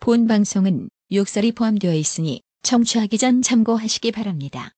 본 0.00 0.26
방송은 0.26 0.88
욕설이 1.12 1.52
포함되어 1.52 1.92
있으니 1.92 2.40
청취하기 2.62 3.18
전 3.18 3.42
참고하시기 3.42 4.12
바랍니다. 4.12 4.72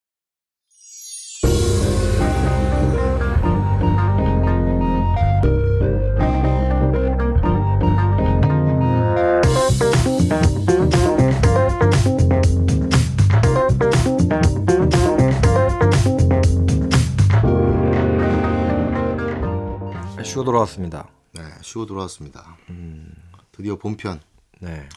쉬고 20.24 20.42
돌아왔습니다. 20.42 21.08
네, 21.32 21.42
쉬고 21.62 21.86
돌아왔습니다. 21.86 22.56
음, 22.70 23.14
드디어 23.52 23.76
본편. 23.76 24.20
네. 24.62 24.88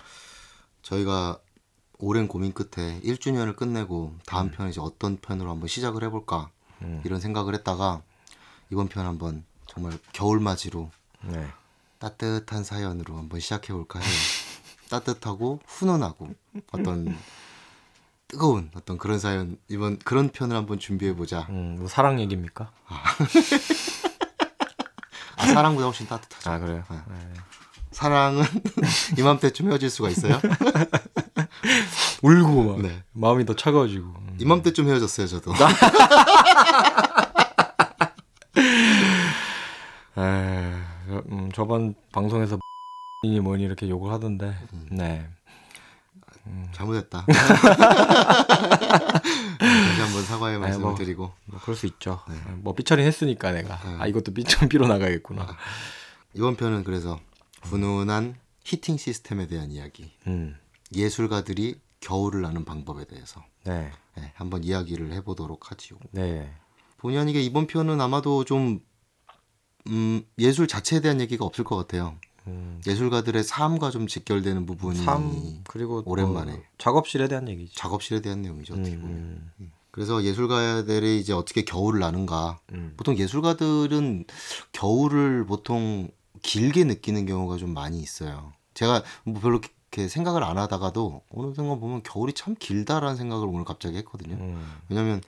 저희가 0.83 1.39
오랜 1.97 2.27
고민 2.27 2.53
끝에 2.53 3.01
1주년을 3.01 3.55
끝내고 3.55 4.13
다음 4.25 4.51
편 4.51 4.69
이제 4.69 4.79
어떤 4.79 5.17
편으로 5.17 5.49
한번 5.49 5.67
시작을 5.67 6.03
해볼까 6.03 6.51
음. 6.83 7.01
이런 7.03 7.19
생각을 7.19 7.55
했다가 7.55 8.03
이번 8.71 8.87
편 8.87 9.07
한번 9.07 9.43
정말 9.67 9.97
겨울맞이로 10.13 10.91
네. 11.23 11.47
따뜻한 11.97 12.63
사연으로 12.63 13.17
한번 13.17 13.39
시작해볼까 13.39 13.99
해요. 13.99 14.09
따뜻하고 14.89 15.61
훈훈하고 15.65 16.35
어떤 16.71 17.17
뜨거운 18.27 18.69
어떤 18.75 18.99
그런 18.99 19.17
사연 19.17 19.57
이번 19.67 19.97
그런 19.97 20.29
편을 20.29 20.55
한번 20.55 20.77
준비해보자. 20.77 21.47
음, 21.49 21.77
뭐 21.79 21.87
사랑 21.87 22.19
얘기입니까? 22.19 22.71
아, 22.87 23.03
사랑보다 25.53 25.87
훨씬 25.87 26.05
따뜻하죠. 26.05 26.51
아 26.51 26.59
그래요. 26.59 26.83
네. 26.91 26.97
네. 27.07 27.33
사랑은 27.95 28.43
이맘때쯤 29.17 29.69
헤어질 29.69 29.89
수가 29.89 30.09
있어요? 30.09 30.35
울고 32.21 32.63
막 32.63 32.81
네. 32.81 33.01
마음이 33.13 33.45
더 33.45 33.55
차가워지고. 33.55 34.05
음. 34.05 34.35
이맘때쯤 34.37 34.89
헤어졌어요, 34.89 35.27
저도. 35.27 35.53
에, 40.17 40.73
음, 41.29 41.49
저번 41.55 41.95
방송에서 42.11 42.59
이 43.23 43.39
뭐니 43.39 43.63
이렇게 43.63 43.87
욕을 43.87 44.11
하던데. 44.11 44.57
음. 44.73 44.87
네. 44.91 45.29
잘못했다. 46.73 47.25
다시 47.25 47.39
한번 50.01 50.23
사과의 50.25 50.59
말씀을 50.59 50.85
뭐. 50.85 50.95
드리고 50.95 51.31
뭐 51.45 51.59
그럴 51.61 51.77
수 51.77 51.85
있죠. 51.85 52.19
네. 52.27 52.35
뭐 52.57 52.75
삐처리 52.75 53.03
했으니까 53.03 53.53
내가. 53.53 53.79
네. 53.85 53.95
아 53.99 54.07
이것도 54.07 54.33
삐처리 54.33 54.67
삐로 54.67 54.85
나가겠구나. 54.87 55.55
이번 56.33 56.57
편은 56.57 56.83
그래서 56.83 57.21
훈훈한 57.65 58.35
히팅 58.63 58.97
시스템에 58.97 59.47
대한 59.47 59.71
이야기, 59.71 60.11
음. 60.27 60.55
예술가들이 60.93 61.79
겨울을 61.99 62.41
나는 62.41 62.65
방법에 62.65 63.05
대해서 63.05 63.43
네. 63.63 63.91
네, 64.15 64.31
한번 64.35 64.63
이야기를 64.63 65.11
해보도록 65.13 65.71
하지요. 65.71 65.97
네. 66.11 66.51
본의 66.97 67.17
아니게 67.19 67.41
이번 67.41 67.67
편은 67.67 67.99
아마도 68.01 68.43
좀 68.45 68.79
음, 69.87 70.23
예술 70.39 70.67
자체에 70.67 70.99
대한 70.99 71.19
얘기가 71.21 71.45
없을 71.45 71.63
것 71.63 71.75
같아요. 71.75 72.17
음. 72.47 72.79
예술가들의 72.85 73.43
삶과 73.43 73.91
좀 73.91 74.07
직결되는 74.07 74.65
부분이 74.65 75.03
삶 75.03 75.63
그리고 75.67 76.03
또 76.03 76.11
오랜만에. 76.11 76.63
작업실에 76.77 77.27
대한 77.27 77.47
얘기죠. 77.49 77.73
작업실에 77.75 78.21
대한 78.21 78.41
내용이죠. 78.41 78.75
어떻게 78.75 78.97
보면. 78.97 79.51
음, 79.59 79.71
그래서 79.91 80.23
예술가들이 80.23 81.19
이제 81.19 81.33
어떻게 81.33 81.63
겨울을 81.63 81.99
나는가 81.99 82.59
음. 82.73 82.93
보통 82.97 83.17
예술가들은 83.17 84.25
겨울을 84.73 85.45
보통 85.45 86.09
길게 86.45 86.83
느끼는 86.83 87.25
경우가 87.25 87.57
좀 87.57 87.73
많이 87.73 87.99
있어요. 87.99 88.53
제가 88.75 89.03
뭐 89.23 89.41
별로 89.41 89.59
이렇게 89.95 90.07
생각을 90.07 90.43
안 90.43 90.57
하다가도 90.57 91.23
어느 91.33 91.53
순간 91.55 91.79
보면 91.79 92.03
겨울이 92.03 92.33
참 92.33 92.55
길다라는 92.57 93.15
생각을 93.15 93.47
오늘 93.47 93.65
갑자기 93.65 93.97
했거든요. 93.97 94.35
음. 94.35 94.77
왜냐하면 94.87 95.21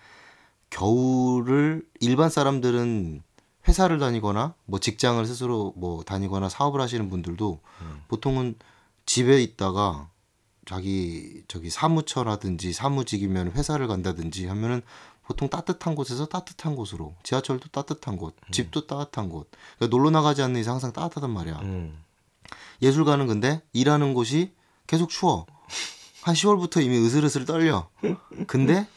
겨울을 0.70 1.84
일반 2.00 2.30
사람들은 2.30 3.24
회사를 3.68 4.00
다니거나 4.00 4.54
뭐 4.66 4.80
직장을 4.80 5.26
스스로 5.26 5.74
뭐 5.76 6.04
다니거나 6.04 6.50
사업을 6.50 6.80
하시는 6.80 7.10
분들도 7.10 7.60
음. 7.82 8.02
보통은 8.08 8.56
집에 9.06 9.42
있다가 9.42 10.10
자기 10.66 11.44
저기 11.48 11.70
사무처라든지 11.70 12.74
사무직이면 12.74 13.54
회사를 13.54 13.88
간다든지 13.88 14.46
하면은 14.48 14.82
보통 15.28 15.50
따뜻한 15.50 15.94
곳에서 15.94 16.26
따뜻한 16.28 16.78
곳으로 16.78 17.14
지하철도 17.22 17.68
따뜻한 17.68 18.16
곳, 18.16 18.38
집도 18.50 18.88
따뜻한 18.88 19.28
곳. 19.28 19.52
그러니까 19.76 19.94
놀러 19.94 20.10
나가지 20.10 20.42
않는 20.42 20.62
이상 20.62 20.76
항상 20.76 20.94
따뜻하단 20.94 21.30
말이야. 21.30 21.60
음. 21.64 22.02
예술가는 22.82 23.28
근데 23.28 23.62
일하는 23.74 24.14
곳이 24.14 24.54
계속 24.88 25.10
추워. 25.10 25.46
한 26.22 26.34
10월부터 26.34 26.82
이미 26.82 26.98
으슬으슬 27.06 27.44
떨려. 27.44 27.90
근데 28.48 28.88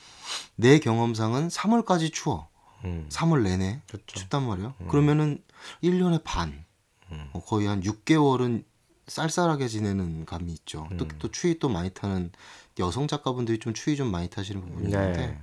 내 0.55 0.79
경험상은 0.79 1.49
3월까지 1.49 2.13
추워. 2.13 2.49
음. 2.85 3.09
3월 3.11 3.43
내내 3.43 3.83
그렇죠. 3.89 4.07
춥단 4.07 4.47
말이야. 4.47 4.75
그러면은 4.89 5.43
1년에 5.83 6.23
반, 6.23 6.65
음. 7.11 7.29
어, 7.33 7.41
거의 7.41 7.67
한 7.67 7.83
6개월은 7.83 8.63
쌀쌀하게 9.09 9.67
지내는 9.67 10.27
감이 10.27 10.53
있죠. 10.53 10.89
또, 10.97 11.07
음. 11.07 11.11
또 11.19 11.29
추위 11.33 11.59
또 11.59 11.69
많이 11.69 11.91
타는 11.91 12.31
여성 12.79 13.09
작가분들이 13.09 13.59
좀 13.59 13.75
추위 13.75 13.97
좀 13.97 14.13
많이 14.13 14.31
타시는 14.31 14.61
부분이 14.61 14.85
있는데 14.85 15.27
네. 15.27 15.41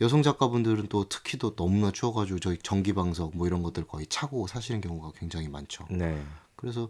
여성 0.00 0.22
작가분들은 0.22 0.86
또 0.88 1.08
특히 1.08 1.38
또 1.38 1.54
너무나 1.56 1.90
추워가지고 1.90 2.38
저희 2.38 2.58
전기 2.62 2.92
방석 2.92 3.36
뭐 3.36 3.46
이런 3.46 3.62
것들 3.62 3.86
거의 3.86 4.06
차고 4.06 4.46
사시는 4.46 4.80
경우가 4.80 5.12
굉장히 5.18 5.48
많죠. 5.48 5.84
네. 5.90 6.22
그래서 6.56 6.88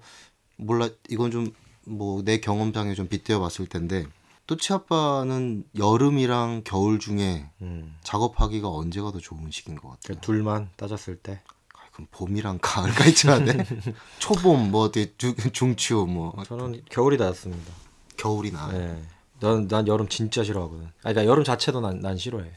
몰라 0.57 0.89
이건 1.09 1.31
좀 1.31 1.53
뭐 1.91 2.23
내 2.23 2.39
경험상에 2.39 2.93
좀 2.95 3.09
빗대어 3.09 3.41
봤을 3.41 3.67
텐데 3.67 4.05
또치 4.47 4.75
아빠는 4.75 5.65
여름이랑 5.79 6.61
겨울 6.65 6.99
중에 6.99 7.49
음. 7.63 7.97
작업하기가 8.03 8.69
언제가 8.69 9.11
더 9.11 9.19
좋은 9.19 9.51
시기인 9.51 9.79
것 9.79 9.89
같아요. 9.89 10.17
그 10.17 10.21
둘만 10.21 10.69
따졌을 10.77 11.17
때. 11.17 11.41
아, 11.75 11.79
그럼 11.93 12.09
봄이랑 12.11 12.59
가을까지 12.61 13.27
돼. 13.45 13.65
초봄 14.21 14.71
뭐 14.71 14.83
어디 14.83 15.15
중- 15.17 15.35
중추 15.53 16.05
뭐 16.07 16.35
저는 16.47 16.83
겨울이 16.91 17.17
낫습니다. 17.17 17.73
겨울이 18.19 18.53
나 18.53 18.71
네. 18.71 19.03
난, 19.41 19.67
난 19.67 19.87
여름 19.89 20.09
진짜 20.09 20.45
싫어하거든. 20.45 20.85
아, 20.87 20.91
그러니까 21.01 21.25
여름 21.25 21.43
자체도 21.45 21.81
난, 21.81 22.01
난 22.01 22.19
싫어해. 22.19 22.51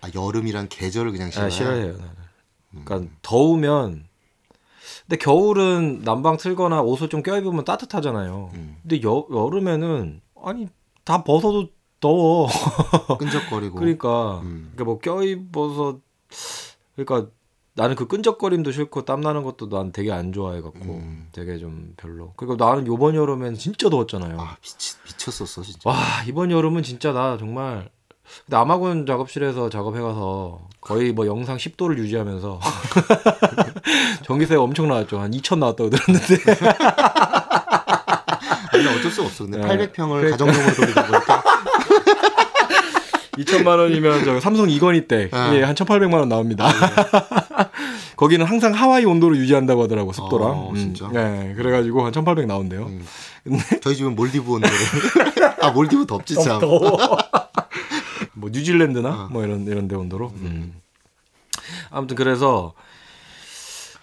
아, 0.00 0.08
여름이랑 0.14 0.68
계절을 0.70 1.12
그냥 1.12 1.28
아, 1.28 1.30
싫어해. 1.30 1.50
싫어해요. 1.50 1.92
나는. 1.92 2.84
그러니까 2.84 3.12
더우면 3.22 4.06
근데 5.02 5.16
겨울은 5.16 6.02
난방 6.02 6.36
틀거나 6.36 6.82
옷을 6.82 7.08
좀 7.08 7.22
껴입으면 7.22 7.64
따뜻하잖아요. 7.64 8.50
음. 8.54 8.76
근데 8.82 9.02
여, 9.02 9.26
여름에는 9.30 10.20
아니 10.42 10.68
다 11.04 11.22
벗어도 11.24 11.68
더워. 12.00 12.48
끈적거리고. 13.18 13.76
그러니까 13.76 14.40
음. 14.40 14.72
그러니까 14.74 14.84
뭐 14.84 14.98
껴입어서 14.98 16.00
그러니까 16.96 17.30
나는 17.74 17.94
그 17.94 18.06
끈적거림도 18.06 18.72
싫고 18.72 19.04
땀 19.04 19.20
나는 19.20 19.42
것도 19.42 19.68
난 19.68 19.92
되게 19.92 20.10
안 20.10 20.32
좋아해 20.32 20.60
갖고 20.60 20.80
음. 20.80 21.28
되게 21.32 21.58
좀 21.58 21.94
별로. 21.96 22.32
그리고 22.36 22.56
나는 22.56 22.86
요번 22.86 23.14
여름엔 23.14 23.54
진짜 23.54 23.88
더웠잖아요. 23.88 24.40
아 24.40 24.56
미치, 24.62 24.96
미쳤었어 25.04 25.62
진짜. 25.62 25.88
와 25.88 25.96
이번 26.26 26.50
여름은 26.50 26.82
진짜 26.82 27.12
나 27.12 27.36
정말 27.36 27.90
근데 28.46 28.56
아마곤 28.56 29.06
작업실에서 29.06 29.68
작업해가서 29.70 30.60
거의 30.80 31.12
뭐 31.12 31.26
영상 31.26 31.56
10도를 31.56 31.98
유지하면서 31.98 32.60
전기세가 34.24 34.62
엄청 34.62 34.88
나왔죠 34.88 35.18
한 35.18 35.30
2천 35.32 35.58
나왔다고 35.58 35.90
들었는데 35.90 36.36
아니 38.72 38.86
어쩔 38.88 39.10
수 39.10 39.22
없어. 39.22 39.44
근데 39.44 39.58
네. 39.58 39.64
800평을 39.66 40.08
그러니까. 40.20 40.30
가정용으로 40.32 40.74
돌리다 40.74 41.06
보니까 41.06 41.42
2천만 43.38 43.78
원이면 43.80 44.24
저 44.24 44.40
삼성 44.40 44.68
이건희 44.70 45.06
때 45.08 45.28
아. 45.32 45.52
예, 45.54 45.62
한 45.62 45.74
1,800만 45.74 46.14
원 46.14 46.28
나옵니다. 46.28 46.68
거기는 48.16 48.44
항상 48.46 48.72
하와이 48.72 49.04
온도로 49.04 49.36
유지한다고 49.36 49.82
하더라고 49.84 50.12
습도랑. 50.12 50.50
어, 50.50 50.72
진짜? 50.74 51.08
네, 51.12 51.52
그래가지고 51.56 52.04
한 52.04 52.12
1,800 52.12 52.46
나온대요. 52.46 52.86
음. 52.86 53.04
근데 53.44 53.62
저희 53.80 53.94
집은 53.96 54.14
몰디브 54.16 54.50
온도로. 54.52 54.72
아 55.60 55.70
몰디브 55.70 56.06
덥지 56.06 56.34
참. 56.34 56.58
더워. 56.60 56.98
뭐 58.46 58.50
뉴질랜드나 58.52 59.24
어. 59.24 59.28
뭐 59.30 59.44
이런 59.44 59.66
이런 59.66 59.88
데 59.88 59.96
온도로. 59.96 60.28
음. 60.36 60.80
아무튼 61.90 62.14
그래서 62.14 62.74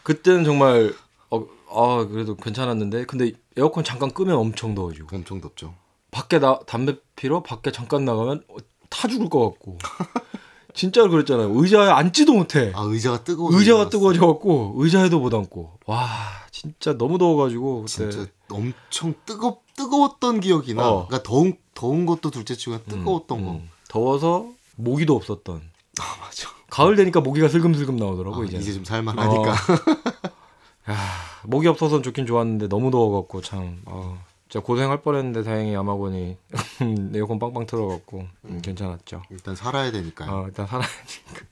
그때는 0.04 0.44
정말 0.44 0.94
어, 1.30 1.46
아 1.72 2.06
그래도 2.12 2.36
괜찮았는데 2.36 3.06
근데 3.06 3.32
에어컨 3.56 3.86
잠깐 3.86 4.12
끄면 4.12 4.36
엄청 4.36 4.76
더워지고 4.76 5.16
엄청 5.16 5.40
덥죠. 5.40 5.74
밖에 6.12 6.40
나 6.40 6.60
담배 6.68 6.98
피러 7.16 7.42
밖에 7.42 7.72
잠깐 7.72 8.04
나가면 8.04 8.44
어, 8.50 8.58
타 8.90 9.08
죽을 9.08 9.30
것 9.30 9.50
같고 9.52 9.78
진짜로 10.76 11.10
그랬잖아요 11.10 11.50
의자에 11.56 11.90
앉지도 11.90 12.34
못해 12.34 12.72
아 12.76 12.82
의자가 12.82 13.24
뜨거워. 13.24 13.50
의자가 13.54 13.90
뜨거워져 13.90 14.28
갖고 14.28 14.74
의자에도 14.78 15.20
못 15.20 15.34
앉고 15.34 15.80
와 15.86 16.06
진짜 16.52 16.98
너무 16.98 17.18
더워가지고 17.18 17.86
그때 17.86 18.10
진짜 18.10 18.28
엄청 18.52 19.14
뜨거 19.26 19.62
뜨거웠던 19.78 20.42
기억이 20.42 20.74
나. 20.74 20.90
어. 20.90 21.08
그러니까 21.08 21.24
더운 21.28 21.56
더운 21.74 22.06
것도 22.06 22.30
둘째치고 22.30 22.84
뜨거웠던 22.84 23.46
거. 23.46 23.52
음, 23.54 23.70
더워서 23.94 24.50
모기도 24.76 25.16
없었던 25.16 25.62
아 26.02 26.18
맞아. 26.20 26.50
가을 26.72 26.96
되니까 26.96 27.22
모기가 27.22 27.48
슬금슬금 27.48 27.96
나오더라고 27.96 28.42
아, 28.42 28.46
이제 28.46 28.58
이제 28.58 28.74
좀 28.74 28.84
살만하니까. 28.84 29.54
야, 30.90 30.98
모기 31.44 31.68
없어서는 31.68 32.02
좋긴 32.02 32.26
좋았는데 32.26 32.70
너무 32.70 32.90
더워갖고 32.90 33.42
참 33.42 33.84
어, 33.86 34.20
진짜 34.50 34.66
고생할 34.66 35.04
뻔했는데 35.04 35.44
다행히 35.44 35.76
아마곤이 35.76 36.38
에어컨 37.14 37.38
빵빵 37.38 37.68
틀어갖고 37.68 38.26
음, 38.46 38.62
괜찮았죠. 38.64 39.22
일단 39.30 39.56
살아야 39.56 39.92
되니까요. 39.92 40.32
어, 40.32 40.46
일단 40.48 40.66
살아야니까. 40.66 41.46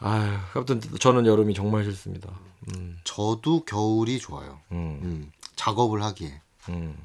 아유, 0.00 0.32
아무튼 0.52 0.80
저는 0.98 1.26
여름이 1.26 1.54
정말 1.54 1.84
싫습니다. 1.84 2.28
음, 2.74 2.98
저도 3.04 3.64
겨울이 3.64 4.18
좋아요. 4.18 4.58
음, 4.72 4.98
음, 5.04 5.32
작업을 5.54 6.02
하기에 6.02 6.40
음. 6.70 6.96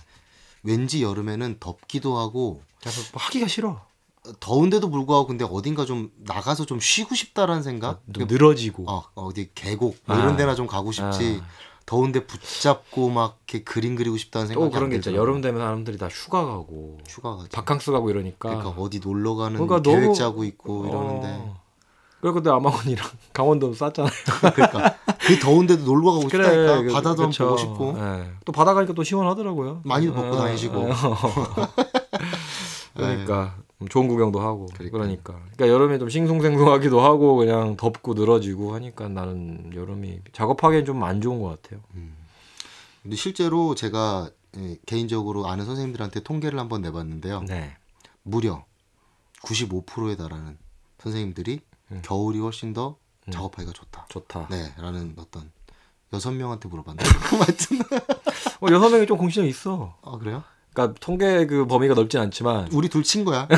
왠지 0.63 1.03
여름에는 1.03 1.57
덥기도 1.59 2.17
하고 2.17 2.63
그래서 2.79 3.01
뭐 3.13 3.21
하기가 3.21 3.47
싫어. 3.47 3.90
더운데도 4.39 4.89
불구하고 4.89 5.27
근데 5.27 5.45
어딘가 5.49 5.85
좀 5.85 6.11
나가서 6.19 6.65
좀 6.65 6.79
쉬고 6.79 7.15
싶다라는 7.15 7.63
생각. 7.63 8.01
좀 8.13 8.27
늘어지고. 8.27 8.85
어, 8.89 9.03
어디 9.15 9.49
계곡 9.55 9.97
뭐 10.05 10.15
아. 10.15 10.19
이런 10.19 10.37
데나 10.37 10.53
좀 10.55 10.67
가고 10.67 10.91
싶지. 10.91 11.41
더운데 11.87 12.25
붙잡고 12.25 13.09
막 13.09 13.39
이렇게 13.47 13.63
그림 13.63 13.95
그리고 13.95 14.15
싶다는 14.17 14.47
생각이 14.47 14.65
또 14.67 14.71
그런 14.71 14.83
안 14.85 14.89
게. 14.91 14.97
들더라고요. 14.97 15.19
여름 15.21 15.41
되면 15.41 15.59
사람들이 15.61 15.97
다 15.97 16.07
휴가 16.07 16.45
가고 16.45 16.99
휴가 17.07 17.35
가지. 17.37 17.49
바캉스 17.49 17.91
가고 17.91 18.09
이러니까. 18.11 18.49
그러니까 18.49 18.69
어디 18.81 18.99
놀러 18.99 19.35
가는 19.35 19.53
그러니까 19.57 19.81
계획 19.81 20.01
너무- 20.03 20.15
짜고 20.15 20.43
있고 20.43 20.85
이러는데 20.87 21.27
어. 21.27 21.59
그래 22.21 22.31
근데 22.33 22.51
아마곤이랑 22.51 23.09
강원도 23.33 23.73
쌌잖아요. 23.73 24.11
그러니까 24.53 24.95
그 25.19 25.39
더운데도 25.39 25.83
놀러 25.83 26.11
가고 26.11 26.21
싶다니까 26.29 26.81
그- 26.83 26.93
바다도 26.93 27.25
그쵸. 27.25 27.45
보고 27.45 27.57
싶고 27.57 27.95
예. 27.97 28.29
또 28.45 28.51
바다 28.51 28.75
가니까 28.75 28.93
또 28.93 29.03
시원하더라고요. 29.03 29.81
많이도 29.83 30.13
벗고 30.13 30.27
예, 30.35 30.37
다니시고. 30.37 30.87
예. 30.89 30.93
그러니까 32.93 33.55
좋은 33.89 34.07
구경도 34.07 34.39
하고 34.39 34.67
그러니까요. 34.73 34.91
그러니까 35.01 35.33
그러니까 35.33 35.67
여름에 35.67 35.97
좀 35.99 36.09
싱숭생숭하기도 36.09 37.01
하고 37.01 37.35
그냥 37.35 37.75
덥고 37.77 38.13
늘어지고 38.13 38.73
하니까 38.75 39.07
나는 39.07 39.71
여름이 39.73 40.19
작업하기엔 40.33 40.85
좀 40.85 41.03
안 41.03 41.19
좋은 41.21 41.41
것 41.41 41.61
같아요. 41.61 41.81
근데 43.01 43.15
실제로 43.15 43.73
제가 43.75 44.29
예, 44.57 44.77
개인적으로 44.85 45.47
아는 45.47 45.65
선생님들한테 45.65 46.19
통계를 46.21 46.59
한번 46.59 46.81
내봤는데요 46.81 47.43
네. 47.47 47.75
무려 48.21 48.65
95%에 49.43 50.17
달하는 50.17 50.57
선생님들이 50.99 51.61
음. 51.91 52.01
겨울이 52.03 52.39
훨씬 52.39 52.73
더 52.73 52.97
음. 53.27 53.31
작업하기가 53.31 53.71
좋다 53.71 54.05
좋다. 54.09 54.47
네 54.49 54.73
라는 54.77 55.13
어떤 55.17 55.49
여섯 56.13 56.31
명한테 56.31 56.67
물어봤는데 56.67 57.09
하여튼 57.39 57.79
어, 58.61 58.67
여섯 58.71 58.89
명이 58.89 59.07
좀 59.07 59.17
공신력 59.17 59.49
있어. 59.49 59.97
아 60.03 60.17
그래요? 60.17 60.43
그러니까 60.73 60.97
통계 61.01 61.45
그 61.47 61.65
범위가 61.67 61.93
넓진 61.95 62.19
않지만 62.21 62.69
우리 62.71 62.87
둘친 62.89 63.25
거야 63.25 63.47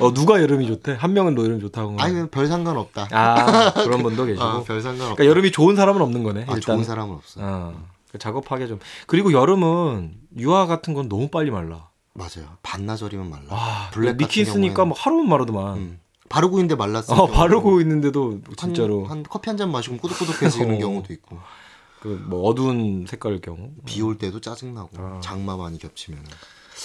어, 0.00 0.12
누가 0.14 0.40
여름이 0.42 0.66
좋대? 0.66 0.92
한 0.98 1.12
명은 1.12 1.34
너 1.34 1.44
여름 1.44 1.60
좋다고. 1.60 1.96
아니 2.00 2.26
별 2.28 2.46
상관 2.48 2.76
없다 2.76 3.08
아 3.12 3.72
그런 3.74 4.02
분도 4.02 4.24
계시고. 4.24 4.42
아, 4.44 4.62
별 4.62 4.80
상관없다 4.80 5.14
그러니까 5.14 5.26
여름이 5.30 5.52
좋은 5.52 5.76
사람은 5.76 6.00
없는 6.02 6.22
거네. 6.24 6.40
아, 6.48 6.54
일단. 6.54 6.60
좋은 6.60 6.84
사람은 6.84 7.14
없어 7.14 7.40
어. 7.42 7.74
그 8.10 8.18
작업하기 8.18 8.66
좀 8.68 8.80
그리고 9.06 9.32
여름은 9.32 10.14
유화 10.38 10.66
같은 10.66 10.94
건 10.94 11.08
너무 11.08 11.28
빨리 11.28 11.50
말라. 11.50 11.88
맞아요 12.14 12.44
반나절이면 12.62 13.30
말라 13.30 13.44
와, 13.48 13.88
블랙 13.90 14.18
쓰니까 14.44 14.84
경우에는- 14.84 14.86
뭐 14.88 14.96
하루만 14.98 15.28
마르더만. 15.28 15.76
음. 15.76 15.98
바르고 16.28 16.56
있는데 16.58 16.74
말랐을 16.76 17.12
어, 17.18 17.26
바르고 17.26 17.80
있는데도 17.82 18.30
한- 18.32 18.54
진짜로 18.56 19.04
한, 19.06 19.22
커피 19.22 19.50
한 19.50 19.56
잔 19.58 19.70
마시고 19.70 19.98
꾸덕꾸덕해지는 19.98 20.76
어. 20.76 20.78
경우도 20.78 21.12
있고 21.12 21.38
그 22.02 22.08
뭐 22.28 22.42
어두운 22.48 23.06
색깔일 23.08 23.40
경우. 23.40 23.70
비 23.86 24.02
올 24.02 24.18
때도 24.18 24.40
짜증나고 24.40 24.90
아. 24.98 25.20
장마 25.22 25.56
많이 25.56 25.78
겹치면 25.78 26.20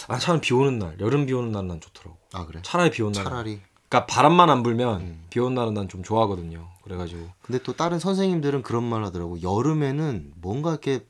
아, 0.09 0.17
차라리 0.19 0.41
비 0.41 0.53
오는 0.53 0.77
날, 0.77 0.95
여름 0.99 1.25
비 1.25 1.33
오는 1.33 1.51
날은 1.51 1.67
난 1.67 1.81
좋더라고. 1.81 2.17
아 2.33 2.45
그래 2.45 2.59
차라리 2.63 2.91
비 2.91 3.01
오는 3.01 3.13
날. 3.13 3.23
차라리 3.23 3.59
그러니까 3.89 4.05
바람만 4.13 4.49
안 4.49 4.63
불면 4.63 5.01
음. 5.01 5.23
비 5.29 5.39
오는 5.39 5.55
날은 5.55 5.73
난 5.73 5.87
좀 5.87 6.03
좋아하거든요. 6.03 6.67
그래가지고 6.83 7.27
근데 7.41 7.61
또 7.63 7.73
다른 7.73 7.99
선생님들은 7.99 8.61
그런 8.63 8.83
말 8.83 9.03
하더라고 9.05 9.41
여름에는 9.41 10.33
뭔가 10.41 10.71
이렇게 10.71 11.05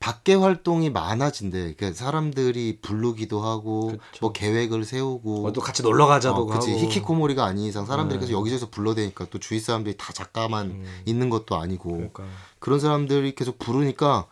밖에 0.00 0.34
활동이 0.34 0.88
많아진대 0.88 1.74
그 1.76 1.92
사람들이 1.92 2.78
부르기도 2.80 3.42
하고 3.42 3.88
그쵸. 3.88 4.00
뭐 4.22 4.32
계획을 4.32 4.84
세우고 4.84 5.46
어, 5.46 5.52
또 5.52 5.60
같이 5.60 5.82
놀러 5.82 6.06
가자도 6.06 6.36
어, 6.42 6.46
그치 6.46 6.70
하고. 6.72 6.82
히키코모리가 6.82 7.44
아닌 7.44 7.66
이상 7.66 7.84
사람들이 7.84 8.18
네. 8.18 8.26
계속 8.26 8.38
여기저기서 8.38 8.70
불러대니까 8.70 9.26
또 9.30 9.38
주위 9.38 9.60
사람들이 9.60 9.98
다 9.98 10.12
작가만 10.14 10.66
음. 10.70 11.02
있는 11.04 11.28
것도 11.28 11.56
아니고 11.56 11.90
그러니까. 11.90 12.24
그런 12.58 12.80
사람들이 12.80 13.34
계속 13.34 13.58
부르니까 13.58 14.26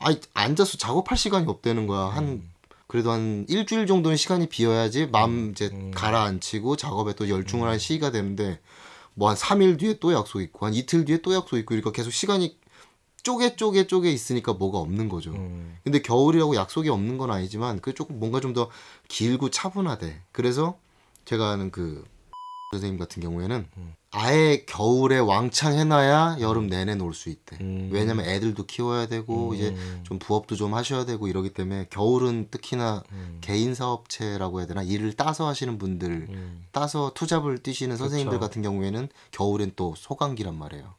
아 0.00 0.12
앉아서 0.34 0.76
작업할 0.76 1.16
시간이 1.16 1.46
없다는 1.46 1.86
거야 1.86 2.06
한 2.08 2.42
그래도 2.88 3.12
한 3.12 3.46
일주일 3.48 3.86
정도는 3.86 4.16
시간이 4.16 4.48
비어야지 4.48 5.06
마음 5.06 5.52
이제 5.52 5.70
음. 5.72 5.92
가라앉히고 5.94 6.74
작업에 6.74 7.14
또 7.14 7.28
열중을 7.28 7.68
할 7.68 7.78
시기가 7.78 8.10
되는데 8.10 8.58
뭐 9.14 9.28
한 9.28 9.36
3일 9.36 9.78
뒤에 9.78 9.98
또 10.00 10.12
약속 10.12 10.40
있고 10.40 10.66
한 10.66 10.74
이틀 10.74 11.04
뒤에 11.04 11.18
또 11.22 11.32
약속 11.32 11.58
있고 11.58 11.68
그러니까 11.68 11.92
계속 11.92 12.10
시간이 12.10 12.56
쪼개 13.22 13.56
쪼개 13.56 13.86
쪼개 13.86 14.10
있으니까 14.10 14.52
뭐가 14.54 14.78
없는 14.78 15.08
거죠. 15.08 15.30
음. 15.32 15.76
근데 15.84 16.02
겨울이라고 16.02 16.56
약속이 16.56 16.88
없는 16.88 17.18
건 17.18 17.30
아니지만 17.30 17.80
그 17.80 17.94
조금 17.94 18.18
뭔가 18.18 18.40
좀 18.40 18.52
더 18.52 18.68
길고 19.08 19.48
차분하대. 19.50 20.20
그래서 20.32 20.76
제가 21.24 21.50
아는 21.50 21.70
그 21.70 22.04
선생님 22.72 22.98
같은 22.98 23.22
경우에는 23.22 23.66
음. 23.76 23.94
아예 24.14 24.64
겨울에 24.66 25.18
왕창 25.18 25.72
해놔야 25.74 26.38
여름 26.40 26.66
내내 26.66 26.94
놀 26.96 27.14
수 27.14 27.30
있대. 27.30 27.56
음. 27.62 27.88
왜냐면 27.92 28.26
애들도 28.26 28.66
키워야 28.66 29.06
되고 29.08 29.50
음. 29.50 29.54
이제 29.54 29.74
좀 30.02 30.18
부업도 30.18 30.54
좀 30.56 30.74
하셔야 30.74 31.04
되고 31.06 31.28
이러기 31.28 31.54
때문에 31.54 31.86
겨울은 31.90 32.48
특히나 32.50 33.02
음. 33.12 33.38
개인 33.40 33.74
사업체라고 33.74 34.60
해야 34.60 34.66
되나 34.66 34.82
일을 34.82 35.14
따서 35.14 35.46
하시는 35.46 35.78
분들 35.78 36.10
음. 36.28 36.64
따서 36.72 37.12
투잡을 37.14 37.58
뛰시는 37.62 37.96
선생님들 37.96 38.38
그쵸. 38.38 38.40
같은 38.46 38.60
경우에는 38.62 39.08
겨울엔 39.30 39.72
또 39.76 39.94
소강기란 39.96 40.54
말이에요. 40.58 40.94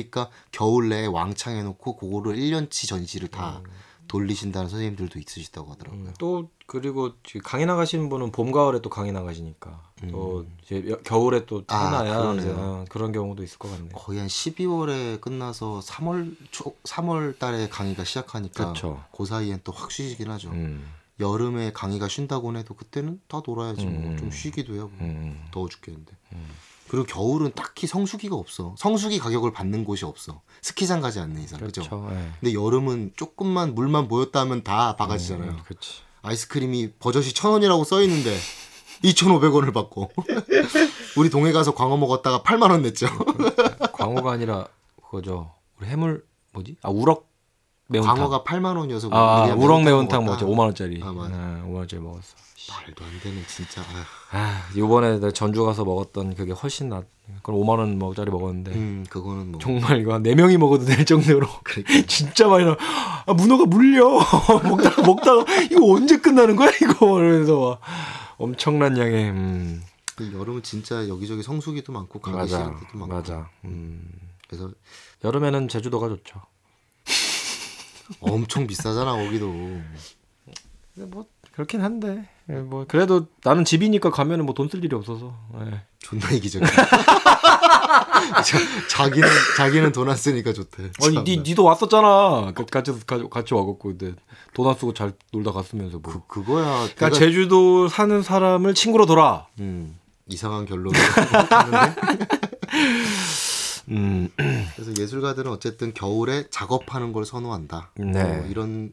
음. 0.00 0.08
그러니까 0.10 0.30
겨울 0.50 0.88
내에 0.88 1.06
왕창 1.06 1.56
해놓고 1.56 1.96
그거를 1.96 2.36
1년치 2.36 2.88
전시를 2.88 3.28
다 3.28 3.62
음. 3.64 3.70
돌리신다는 4.08 4.68
선생님들도 4.68 5.18
있으시다고 5.18 5.70
하더라고요. 5.72 6.00
음, 6.02 6.14
또 6.18 6.50
그리고 6.66 7.12
강의 7.44 7.64
나가시는 7.66 8.08
분은 8.10 8.30
봄 8.32 8.52
가을에 8.52 8.80
또 8.82 8.90
강의 8.90 9.10
나가시니까 9.12 9.80
또 10.10 10.40
음. 10.40 10.56
이제 10.62 10.84
여- 10.90 10.98
겨울에 10.98 11.46
또 11.46 11.62
아, 11.68 11.86
해놔야. 12.02 12.34
이제, 12.34 12.50
어, 12.50 12.84
그런 12.90 13.12
경우도 13.12 13.42
있을 13.42 13.58
것 13.58 13.70
같네요. 13.70 13.90
거의 13.94 14.18
한 14.18 14.28
12월에 14.28 15.20
끝나서 15.20 15.80
3월 15.84 16.36
초 16.50 16.74
3월 16.84 17.38
달에 17.38 17.68
강의가 17.68 18.04
시작하니까 18.04 18.64
그렇죠. 18.64 19.02
그 19.16 19.24
사이엔 19.24 19.60
또 19.64 19.72
확 19.72 19.90
쉬시긴 19.90 20.30
하죠. 20.32 20.50
음, 20.50 20.84
여름에 21.20 21.72
강의가 21.72 22.08
쉰다고 22.08 22.54
해도 22.56 22.74
그때는 22.74 23.20
다 23.28 23.40
놀아야지 23.46 23.86
뭐 23.86 24.10
음. 24.10 24.16
좀 24.18 24.30
쉬기도 24.30 24.74
해요. 24.74 24.90
뭐. 24.98 25.06
음, 25.08 25.42
더워 25.52 25.68
죽겠는데. 25.68 26.12
음. 26.92 27.04
그리고 27.04 27.06
겨울은 27.06 27.52
딱히 27.54 27.86
성수기가 27.86 28.36
없어. 28.36 28.74
성수기 28.76 29.18
가격을 29.18 29.52
받는 29.52 29.84
곳이 29.84 30.04
없어. 30.04 30.42
스키장 30.60 31.00
가지 31.00 31.20
않는 31.20 31.42
이상. 31.42 31.58
그죠? 31.58 31.80
그렇죠. 31.80 32.08
예. 32.12 32.32
근데 32.40 32.54
여름은 32.54 33.12
조금만 33.16 33.74
물만 33.74 34.08
모였다 34.08 34.40
하면 34.40 34.62
다 34.62 34.94
바가지잖아요. 34.96 35.50
음, 35.52 35.58
그렇지. 35.64 36.02
아이스크림이 36.20 36.92
버젓이 36.98 37.32
천 37.32 37.52
원이라고 37.52 37.84
써 37.84 38.02
있는데 38.02 38.36
2,500원을 39.04 39.72
받고 39.72 40.10
우리 41.16 41.30
동해 41.30 41.50
가서 41.52 41.74
광어 41.74 41.96
먹었다가 41.96 42.42
8만 42.42 42.70
원 42.70 42.82
냈죠. 42.82 43.06
광어가 43.92 44.30
아니라 44.32 44.68
그거죠. 45.02 45.50
우리 45.80 45.88
해물 45.88 46.24
뭐지? 46.52 46.76
아 46.82 46.90
우럭 46.90 47.31
매운탕. 47.92 48.14
광어가 48.16 48.42
8만 48.44 48.76
원이어서 48.76 49.08
아 49.12 49.44
우럭 49.54 49.82
매운탕. 49.84 50.24
먹었죠. 50.24 50.46
5만 50.46 50.58
원짜리. 50.60 51.00
아, 51.02 51.12
맞아. 51.12 51.34
5만 51.66 51.74
원짜리 51.74 52.00
먹었어. 52.02 52.34
말도 52.70 53.04
안 53.04 53.10
되네 53.22 53.42
진짜. 53.46 53.82
아 54.30 54.62
이번에 54.74 55.14
내가 55.14 55.30
전주 55.32 55.64
가서 55.64 55.84
먹었던 55.84 56.34
그게 56.34 56.52
훨씬 56.52 56.88
낫. 56.88 57.04
그럼 57.42 57.60
5만 57.60 58.02
원짜리 58.02 58.30
먹었는데 58.30 58.72
음 58.72 59.04
그거는 59.08 59.52
뭐 59.52 59.60
정말 59.60 60.00
이거 60.00 60.14
한 60.14 60.22
4명이 60.22 60.58
먹어도 60.58 60.84
될 60.84 61.04
정도로 61.04 61.46
그러니까. 61.64 61.92
진짜 62.06 62.46
많이 62.48 62.64
나. 62.64 62.76
아, 63.26 63.32
문어가 63.34 63.64
물려. 63.64 64.08
먹다가 64.64 65.02
먹다가 65.02 65.44
이거 65.70 65.92
언제 65.94 66.18
끝나는 66.18 66.56
거야 66.56 66.70
이거 66.82 67.18
이러면서 67.20 67.58
막 67.70 67.80
엄청난 68.38 68.96
양의 68.98 69.30
음, 69.30 69.82
그 70.16 70.32
여름은 70.32 70.62
진짜 70.62 71.08
여기저기 71.08 71.42
성수기도 71.42 71.92
많고 71.92 72.20
가기 72.20 72.48
싫은 72.48 72.64
데도 72.80 72.98
많고. 72.98 73.06
맞아. 73.14 73.48
음. 73.64 74.02
그래서 74.48 74.70
여름에는 75.24 75.68
제주도가 75.68 76.08
좋죠. 76.08 76.40
엄청 78.20 78.66
비싸잖아 78.66 79.12
거기도. 79.12 79.46
뭐 80.94 81.26
그렇긴 81.52 81.82
한데 81.82 82.28
예, 82.50 82.54
뭐 82.54 82.84
그래도 82.86 83.26
나는 83.44 83.64
집이니까 83.64 84.10
가면은 84.10 84.44
뭐 84.46 84.54
돈 84.54 84.68
쓸 84.68 84.84
일이 84.84 84.94
없어서. 84.96 85.34
예. 85.60 85.82
존나 86.00 86.30
이기적이야. 86.30 86.68
자, 88.44 88.58
자기는 88.88 89.28
자기는 89.56 89.92
돈 89.92 90.08
안 90.08 90.16
쓰니까 90.16 90.52
좋대. 90.52 90.90
아니. 91.02 91.18
니 91.24 91.36
니도 91.38 91.64
왔었잖아. 91.64 92.52
그- 92.54 92.64
같이 92.66 92.92
같이, 93.30 93.54
와갖고 93.54 93.78
근데 93.96 94.14
돈 94.54 94.66
안 94.66 94.74
쓰고 94.74 94.94
잘 94.94 95.12
놀다 95.32 95.52
갔으면서 95.52 95.98
뭐. 95.98 96.12
그 96.26 96.42
그거야. 96.42 96.64
그러니까 96.64 97.06
내가 97.06 97.18
제주도 97.18 97.88
사는 97.88 98.22
사람을 98.22 98.74
친구로 98.74 99.06
둬라. 99.06 99.46
음, 99.60 99.98
이상한 100.26 100.64
결론을 100.66 100.98
했는데 100.98 101.94
음. 103.92 104.28
그래서 104.36 104.92
예술가들은 104.98 105.50
어쨌든 105.50 105.94
겨울에 105.94 106.46
작업하는 106.50 107.12
걸 107.12 107.24
선호한다. 107.24 107.92
네. 107.96 108.22
어, 108.22 108.46
이런 108.48 108.92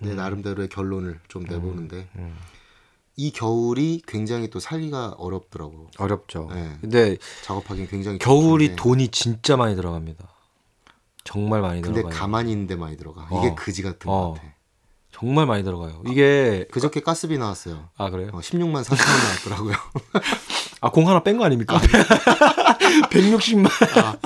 내 0.00 0.14
나름대로의 0.14 0.68
결론을 0.68 1.20
좀 1.28 1.44
내보는데 1.44 2.08
음. 2.16 2.36
이 3.16 3.30
겨울이 3.30 4.02
굉장히 4.06 4.50
또 4.50 4.58
살기가 4.58 5.14
어렵더라고. 5.18 5.90
어렵죠. 5.98 6.48
네. 6.52 6.76
근데 6.80 7.16
작업하기는 7.44 7.88
굉장히 7.88 8.18
겨울이 8.18 8.68
좋은데 8.68 8.82
돈이 8.82 9.08
진짜 9.08 9.56
많이 9.56 9.76
들어갑니다. 9.76 10.28
정말 11.24 11.60
많이 11.60 11.82
근데 11.82 12.00
들어가요. 12.00 12.18
가만히 12.18 12.50
있는데 12.52 12.74
많이 12.74 12.96
들어가. 12.96 13.26
어. 13.30 13.38
이게 13.38 13.54
그지 13.54 13.82
같은 13.82 14.10
어. 14.10 14.28
것 14.28 14.34
같아. 14.34 14.54
정말 15.22 15.46
많이 15.46 15.62
들어가요. 15.62 16.02
이게 16.08 16.66
그저께 16.72 16.98
가스비 17.00 17.38
나왔어요. 17.38 17.88
아 17.96 18.10
그래요? 18.10 18.30
어, 18.32 18.40
16만 18.40 18.82
4천 18.82 19.08
원 19.08 19.18
나왔더라고요. 19.22 19.74
아 20.82 20.90
공 20.90 21.08
하나 21.08 21.22
뺀 21.22 21.38
거 21.38 21.44
아닙니까? 21.44 21.78
160만. 23.10 23.70
아, 24.02 24.16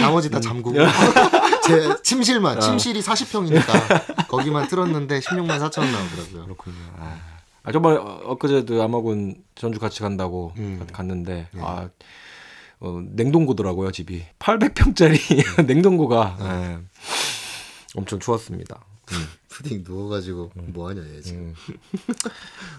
나머지 0.00 0.30
다 0.30 0.40
잠그고 0.40 0.74
제 1.66 1.94
침실만 2.02 2.60
침실이 2.60 3.02
40평이니까 3.02 4.28
거기만 4.28 4.68
틀었는데 4.68 5.20
16만 5.20 5.58
4천 5.60 5.80
원 5.80 5.92
나오더라고요. 5.92 6.44
그렇군요. 6.44 6.76
아, 6.98 7.18
아 7.64 7.72
정말 7.72 7.98
어, 7.98 8.22
엊그제도 8.24 8.82
아마군 8.82 9.36
전주 9.54 9.78
같이 9.78 10.00
간다고 10.00 10.54
음. 10.56 10.86
갔는데 10.90 11.48
네. 11.52 11.60
아 11.62 11.90
어, 12.80 13.02
냉동고더라고요 13.12 13.92
집이 13.92 14.24
800평짜리 14.38 15.66
냉동고가 15.66 16.38
예. 16.40 16.78
엄청 17.96 18.18
추웠습니다. 18.18 18.80
음. 19.12 19.26
푸딩 19.52 19.84
누워가지고 19.86 20.50
뭐 20.72 20.88
하냐 20.88 21.02
얘 21.14 21.20
지금. 21.20 21.54
음. 21.68 21.74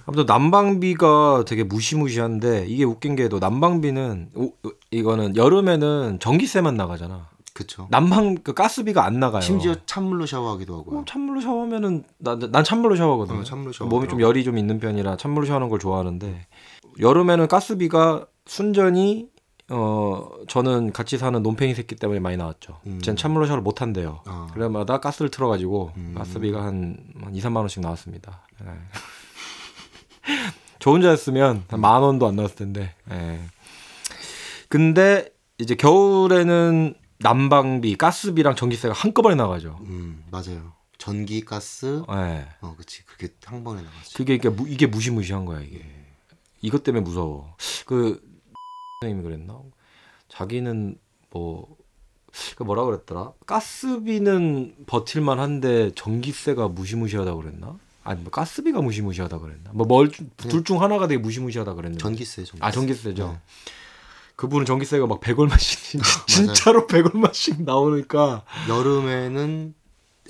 아무튼 0.06 0.26
난방비가 0.26 1.44
되게 1.48 1.64
무시무시한데 1.64 2.66
이게 2.68 2.84
웃긴 2.84 3.16
게또 3.16 3.40
난방비는 3.40 4.32
우- 4.36 4.52
우- 4.64 4.74
이거는 4.92 5.36
여름에는 5.36 6.20
전기세만 6.20 6.76
나가잖아. 6.76 7.30
그쵸. 7.54 7.88
난방 7.92 8.36
그 8.36 8.54
가스비가 8.54 9.06
안 9.06 9.20
나가요. 9.20 9.42
심지어 9.42 9.76
찬물로 9.86 10.26
샤워하기도 10.26 10.74
어, 10.74 10.80
하고요. 10.80 11.06
찬물로 11.08 11.40
샤워하면은 11.42 12.04
난, 12.18 12.40
난 12.52 12.64
찬물로 12.64 12.96
샤워하거든. 12.96 13.36
어, 13.42 13.44
찬물로 13.44 13.72
샤워. 13.74 13.90
몸이 13.90 14.08
좀 14.08 14.20
열이 14.22 14.44
좀 14.44 14.58
있는 14.58 14.80
편이라 14.80 15.18
찬물로 15.18 15.46
샤워하는 15.46 15.70
걸 15.70 15.78
좋아하는데 15.78 16.48
여름에는 17.00 17.48
가스비가 17.48 18.26
순전히 18.48 19.28
어 19.76 20.30
저는 20.48 20.94
같이 20.94 21.18
사는 21.18 21.42
논팽이 21.42 21.74
새끼 21.74 21.96
때문에 21.96 22.20
많이 22.20 22.38
나왔죠. 22.38 22.80
음. 22.86 23.02
쟨 23.02 23.16
찬물로 23.16 23.48
샤워를 23.48 23.64
못 23.64 23.82
한대요. 23.82 24.22
아. 24.26 24.48
그래마다 24.54 25.00
가스를 25.00 25.32
틀어가지고 25.32 25.94
음. 25.98 26.14
가스비가 26.16 26.64
한, 26.64 26.98
한 27.20 27.34
2, 27.36 27.42
3만 27.42 27.58
원씩 27.58 27.82
나왔습니다. 27.82 28.48
예. 28.64 28.68
저 30.80 30.92
혼자였으면 30.92 31.64
한만 31.70 32.02
원도 32.04 32.28
안 32.28 32.36
나왔을 32.36 32.56
텐데. 32.56 32.94
예. 33.12 33.42
근데 34.70 35.30
이제 35.58 35.76
겨울에는 35.76 36.94
난방비, 37.20 37.96
가스비랑 37.96 38.56
전기세가 38.56 38.94
한꺼번에 38.94 39.36
나가죠. 39.36 39.80
음 39.82 40.24
맞아요. 40.30 40.74
전기 41.00 41.42
가스 41.42 42.04
예. 42.12 42.48
어 42.62 42.76
그치 42.78 43.04
그게 43.06 43.30
한 43.46 43.64
번에 43.64 43.82
나가지. 43.82 44.14
그게 44.14 44.36
이게, 44.36 44.50
무, 44.50 44.68
이게 44.68 44.86
무시무시한 44.86 45.46
거야 45.46 45.62
이게. 45.62 45.84
이것 46.62 46.84
때문에 46.84 47.04
무서워. 47.04 47.56
그 47.86 48.22
선생님이 49.04 49.24
그랬나? 49.24 49.60
자기는 50.30 50.98
뭐. 51.30 51.76
그 52.56 52.64
뭐라 52.64 52.84
그랬더라? 52.86 53.34
가스비는 53.46 54.86
버틸만 54.88 55.40
한데 55.40 55.92
전기세가 55.94 56.68
무시무시하다 56.68 57.36
그랬나? 57.36 57.78
아니 58.04 58.22
뭐 58.22 58.32
가스비가 58.32 58.82
무시무시하다 58.82 59.38
그랬나? 59.38 59.70
뭐뭘둘 59.74 60.64
중 60.64 60.82
하나가 60.82 61.08
되게 61.08 61.22
무시무시하다 61.22 61.76
그랬는데. 61.76 62.02
전기세 62.02 62.44
전기세. 62.44 62.66
아 62.66 62.72
전기세죠. 62.72 63.28
네. 63.28 63.40
그분은 64.36 64.66
전기세가 64.66 65.06
막 65.06 65.22
100얼마씩 65.22 66.02
진짜로 66.28 66.88
100얼마씩 66.88 67.64
나오니까 67.64 68.46
여름에는 68.68 69.76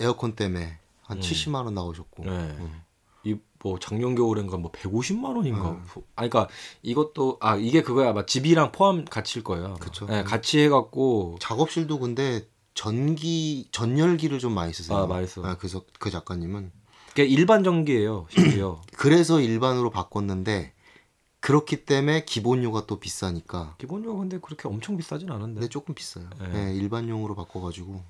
에어컨 0.01 0.36
때문에 0.36 0.77
한 1.03 1.18
음. 1.18 1.22
70만 1.22 1.63
원 1.63 1.74
나오셨고. 1.74 2.25
네. 2.25 2.32
음. 2.32 2.82
이뭐 3.63 3.79
작년 3.79 4.15
겨울엔가 4.15 4.58
뭐 4.58 4.72
150만 4.72 5.36
원인가. 5.36 5.72
음. 5.72 5.84
아 6.15 6.27
그러니까 6.27 6.48
이것도 6.82 7.38
아 7.39 7.55
이게 7.55 7.82
그거야. 7.82 8.10
아마 8.10 8.25
집이랑 8.25 8.72
포함 8.72 9.05
같이일 9.05 9.43
거예요. 9.43 9.75
그쵸. 9.79 10.05
네, 10.08 10.24
같이 10.24 10.60
해 10.60 10.70
갖고 10.70 11.38
작업실도 11.39 12.00
근데 12.00 12.48
전기 12.74 13.67
전열기를 13.72 14.39
좀 14.39 14.53
많이 14.53 14.74
쓰세요. 14.74 14.98
아, 14.98 15.08
많이 15.08 15.27
써. 15.27 15.43
아, 15.46 15.55
그래서 15.58 15.84
그 16.00 16.10
작가님은 16.12 16.72
그게 17.10 17.25
일반 17.25 17.63
전기예요. 17.63 18.27
심지어. 18.29 18.82
그래서 18.98 19.39
일반으로 19.39 19.89
바꿨는데 19.89 20.74
그렇기 21.39 21.86
때문에 21.86 22.25
기본료가 22.25 22.86
또 22.86 23.00
비싸니까. 23.00 23.75
기본적으로 23.77 24.20
근데 24.20 24.39
그렇게 24.39 24.67
엄청 24.67 24.98
비싸진 24.98 25.29
않은데. 25.29 25.55
근데 25.60 25.70
조금 25.70 25.93
비싸요. 25.93 26.29
네. 26.39 26.48
네, 26.50 26.75
일반용으로 26.75 27.36
바꿔가지고 27.36 28.01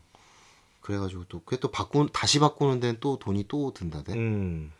그래가지고 0.81 1.25
또 1.29 1.41
그게 1.43 1.59
또 1.59 1.71
바꾸 1.71 2.07
다시 2.11 2.39
바꾸는 2.39 2.79
데는 2.79 2.97
또 2.99 3.17
돈이 3.19 3.45
또 3.47 3.73
든다대. 3.73 4.13
음. 4.13 4.71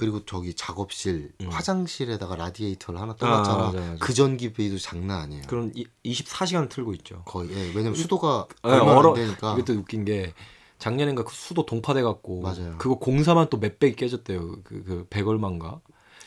그리고 0.00 0.24
저기 0.24 0.54
작업실 0.54 1.32
음. 1.42 1.48
화장실에다가 1.50 2.34
라디에이터를 2.36 3.00
하나 3.00 3.12
아, 3.12 3.16
떠놨잖아. 3.16 3.58
맞아, 3.66 3.78
맞아. 3.78 3.96
그 4.00 4.12
전기비도 4.14 4.78
장난 4.78 5.20
아니에요. 5.20 5.42
이, 5.74 5.86
24시간 6.04 6.68
틀고 6.68 6.94
있죠. 6.94 7.22
거의 7.26 7.50
예, 7.52 7.68
왜냐면 7.74 7.94
수도가 7.94 8.46
네, 8.64 8.70
얼어- 8.70 9.08
안 9.10 9.14
되니까. 9.14 9.52
이게 9.52 9.64
또 9.64 9.74
웃긴 9.74 10.04
게 10.04 10.32
작년엔가 10.78 11.24
그 11.24 11.34
수도 11.34 11.66
동파돼 11.66 12.02
갖고 12.02 12.40
맞아요. 12.40 12.76
그거 12.78 12.94
공사만 12.98 13.48
또 13.50 13.58
몇백이 13.58 13.94
깨졌대요. 13.96 14.62
그 14.64 14.82
그 14.82 15.06
백얼마인가? 15.10 15.80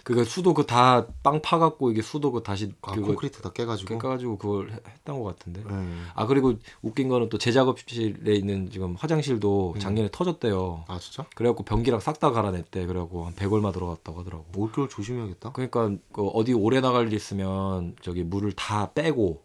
그거 0.03 0.25
수도 0.25 0.53
그 0.53 0.65
다 0.65 1.07
빵 1.24 1.41
파갖고 1.41 1.89
이게 1.91 2.01
수도 2.01 2.31
그 2.33 2.43
다시 2.43 2.74
아, 2.81 2.91
콘크리트 2.91 3.41
다 3.41 3.53
깨가지고. 3.53 3.88
깨가지고 4.00 4.38
그걸 4.38 4.72
해- 4.72 4.79
했던 4.86 5.24
것 5.24 5.38
같은데. 5.38 5.62
예. 5.65 5.74
아 6.13 6.25
그리고 6.25 6.55
웃긴 6.81 7.07
거는 7.07 7.29
또 7.29 7.38
제 7.38 7.53
작업실에 7.53 8.33
있는 8.36 8.69
지금 8.69 8.95
화장실도 8.95 9.74
음. 9.75 9.79
작년에 9.79 10.10
터졌대요. 10.12 10.83
아 10.89 11.00
진짜? 11.00 11.25
그래갖고 11.36 11.63
변기랑 11.63 12.01
싹 12.01 12.19
다 12.19 12.31
갈아냈대. 12.31 12.86
그래갖고 12.86 13.25
한 13.25 13.33
100얼마 13.33 13.72
들어갔다고 13.72 14.19
하더라고. 14.19 14.45
올겨울 14.57 14.89
조심해야겠다. 14.89 15.53
그러니까 15.53 15.91
그 16.12 16.27
어디 16.27 16.51
오래 16.51 16.81
나갈 16.81 17.07
일 17.07 17.13
있으면 17.13 17.95
저기 18.01 18.24
물을 18.24 18.51
다 18.51 18.91
빼고 18.93 19.41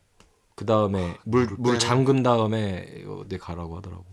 그 0.56 0.66
다음에 0.66 1.16
물 1.24 1.42
물을 1.44 1.56
물 1.56 1.72
빼래? 1.74 1.78
잠근 1.78 2.24
다음에 2.24 3.04
어디 3.06 3.38
가라고 3.38 3.76
하더라고. 3.76 4.04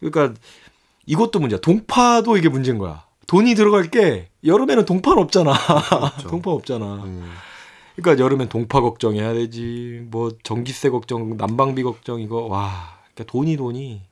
그러니까 0.00 0.34
이것도 1.06 1.38
문제야. 1.38 1.60
동파도 1.60 2.36
이게 2.36 2.48
문제인 2.48 2.78
거야. 2.78 3.05
돈이 3.26 3.54
들어갈 3.54 3.84
게 3.90 4.28
여름에는 4.44 4.84
동파는 4.84 5.22
없잖아. 5.24 5.50
없죠. 5.52 6.28
동파 6.28 6.50
없잖아. 6.52 6.84
음. 7.04 7.32
그러니까 7.96 8.22
여름엔 8.22 8.48
동파 8.48 8.80
걱정해야 8.80 9.32
되지. 9.34 10.02
뭐 10.10 10.30
전기세 10.42 10.90
걱정, 10.90 11.36
난방비 11.36 11.82
걱정 11.82 12.20
이거 12.20 12.42
와. 12.42 12.98
그러니까 13.14 13.32
돈이 13.32 13.56
돈이 13.56 14.02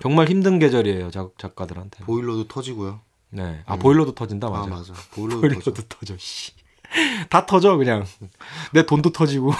정말 0.00 0.28
힘든 0.28 0.58
계절이에요 0.58 1.10
작, 1.10 1.32
작가들한테. 1.38 2.04
보일러도 2.04 2.46
터지고요. 2.48 3.00
네. 3.30 3.62
아 3.66 3.74
음. 3.74 3.78
보일러도 3.80 4.12
터진다 4.14 4.46
아 4.46 4.50
맞아. 4.50 4.68
맞아. 4.68 4.92
보일러도, 5.12 5.40
보일러도 5.42 5.70
터져. 5.74 5.82
터져. 5.88 6.14
씨. 6.18 6.52
다 7.28 7.44
터져 7.44 7.76
그냥. 7.76 8.06
내 8.72 8.86
돈도 8.86 9.10
터지고. 9.10 9.52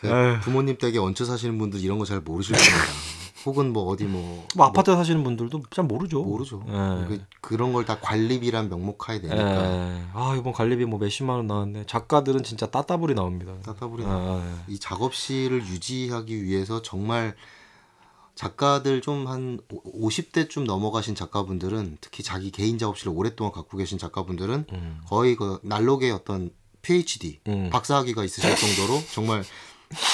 그. 0.00 0.08
부모님 0.42 0.78
댁에 0.78 0.96
얹혀 0.98 1.24
사시는 1.24 1.58
분들 1.58 1.80
이런 1.80 1.98
거 1.98 2.04
잘 2.04 2.20
모르실 2.20 2.54
겁니다. 2.56 2.76
혹은 3.48 3.72
뭐 3.72 3.84
어디 3.84 4.04
뭐, 4.04 4.46
뭐 4.54 4.66
아파트 4.66 4.94
사시는 4.94 5.24
분들도 5.24 5.62
잘 5.70 5.84
모르죠. 5.84 6.22
모르죠. 6.22 6.62
예. 6.68 6.72
그, 7.08 7.24
그런 7.40 7.72
걸 7.72 7.84
다 7.84 7.98
관리비란 8.00 8.68
명목하에 8.68 9.20
내니까 9.20 9.64
예. 9.64 10.02
아 10.12 10.36
이번 10.38 10.52
관리비 10.52 10.84
뭐 10.84 10.98
몇십만 10.98 11.36
원 11.36 11.46
나왔네. 11.46 11.84
작가들은 11.86 12.42
진짜 12.44 12.66
따따블이 12.66 13.14
나옵니다. 13.14 13.54
따따블이 13.64 14.04
아, 14.04 14.08
나와요. 14.08 14.42
아, 14.44 14.64
예. 14.68 14.72
이 14.74 14.78
작업실을 14.78 15.66
유지하기 15.66 16.44
위해서 16.44 16.82
정말 16.82 17.34
작가들 18.34 19.00
좀 19.00 19.26
한 19.26 19.58
50대쯤 19.68 20.64
넘어가신 20.64 21.14
작가분들은 21.14 21.98
특히 22.00 22.22
자기 22.22 22.50
개인 22.50 22.78
작업실을 22.78 23.12
오랫동안 23.14 23.52
갖고 23.52 23.76
계신 23.76 23.98
작가분들은 23.98 24.66
음. 24.72 25.00
거의 25.08 25.34
그 25.34 25.58
난록의 25.62 26.12
어떤 26.12 26.50
PhD 26.82 27.40
음. 27.48 27.70
박사학위가 27.70 28.22
있으실 28.24 28.54
정도로 28.54 29.02
정말 29.12 29.42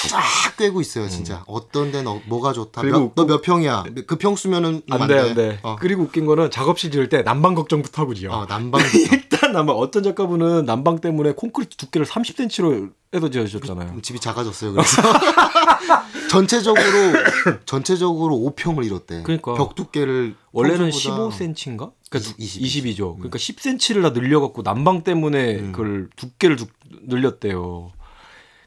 쫙 0.09 0.21
꿰고 0.57 0.79
있어요 0.81 1.09
진짜 1.09 1.43
어떤 1.47 1.91
데는 1.91 2.07
어- 2.09 2.21
뭐가 2.27 2.53
좋다 2.53 2.81
그리고 2.81 3.11
너몇 3.15 3.41
평이야 3.41 3.83
그 4.07 4.15
평수면은 4.17 4.81
안 4.89 5.07
돼, 5.07 5.19
안 5.19 5.33
돼. 5.35 5.59
어, 5.63 5.75
그리고 5.79 6.03
웃긴 6.03 6.25
거는 6.25 6.49
작업실 6.51 6.91
지을 6.91 7.09
때 7.09 7.23
난방 7.23 7.55
걱정부터 7.55 8.01
하고 8.01 8.13
지어. 8.13 8.31
어, 8.31 8.45
난방 8.47 8.81
일단 9.11 9.51
난방 9.51 9.75
어떤 9.77 10.01
작가분은 10.03 10.65
난방 10.65 10.99
때문에 10.99 11.33
콘크리트 11.33 11.75
두께를 11.75 12.05
30cm로 12.07 12.93
해서 13.13 13.29
지으셨잖아요. 13.29 14.01
집이 14.01 14.19
작아졌어요 14.19 14.73
그래서 14.73 15.01
전체적으로 16.29 16.83
전체적으로 17.65 18.35
5평을 18.37 18.85
잃었대 18.85 19.23
그러니까. 19.23 19.53
벽 19.53 19.75
두께를 19.75 20.35
원래는 20.51 20.89
평소보다 20.91 21.35
15cm인가? 21.37 21.91
그러니까 22.09 22.33
20, 22.37 22.61
20이죠. 22.63 23.15
그러니까 23.17 23.37
10cm를 23.37 24.01
다 24.01 24.09
늘려갖고 24.09 24.63
난방 24.63 25.03
때문에 25.03 25.55
음. 25.59 25.71
그걸 25.71 26.09
두께를 26.15 26.55
두- 26.55 26.67
늘렸대요. 27.07 27.91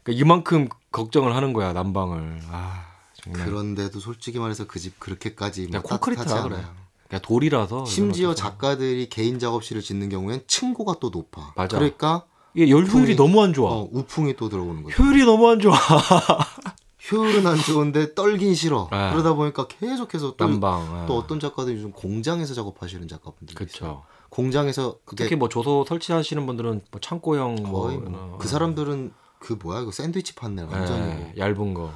그러니까 0.03 0.21
이만큼 0.25 0.69
걱정을 0.91 1.35
하는 1.35 1.53
거야 1.53 1.73
난방을. 1.73 2.41
아 2.51 2.85
정말. 3.21 3.45
그런데도 3.45 3.99
솔직히 3.99 4.39
말해서 4.39 4.65
그 4.67 4.79
집 4.79 4.99
그렇게까지 4.99 5.67
뭐 5.71 5.81
그래. 5.99 6.15
않아요. 6.17 6.65
그냥 7.07 7.21
돌이라서. 7.23 7.85
심지어. 7.85 8.35
작가들이 8.35 9.09
개인 9.09 9.39
작업실을 9.39 9.81
짓는 9.81 10.09
경우엔 10.09 10.43
층고가 10.47 10.95
또 10.99 11.09
높아. 11.09 11.53
맞아. 11.55 11.77
그러니까 11.77 12.25
이게 12.53 12.69
열 12.69 12.85
효율이 12.85 13.15
너무 13.15 13.41
안 13.41 13.53
좋아. 13.53 13.71
어, 13.71 13.89
우풍이 13.91 14.35
또 14.35 14.49
들어오는 14.49 14.83
거죠. 14.83 15.01
효율이 15.01 15.25
너무 15.25 15.47
안 15.49 15.59
좋아. 15.59 15.75
효율은 17.11 17.47
안 17.47 17.57
좋은데 17.57 18.13
떨긴 18.13 18.53
싫어. 18.53 18.87
아. 18.91 19.11
그러다 19.11 19.33
보니까 19.33 19.67
계속해서 19.67 20.35
또, 20.35 20.45
난방. 20.45 21.05
또 21.07 21.17
어떤 21.17 21.39
작가들이 21.39 21.77
요즘 21.77 21.91
공장에서 21.91 22.53
작업하시는 22.53 23.07
작가분들이. 23.07 23.55
그렇죠. 23.55 24.03
공장에서 24.29 24.97
그게 25.05 25.23
특히 25.23 25.35
뭐 25.35 25.49
조소 25.49 25.85
설치하시는 25.87 26.45
분들은 26.45 26.81
뭐 26.91 27.01
창고형 27.01 27.55
거의 27.63 27.97
뭐, 27.97 28.09
뭐, 28.09 28.19
어, 28.35 28.37
그 28.39 28.47
사람들은 28.47 29.11
그 29.39 29.53
뭐야 29.61 29.81
이거 29.81 29.91
샌드위치 29.91 30.35
판넬 30.35 30.65
완전히 30.65 31.09
예, 31.11 31.15
뭐 31.15 31.33
얇은 31.37 31.73
거. 31.73 31.93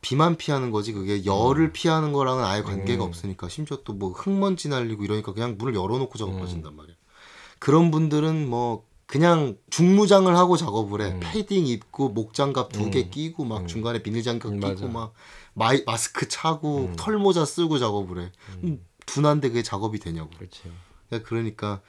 비만 0.00 0.36
피하는 0.36 0.70
거지 0.70 0.92
그게 0.92 1.24
열을 1.24 1.72
피하는 1.72 2.12
거랑은 2.12 2.44
아예 2.44 2.62
관계가 2.62 3.04
음. 3.04 3.08
없으니까 3.08 3.48
심지어 3.48 3.78
또 3.82 3.92
뭐 3.94 4.12
흙먼지 4.12 4.68
날리고 4.68 5.04
이러니까 5.04 5.32
그냥 5.32 5.56
문을 5.58 5.74
열어놓고 5.74 6.12
음. 6.14 6.18
작업하신단 6.18 6.76
말이야. 6.76 6.94
그런 7.58 7.90
분들은 7.90 8.48
뭐 8.48 8.84
그냥 9.06 9.56
중무장을 9.70 10.34
하고 10.36 10.56
작업을 10.56 11.00
해. 11.00 11.12
음. 11.12 11.20
패딩 11.22 11.66
입고 11.66 12.10
목장갑 12.10 12.72
두개 12.72 13.04
음. 13.04 13.10
끼고 13.10 13.44
막 13.44 13.62
음. 13.62 13.66
중간에 13.66 14.02
비닐장갑 14.02 14.52
음, 14.52 14.60
끼고 14.60 14.68
맞아. 14.68 14.86
막 14.86 15.12
마이, 15.54 15.82
마스크 15.86 16.28
차고 16.28 16.78
음. 16.86 16.96
털모자 16.96 17.44
쓰고 17.44 17.78
작업을 17.78 18.22
해. 18.22 18.32
음. 18.64 18.84
둔한데 19.06 19.48
그게 19.48 19.62
작업이 19.62 19.98
되냐고. 19.98 20.30
그렇지. 20.36 20.62
그러니까 21.24 21.80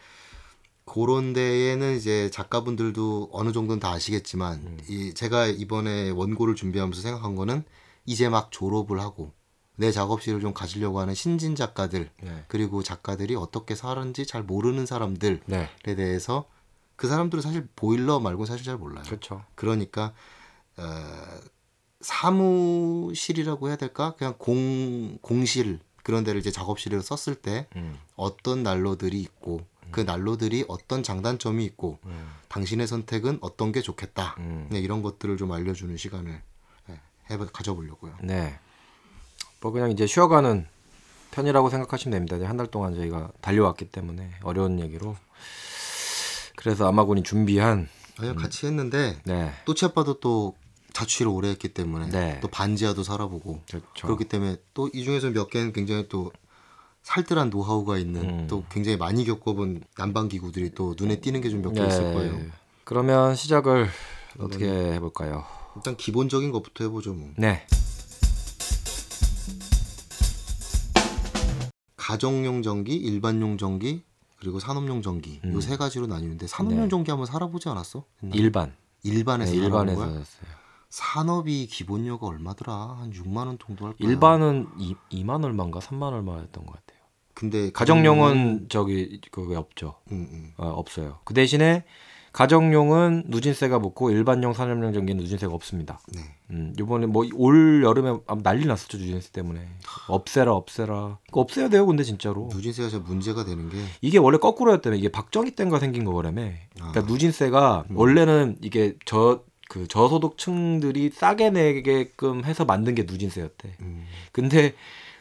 그런 0.87 1.33
데에는 1.33 1.97
이제 1.97 2.29
작가분들도 2.31 3.29
어느 3.33 3.51
정도는 3.51 3.79
다 3.79 3.91
아시겠지만 3.91 4.59
음. 4.59 4.77
이 4.87 5.13
제가 5.13 5.47
이번에 5.47 6.09
원고를 6.11 6.55
준비하면서 6.55 7.01
생각한 7.01 7.35
거는 7.35 7.63
이제 8.05 8.29
막 8.29 8.51
졸업을 8.51 8.99
하고 8.99 9.33
내 9.75 9.91
작업실을 9.91 10.39
좀 10.39 10.53
가지려고 10.53 10.99
하는 10.99 11.13
신진 11.13 11.55
작가들 11.55 12.09
네. 12.23 12.43
그리고 12.47 12.81
작가들이 12.81 13.35
어떻게 13.35 13.75
사는지 13.75 14.25
잘 14.25 14.43
모르는 14.43 14.85
사람들에 14.85 15.41
네. 15.45 15.69
대해서 15.83 16.45
그 16.95 17.07
사람들은 17.07 17.43
사실 17.43 17.67
보일러 17.75 18.19
말고 18.19 18.45
사실 18.45 18.65
잘 18.65 18.77
몰라요. 18.77 19.03
그렇죠. 19.05 19.43
그러니까 19.55 20.13
어, 20.77 20.83
사무실이라고 21.99 23.67
해야 23.67 23.75
될까? 23.75 24.15
그냥 24.15 24.35
공 24.37 25.17
공실 25.21 25.79
그런 26.01 26.23
데를 26.23 26.39
이제 26.39 26.49
작업실로 26.49 27.01
썼을 27.01 27.35
때 27.35 27.67
음. 27.75 27.99
어떤 28.15 28.63
난로들이 28.63 29.19
있고 29.19 29.61
그 29.91 30.01
난로들이 30.01 30.65
어떤 30.67 31.03
장단점이 31.03 31.63
있고 31.65 31.99
음. 32.05 32.31
당신의 32.49 32.87
선택은 32.87 33.39
어떤 33.41 33.71
게 33.71 33.81
좋겠다. 33.81 34.35
음. 34.39 34.67
네, 34.71 34.79
이런 34.79 35.01
것들을 35.01 35.37
좀 35.37 35.51
알려주는 35.51 35.95
시간을 35.97 36.41
네, 36.87 37.01
해 37.29 37.37
가져보려고요. 37.37 38.15
네. 38.23 38.59
뭐 39.61 39.71
그냥 39.71 39.91
이제 39.91 40.05
쉬어가는 40.05 40.67
편이라고 41.31 41.69
생각하시면 41.69 42.11
됩니다. 42.27 42.47
한달 42.47 42.67
동안 42.67 42.95
저희가 42.95 43.31
달려왔기 43.41 43.89
때문에 43.89 44.31
어려운 44.43 44.79
얘기로. 44.79 45.15
그래서 46.55 46.87
아마군이 46.87 47.23
준비한 47.23 47.87
아니 48.19 48.35
같이 48.35 48.65
했는데 48.65 49.19
네. 49.25 49.53
또 49.65 49.73
치아빠도 49.73 50.19
또 50.19 50.55
자취를 50.93 51.31
오래 51.31 51.49
했기 51.49 51.69
때문에 51.69 52.09
네. 52.09 52.39
또 52.41 52.47
반지하도 52.47 53.03
살아보고 53.03 53.61
그렇죠. 53.67 54.07
그렇기 54.07 54.25
때문에 54.25 54.57
또 54.73 54.89
이 54.93 55.03
중에서 55.03 55.29
몇 55.29 55.49
개는 55.49 55.73
굉장히 55.73 56.07
또 56.09 56.31
살뜰한 57.11 57.49
노하우가 57.49 57.97
있는 57.97 58.21
음. 58.29 58.47
또 58.49 58.65
굉장히 58.69 58.97
많이 58.97 59.23
겪어본 59.23 59.81
난방 59.97 60.27
기구들이 60.27 60.71
또 60.71 60.93
눈에 60.99 61.21
띄는 61.21 61.39
게 61.39 61.47
좀 61.49 61.61
몇개 61.61 61.79
네. 61.79 61.87
있을 61.87 62.13
거예요. 62.13 62.37
그러면 62.83 63.33
시작을 63.33 63.87
어떻게 64.39 64.67
해볼까요? 64.67 65.45
일단 65.77 65.95
기본적인 65.95 66.51
것부터 66.51 66.83
해보죠 66.83 67.13
뭐. 67.13 67.29
네. 67.37 67.65
가정용 71.95 72.61
전기, 72.61 72.95
일반용 72.95 73.57
전기, 73.57 74.03
그리고 74.39 74.59
산업용 74.59 75.01
전기 75.01 75.39
음. 75.45 75.53
요세 75.53 75.77
가지로 75.77 76.07
나뉘는데 76.07 76.45
산업용 76.47 76.83
네. 76.83 76.89
전기 76.89 77.11
한번 77.11 77.25
살아보지 77.25 77.69
않았어? 77.69 78.03
옛날에? 78.23 78.37
일반. 78.37 78.73
일반에서 79.03 79.51
네, 79.53 79.57
일반에서 79.57 80.05
거야? 80.05 80.23
산업이 80.89 81.67
기본료가 81.67 82.27
얼마더라? 82.27 82.73
한 82.99 83.11
6만 83.13 83.47
원 83.47 83.57
정도 83.65 83.85
할 83.85 83.93
거야. 83.93 84.09
일반은 84.09 84.67
2, 84.77 84.95
2만 85.11 85.43
얼마인가 85.45 85.79
3만 85.79 86.11
얼마였던 86.11 86.65
것 86.65 86.73
같아요. 86.73 86.86
근데 87.37 87.69
가정용은 87.71 88.65
저기 88.67 89.21
그게 89.29 89.55
없죠. 89.55 89.93
음, 90.11 90.27
음. 90.31 90.51
어, 90.57 90.69
없어요. 90.69 91.19
그 91.23 91.35
대신에 91.35 91.83
가정용은 92.33 93.25
누진세가 93.27 93.77
붙고 93.77 94.09
일반용 94.09 94.53
산업용 94.53 94.91
전기는 94.91 95.21
누진세가 95.21 95.53
없습니다. 95.53 95.99
네. 96.15 96.21
음, 96.49 96.73
요번에 96.79 97.05
뭐 97.05 97.25
올 97.35 97.83
여름에 97.83 98.17
난리 98.41 98.65
났었죠 98.65 98.97
누진세 98.97 99.31
때문에 99.31 99.67
없애라 100.07 100.51
없애라. 100.53 101.19
없애야 101.31 101.69
돼요 101.69 101.85
근데 101.85 102.03
진짜로. 102.03 102.49
누진세가 102.51 102.89
진짜 102.89 103.05
문제가 103.07 103.45
되는 103.45 103.69
게 103.69 103.77
이게 104.01 104.17
원래 104.17 104.39
거꾸로였다며 104.39 104.95
이게 104.95 105.09
박정희 105.09 105.51
때인가 105.51 105.77
생긴 105.77 106.05
거라며. 106.05 106.41
그러니까 106.75 107.01
아. 107.01 107.03
누진세가 107.03 107.85
음. 107.91 107.97
원래는 107.97 108.57
이게 108.61 108.95
저 109.05 109.43
그 109.69 109.87
저소득층들이 109.87 111.11
싸게 111.13 111.49
내게끔 111.49 112.45
해서 112.45 112.65
만든 112.65 112.95
게 112.95 113.03
누진세였대. 113.03 113.75
음, 113.81 114.05
근데 114.31 114.73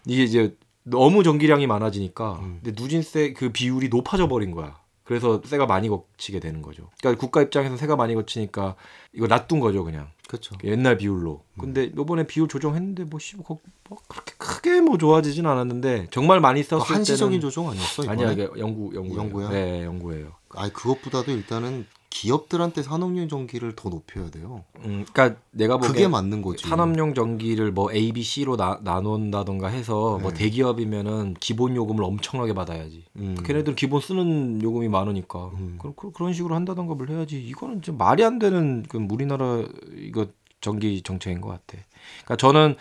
이게 0.06 0.22
이제 0.22 0.56
너무 0.88 1.24
전기량이 1.24 1.66
많아지니까 1.66 2.38
음. 2.42 2.60
근데 2.62 2.80
누진세 2.80 3.32
그 3.32 3.50
비율이 3.50 3.88
높아져 3.88 4.28
버린 4.28 4.52
거야. 4.52 4.78
그래서 5.02 5.40
세가 5.44 5.66
많이 5.66 5.88
거치게 5.88 6.40
되는 6.40 6.62
거죠. 6.62 6.90
그러니까 6.98 7.20
국가 7.20 7.40
입장에서 7.40 7.76
세가 7.76 7.94
많이 7.94 8.14
거치니까 8.14 8.74
이거 9.12 9.26
놔둔 9.28 9.60
거죠, 9.60 9.84
그냥 9.84 10.08
그렇죠. 10.26 10.56
옛날 10.64 10.98
비율로. 10.98 11.42
근데 11.58 11.92
요번에 11.96 12.26
비율 12.26 12.48
조정했는데 12.48 13.04
뭐, 13.04 13.20
씨, 13.20 13.36
뭐, 13.36 13.58
뭐 13.88 13.98
그렇게 14.08 14.34
크게 14.36 14.80
뭐 14.80 14.98
좋아지진 14.98 15.46
않았는데 15.46 16.08
정말 16.10 16.40
많이 16.40 16.62
썼을 16.62 16.84
그 16.84 16.92
한시적인 16.94 17.38
때는 17.38 17.40
조정 17.40 17.70
아니었어 17.70 18.02
이번에? 18.02 18.22
아니야 18.22 18.32
이게 18.32 18.48
연구 18.58 18.92
연구 18.94 19.16
연구야? 19.16 19.50
네, 19.50 19.84
연구예요. 19.84 20.32
아니 20.50 20.72
그것보다도 20.72 21.30
일단은 21.30 21.86
기업들한테 22.10 22.82
산업용 22.82 23.28
전기를 23.28 23.74
더 23.76 23.88
높여야 23.88 24.30
돼요. 24.30 24.64
음, 24.84 25.04
그러니까 25.12 25.40
내가 25.50 25.76
보기엔 25.76 25.92
그게 25.92 26.08
맞는 26.08 26.42
거지. 26.42 26.66
산업용 26.66 27.14
전기를 27.14 27.72
뭐 27.72 27.92
A, 27.92 28.12
B, 28.12 28.22
C로 28.22 28.56
나, 28.56 28.80
나눈다던가 28.82 29.68
해서 29.68 30.18
뭐 30.18 30.30
네. 30.30 30.38
대기업이면은 30.38 31.34
기본 31.40 31.76
요금을 31.76 32.02
엄청나게 32.04 32.54
받아야지. 32.54 33.04
음. 33.16 33.36
걔네들 33.44 33.74
기본 33.74 34.00
쓰는 34.00 34.62
요금이 34.62 34.88
많으니까 34.88 35.50
음. 35.58 35.78
그런 35.78 35.94
그런 36.12 36.32
식으로 36.32 36.54
한다던가 36.54 36.94
뭘 36.94 37.10
해야지. 37.10 37.42
이거는 37.42 37.82
좀 37.82 37.98
말이 37.98 38.24
안 38.24 38.38
되는 38.38 38.84
그 38.88 38.98
우리나라 39.10 39.62
이거 39.96 40.26
전기 40.60 41.02
정책인 41.02 41.40
것 41.40 41.48
같아. 41.48 41.82
그러니까 42.24 42.36
저는 42.36 42.76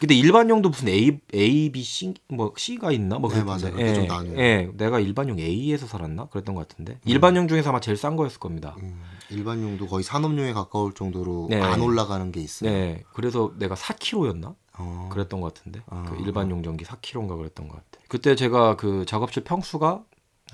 근데 0.00 0.14
일반용도 0.14 0.68
무슨 0.68 0.88
A, 0.88 1.18
A, 1.34 1.70
B, 1.70 1.82
C 1.82 2.14
뭐 2.28 2.52
C가 2.56 2.92
있나 2.92 3.18
뭐 3.18 3.30
네. 3.30 3.42
맞아요. 3.42 3.94
좀 3.94 4.06
나뉘어요. 4.06 4.38
예, 4.38 4.70
내가 4.74 5.00
일반용 5.00 5.38
A에서 5.38 5.86
살았나 5.86 6.26
그랬던 6.26 6.54
것 6.54 6.68
같은데. 6.68 6.98
일반용 7.04 7.48
중에서 7.48 7.70
아마 7.70 7.80
제일 7.80 7.96
싼 7.96 8.16
거였을 8.16 8.38
겁니다. 8.38 8.76
음, 8.80 9.02
일반용도 9.30 9.86
거의 9.86 10.04
산업용에 10.04 10.52
가까울 10.52 10.92
정도로 10.94 11.48
네. 11.50 11.60
안 11.60 11.80
올라가는 11.80 12.30
게 12.30 12.40
있어요. 12.40 12.70
네, 12.70 13.02
그래서 13.12 13.52
내가 13.58 13.74
4kg였나? 13.74 14.54
어. 14.76 15.08
그랬던 15.12 15.40
것 15.40 15.54
같은데 15.54 15.82
아. 15.86 16.04
그 16.08 16.20
일반용 16.24 16.62
전기 16.62 16.84
4kg인가 16.84 17.36
그랬던 17.36 17.68
것 17.68 17.76
같아. 17.76 18.04
그때 18.08 18.34
제가 18.34 18.76
그 18.76 19.04
작업실 19.06 19.44
평수가 19.44 20.02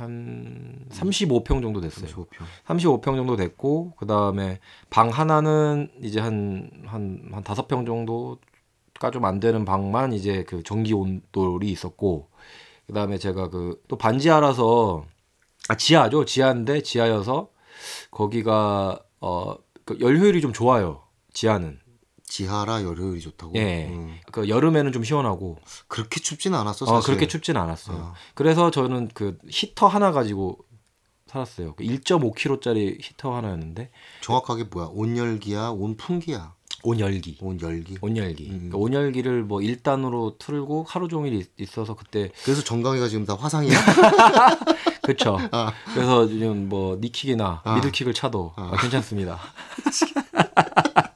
한 0.01 0.87
35평 0.91 1.63
정도 1.63 1.81
됐어요. 1.81 2.07
35평. 2.11 2.27
35평 2.67 3.05
정도 3.17 3.37
됐고 3.37 3.95
그 3.99 4.07
다음에 4.07 4.59
방 4.91 5.09
하나는 5.11 5.91
이제 6.03 6.21
한 6.21 6.71
한한 6.87 7.43
다섯 7.45 7.69
평 7.69 7.85
정도가 7.87 9.11
좀 9.13 9.25
안 9.25 9.41
되는 9.41 9.65
방만 9.65 10.13
이제 10.13 10.45
그 10.45 10.63
전기 10.63 10.93
온돌이 10.95 11.71
있었고 11.71 12.29
그 12.87 12.93
다음에 12.93 13.19
제가 13.19 13.49
그 13.51 13.81
또 13.89 13.97
반지하라서 13.97 15.05
아 15.69 15.75
지하죠 15.77 16.25
지하인데 16.25 16.83
지하여서 16.83 17.51
거기가 18.11 19.01
어 19.21 19.57
그 19.85 19.99
열효율이 20.01 20.41
좀 20.41 20.53
좋아요 20.53 21.03
지하는 21.33 21.81
지하라 22.31 22.85
열효율이 22.85 23.21
좋다고. 23.21 23.53
예. 23.57 23.89
음. 23.89 24.17
그 24.31 24.49
여름에는 24.49 24.93
좀 24.93 25.03
시원하고 25.05 25.59
그렇게 25.89 26.21
춥진 26.21 26.55
않았어 26.55 26.87
사실. 26.87 26.97
어, 26.97 27.01
그렇게 27.03 27.27
춥진 27.27 27.57
않았어요. 27.57 27.97
어. 27.97 28.15
그래서 28.35 28.71
저는 28.71 29.11
그 29.13 29.37
히터 29.49 29.89
하나 29.89 30.13
가지고 30.13 30.59
살았어요. 31.27 31.75
그 31.75 31.85
1.5kg짜리 31.85 32.99
히터 33.03 33.35
하나였는데 33.35 33.91
정확하게 34.21 34.65
뭐야? 34.65 34.89
온열기야, 34.93 35.71
온풍기야, 35.71 36.55
온열기. 36.83 37.39
온열기. 37.41 37.99
온열기. 38.01 38.45
음. 38.45 38.51
그러니까 38.71 38.79
온열기를 38.79 39.43
뭐 39.45 39.59
1단으로 39.59 40.39
틀고 40.39 40.87
하루 40.89 41.09
종일 41.09 41.35
있- 41.35 41.51
있어서 41.59 41.95
그때 41.95 42.31
그래서 42.45 42.63
정강이가 42.63 43.09
지금 43.09 43.27
다 43.27 43.35
화상이야? 43.39 43.77
그쵸. 45.03 45.37
아. 45.51 45.73
그래서 45.95 46.27
지금 46.29 46.69
뭐 46.69 46.97
니킥이나 47.01 47.63
아. 47.65 47.75
미들킥을 47.75 48.15
차도 48.15 48.53
아. 48.57 48.71
아, 48.73 48.77
괜찮습니다. 48.81 49.39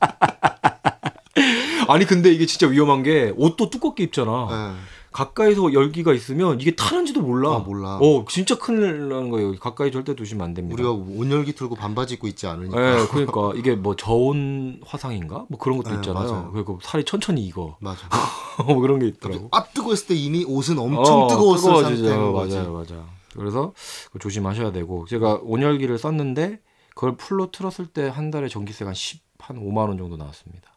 아니 1.88 2.04
근데 2.04 2.30
이게 2.32 2.46
진짜 2.46 2.66
위험한 2.66 3.02
게 3.02 3.32
옷도 3.36 3.70
두껍게 3.70 4.04
입잖아. 4.04 4.48
예. 4.50 4.94
가까이서 5.12 5.72
열기가 5.74 6.12
있으면 6.12 6.60
이게 6.60 6.74
타는지도 6.74 7.20
몰라. 7.22 7.54
아, 7.54 7.58
몰라. 7.60 7.98
어, 8.02 8.24
진짜 8.28 8.58
큰일 8.58 9.08
나는 9.08 9.30
거예요. 9.30 9.54
가까이 9.54 9.92
절대 9.92 10.16
두시면 10.16 10.44
안 10.44 10.54
됩니다. 10.54 10.74
우리가 10.74 10.90
온열기 10.90 11.52
틀고 11.52 11.76
반바지 11.76 12.14
입고 12.14 12.26
있지 12.26 12.48
않으니까. 12.48 13.00
예, 13.00 13.06
그러니까 13.06 13.52
이게 13.54 13.76
뭐 13.76 13.94
저온 13.94 14.80
화상인가? 14.84 15.46
뭐 15.48 15.56
그런 15.60 15.76
것도 15.76 15.90
네, 15.90 15.96
있잖아요. 15.96 16.28
맞아요. 16.32 16.50
그리고 16.52 16.80
살이 16.82 17.04
천천히 17.04 17.46
익어. 17.46 17.76
맞아. 17.78 18.08
뭐 18.66 18.80
그런 18.80 18.98
게 18.98 19.06
있더라고. 19.06 19.48
아 19.52 19.62
뜨거웠을 19.66 20.08
때 20.08 20.14
이미 20.16 20.44
옷은 20.44 20.80
엄청 20.80 21.22
어, 21.22 21.28
뜨거웠을. 21.28 21.82
상태인 21.84 22.32
거지. 22.32 22.56
맞아요, 22.56 22.72
맞아. 22.72 22.96
그래서 23.36 23.72
조심하셔야 24.18 24.72
되고 24.72 25.06
제가 25.06 25.38
온열기를 25.44 25.96
썼는데 25.96 26.58
그걸 26.96 27.16
풀로 27.16 27.52
틀었을 27.52 27.86
때 27.86 28.08
한 28.08 28.32
달에 28.32 28.48
전기세가 28.48 28.88
한 28.88 28.94
10, 28.94 29.20
한 29.38 29.58
5만 29.58 29.88
원 29.88 29.96
정도 29.96 30.16
나왔습니다. 30.16 30.73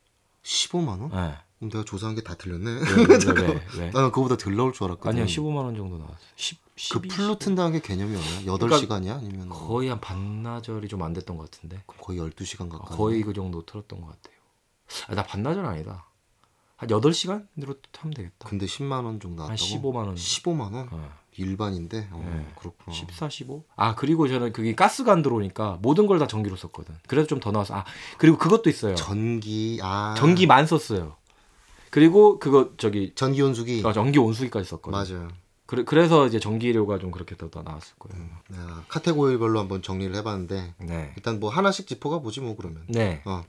15만 0.47 0.87
원? 1.01 1.11
예. 1.13 1.37
그럼 1.59 1.71
내가 1.71 1.83
조사한 1.83 2.15
게 2.15 2.21
다 2.21 2.35
틀렸네. 2.35 2.71
왜, 3.41 3.61
왜? 3.79 3.89
나는 3.91 4.09
그거보다 4.11 4.37
덜 4.37 4.55
나올 4.55 4.71
줄 4.73 4.85
알았거든. 4.85 5.09
아니요, 5.09 5.25
15만 5.25 5.57
원 5.57 5.75
정도 5.75 5.97
나왔어요. 5.97 6.17
10, 6.35 6.57
그 6.59 6.71
12, 7.01 7.07
풀로 7.09 7.37
튼다는 7.39 7.71
게 7.73 7.81
개념이 7.81 8.13
뭐야? 8.13 8.57
그러니까 8.57 8.77
8시간이야? 8.77 9.17
아니면 9.17 9.49
뭐 9.49 9.67
거의 9.67 9.89
한 9.89 9.99
반나절이 9.99 10.87
좀 10.87 11.01
안 11.01 11.13
됐던 11.13 11.35
것 11.37 11.49
같은데. 11.51 11.83
거의 11.87 12.19
12 12.19 12.45
시간 12.45 12.69
가까이. 12.69 12.95
거의 12.97 13.23
그 13.23 13.33
정도 13.33 13.65
틀었던 13.65 13.99
것 14.01 14.07
같아요. 14.07 14.37
아, 15.07 15.15
나 15.15 15.23
반나절 15.23 15.65
아니다. 15.65 16.05
한 16.77 16.89
8 16.89 17.11
시간으로 17.13 17.75
하면 17.97 18.13
되겠다. 18.13 18.47
근데 18.47 18.67
10만 18.67 19.03
원 19.03 19.19
정도 19.19 19.43
한 19.43 19.55
나왔다고? 19.55 19.57
15만 19.57 19.95
원. 19.95 20.15
15만 20.15 20.59
원? 20.73 20.89
어. 20.91 21.11
일반인데. 21.37 22.09
어, 22.11 22.23
네. 22.29 22.45
그렇구나. 22.59 22.93
14, 22.95 23.29
15? 23.29 23.63
아, 23.75 23.95
그리고 23.95 24.27
저는 24.27 24.51
그게 24.53 24.75
가스가 24.75 25.11
안 25.11 25.21
들어오니까 25.21 25.79
모든 25.81 26.05
걸 26.07 26.17
다 26.19 26.27
전기로 26.27 26.55
썼거든. 26.55 26.95
그래서 27.07 27.27
좀 27.27 27.39
더 27.39 27.51
나왔어. 27.51 27.75
아, 27.75 27.85
그리고 28.17 28.37
그것도 28.37 28.69
있어요. 28.69 28.95
전기 28.95 29.79
아 29.83 30.15
전기만 30.17 30.65
썼어요. 30.67 31.15
그리고 31.91 32.39
그거 32.39 32.71
저기 32.77 33.13
전기 33.15 33.41
온수기 33.41 33.83
아, 33.85 33.93
전기 33.93 34.19
온수기까지 34.19 34.67
썼거든. 34.67 34.91
맞아요. 34.91 35.27
그래, 35.67 35.83
그래서 35.83 36.25
이제 36.27 36.39
전기료가 36.39 36.97
좀 36.97 37.11
그렇게 37.11 37.35
더 37.35 37.49
나왔을 37.61 37.95
거예요. 37.99 38.25
네, 38.49 38.57
카테고리별로 38.87 39.59
한번 39.59 39.81
정리를 39.81 40.15
해봤는데 40.15 40.75
네. 40.79 41.13
일단 41.17 41.39
뭐 41.41 41.49
하나씩 41.49 41.87
짚어가 41.87 42.19
보지 42.19 42.39
뭐 42.41 42.55
그러면. 42.55 42.83
네. 42.87 43.21
어. 43.25 43.43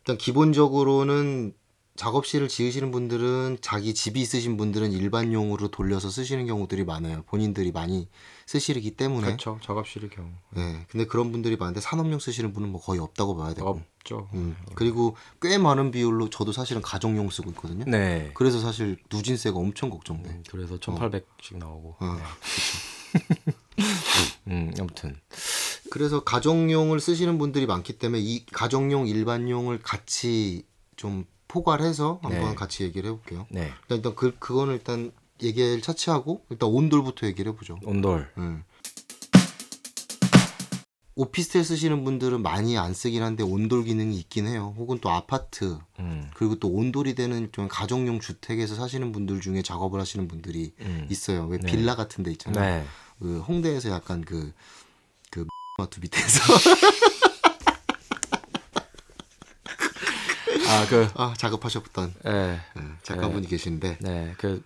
일단 0.00 0.16
기본적으로는 0.18 1.52
작업실을 1.96 2.48
지으시는 2.48 2.90
분들은 2.90 3.58
자기 3.60 3.94
집이 3.94 4.20
있으신 4.20 4.56
분들은 4.56 4.92
일반용으로 4.92 5.68
돌려서 5.68 6.10
쓰시는 6.10 6.46
경우들이 6.46 6.84
많아요. 6.84 7.22
본인들이 7.26 7.72
많이 7.72 8.08
쓰시기 8.46 8.92
때문에. 8.92 9.26
그렇죠. 9.26 9.58
작업실의 9.62 10.10
경우. 10.10 10.28
네. 10.50 10.86
근데 10.88 11.06
그런 11.06 11.32
분들이 11.32 11.56
많은데 11.56 11.80
산업용 11.80 12.18
쓰시는 12.18 12.52
분은 12.52 12.70
뭐 12.70 12.80
거의 12.80 13.00
없다고 13.00 13.36
봐야 13.36 13.54
되고. 13.54 13.68
없죠. 13.68 14.28
음. 14.34 14.56
그리고 14.74 15.16
꽤 15.42 15.58
많은 15.58 15.90
비율로 15.90 16.30
저도 16.30 16.52
사실은 16.52 16.82
가정용 16.82 17.30
쓰고 17.30 17.50
있거든요. 17.50 17.84
네. 17.86 18.30
그래서 18.34 18.60
사실 18.60 18.96
누진세가 19.10 19.58
엄청 19.58 19.90
걱정돼. 19.90 20.30
음, 20.30 20.44
그래서 20.50 20.76
1,800씩 20.76 21.58
나오고. 21.58 21.96
어. 21.98 22.16
네. 22.16 22.22
음, 24.48 24.72
아무튼. 24.78 25.16
그래서 25.90 26.22
가정용을 26.24 27.00
쓰시는 27.00 27.38
분들이 27.38 27.66
많기 27.66 27.98
때문에 27.98 28.20
이 28.20 28.44
가정용 28.46 29.08
일반용을 29.08 29.80
같이 29.82 30.64
좀 30.96 31.24
포괄해서 31.56 32.18
한번 32.22 32.50
네. 32.50 32.54
같이 32.54 32.84
얘기를 32.84 33.10
해볼게요. 33.10 33.46
네. 33.48 33.72
일단, 33.82 33.98
일단 33.98 34.14
그 34.14 34.36
그거는 34.38 34.74
일단 34.74 35.10
얘기를 35.42 35.80
차치하고 35.80 36.44
일단 36.50 36.68
온돌부터 36.68 37.26
얘기를 37.26 37.52
해보죠. 37.52 37.78
온돌. 37.82 38.30
음. 38.36 38.62
오피스텔 41.18 41.64
쓰시는 41.64 42.04
분들은 42.04 42.42
많이 42.42 42.76
안 42.76 42.92
쓰긴 42.92 43.22
한데 43.22 43.42
온돌 43.42 43.84
기능이 43.84 44.18
있긴 44.18 44.46
해요. 44.46 44.74
혹은 44.76 44.98
또 45.00 45.08
아파트 45.08 45.78
음. 45.98 46.30
그리고 46.34 46.58
또 46.58 46.68
온돌이 46.68 47.14
되는 47.14 47.48
좀 47.52 47.68
가정용 47.68 48.20
주택에서 48.20 48.74
사시는 48.74 49.12
분들 49.12 49.40
중에 49.40 49.62
작업을 49.62 49.98
하시는 49.98 50.28
분들이 50.28 50.74
음. 50.80 51.06
있어요. 51.10 51.46
왜 51.46 51.56
네. 51.56 51.66
빌라 51.66 51.96
같은 51.96 52.22
데 52.22 52.30
있잖아요. 52.32 52.82
네. 52.82 52.86
그 53.18 53.40
홍대에서 53.40 53.88
약간 53.88 54.22
그, 54.22 54.52
그, 55.30 55.46
마트 55.78 56.00
밑에서. 56.00 56.40
아, 60.66 60.86
그 60.88 61.08
아, 61.14 61.34
작업하셨던 61.36 62.14
예. 62.26 62.30
예, 62.30 62.82
작가분이 63.02 63.46
계시는데. 63.46 63.98
네. 64.00 64.34
그 64.38 64.62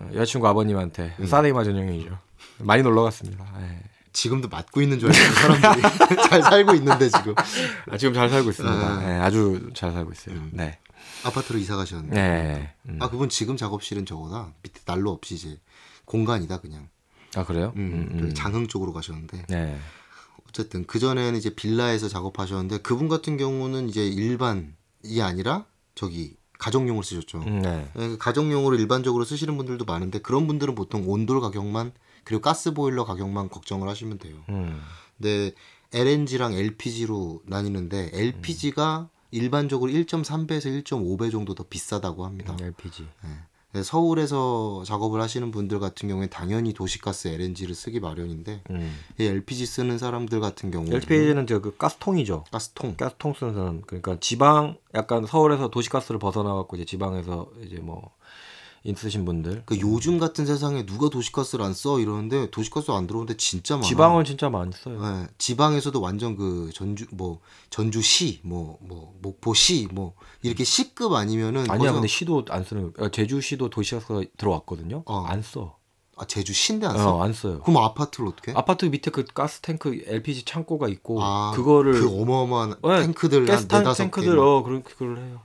어, 0.00 0.08
여자친구 0.14 0.46
아버님한테 0.48 1.14
음. 1.18 1.26
사데이마 1.26 1.64
전용이죠. 1.64 2.18
많이 2.58 2.82
놀러 2.82 3.02
갔습니다. 3.02 3.44
예. 3.60 3.80
지금도 4.12 4.48
맞고 4.48 4.80
있는 4.80 4.98
줄 4.98 5.10
알고 5.12 5.34
사람들이 5.34 5.82
잘 6.30 6.42
살고 6.42 6.74
있는데 6.74 7.08
지금. 7.08 7.34
아, 7.90 7.98
지금 7.98 8.14
잘 8.14 8.30
살고 8.30 8.50
있습니다. 8.50 8.74
아. 8.74 8.98
네, 9.00 9.18
아주 9.18 9.70
잘 9.74 9.92
살고 9.92 10.12
있어요. 10.12 10.36
음. 10.36 10.50
네. 10.52 10.78
아파트로 11.24 11.58
이사 11.58 11.76
가셨는데. 11.76 12.14
네. 12.14 12.74
음. 12.88 12.98
아, 13.00 13.10
그분 13.10 13.28
지금 13.28 13.56
작업실은 13.56 14.06
저거다. 14.06 14.52
밑에 14.62 14.80
난로 14.86 15.10
없이 15.10 15.34
이제 15.34 15.58
공간이다, 16.06 16.60
그냥. 16.60 16.88
아, 17.34 17.44
그래요? 17.44 17.72
음, 17.76 17.80
음, 17.80 18.08
음. 18.12 18.20
그 18.22 18.34
장흥 18.34 18.68
쪽으로 18.68 18.92
가셨는데. 18.94 19.44
네. 19.48 19.78
어쨌든 20.48 20.86
그 20.86 20.98
전에는 20.98 21.36
이제 21.36 21.54
빌라에서 21.54 22.08
작업하셨는데 22.08 22.78
그분 22.78 23.08
같은 23.08 23.36
경우는 23.36 23.90
이제 23.90 24.06
일반 24.06 24.74
이 25.04 25.20
아니라 25.20 25.66
저기 25.94 26.36
가정용을 26.58 27.04
쓰셨죠. 27.04 27.38
음, 27.38 27.62
네. 27.62 27.88
예, 27.96 28.08
그 28.08 28.18
가정용으로 28.18 28.76
일반적으로 28.76 29.24
쓰시는 29.24 29.56
분들도 29.56 29.84
많은데 29.84 30.18
그런 30.20 30.46
분들은 30.46 30.74
보통 30.74 31.08
온돌 31.08 31.40
가격만 31.40 31.92
그리고 32.24 32.40
가스 32.42 32.72
보일러 32.74 33.04
가격만 33.04 33.50
걱정을 33.50 33.88
하시면 33.88 34.18
돼요. 34.18 34.36
음. 34.48 34.80
근데 35.16 35.52
LNG랑 35.92 36.54
LPG로 36.54 37.42
나뉘는데 37.46 38.10
LPG가 38.12 39.08
일반적으로 39.30 39.90
1.3배에서 39.92 40.82
1.5배 40.82 41.30
정도 41.30 41.54
더 41.54 41.64
비싸다고 41.64 42.24
합니다. 42.24 42.56
음, 42.58 42.66
LPG. 42.66 43.06
네, 43.22 43.30
서울에서 43.82 44.82
작업을 44.84 45.20
하시는 45.20 45.50
분들 45.50 45.78
같은 45.78 46.08
경우에 46.08 46.26
당연히 46.26 46.72
도시가스 46.72 47.28
LNG를 47.28 47.74
쓰기 47.74 48.00
마련인데 48.00 48.62
음. 48.70 48.98
이 49.18 49.24
LPG 49.24 49.66
쓰는 49.66 49.98
사람들 49.98 50.40
같은 50.40 50.70
경우는 50.70 50.94
LPG는 50.94 51.46
저그 51.46 51.76
가스통이죠. 51.76 52.44
가스통 52.50 52.96
가스통 52.96 53.34
쓰는 53.34 53.54
사람 53.54 53.82
그러니까 53.82 54.16
지방 54.20 54.76
약간 54.94 55.26
서울에서 55.26 55.68
도시가스를 55.68 56.18
벗어나 56.18 56.54
갖고 56.54 56.76
이제 56.76 56.84
지방에서 56.84 57.48
이제 57.64 57.76
뭐 57.76 58.10
있으신 58.86 59.24
분들 59.24 59.64
그 59.66 59.78
요즘 59.80 60.18
같은 60.18 60.46
세상에 60.46 60.86
누가 60.86 61.08
도시가스를 61.08 61.64
안 61.64 61.74
써 61.74 61.98
이러는데 62.00 62.50
도시가스 62.50 62.90
안 62.92 63.06
들어오는데 63.06 63.36
진짜 63.36 63.74
많아. 63.76 63.86
지방은 63.86 64.24
진짜 64.24 64.48
많이 64.48 64.70
써요. 64.72 65.00
네, 65.02 65.26
지방에서도 65.38 66.00
완전 66.00 66.36
그 66.36 66.70
전주 66.72 67.06
뭐 67.12 67.40
전주시 67.70 68.40
뭐 68.44 68.78
뭐 68.80 69.14
목포시 69.22 69.88
뭐 69.92 70.14
이렇게 70.42 70.64
시급 70.64 71.12
아니면은 71.12 71.70
아니야 71.70 71.92
근데 71.92 72.06
시도 72.08 72.44
안 72.50 72.64
쓰는 72.64 72.92
거. 72.92 73.08
제주시도 73.10 73.68
도시가스가 73.70 74.22
들어왔거든요. 74.38 75.02
어. 75.06 75.24
안 75.26 75.42
써. 75.42 75.76
아 76.18 76.24
제주 76.24 76.54
시인데 76.54 76.86
안 76.86 76.96
써? 76.96 77.16
어, 77.16 77.22
안 77.22 77.32
써요. 77.34 77.60
그럼 77.60 77.82
아파트를 77.82 78.28
어떻게? 78.28 78.52
아파트 78.52 78.86
밑에 78.86 79.10
그 79.10 79.24
가스 79.24 79.60
탱크 79.60 80.02
LPG 80.06 80.46
창고가 80.46 80.88
있고 80.88 81.22
아, 81.22 81.52
그거를 81.54 81.92
그 82.00 82.08
어마어마한 82.22 82.76
네, 82.82 83.02
탱크들 83.02 83.40
한 83.50 83.68
가스 83.84 84.02
개. 84.02 84.04
탱크들 84.04 84.38
어 84.38 84.62
그런 84.62 84.82
그걸 84.82 85.18
해요. 85.18 85.40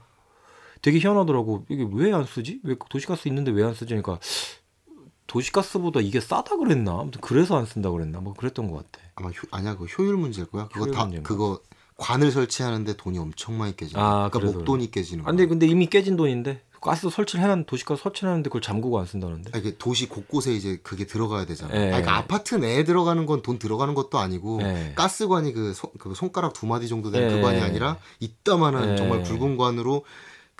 되게 0.82 0.98
희한하더라고. 0.98 1.64
이게 1.68 1.86
왜 1.92 2.12
안 2.12 2.24
쓰지? 2.26 2.60
왜 2.64 2.74
도시가스 2.90 3.28
있는데 3.28 3.50
왜 3.52 3.62
안 3.64 3.72
쓰지? 3.74 3.86
그러니까 3.94 4.18
도시가스보다 5.26 6.00
이게 6.00 6.20
싸다 6.20 6.56
그랬나? 6.56 6.92
아무튼 7.00 7.20
그래서 7.20 7.56
안 7.56 7.64
쓴다 7.64 7.90
그랬나? 7.90 8.20
뭐 8.20 8.34
그랬던 8.34 8.70
것 8.70 8.78
같아. 8.78 9.04
아마 9.14 9.28
효, 9.30 9.34
아니야 9.50 9.76
그 9.76 9.84
효율 9.84 10.16
문제일 10.16 10.46
거야. 10.48 10.68
그거 10.68 10.84
효율 10.84 10.94
다 10.94 11.02
문제인가? 11.04 11.28
그거 11.28 11.60
관을 11.96 12.30
설치하는데 12.30 12.96
돈이 12.96 13.18
엄청 13.18 13.56
많이 13.56 13.76
깨지는 13.76 14.02
아, 14.02 14.04
거야. 14.04 14.12
그러니까 14.28 14.38
그래서 14.40 14.58
목돈이 14.58 14.90
깨지는 14.90 15.22
아, 15.22 15.24
거야. 15.24 15.30
근데 15.32 15.46
근데 15.46 15.66
이미 15.66 15.86
깨진 15.86 16.16
돈인데 16.16 16.62
가스 16.82 17.08
설치를 17.08 17.44
해놨 17.44 17.64
도시가스 17.64 18.02
설치를 18.02 18.30
했는데 18.30 18.48
그걸 18.50 18.60
잠그고 18.60 18.98
안 18.98 19.06
쓴다는데. 19.06 19.52
아, 19.54 19.58
이게 19.58 19.76
도시 19.78 20.08
곳곳에 20.08 20.52
이제 20.52 20.80
그게 20.82 21.06
들어가야 21.06 21.46
되잖아. 21.46 21.72
예. 21.74 21.78
아니, 21.78 21.86
그러니까 21.90 22.16
아파트 22.16 22.56
내에 22.56 22.82
들어가는 22.84 23.24
건 23.24 23.40
돈 23.42 23.58
들어가는 23.60 23.94
것도 23.94 24.18
아니고 24.18 24.60
예. 24.62 24.92
가스관이 24.96 25.52
그, 25.52 25.72
손, 25.74 25.90
그 25.98 26.14
손가락 26.14 26.52
두 26.52 26.66
마디 26.66 26.88
정도 26.88 27.10
되는 27.12 27.30
예. 27.30 27.36
그 27.36 27.40
관이 27.40 27.60
아니라 27.60 27.98
이따만한 28.18 28.90
예. 28.92 28.96
정말 28.96 29.22
붉은 29.22 29.56
관으로 29.56 30.04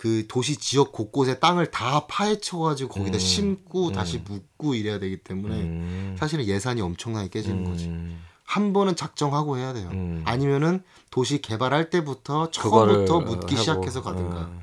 그 0.02 0.26
도시 0.26 0.56
지역 0.56 0.90
곳곳에 0.90 1.38
땅을 1.38 1.70
다 1.70 2.08
파헤쳐가지고 2.08 2.92
거기다 2.92 3.18
음. 3.18 3.20
심고 3.20 3.86
음. 3.86 3.92
다시 3.92 4.18
묻고 4.18 4.74
이래야 4.74 4.98
되기 4.98 5.18
때문에 5.18 5.54
음. 5.54 6.16
사실은 6.18 6.44
예산이 6.44 6.80
엄청나게 6.80 7.28
깨지는 7.28 7.62
거지. 7.62 7.84
음. 7.86 8.20
한 8.42 8.72
번은 8.72 8.96
작정하고 8.96 9.58
해야 9.58 9.72
돼요. 9.72 9.88
음. 9.92 10.22
아니면은 10.24 10.82
도시 11.12 11.40
개발할 11.40 11.88
때부터 11.88 12.50
처음부터 12.50 13.18
어, 13.18 13.20
묻기 13.20 13.54
하고, 13.54 13.56
시작해서 13.56 14.02
가든가. 14.02 14.36
어. 14.38 14.62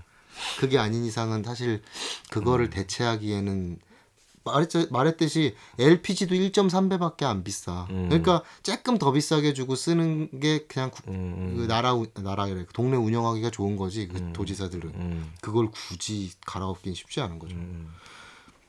그게 0.60 0.78
아닌 0.78 1.06
이상은 1.06 1.42
사실 1.42 1.84
그거를 2.30 2.66
음. 2.66 2.70
대체하기에는 2.72 3.80
말했, 4.52 4.70
말했 4.92 5.18
듯이 5.18 5.56
LPG도 5.78 6.36
1.3배밖에 6.36 7.24
안 7.26 7.44
비싸. 7.44 7.88
음. 7.90 8.08
그러니까 8.10 8.44
조금 8.64 8.98
더 8.98 9.12
비싸게 9.12 9.54
주고 9.54 9.76
쓰는 9.76 10.40
게 10.40 10.66
그냥 10.68 10.92
구- 10.92 11.04
음. 11.10 11.56
그 11.58 11.68
나라 11.68 11.94
우- 11.94 12.08
나라래 12.22 12.66
동네 12.74 12.98
운영하기가 12.98 13.50
좋은 13.52 13.76
거지. 13.76 14.08
그 14.08 14.18
음. 14.18 14.34
도지사들은 14.34 14.90
음. 14.96 15.32
그걸 15.42 15.70
굳이 15.72 16.32
갈아엎긴 16.46 16.94
쉽지 16.94 17.22
않은 17.22 17.40
거죠. 17.40 17.56
음. 17.56 17.90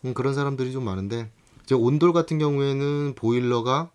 음, 0.05 0.15
그런 0.15 0.35
사람들이 0.35 0.73
좀 0.73 0.85
많은데 0.85 1.31
이제 1.65 1.75
온돌 1.75 2.13
같은 2.13 2.39
경우에는 2.39 3.15
보일러가 3.17 3.91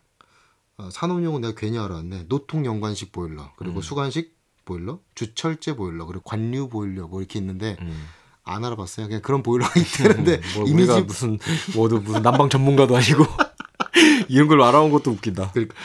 어, 0.77 0.89
산업용은 0.91 1.41
내가 1.41 1.55
괜히 1.55 1.77
알았네. 1.79 2.25
노통 2.27 2.65
연관식 2.65 3.11
보일러 3.11 3.51
그리고 3.55 3.77
음. 3.77 3.81
수관식 3.81 4.35
보일러, 4.65 4.99
주철제 5.15 5.75
보일러 5.75 6.05
그리고 6.05 6.23
관류 6.23 6.69
보일러 6.69 7.07
뭐 7.07 7.21
이렇게 7.21 7.39
있는데 7.39 7.77
음. 7.81 8.05
안 8.45 8.63
알아봤어요. 8.63 9.07
그냥 9.07 9.21
그런 9.21 9.43
보일러가 9.43 9.73
있다는데 9.79 10.41
뭐 10.55 10.67
이미지 10.67 10.91
우리가 10.91 11.01
무슨 11.01 11.39
뭐도 11.75 11.99
무슨 11.99 12.21
난방 12.21 12.47
전문가도 12.47 12.95
아니고 12.95 13.25
이런 14.29 14.47
걸 14.47 14.61
알아온 14.61 14.91
것도 14.91 15.11
웃긴다. 15.11 15.51
그러니까 15.51 15.75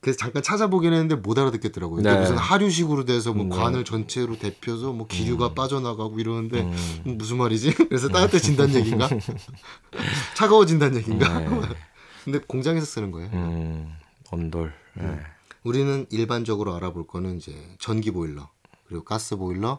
그래서 0.00 0.18
잠깐 0.18 0.42
찾아보긴 0.42 0.92
했는데 0.92 1.14
못 1.14 1.38
알아듣겠더라고요. 1.38 2.02
네. 2.02 2.18
무슨 2.18 2.36
하류식으로 2.36 3.06
돼서 3.06 3.32
뭐 3.32 3.46
네. 3.46 3.56
관을 3.56 3.84
전체로 3.84 4.38
데펴서 4.38 4.92
뭐 4.92 5.06
기류가 5.06 5.54
빠져나가고 5.54 6.20
이러는데 6.20 6.60
음. 6.60 6.76
음, 7.06 7.16
무슨 7.16 7.38
말이지? 7.38 7.72
그래서 7.88 8.08
따뜻해진다는 8.08 8.74
얘기인가? 8.74 9.08
차가워진다는 10.36 10.98
얘기인가? 10.98 11.38
네. 11.38 11.48
근데 12.24 12.38
공장에서 12.40 12.84
쓰는 12.84 13.12
거예요. 13.12 13.30
음. 13.32 13.94
온돌. 14.30 14.74
네. 14.94 15.20
우리는 15.62 16.06
일반적으로 16.10 16.74
알아볼 16.74 17.06
거는 17.06 17.38
이제 17.38 17.54
전기 17.78 18.10
보일러 18.10 18.50
그리고 18.88 19.04
가스 19.04 19.36
보일러, 19.36 19.78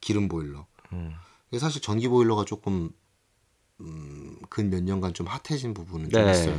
기름 0.00 0.28
보일러. 0.28 0.66
음. 1.52 1.58
사실 1.58 1.80
전기 1.82 2.08
보일러가 2.08 2.44
조금 2.44 2.90
음, 3.80 4.38
근 4.48 4.70
몇 4.70 4.82
년간 4.82 5.14
좀 5.14 5.26
핫해진 5.26 5.74
부분은 5.74 6.10
좀 6.10 6.24
네. 6.24 6.30
있어요. 6.30 6.58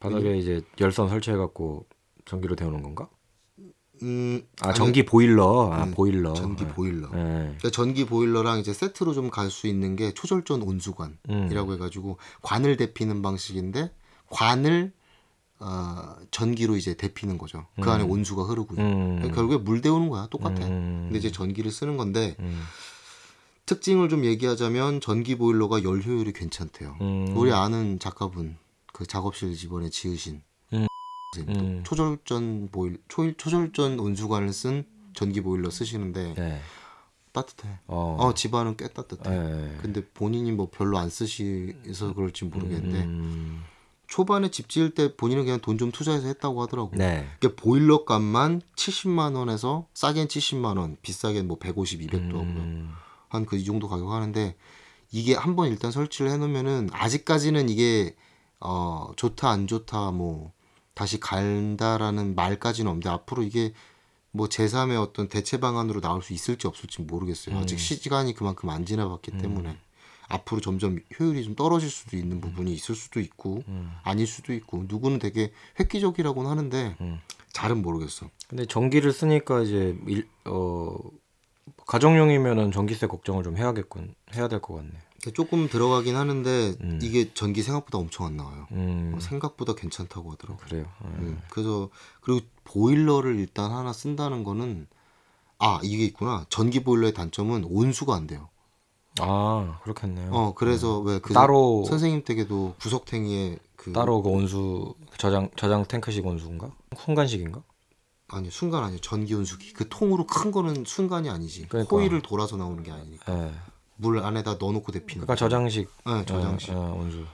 바닥에 0.00 0.36
이제 0.38 0.62
열선 0.80 1.08
설치해 1.08 1.36
갖고 1.36 1.86
전기로 2.24 2.56
데우는 2.56 2.82
건가? 2.82 3.08
음, 4.02 4.42
아 4.60 4.68
아니, 4.68 4.76
전기 4.76 5.04
보일러. 5.04 5.72
아 5.72 5.84
음, 5.84 5.90
보일러. 5.90 6.32
전기 6.34 6.64
네. 6.64 6.70
보일러. 6.72 7.08
네. 7.10 7.16
그러니까 7.58 7.70
전기 7.70 8.06
보일러랑 8.06 8.60
이제 8.60 8.72
세트로 8.72 9.12
좀 9.12 9.30
갈 9.30 9.50
수 9.50 9.66
있는 9.66 9.96
게 9.96 10.12
초절전 10.14 10.62
온수관이라고 10.62 11.18
음. 11.70 11.72
해가지고 11.74 12.18
관을 12.42 12.76
데피는 12.76 13.22
방식인데 13.22 13.92
관을 14.30 14.92
어, 15.60 16.14
전기로 16.30 16.76
이제 16.76 16.94
데피는 16.94 17.36
거죠. 17.38 17.66
그 17.82 17.90
안에 17.90 18.04
온수가 18.04 18.44
흐르고요. 18.44 18.80
음. 18.80 19.16
그러니까 19.16 19.34
결국에 19.34 19.56
물 19.58 19.80
데우는 19.80 20.08
거야. 20.08 20.28
똑같아. 20.30 20.64
음. 20.66 21.06
근데 21.06 21.18
이제 21.18 21.32
전기를 21.32 21.72
쓰는 21.72 21.96
건데 21.96 22.36
음. 22.38 22.62
특징을 23.68 24.08
좀 24.08 24.24
얘기하자면 24.24 25.02
전기 25.02 25.36
보일러가 25.36 25.84
열 25.84 26.00
효율이 26.00 26.32
괜찮대요. 26.32 26.96
음. 27.02 27.36
우리 27.36 27.52
아는 27.52 27.98
작가분 27.98 28.56
그 28.94 29.06
작업실 29.06 29.54
집원에 29.54 29.90
지으신 29.90 30.42
음. 30.72 30.86
음. 31.48 31.82
초절전 31.84 32.70
보일 32.72 32.98
초, 33.08 33.30
초절전 33.36 34.00
온수관을 34.00 34.54
쓴 34.54 34.86
전기 35.12 35.42
보일러 35.42 35.68
쓰시는데 35.68 36.34
네. 36.34 36.60
따뜻해. 37.32 37.78
어. 37.86 38.16
어 38.18 38.32
집안은 38.32 38.78
꽤 38.78 38.88
따뜻해. 38.88 39.28
네. 39.28 39.76
근데 39.82 40.02
본인이 40.14 40.50
뭐 40.50 40.70
별로 40.70 40.96
안 40.96 41.10
쓰시서 41.10 42.14
그럴지 42.14 42.46
모르겠는데 42.46 43.02
음. 43.04 43.64
초반에 44.06 44.50
집 44.50 44.70
지을 44.70 44.94
때 44.94 45.14
본인은 45.14 45.44
그냥 45.44 45.60
돈 45.60 45.76
좀 45.76 45.92
투자해서 45.92 46.26
했다고 46.28 46.62
하더라고. 46.62 46.92
네. 46.96 47.28
이게 47.36 47.54
보일러 47.54 48.06
값만 48.06 48.62
70만 48.76 49.36
원에서 49.36 49.86
싸겐 49.92 50.28
70만 50.28 50.78
원, 50.78 50.96
비싸겐 51.02 51.46
뭐 51.46 51.58
150, 51.58 52.00
200도 52.00 52.32
하고요. 52.32 53.07
음. 53.30 53.36
한그 53.36 53.56
이 53.56 53.64
정도 53.64 53.88
가격 53.88 54.10
하는데 54.10 54.56
이게 55.10 55.34
한번 55.34 55.68
일단 55.68 55.90
설치를 55.90 56.30
해놓으면은 56.30 56.90
아직까지는 56.92 57.68
이게 57.68 58.14
어 58.60 59.10
좋다 59.16 59.48
안 59.48 59.66
좋다 59.66 60.10
뭐 60.10 60.52
다시 60.94 61.20
간다라는 61.20 62.34
말까지는 62.34 62.90
없는데 62.90 63.08
앞으로 63.08 63.42
이게 63.42 63.72
뭐 64.30 64.46
제3의 64.48 65.00
어떤 65.00 65.28
대체 65.28 65.58
방안으로 65.58 66.00
나올 66.00 66.22
수 66.22 66.32
있을지 66.32 66.66
없을지 66.66 67.02
모르겠어요. 67.02 67.56
아직 67.56 67.78
시간이 67.78 68.34
그만큼 68.34 68.68
안 68.68 68.84
지나봤기 68.84 69.38
때문에 69.38 69.78
앞으로 70.28 70.60
점점 70.60 70.98
효율이 71.18 71.44
좀 71.44 71.54
떨어질 71.54 71.88
수도 71.88 72.16
있는 72.16 72.40
부분이 72.40 72.72
있을 72.72 72.94
수도 72.94 73.20
있고 73.20 73.62
아닐 74.02 74.26
수도 74.26 74.52
있고 74.52 74.84
누구는 74.88 75.18
되게 75.18 75.52
획기적이라고는 75.80 76.50
하는데 76.50 76.96
음. 77.00 77.20
잘은 77.52 77.80
모르겠어. 77.82 78.28
근데 78.46 78.66
전기를 78.66 79.12
쓰니까 79.12 79.62
이제 79.62 79.98
일, 80.06 80.28
어 80.44 80.96
가정용이면은 81.88 82.70
전기세 82.70 83.06
걱정을 83.08 83.42
좀 83.42 83.56
해야겠군. 83.56 84.14
해야 84.36 84.46
될 84.46 84.60
것 84.60 84.74
같네. 84.76 84.90
조금 85.34 85.68
들어가긴 85.68 86.14
하는데 86.16 86.74
음. 86.82 86.98
이게 87.02 87.32
전기 87.34 87.62
생각보다 87.62 87.98
엄청 87.98 88.26
안 88.26 88.36
나와요. 88.36 88.66
음. 88.72 89.14
어, 89.16 89.20
생각보다 89.20 89.74
괜찮다고 89.74 90.30
하더라고. 90.32 90.60
그래요. 90.60 90.84
네. 91.02 91.08
음, 91.18 91.40
그래서 91.50 91.88
그리고 92.20 92.40
보일러를 92.64 93.36
일단 93.38 93.72
하나 93.72 93.92
쓴다는 93.92 94.44
거는 94.44 94.86
아 95.58 95.80
이게 95.82 96.04
있구나. 96.04 96.44
전기 96.50 96.84
보일러의 96.84 97.14
단점은 97.14 97.64
온수가 97.64 98.14
안 98.14 98.26
돼요. 98.26 98.48
아 99.18 99.80
그렇겠네요. 99.82 100.30
어 100.30 100.54
그래서 100.54 101.00
왜그 101.00 101.32
따로 101.32 101.84
선생님 101.88 102.22
댁에도 102.22 102.74
구석탱이에 102.80 103.58
그 103.76 103.92
따로 103.92 104.22
그 104.22 104.28
온수 104.28 104.94
저장 105.16 105.48
저장 105.56 105.84
탱크식 105.86 106.24
온수인가? 106.24 106.70
순간식인가? 106.96 107.62
아니 108.28 108.50
순간 108.50 108.84
아니에요. 108.84 109.00
전기 109.00 109.34
온수기 109.34 109.72
그 109.72 109.88
통으로 109.88 110.26
큰 110.26 110.50
거는 110.50 110.84
순간이 110.86 111.30
아니지. 111.30 111.66
그러니까. 111.68 111.90
코일을 111.90 112.22
돌아서 112.22 112.56
나오는 112.56 112.82
게 112.82 112.90
아니니까 112.90 113.32
예. 113.32 113.54
물 113.96 114.18
안에다 114.20 114.54
넣어놓고 114.54 114.92
데피는. 114.92 115.26
그러니까 115.26 115.34
저장식. 115.34 115.88
네, 116.06 116.24
저장식. 116.24 116.70
예, 116.70 116.74
예, 116.74 116.78
온수. 116.78 117.24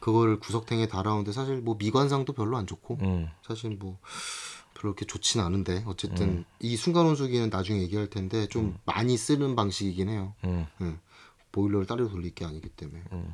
그거를 0.00 0.38
구석탱이에 0.40 0.88
달아오는데 0.88 1.32
사실 1.32 1.60
뭐 1.60 1.76
미관상도 1.78 2.32
별로 2.32 2.56
안 2.56 2.66
좋고 2.66 2.98
음. 3.02 3.28
사실 3.46 3.70
뭐 3.70 3.98
별로 4.74 4.94
그렇게 4.94 5.06
좋진 5.06 5.40
않은데 5.40 5.84
어쨌든 5.86 6.28
음. 6.28 6.44
이 6.60 6.76
순간 6.76 7.06
온수기는 7.06 7.50
나중에 7.50 7.80
얘기할 7.82 8.08
텐데 8.08 8.46
좀 8.48 8.78
많이 8.84 9.16
쓰는 9.16 9.54
방식이긴 9.54 10.08
해요. 10.08 10.34
음. 10.44 10.66
응. 10.80 10.98
보일러를 11.52 11.86
따로 11.86 12.08
돌릴 12.08 12.34
게 12.34 12.44
아니기 12.44 12.68
때문에. 12.70 13.02
음. 13.12 13.32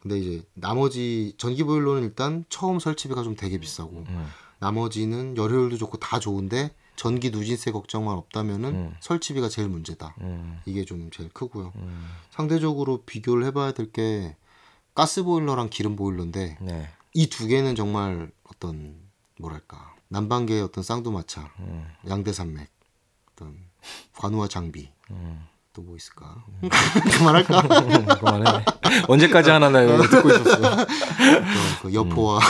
근데 0.00 0.18
이제 0.18 0.42
나머지 0.54 1.34
전기 1.36 1.62
보일러는 1.62 2.02
일단 2.04 2.44
처음 2.48 2.78
설치비가 2.78 3.22
좀 3.22 3.36
되게 3.36 3.58
비싸고 3.58 4.04
음. 4.08 4.26
나머지는 4.60 5.36
열효율도 5.36 5.76
좋고 5.78 5.98
다 5.98 6.20
좋은데 6.20 6.70
전기 6.96 7.30
누진세 7.30 7.72
걱정만 7.72 8.14
없다면은 8.14 8.68
음. 8.74 8.96
설치비가 9.00 9.48
제일 9.48 9.68
문제다. 9.68 10.14
음. 10.20 10.60
이게 10.66 10.84
좀 10.84 11.10
제일 11.10 11.30
크고요. 11.30 11.72
음. 11.76 12.06
상대적으로 12.30 13.02
비교를 13.04 13.44
해봐야 13.46 13.72
될 13.72 13.90
게 13.92 14.36
가스 14.94 15.22
보일러랑 15.22 15.68
기름 15.70 15.96
보일러인데 15.96 16.58
네. 16.60 16.88
이두 17.14 17.46
개는 17.46 17.74
정말 17.74 18.30
어떤 18.44 18.96
뭐랄까 19.38 19.94
남방계의 20.08 20.60
어떤 20.62 20.84
쌍두마차, 20.84 21.50
음. 21.60 21.86
양대산맥, 22.08 22.68
어떤 23.32 23.56
관우와 24.18 24.48
장비 24.48 24.90
음. 25.10 25.46
또뭐 25.72 25.96
있을까? 25.96 26.44
그만할까? 27.16 27.62
그만해. 28.18 28.64
언제까지 29.08 29.50
하나 29.50 29.70
나 29.70 29.82
이거 29.82 30.02
듣고 30.02 30.28
있었어. 30.28 30.60
또그 31.82 31.94
여포와 31.94 32.40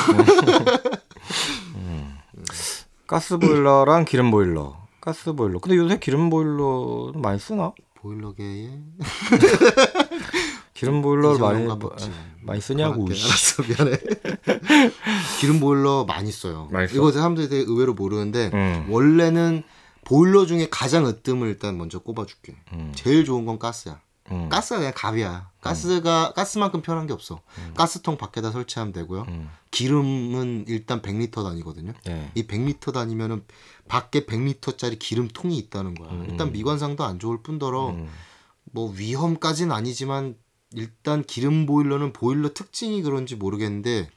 가스 3.07 3.39
보일러랑 3.39 4.05
기름 4.05 4.31
보일러. 4.31 4.77
가스 5.01 5.33
보일러. 5.33 5.59
근데 5.61 5.77
요새 5.77 5.99
기름 5.99 6.31
보일러 6.31 7.13
많이 7.17 7.39
쓰나? 7.39 7.73
보일러계의 7.97 8.71
기름 10.75 11.03
보일러를 11.03 11.39
많이 11.39 11.65
먹지. 11.67 12.11
많이 12.43 12.61
쓰냐고. 12.61 13.07
알았어 13.07 13.63
미안해. 13.63 13.99
기름 15.41 15.61
보일러 15.61 16.05
많이 16.07 16.31
써요. 16.33 16.69
많이 16.71 16.89
써? 16.89 16.95
이거 16.95 17.13
사람들이 17.13 17.49
되게 17.49 17.63
의외로 17.63 17.93
모르는데 17.95 18.51
음. 18.55 18.87
원래는 18.89 19.63
보일러 20.05 20.47
중에 20.47 20.69
가장 20.71 21.07
으뜸을 21.07 21.49
일단 21.49 21.77
먼저 21.77 21.99
꼽아줄게. 21.99 22.57
음. 22.73 22.93
제일 22.95 23.25
좋은 23.25 23.45
건 23.45 23.59
가스야. 23.59 24.01
음. 24.31 24.49
가스가 24.49 24.79
그냥 24.79 24.93
갑이야. 24.95 25.51
가스가 25.61 26.33
가스만큼 26.33 26.83
편한 26.83 27.07
게 27.07 27.13
없어. 27.13 27.41
가스통 27.75 28.17
밖에다 28.17 28.51
설치하면 28.51 28.93
되고요. 28.93 29.27
음. 29.29 29.51
기름은 29.71 30.65
일단 30.69 31.03
100리터 31.03 31.43
단위거든요. 31.45 31.93
네. 32.05 32.31
이 32.35 32.47
100리터 32.47 32.93
단위면은 32.93 33.45
밖에 33.89 34.25
100리터짜리 34.27 34.99
기름통이 34.99 35.57
있다는 35.59 35.95
거야. 35.95 36.11
음. 36.11 36.27
일단 36.29 36.53
미관상도 36.53 37.05
안 37.05 37.19
좋을 37.19 37.43
뿐더러 37.43 37.91
음. 37.91 38.09
뭐 38.73 38.93
위험까지는 38.97 39.73
아니지만 39.75 40.37
일단 40.73 41.23
기름 41.25 41.67
보일러는 41.67 42.13
보일러 42.13 42.55
특징이 42.55 43.03
그런지 43.03 43.35
모르겠는데 43.35 44.09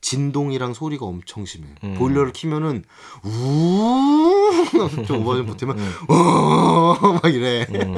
진동이랑 0.00 0.74
소리가 0.74 1.04
엄청 1.04 1.44
심해. 1.44 1.68
음. 1.84 1.94
보일러를 1.94 2.32
키면은 2.32 2.84
우좀 3.22 5.20
오버 5.20 5.36
좀 5.36 5.46
보태면 5.46 5.78
어막 6.08 7.24
이래. 7.26 7.66
음. 7.70 7.96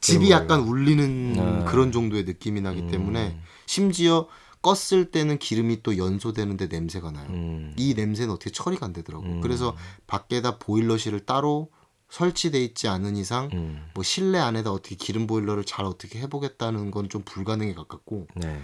집이 0.00 0.30
약간 0.30 0.60
울리는 0.60 1.36
아. 1.38 1.64
그런 1.64 1.92
정도의 1.92 2.24
느낌이 2.24 2.60
나기 2.60 2.82
음. 2.82 2.90
때문에 2.90 3.38
심지어 3.66 4.28
껐을 4.62 5.12
때는 5.12 5.38
기름이 5.38 5.82
또 5.82 5.96
연소되는데 5.96 6.66
냄새가 6.66 7.10
나요. 7.12 7.26
음. 7.30 7.74
이 7.76 7.94
냄새는 7.94 8.32
어떻게 8.32 8.50
처리가 8.50 8.86
안 8.86 8.92
되더라고. 8.92 9.24
음. 9.24 9.40
그래서 9.40 9.76
밖에다 10.06 10.58
보일러실을 10.58 11.20
따로 11.26 11.70
설치돼 12.10 12.62
있지 12.64 12.88
않은 12.88 13.16
이상 13.16 13.50
음. 13.52 13.86
뭐 13.94 14.02
실내 14.02 14.38
안에다 14.38 14.72
어떻게 14.72 14.96
기름 14.96 15.26
보일러를 15.26 15.64
잘 15.64 15.84
어떻게 15.84 16.18
해보겠다는 16.20 16.90
건 16.90 17.08
좀 17.08 17.22
불가능에 17.22 17.74
가깝고 17.74 18.28
네. 18.34 18.60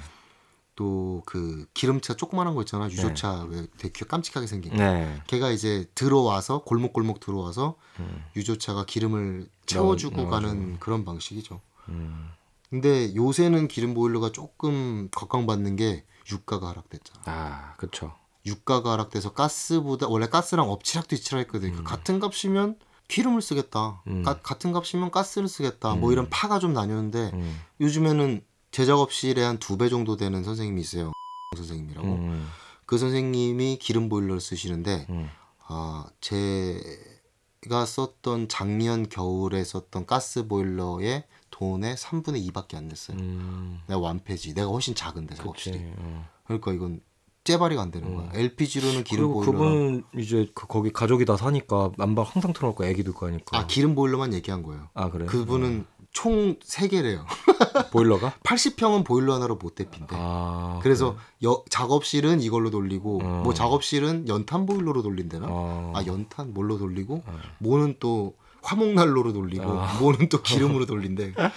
또 0.76 1.22
그 1.26 1.66
기름차 1.74 2.14
조그만한 2.14 2.54
거 2.54 2.62
있잖아 2.62 2.86
유조차 2.90 3.44
왜 3.48 3.66
되게 3.78 3.90
귀- 3.92 4.04
깜찍하게 4.04 4.46
생긴 4.46 4.72
거. 4.72 4.78
네. 4.78 5.20
걔가 5.26 5.50
이제 5.50 5.88
들어와서 5.94 6.62
골목골목 6.64 7.20
들어와서 7.20 7.76
음. 8.00 8.24
유조차가 8.36 8.84
기름을 8.84 9.48
채워주고 9.66 10.16
넣어- 10.22 10.30
가는 10.30 10.78
그런 10.80 11.04
방식이죠. 11.04 11.60
음. 11.90 12.28
근데 12.70 13.14
요새는 13.14 13.68
기름 13.68 13.94
보일러가 13.94 14.32
조금 14.32 15.08
각광받는 15.12 15.76
게 15.76 16.04
유가가 16.32 16.70
하락됐잖아. 16.70 17.20
아, 17.26 17.74
그쵸. 17.76 18.12
유가가 18.46 18.92
하락돼서 18.92 19.32
가스보다 19.32 20.08
원래 20.08 20.26
가스랑 20.28 20.68
엎치락 20.70 21.06
뒤치락 21.08 21.40
했거든. 21.42 21.76
요 21.76 21.84
같은 21.84 22.18
값이면 22.18 22.76
기름을 23.08 23.42
쓰겠다. 23.42 24.02
음. 24.08 24.22
가- 24.22 24.40
같은 24.40 24.72
값이면 24.72 25.10
가스를 25.12 25.46
쓰겠다. 25.46 25.94
뭐 25.94 26.10
이런 26.12 26.28
파가 26.30 26.58
좀 26.58 26.72
나뉘었는데 26.72 27.30
음. 27.34 27.60
요즘에는 27.80 28.42
제 28.74 28.84
작업실에 28.84 29.40
한 29.42 29.58
두 29.58 29.76
배 29.78 29.88
정도 29.88 30.16
되는 30.16 30.42
선생님이 30.42 30.80
있어요. 30.80 31.12
선생님이라고. 31.56 32.06
음. 32.08 32.48
그 32.86 32.98
선생님이 32.98 33.78
기름 33.80 34.08
보일러를 34.08 34.40
쓰시는데 34.40 35.06
음. 35.10 35.28
아 35.66 36.06
제가 36.20 37.86
썼던 37.86 38.48
작년 38.48 39.08
겨울에 39.08 39.62
썼던 39.64 40.06
가스 40.06 40.46
보일러의 40.48 41.24
돈의 41.50 41.94
3분의 41.96 42.50
2밖에 42.50 42.74
안 42.76 42.88
냈어요. 42.88 43.16
음. 43.18 43.78
내가 43.86 44.00
완패지. 44.00 44.54
내가 44.54 44.68
훨씬 44.68 44.94
작은데. 44.94 45.36
작업실이. 45.36 45.78
어. 45.96 46.28
그러니까 46.46 46.72
이건 46.72 47.00
째발이가 47.44 47.80
안 47.80 47.90
되는 47.90 48.14
거야. 48.14 48.26
음. 48.26 48.30
LPG로는 48.34 49.04
기름 49.04 49.32
보일러. 49.32 49.52
그분 49.52 50.04
이제 50.18 50.50
그 50.54 50.66
거기 50.66 50.90
가족이 50.92 51.24
다 51.26 51.36
사니까 51.36 51.92
난방 51.96 52.24
항상 52.28 52.52
틀어놓고 52.52 52.84
애기 52.86 53.04
둘 53.04 53.14
거니까. 53.14 53.56
아 53.56 53.66
기름 53.66 53.94
보일러만 53.94 54.34
얘기한 54.34 54.62
거예요. 54.62 54.88
아, 54.94 55.10
그래. 55.10 55.26
그분은 55.26 55.86
총 56.14 56.56
3개래요. 56.60 57.26
보일러가? 57.92 58.32
80평은 58.44 59.04
보일러 59.04 59.34
하나로 59.34 59.56
못 59.56 59.74
대핀대. 59.74 60.16
아. 60.16 60.78
그래서 60.82 61.16
여, 61.44 61.62
작업실은 61.68 62.40
이걸로 62.40 62.70
돌리고 62.70 63.20
어. 63.22 63.42
뭐 63.44 63.52
작업실은 63.52 64.26
연탄 64.28 64.64
보일러로 64.64 65.02
돌린대나? 65.02 65.46
어. 65.50 65.92
아 65.94 66.06
연탄 66.06 66.54
뭘로 66.54 66.78
돌리고 66.78 67.24
어. 67.26 67.38
뭐는 67.58 67.96
또 68.00 68.36
화목난로로 68.62 69.32
돌리고 69.34 69.80
아. 69.80 69.92
뭐는 70.00 70.28
또 70.30 70.40
기름으로 70.40 70.86
돌린대. 70.86 71.34
나 71.34 71.50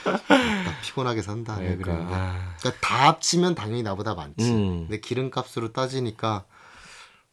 피곤하게 0.82 1.22
산다. 1.22 1.56
그러니까. 1.56 1.84
그래. 1.84 2.06
아. 2.10 2.56
그러니까 2.60 2.82
다 2.82 3.08
합치면 3.10 3.56
당연히 3.56 3.84
나보다 3.84 4.15
많지. 4.15 4.52
음. 4.52 4.80
근데 4.88 5.00
기름값으로 5.00 5.72
따지니까 5.72 6.46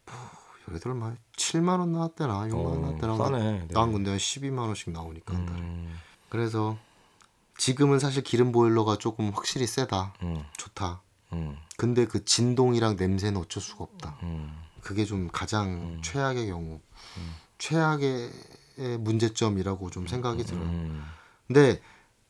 뭐, 0.07 0.75
얘들 0.75 0.93
막 0.95 1.17
7만 1.37 1.81
원 1.81 1.93
나왔대나 1.93 2.49
6만 2.49 2.55
원 2.55 2.77
어, 2.77 2.81
나왔대나. 2.81 3.17
싸네. 3.17 3.69
난 3.71 3.93
근데 3.93 4.11
한 4.11 4.19
12만 4.19 4.59
원씩 4.59 4.91
나오니까 4.91 5.35
한 5.35 5.47
달에. 5.47 5.59
음. 5.59 5.99
그래서 6.29 6.77
지금은 7.57 7.99
사실 7.99 8.23
기름 8.23 8.53
보일러가 8.53 8.97
조금 8.97 9.31
확실히 9.31 9.67
세다. 9.67 10.15
음. 10.23 10.45
좋다. 10.57 11.03
음. 11.33 11.57
근데 11.77 12.07
그 12.07 12.25
진동이랑 12.25 12.97
냄새는 12.97 13.41
어쩔 13.41 13.63
수가 13.63 13.85
없다. 13.85 14.19
음. 14.23 14.53
그게 14.81 15.05
좀 15.05 15.29
가장 15.33 15.69
음. 15.69 16.01
최악의 16.03 16.47
경우. 16.49 16.81
최악의 17.59 18.31
문제점이라고 19.01 19.91
좀 19.91 20.07
생각이 20.07 20.45
들어요. 20.45 20.65
음. 20.65 21.05
근데 21.47 21.81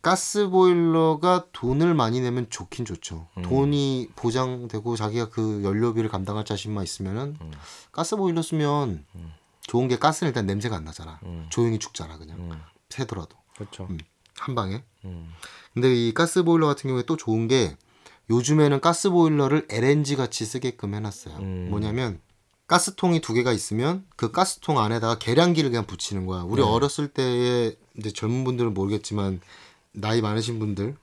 가스 0.04 0.48
보일러가 0.50 1.46
돈을 1.52 1.94
많이 1.94 2.20
내면 2.20 2.46
좋긴 2.50 2.84
좋죠. 2.84 3.26
음. 3.38 3.42
돈이 3.42 4.10
보장되고 4.14 4.96
자기가 4.96 5.30
그 5.30 5.64
연료비를 5.64 6.10
감당할 6.10 6.44
자신만 6.44 6.84
있으면은 6.84 7.37
음. 7.40 7.52
가스 7.90 8.14
보일러 8.16 8.42
쓰면 8.42 9.06
음. 9.14 9.32
좋은 9.62 9.88
게 9.88 9.98
가스는 9.98 10.28
일단 10.28 10.44
냄새가 10.44 10.76
안 10.76 10.84
나잖아. 10.84 11.18
음. 11.22 11.46
조용히 11.48 11.78
죽잖아 11.78 12.18
그냥 12.18 12.38
음. 12.38 12.62
새더라도 12.90 13.38
그렇죠. 13.56 13.87
음. 13.88 13.98
한 14.37 14.54
방에. 14.54 14.84
음. 15.05 15.29
근데 15.73 15.95
이 15.95 16.12
가스 16.14 16.43
보일러 16.45 16.67
같은 16.67 16.88
경우에 16.88 17.03
또 17.07 17.17
좋은 17.17 17.49
게 17.49 17.77
요즘에는 18.31 18.81
가스 18.81 19.11
보일러를 19.11 19.67
LNG 19.71 20.17
같이 20.17 20.45
쓰게끔 20.45 20.95
해놨어요. 20.95 21.37
음. 21.37 21.67
뭐냐면 21.71 22.21
가스통이 22.67 23.21
두 23.21 23.35
개가 23.35 23.53
있으면 23.53 24.07
그 24.17 24.31
가스통 24.31 24.79
안에다가 24.79 25.19
계량기를 25.19 25.71
그냥 25.71 25.87
붙이는 25.87 26.25
거야. 26.27 26.43
우리 26.43 26.62
네. 26.62 26.69
어렸을 26.69 27.09
때에 27.09 27.77
이제 27.99 28.11
젊은 28.11 28.45
분들은 28.45 28.73
모르겠지만 28.73 29.40
나이 29.93 30.21
많으신 30.23 30.59
분들 30.59 30.97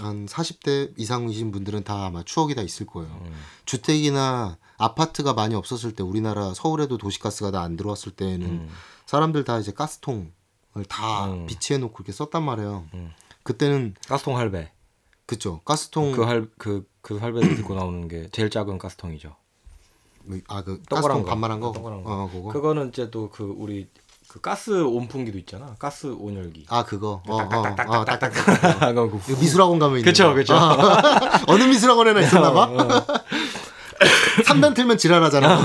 한 0.00 0.26
40대 0.26 0.92
이상이신 0.96 1.52
분들은 1.52 1.84
다 1.84 2.06
아마 2.06 2.22
추억이 2.24 2.54
다 2.54 2.62
있을 2.62 2.86
거예요. 2.86 3.10
음. 3.26 3.32
주택이나 3.64 4.56
아파트가 4.76 5.34
많이 5.34 5.54
없었을 5.54 5.94
때 5.94 6.02
우리나라 6.02 6.52
서울에도 6.54 6.98
도시가스가 6.98 7.50
다 7.50 7.60
안 7.62 7.76
들어왔을 7.76 8.12
때에는 8.12 8.46
음. 8.46 8.68
사람들 9.06 9.44
다 9.44 9.58
이제 9.58 9.72
가스통을 9.72 10.30
다 10.88 11.26
음. 11.26 11.46
비치해 11.46 11.78
놓고 11.78 11.94
이렇게 11.98 12.12
썼단 12.12 12.42
말이에요. 12.42 12.86
음. 12.94 13.12
그때는 13.44 13.94
가스통 14.08 14.36
할배. 14.36 14.70
그쵸 15.26 15.60
가스통 15.64 16.12
그할그그 16.12 17.18
할배를 17.18 17.56
듣고 17.56 17.74
나오는 17.74 18.08
게 18.08 18.28
제일 18.32 18.50
작은 18.50 18.78
가스통이죠. 18.78 19.36
아그 20.48 20.82
동그란 20.88 21.02
가스통 21.02 21.22
거. 21.22 21.28
반만한 21.30 21.60
거. 21.60 21.72
동그란 21.72 22.02
거. 22.02 22.10
어 22.24 22.30
그거. 22.30 22.48
그거는 22.48 22.88
이제 22.88 23.10
또 23.10 23.30
그 23.30 23.44
우리 23.56 23.88
그 24.28 24.40
가스 24.40 24.82
온풍기도 24.82 25.38
있잖아. 25.38 25.76
가스 25.78 26.06
온열기. 26.08 26.66
아 26.68 26.84
그거. 26.84 27.22
어, 27.28 27.36
어, 27.36 27.42
어, 27.44 27.48
딱딱딱딱딱딱. 27.48 28.32
그 28.94 29.32
이거 29.32 29.40
미술학원 29.40 29.78
가면 29.78 29.98
있는. 29.98 30.10
그쵸. 30.34 30.54
아, 30.56 31.40
어느 31.46 31.62
미술학원에나 31.64 32.20
있었나 32.20 32.52
봐. 32.52 32.62
어, 32.72 32.76
어. 32.76 33.06
3단 34.44 34.74
틀면 34.74 34.98
지랄하잖아. 34.98 35.60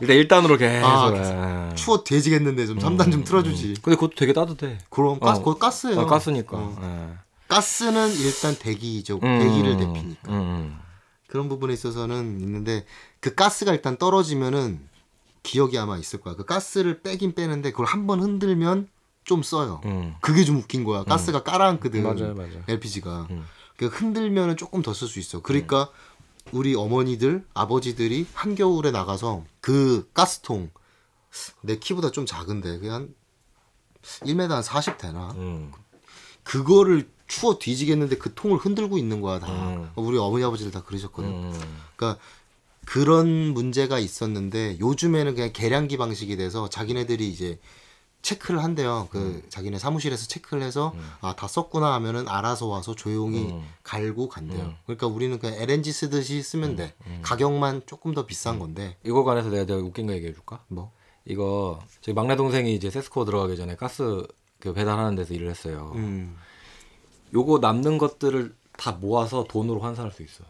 일단 0.00 0.16
일단으로 0.16 0.56
계속. 0.56 0.86
아, 0.86 1.68
예. 1.70 1.74
추워 1.74 2.02
돼지겠는데 2.04 2.66
좀 2.66 2.78
3단 2.78 3.10
좀 3.12 3.24
틀어주지. 3.24 3.74
근데 3.82 3.96
그것도 3.96 4.12
되게 4.16 4.32
따뜻해. 4.32 4.78
그럼 4.90 5.18
가스, 5.20 5.40
어. 5.40 5.44
그거 5.44 5.58
가스예요. 5.58 6.00
아, 6.00 6.06
가스니까. 6.06 6.56
어. 6.56 6.76
예. 6.82 7.14
가스는 7.48 8.10
일단 8.14 8.54
대기죠. 8.58 9.20
음, 9.22 9.38
대기를 9.38 9.76
대피니까. 9.76 10.32
음, 10.32 10.34
음. 10.34 10.78
그런 11.26 11.48
부분에 11.48 11.72
있어서는 11.72 12.40
있는데 12.40 12.84
그 13.20 13.34
가스가 13.34 13.72
일단 13.72 13.96
떨어지면은 13.96 14.80
기억이 15.42 15.78
아마 15.78 15.98
있을 15.98 16.20
거야. 16.20 16.34
그 16.36 16.44
가스를 16.44 17.02
빼긴 17.02 17.34
빼는데 17.34 17.70
그걸 17.72 17.86
한 17.86 18.06
번 18.06 18.20
흔들면 18.20 18.88
좀 19.24 19.42
써요. 19.42 19.80
음. 19.84 20.14
그게 20.20 20.44
좀 20.44 20.56
웃긴 20.56 20.84
거야. 20.84 21.04
가스가 21.04 21.42
깔아앉거든. 21.42 22.02
맞아요, 22.02 22.34
맞아요. 22.34 22.62
LPG가. 22.68 23.26
음. 23.30 23.44
그 23.76 23.86
흔들면은 23.86 24.56
조금 24.56 24.82
더 24.82 24.92
쓸 24.92 25.08
수 25.08 25.18
있어. 25.18 25.40
그러니까 25.42 25.88
우리 26.52 26.74
어머니들, 26.74 27.44
아버지들이 27.54 28.26
한겨울에 28.34 28.90
나가서 28.90 29.44
그 29.60 30.08
가스통 30.14 30.70
내 31.62 31.78
키보다 31.78 32.10
좀 32.10 32.26
작은데 32.26 32.86
한 32.88 33.14
1m 34.22 34.48
한 34.48 34.62
40 34.62 34.98
되나? 34.98 35.32
음. 35.32 35.72
그거를 36.42 37.08
추워 37.26 37.58
뒤지겠는데 37.58 38.18
그 38.18 38.34
통을 38.34 38.58
흔들고 38.58 38.98
있는 38.98 39.20
거야 39.20 39.40
다. 39.40 39.48
음. 39.48 39.90
우리 39.96 40.18
어머니 40.18 40.44
아버지들 40.44 40.70
다 40.70 40.82
그러셨거든. 40.82 41.30
음. 41.30 41.78
그러니까 41.96 42.20
그런 42.84 43.54
문제가 43.54 43.98
있었는데 43.98 44.78
요즘에는 44.78 45.34
그냥 45.34 45.50
계량기 45.52 45.96
방식이 45.96 46.36
돼서 46.36 46.68
자기네들이 46.68 47.28
이제 47.28 47.58
체크를 48.24 48.64
한대요. 48.64 49.06
그 49.10 49.18
음. 49.18 49.42
자기네 49.50 49.78
사무실에서 49.78 50.26
체크를 50.26 50.62
해서 50.62 50.94
아다 51.20 51.46
썼구나 51.46 51.92
하면은 51.94 52.26
알아서 52.28 52.66
와서 52.66 52.94
조용히 52.94 53.52
음. 53.52 53.62
갈고 53.82 54.28
간대요. 54.28 54.62
음. 54.62 54.74
그러니까 54.86 55.06
우리는 55.06 55.38
그냥 55.38 55.60
LNG 55.60 55.92
쓰듯이 55.92 56.42
쓰면 56.42 56.74
돼. 56.76 56.94
가격만 57.22 57.82
조금 57.86 58.14
더 58.14 58.26
비싼 58.26 58.58
건데 58.58 58.96
이거 59.04 59.22
관해서 59.24 59.50
내가, 59.50 59.66
내가 59.66 59.78
웃긴 59.78 60.06
거 60.06 60.14
얘기해 60.14 60.32
줄까? 60.32 60.64
뭐 60.68 60.90
이거 61.26 61.78
저희 62.00 62.14
막내 62.14 62.34
동생이 62.34 62.74
이제 62.74 62.90
세스코 62.90 63.24
들어가기 63.26 63.56
전에 63.56 63.76
가스 63.76 64.26
그 64.58 64.72
배달하는 64.72 65.14
데서 65.14 65.34
일을 65.34 65.50
했어요. 65.50 65.92
음, 65.94 66.36
요거 67.34 67.58
남는 67.58 67.98
것들을 67.98 68.56
다 68.76 68.92
모아서 68.92 69.44
돈으로 69.44 69.80
환산할 69.80 70.12
수 70.12 70.22
있어. 70.22 70.44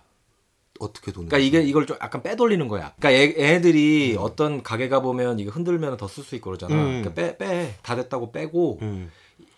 어떻게 0.80 1.12
돈? 1.12 1.26
그러니까 1.28 1.38
이게 1.38 1.66
이걸 1.66 1.86
좀 1.86 1.96
약간 2.02 2.22
빼돌리는 2.22 2.66
거야. 2.68 2.92
그러니까 2.98 3.40
애, 3.40 3.60
들이 3.60 4.16
어떤 4.18 4.62
가게 4.62 4.88
가 4.88 5.00
보면 5.00 5.38
이거 5.38 5.50
흔들면 5.50 5.96
더 5.96 6.06
쓸 6.08 6.24
수 6.24 6.34
있고 6.36 6.50
그러잖아. 6.50 6.74
음. 6.74 7.02
그러니까 7.02 7.14
빼 7.14 7.36
빼. 7.38 7.74
다 7.82 7.94
됐다고 7.96 8.32
빼고 8.32 8.78
음. 8.82 9.10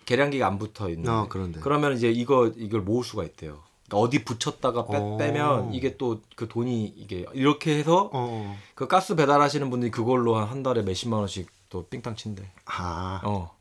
계량기가 0.05 0.45
안 0.47 0.57
붙어 0.57 0.89
있는. 0.89 1.09
아, 1.09 1.25
그런데. 1.29 1.59
그러면 1.59 1.93
이제 1.95 2.09
이거 2.09 2.51
이걸 2.55 2.81
모을 2.81 3.03
수가 3.03 3.23
있대요. 3.23 3.59
그러니까 3.87 3.97
어디 4.05 4.23
붙였다가 4.25 4.85
빼, 4.87 4.97
어. 4.97 5.17
빼면 5.17 5.73
이게 5.73 5.97
또 5.97 6.19
그 6.35 6.47
돈이 6.47 6.93
이게 6.97 7.25
이렇게 7.33 7.77
해서 7.77 8.09
어. 8.13 8.57
그 8.75 8.87
가스 8.87 9.15
배달하시는 9.15 9.69
분들이 9.69 9.89
그걸로 9.91 10.35
한, 10.35 10.47
한 10.47 10.61
달에 10.63 10.81
몇십만 10.83 11.19
원씩 11.19 11.49
또 11.69 11.87
삥땅 11.87 12.15
친대. 12.15 12.43
아. 12.65 13.21
어. 13.25 13.56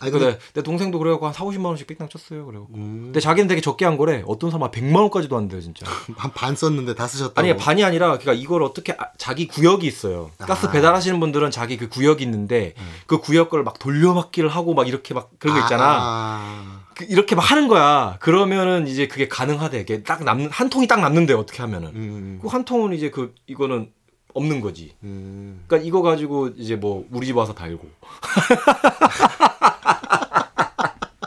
아니 0.00 0.10
근데 0.12 0.26
근데 0.26 0.38
내, 0.38 0.52
내 0.54 0.62
동생도 0.62 0.98
그래갖고 0.98 1.26
한 1.26 1.32
4, 1.32 1.44
50만 1.44 1.64
원씩 1.66 1.86
삥땅 1.86 2.08
쳤어요. 2.10 2.44
그래갖고. 2.44 2.74
음, 2.74 3.00
근데 3.06 3.20
자기는 3.20 3.48
되게 3.48 3.60
적게 3.62 3.84
한 3.86 3.96
거래. 3.96 4.22
어떤 4.26 4.50
사람 4.50 4.64
한 4.64 4.70
100만 4.70 4.94
원까지도 4.96 5.36
안 5.36 5.48
돼요, 5.48 5.60
진짜. 5.62 5.86
한 6.16 6.30
반 6.34 6.54
썼는데 6.54 6.94
다 6.94 7.06
쓰셨다고. 7.06 7.40
아니 7.40 7.56
반이 7.56 7.82
아니라 7.82 8.08
그러니까 8.18 8.34
이걸 8.34 8.62
어떻게 8.62 8.92
아- 8.92 9.10
자기 9.16 9.46
구역이 9.48 9.86
있어요. 9.86 10.30
가스 10.38 10.66
아. 10.66 10.70
배달하시는 10.70 11.18
분들은 11.18 11.50
자기 11.50 11.76
그 11.78 11.88
구역이 11.88 12.22
있는데 12.24 12.74
그 13.06 13.18
구역 13.20 13.48
걸 13.50 13.62
막 13.64 13.78
돌려막기를 13.78 14.48
하고 14.50 14.74
막 14.74 14.86
이렇게 14.86 15.14
막 15.14 15.30
그런 15.38 15.56
거 15.56 15.62
있잖아. 15.62 15.84
아, 15.98 16.80
그 16.94 17.04
이렇게 17.08 17.34
막 17.34 17.50
하는 17.50 17.66
거야. 17.66 18.16
그러면은 18.20 18.86
이제 18.86 19.08
그게 19.08 19.28
가능하대. 19.28 19.80
이게 19.80 20.02
딱 20.02 20.22
남는 20.24 20.50
한 20.50 20.68
통이 20.68 20.86
딱 20.86 21.00
남는데 21.00 21.32
어떻게 21.32 21.62
하면은 21.62 21.88
음, 21.94 22.38
그한 22.42 22.64
통은 22.66 22.92
이제 22.92 23.10
그 23.10 23.34
이거는 23.46 23.90
없는 24.34 24.60
거지. 24.60 24.94
음. 25.02 25.64
그러니까 25.66 25.86
이거 25.88 26.02
가지고 26.02 26.48
이제 26.58 26.76
뭐 26.76 27.06
우리 27.10 27.26
집 27.26 27.34
와서 27.36 27.54
달고 27.54 27.88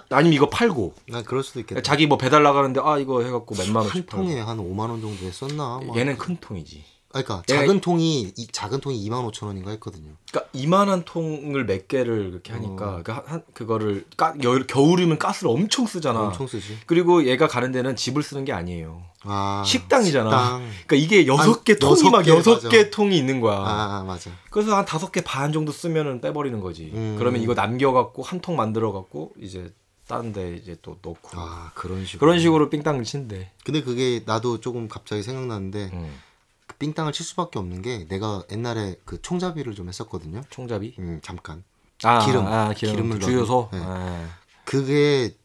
아니면 0.09 0.33
이거 0.33 0.49
팔고 0.49 0.93
난 1.09 1.23
그럴 1.23 1.43
수도 1.43 1.59
있겠다. 1.59 1.81
자기 1.81 2.07
뭐 2.07 2.17
배달 2.17 2.43
나가는데 2.43 2.81
아 2.83 2.97
이거 2.97 3.21
해갖고 3.23 3.55
몇만 3.55 3.75
한 3.75 3.83
원씩 3.83 4.07
팔고 4.07 4.25
통에 4.25 4.39
한 4.39 4.57
5만 4.57 4.89
원 4.89 5.01
정도 5.01 5.25
했었나? 5.25 5.79
막. 5.85 5.95
얘는 5.97 6.17
큰 6.17 6.37
통이지. 6.39 6.83
그러니까 7.09 7.41
얘가 7.49 7.61
작은 7.61 7.81
통이 7.81 8.33
이 8.37 8.47
작은 8.51 8.81
통이 8.81 9.03
2만 9.09 9.27
5천 9.31 9.47
원인가 9.47 9.71
했거든요. 9.71 10.11
그러니까 10.29 10.49
이만한 10.53 11.05
통을 11.05 11.65
몇 11.65 11.87
개를 11.87 12.29
그렇게 12.29 12.53
하니까 12.53 12.97
어. 12.97 13.01
그 13.03 13.11
한, 13.11 13.23
한- 13.25 13.43
그거를 13.55 14.05
까, 14.15 14.35
여, 14.43 14.59
겨울이면 14.67 15.17
가스를 15.17 15.49
엄청 15.49 15.87
쓰잖아. 15.87 16.19
엄청 16.19 16.45
쓰지. 16.45 16.77
그리고 16.85 17.25
얘가 17.25 17.47
가는 17.47 17.71
데는 17.71 17.95
집을 17.95 18.21
쓰는 18.21 18.45
게 18.45 18.53
아니에요. 18.53 19.01
아, 19.23 19.63
식당이잖아. 19.65 20.29
식당. 20.29 20.59
그러니까 20.85 20.95
이게 20.97 21.25
여섯 21.25 21.63
개 21.63 21.79
통이 21.79 21.91
여섯 21.93 22.09
막 22.11 22.21
개, 22.21 22.29
여섯 22.29 22.53
맞아. 22.53 22.69
개 22.69 22.91
통이 22.91 23.17
있는 23.17 23.41
거야. 23.41 23.57
아, 23.57 24.03
맞아. 24.05 24.29
그래서 24.51 24.77
한 24.77 24.85
다섯 24.85 25.11
개 25.11 25.21
반 25.21 25.51
정도 25.51 25.71
쓰면은 25.71 26.21
빼버리는 26.21 26.59
거지. 26.59 26.91
음. 26.93 27.15
그러면 27.17 27.41
이거 27.41 27.55
남겨갖고 27.55 28.21
한 28.21 28.39
통 28.41 28.55
만들어갖고 28.55 29.33
이제 29.41 29.73
다른 30.09 30.33
데 30.33 30.55
이제 30.55 30.75
또 30.81 30.97
넣고 31.03 31.29
아, 31.33 31.71
그런 31.75 32.03
식으로. 32.03 32.19
그런 32.19 32.39
식으로 32.39 32.71
삥땅을 32.71 33.03
친대. 33.03 33.51
근데 33.63 33.83
그게 33.83 34.23
나도 34.25 34.59
조금 34.59 34.87
갑자기 34.89 35.21
생각나는데 35.21 35.91
음. 35.93 36.19
그 36.65 36.75
삥땅을 36.77 37.13
칠 37.13 37.23
수밖에 37.23 37.59
없는 37.59 37.83
게 37.83 38.07
내가 38.07 38.43
옛날에 38.51 38.95
그 39.05 39.21
총잡이를 39.21 39.75
좀 39.75 39.87
했었거든요. 39.87 40.41
총잡이. 40.49 40.95
음, 40.97 41.19
잠깐. 41.21 41.63
아, 42.01 42.25
기름. 42.25 42.47
아, 42.47 42.73
기름. 42.73 42.95
기름을 42.95 43.19
주유소. 43.19 43.69
네. 43.71 43.79
아. 43.83 44.29
그게 44.65 45.35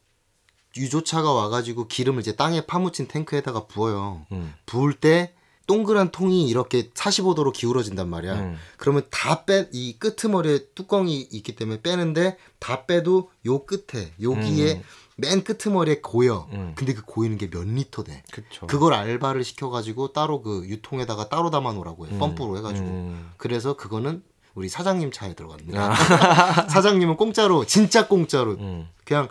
유조차가 0.78 1.30
와가지고 1.30 1.86
기름을 1.86 2.22
이제 2.22 2.34
땅에 2.34 2.64
파묻힌 2.64 3.06
탱크에다가 3.06 3.66
부어요. 3.66 4.24
음. 4.32 4.54
부을 4.64 4.94
때 4.94 5.34
동그란 5.66 6.10
통이 6.10 6.48
이렇게 6.48 6.90
45도로 6.90 7.52
기울어진단 7.52 8.08
말이야. 8.08 8.34
음. 8.34 8.56
그러면 8.76 9.02
다 9.10 9.44
빼, 9.44 9.68
이 9.72 9.96
끄트머리에 9.98 10.66
뚜껑이 10.74 11.20
있기 11.20 11.54
때문에 11.56 11.80
빼는데 11.82 12.36
다 12.58 12.86
빼도 12.86 13.30
요 13.46 13.64
끝에, 13.64 14.12
여기에 14.20 14.74
음. 14.74 14.82
맨 15.16 15.44
끄트머리에 15.44 16.00
고여. 16.00 16.48
음. 16.52 16.72
근데 16.76 16.92
그 16.92 17.02
고이는 17.04 17.38
게 17.38 17.48
몇 17.48 17.66
리터 17.66 18.02
돼. 18.02 18.22
그쵸. 18.32 18.66
그걸 18.66 18.94
알바를 18.94 19.44
시켜가지고 19.44 20.12
따로 20.12 20.42
그 20.42 20.64
유통에다가 20.66 21.28
따로 21.28 21.50
담아놓으라고 21.50 22.06
해. 22.06 22.10
음. 22.12 22.18
펌프로 22.18 22.58
해가지고. 22.58 22.86
음. 22.86 23.30
그래서 23.36 23.76
그거는 23.76 24.22
우리 24.54 24.68
사장님 24.68 25.12
차에 25.12 25.34
들어갑니다. 25.34 25.92
아. 25.92 25.94
사장님은 26.68 27.16
공짜로 27.16 27.64
진짜 27.64 28.06
공짜로 28.08 28.52
음. 28.52 28.88
그냥 29.04 29.28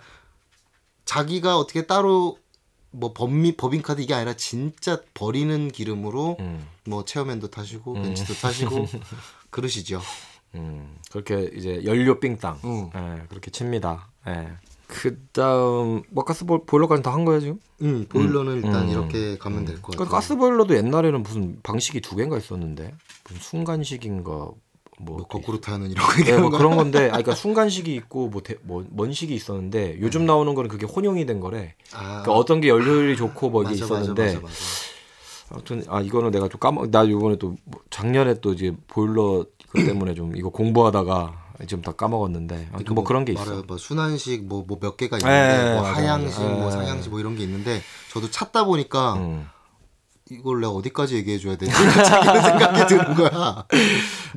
자기가 1.06 1.58
어떻게 1.58 1.86
따로 1.86 2.38
뭐 2.96 3.12
법미 3.14 3.58
법인카드 3.58 4.02
이게 4.02 4.14
아니라 4.14 4.34
진짜 4.34 5.02
버리는 5.14 5.70
기름으로 5.72 6.38
음. 6.40 6.66
뭐 6.86 7.04
체어맨도 7.06 7.50
타시고 7.50 7.96
음. 7.96 8.04
벤츠도 8.04 8.34
타시고 8.36 8.86
그러시죠. 9.50 10.00
음. 10.56 10.96
그렇게 11.12 11.50
이제 11.56 11.82
연료 11.86 12.20
삥땅. 12.20 12.60
응. 12.66 12.90
예, 12.96 13.24
그렇게 13.28 13.50
칩니다. 13.52 14.10
예. 14.28 14.48
그 14.86 15.18
다음 15.32 16.04
뭐 16.12 16.24
가스 16.24 16.46
보- 16.46 16.64
보일러까지 16.66 17.02
다 17.02 17.12
한 17.12 17.26
거야 17.26 17.40
지금? 17.40 17.60
음, 17.82 18.06
보일러는 18.08 18.58
일단 18.58 18.84
음. 18.84 18.90
이렇게 18.90 19.38
가면 19.40 19.66
될것그 19.66 19.98
같아요. 19.98 20.10
가스 20.10 20.36
보일러도 20.36 20.76
옛날에는 20.76 21.24
무슨 21.24 21.60
방식이 21.64 22.02
두 22.02 22.16
개인가 22.16 22.38
있었는데 22.38 22.94
무슨 23.24 23.42
순간식인가 23.42 24.52
뭐, 25.06 25.18
뭐 25.18 25.28
거꾸로 25.28 25.60
타는 25.62 25.92
이런 25.92 26.06
거 26.06 26.14
네, 26.24 26.38
뭐 26.38 26.50
거. 26.50 26.58
그런 26.58 26.76
건데, 26.76 27.06
아, 27.08 27.12
그러니까 27.12 27.36
순간식이 27.36 27.94
있고 27.96 28.30
뭐, 28.30 28.42
대, 28.42 28.56
뭐 28.64 28.86
먼식이 28.92 29.34
있었는데 29.34 29.98
요즘 30.02 30.26
나오는 30.26 30.54
거는 30.56 30.70
그게 30.70 30.86
혼용이 30.86 31.26
된 31.26 31.40
거래. 31.40 31.76
아, 31.94 32.22
그러니까 32.24 32.34
어떤 32.34 32.62
게 32.62 32.70
연료율이 32.70 33.16
좋고 33.18 33.50
뭐 33.50 33.64
이게 33.64 33.72
맞아, 33.80 33.84
맞아, 33.94 34.02
있었는데 34.02 34.26
맞아, 34.26 34.40
맞아. 34.42 34.56
아무튼 35.52 35.84
아 35.88 36.02
이거는 36.02 36.32
내가 36.32 36.48
좀 36.50 36.60
까먹. 36.60 36.90
나 36.90 37.04
이번에 37.04 37.36
또뭐 37.38 37.56
작년에 37.90 38.36
또 38.42 38.54
이제 38.54 38.74
보일러 38.88 39.46
그 39.70 39.84
때문에 39.86 40.14
좀 40.16 40.36
이거 40.36 40.50
공부하다가 40.50 41.42
지금 41.68 41.82
다 41.84 41.92
까먹었는데 41.92 42.70
아무튼 42.74 42.96
뭐 42.96 43.04
그런 43.04 43.24
게 43.26 43.34
있어. 43.34 43.44
말해요. 43.46 43.64
뭐 43.68 43.78
순환식 43.78 44.46
뭐 44.46 44.66
뭐 44.68 44.80
몇 44.80 44.98
개가 44.98 45.18
예, 45.18 45.20
있는데 45.22 45.74
뭐 45.74 45.82
맞아, 45.84 45.94
하향식 45.96 46.42
맞아. 46.42 46.56
뭐 46.56 46.68
예. 46.68 46.72
상향식 46.72 47.12
뭐 47.12 47.20
이런 47.20 47.36
게 47.36 47.44
있는데 47.44 47.82
저도 48.12 48.32
찾다 48.32 48.66
보니까 48.66 49.14
음. 49.14 49.48
이걸 50.40 50.62
내가 50.62 50.74
어디까지 50.74 51.16
얘기해 51.18 51.38
줘야 51.38 51.56
되지? 51.56 51.72
이런 51.72 52.42
생각이 52.42 52.88
드는 52.88 53.16
거야. 53.16 53.66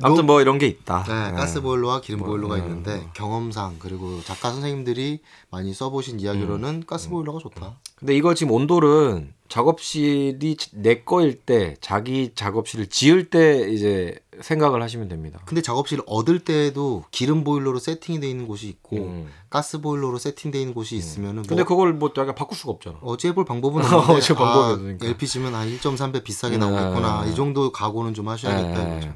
아무튼 0.01 0.25
뭐 0.25 0.41
이런 0.41 0.57
게 0.57 0.67
있다. 0.67 1.03
네, 1.07 1.31
예. 1.31 1.35
가스 1.35 1.61
보일러와 1.61 2.01
기름 2.01 2.19
뭐, 2.19 2.29
보일러가 2.29 2.57
네, 2.57 2.63
있는데 2.63 3.07
경험상 3.13 3.77
그리고 3.79 4.21
작가 4.23 4.51
선생님들이 4.51 5.21
많이 5.49 5.73
써보신 5.73 6.19
이야기로는 6.19 6.69
음. 6.69 6.83
가스 6.85 7.09
보일러가 7.09 7.39
좋다. 7.39 7.77
근데 7.95 8.15
이거 8.15 8.33
지금 8.33 8.53
온돌은 8.53 9.33
작업실이 9.49 10.57
내 10.73 11.01
거일 11.03 11.39
때 11.39 11.75
자기 11.81 12.31
작업실을 12.35 12.87
지을 12.87 13.29
때 13.29 13.69
이제 13.71 14.19
생각을 14.41 14.81
하시면 14.81 15.07
됩니다. 15.07 15.39
근데 15.45 15.61
작업실 15.61 16.01
얻을 16.05 16.39
때에도 16.39 17.03
기름 17.11 17.43
보일러로 17.43 17.79
세팅이 17.79 18.19
돼 18.19 18.29
있는 18.29 18.47
곳이 18.47 18.67
있고 18.67 18.97
음. 18.97 19.27
가스 19.49 19.79
보일러로 19.81 20.17
세팅돼 20.17 20.59
있는 20.59 20.73
곳이 20.73 20.95
있으면은 20.95 21.43
근데 21.43 21.63
뭐 21.63 21.65
그걸 21.65 21.93
뭐 21.93 22.13
내가 22.13 22.33
바꿀 22.35 22.57
수가 22.57 22.71
없잖아. 22.73 22.97
어찌 23.01 23.27
해볼 23.29 23.45
방법은 23.45 23.81
없는데 23.85 24.21
해볼 24.23 24.35
방법이 24.35 24.43
아, 24.43 24.73
없으니까. 24.73 25.05
LPG면 25.07 25.55
한 25.55 25.67
1.3배 25.67 26.23
비싸게 26.23 26.55
음, 26.57 26.59
나오겠구나 26.59 27.23
음. 27.23 27.31
이 27.31 27.35
정도 27.35 27.71
각오는 27.71 28.13
좀 28.13 28.27
하셔야겠다 28.29 28.93
예. 28.93 28.97
이거죠. 28.97 29.13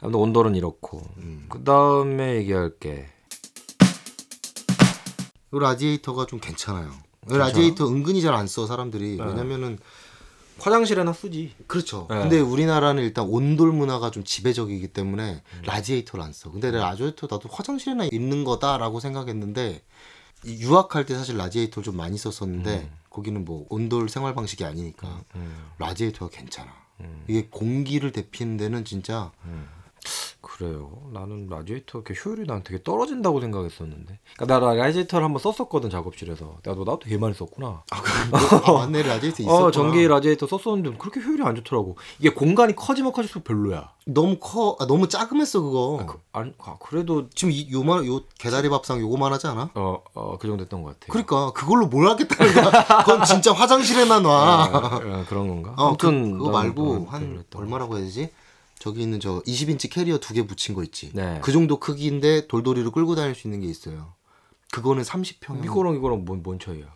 아무튼 0.00 0.20
온돌은 0.20 0.54
이렇고 0.54 1.02
음. 1.18 1.46
그 1.48 1.62
다음에 1.64 2.36
얘기할 2.36 2.72
게 2.78 3.08
이 5.54 5.58
라디에이터가 5.58 6.26
좀 6.26 6.38
괜찮아요. 6.40 6.90
이 7.30 7.34
라디에이터 7.36 7.88
은근히 7.88 8.20
잘 8.20 8.34
안 8.34 8.46
써 8.46 8.66
사람들이 8.66 9.16
네. 9.16 9.24
왜냐면은 9.24 9.78
화장실에나 10.58 11.12
쓰지. 11.12 11.54
그렇죠. 11.66 12.06
네. 12.10 12.20
근데 12.20 12.40
우리나라는 12.40 13.02
일단 13.02 13.26
온돌 13.26 13.72
문화가 13.72 14.10
좀 14.10 14.24
지배적이기 14.24 14.88
때문에 14.88 15.42
음. 15.54 15.62
라디에이터를 15.64 16.24
안 16.24 16.32
써. 16.32 16.50
근데 16.50 16.70
라디에이터 16.70 17.28
나도 17.30 17.48
화장실에나 17.50 18.08
있는 18.10 18.44
거다라고 18.44 19.00
생각했는데 19.00 19.82
이 20.44 20.62
유학할 20.62 21.06
때 21.06 21.14
사실 21.14 21.36
라디에이터를 21.36 21.84
좀 21.84 21.96
많이 21.96 22.16
썼었는데 22.16 22.90
거기는 23.10 23.44
뭐 23.44 23.66
온돌 23.68 24.08
생활 24.08 24.34
방식이 24.34 24.64
아니니까 24.64 25.22
음, 25.34 25.70
라디에이터가 25.78 26.30
괜찮아. 26.30 26.70
음, 27.00 27.24
이게 27.28 27.48
공기를 27.50 28.12
데피는 28.12 28.56
데는 28.56 28.84
진짜 28.84 29.32
음. 29.44 29.66
그래요. 30.40 30.90
나는 31.12 31.48
라디에이터 31.48 31.98
이렇게 31.98 32.14
효율이 32.24 32.46
난 32.46 32.62
되게 32.62 32.82
떨어진다고 32.82 33.40
생각했었는데. 33.40 34.18
그러니까 34.36 34.58
나 34.60 34.74
라디에이터를 34.74 35.24
한번 35.24 35.40
썼었거든 35.40 35.90
작업실에서. 35.90 36.58
나도 36.64 36.84
나도 36.84 37.00
되게 37.00 37.18
많이 37.18 37.34
썼구나. 37.34 37.82
아, 37.90 38.72
맞네 38.72 39.02
라디에이터 39.02 39.42
있었구나. 39.42 39.52
어 39.66 39.70
전기 39.70 40.06
라디에이터 40.06 40.46
썼었는데 40.46 40.98
그렇게 40.98 41.20
효율이 41.20 41.42
안 41.42 41.56
좋더라고. 41.56 41.96
이게 42.20 42.30
공간이 42.30 42.76
커지면 42.76 43.12
커질수록 43.12 43.44
별로야. 43.44 43.90
너무 44.06 44.36
커, 44.38 44.76
아, 44.78 44.86
너무 44.86 45.08
자그마했어 45.08 45.60
그거. 45.62 46.04
그, 46.06 46.18
아니 46.32 46.52
아, 46.58 46.76
그래도 46.80 47.28
지금 47.30 47.50
이 47.52 47.68
요만 47.72 48.06
요 48.06 48.20
개다리 48.38 48.68
밥상 48.68 49.00
요거만 49.00 49.32
하지 49.32 49.48
않아? 49.48 49.70
어 49.74 49.98
어 50.14 50.36
그 50.38 50.46
정도 50.46 50.62
됐던 50.64 50.82
것 50.82 50.90
같아. 51.00 51.12
그러니까 51.12 51.50
그걸로 51.52 51.86
뭘 51.88 52.06
하겠다는 52.08 52.54
거야. 52.54 52.70
그건 53.04 53.24
진짜 53.24 53.52
화장실에만 53.52 54.24
와. 54.24 54.64
아, 54.72 55.24
그런 55.28 55.48
건가? 55.48 55.70
어, 55.72 55.74
그, 55.76 55.82
아무튼 56.06 56.38
그거 56.38 56.50
나는 56.52 56.68
말고 56.68 57.06
한 57.10 57.44
얼마라고 57.54 57.96
해야 57.96 58.04
되지? 58.04 58.30
저기 58.86 59.02
있는 59.02 59.18
저 59.18 59.40
20인치 59.42 59.90
캐리어 59.90 60.18
두 60.18 60.32
개 60.32 60.46
붙인 60.46 60.74
거 60.74 60.84
있지. 60.84 61.10
네. 61.12 61.40
그 61.42 61.50
정도 61.50 61.80
크기인데 61.80 62.46
돌돌이로 62.46 62.92
끌고 62.92 63.16
다닐 63.16 63.34
수 63.34 63.48
있는 63.48 63.60
게 63.60 63.66
있어요. 63.66 64.14
그거는 64.72 65.02
30평. 65.02 65.64
이거랑 65.64 65.94
이거랑 65.96 66.24
뭔, 66.24 66.42
뭔 66.44 66.58
차이야? 66.60 66.86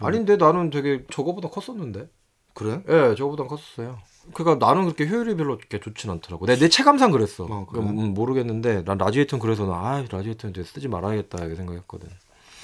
아닌데 0.00 0.36
나는 0.36 0.68
되게 0.70 1.04
저거보다 1.10 1.48
컸었는데. 1.48 2.08
그래? 2.54 2.82
예, 2.88 3.14
저거보다 3.16 3.44
컸었어요. 3.44 3.98
그러니까 4.34 4.64
나는 4.66 4.84
그렇게 4.84 5.06
효율이 5.08 5.36
별로 5.36 5.56
그렇게 5.56 5.80
좋진 5.80 6.10
않더라고. 6.10 6.44
내, 6.46 6.56
내 6.56 6.68
체감상 6.68 7.12
그랬어. 7.12 7.44
어, 7.44 7.66
그래? 7.66 7.80
음, 7.82 8.12
모르겠는데 8.14 8.84
난 8.84 8.98
라디에이터는 8.98 9.40
그래서 9.40 9.64
나 9.64 9.74
아, 9.74 10.04
라디에이터는 10.10 10.50
이제 10.54 10.62
쓰지 10.64 10.88
말아야겠다 10.88 11.38
이렇게 11.38 11.54
생각했거든. 11.56 12.08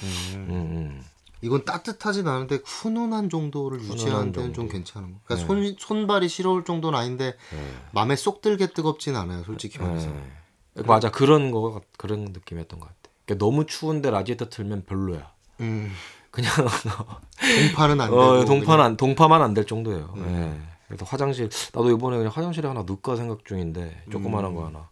음, 0.03 0.45
음. 0.49 1.01
이건 1.45 1.63
따뜻하진 1.65 2.27
않은데 2.27 2.59
훈훈한 2.65 3.29
정도를 3.29 3.79
훈훈한 3.79 3.97
유지하는 3.97 4.31
데는 4.31 4.53
정도. 4.53 4.53
좀 4.53 4.67
괜찮은 4.69 5.13
거. 5.13 5.19
그러니까 5.25 5.47
네. 5.53 5.61
손 5.63 5.75
손발이 5.77 6.27
시려울 6.27 6.65
정도는 6.65 6.97
아닌데 6.97 7.35
예. 7.53 7.73
마음에 7.91 8.15
쏙 8.15 8.41
들게 8.41 8.67
뜨겁진 8.67 9.15
않아요, 9.15 9.43
솔직히 9.43 9.79
말해서. 9.79 10.09
예. 10.77 10.81
맞아 10.83 11.09
그런 11.11 11.51
거 11.51 11.71
같- 11.73 11.83
그런 11.97 12.25
느낌이었던 12.25 12.79
것 12.79 12.87
같아. 12.87 12.97
그러니까 13.25 13.45
너무 13.45 13.65
추운데 13.65 14.09
라디에이터 14.11 14.49
틀면 14.49 14.85
별로야. 14.85 15.31
음. 15.61 15.91
그냥 16.31 16.51
동파는 17.39 18.01
안 18.01 18.09
되고. 18.09 18.21
어, 18.21 18.45
동파는. 18.45 18.83
안, 18.83 18.97
동파만 18.97 19.41
안 19.41 19.53
될 19.53 19.65
정도예요. 19.65 20.13
음. 20.17 20.25
예. 20.69 20.75
그래서 20.87 21.05
화장실 21.05 21.49
나도 21.73 21.89
이번에 21.91 22.17
그냥 22.17 22.31
화장실에 22.33 22.67
하나 22.67 22.83
넣을까 22.83 23.15
생각 23.15 23.45
중인데 23.45 24.03
조그만한 24.11 24.51
음. 24.51 24.55
거 24.55 24.65
하나. 24.67 24.89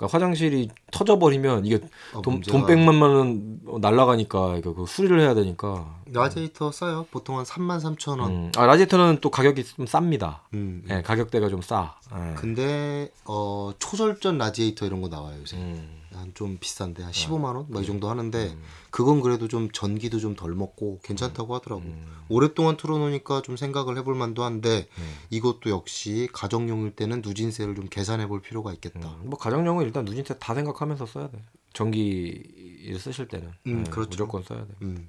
그러니까 0.00 0.16
화장실이 0.16 0.70
터져버리면 0.90 1.66
이게 1.66 1.78
어, 2.14 2.22
돈, 2.22 2.40
문제가- 2.40 2.50
돈 2.52 2.66
100만만은 2.66 3.80
날라가니까 3.80 4.56
이거 4.56 4.72
그 4.74 4.86
수리를 4.86 5.20
해야 5.20 5.34
되니까. 5.34 5.94
라디에이터 6.10 6.72
싸요. 6.72 7.06
보통 7.10 7.36
한 7.38 7.44
3만 7.44 7.80
3천 7.80 8.18
원. 8.20 8.30
음. 8.30 8.52
아 8.56 8.64
라디에이터는 8.66 9.18
또 9.20 9.30
가격이 9.30 9.62
좀 9.64 9.84
쌉니다. 9.84 10.38
음. 10.54 10.84
예, 10.90 11.02
가격대가 11.02 11.48
좀 11.50 11.60
싸. 11.60 11.96
예. 12.14 12.34
근데 12.34 13.12
어 13.26 13.72
초절전 13.78 14.38
라디에이터 14.38 14.86
이런 14.86 15.02
거 15.02 15.08
나와요 15.08 15.36
요새. 15.40 15.58
음. 15.58 15.99
한 16.12 16.32
좀 16.34 16.58
비싼데 16.58 17.02
한 17.02 17.12
15만 17.12 17.54
원? 17.56 17.66
막 17.68 17.82
이 17.82 17.86
정도 17.86 18.08
하는데 18.10 18.48
음. 18.48 18.62
그건 18.90 19.20
그래도 19.20 19.46
좀 19.48 19.70
전기도 19.70 20.18
좀 20.18 20.34
덜 20.34 20.54
먹고 20.54 21.00
괜찮다고 21.02 21.54
하더라고. 21.56 21.82
음. 21.82 22.06
오랫동안 22.28 22.76
틀어놓으니까 22.76 23.42
좀 23.42 23.56
생각을 23.56 23.96
해볼 23.98 24.14
만도 24.14 24.42
한데 24.44 24.88
음. 24.98 25.14
이것도 25.30 25.70
역시 25.70 26.28
가정용일 26.32 26.92
때는 26.96 27.22
누진세를 27.22 27.74
좀 27.74 27.86
계산해 27.88 28.26
볼 28.28 28.40
필요가 28.42 28.72
있겠다. 28.72 29.08
음. 29.22 29.30
뭐 29.30 29.38
가정용은 29.38 29.84
일단 29.84 30.04
누진세 30.04 30.38
다 30.38 30.54
생각하면서 30.54 31.06
써야 31.06 31.28
돼. 31.30 31.42
전기를 31.72 32.98
쓰실 32.98 33.28
때는 33.28 33.48
음, 33.66 33.84
예, 33.86 33.90
그렇죠. 33.90 34.10
무조건 34.10 34.42
써야 34.42 34.60
돼. 34.66 34.68
음. 34.82 35.08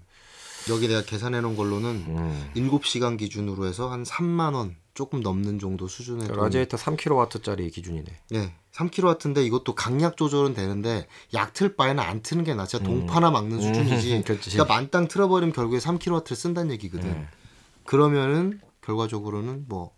여기 0.69 0.87
내가 0.87 1.03
계산해 1.03 1.41
놓은 1.41 1.55
걸로는 1.55 1.89
음. 2.07 2.51
7시간 2.55 3.17
기준으로 3.17 3.65
해서 3.65 3.89
한 3.89 4.03
3만 4.03 4.53
원 4.53 4.75
조금 4.93 5.21
넘는 5.21 5.59
정도 5.59 5.87
수준의 5.87 6.27
돈. 6.27 6.37
라디에이터 6.37 6.77
3kW짜리 6.77 7.71
기준이네. 7.71 8.05
네. 8.31 8.55
3kW인데 8.73 9.45
이것도 9.45 9.75
강약 9.75 10.17
조절은 10.17 10.53
되는데 10.53 11.07
약 11.33 11.53
틀 11.53 11.75
바에는 11.75 12.01
안 12.03 12.21
트는 12.21 12.43
게 12.43 12.53
나. 12.53 12.65
진짜 12.65 12.83
음. 12.85 12.99
동파나 12.99 13.31
막는 13.31 13.61
수준이지. 13.61 14.17
음, 14.17 14.23
그렇지. 14.23 14.49
그러니까 14.51 14.73
만땅 14.73 15.07
틀어버리면 15.07 15.53
결국에 15.53 15.77
3kW를 15.79 16.35
쓴다는 16.35 16.71
얘기거든. 16.73 17.09
예. 17.09 17.27
그러면은 17.85 18.59
결과적으로는 18.81 19.65
뭐 19.67 19.93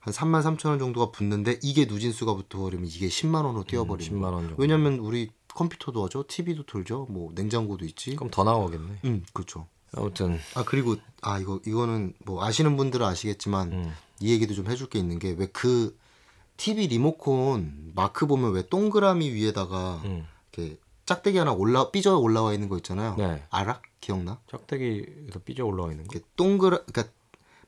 한 0.00 0.12
3만 0.12 0.42
3천 0.42 0.70
원 0.70 0.78
정도가 0.78 1.10
붙는데 1.10 1.58
이게 1.62 1.84
누진세가 1.84 2.34
붙어버리면 2.34 2.86
이게 2.86 3.08
10만 3.08 3.44
원으로 3.44 3.64
10만 3.64 4.20
거야. 4.20 4.30
원 4.30 4.42
정도. 4.48 4.54
왜냐면 4.58 4.98
우리 4.98 5.30
컴퓨터도 5.48 6.04
하죠, 6.04 6.24
TV도 6.26 6.64
돌죠, 6.66 7.06
뭐 7.10 7.32
냉장고도 7.34 7.84
있지. 7.84 8.14
그럼 8.16 8.30
더 8.30 8.44
나오겠네. 8.44 9.00
음, 9.04 9.24
그렇죠. 9.32 9.68
아무튼 9.96 10.38
아 10.54 10.64
그리고 10.64 10.96
아 11.22 11.38
이거 11.38 11.60
이거는 11.66 12.14
뭐 12.24 12.44
아시는 12.44 12.76
분들은 12.76 13.04
아시겠지만 13.06 13.72
음. 13.72 13.94
이 14.20 14.32
얘기도 14.32 14.54
좀 14.54 14.68
해줄 14.68 14.88
게 14.88 14.98
있는 14.98 15.18
게 15.18 15.30
왜 15.34 15.46
그 15.52 15.96
TV 16.56 16.88
리모컨 16.88 17.92
마크 17.94 18.26
보면 18.26 18.52
왜 18.52 18.66
동그라미 18.66 19.30
위에다가 19.30 20.00
음. 20.04 20.26
이렇게 20.52 20.76
짝대기 21.06 21.38
하나 21.38 21.52
올라 21.52 21.90
삐져 21.90 22.18
올라와 22.18 22.52
있는 22.52 22.68
거 22.68 22.76
있잖아요. 22.78 23.14
네. 23.16 23.44
알아? 23.50 23.80
기억나? 24.00 24.40
짝대기에서 24.50 25.38
삐져 25.44 25.64
올라와 25.64 25.90
있는 25.92 26.06
거. 26.06 26.18
동그라 26.36 26.82
그러니까 26.84 27.12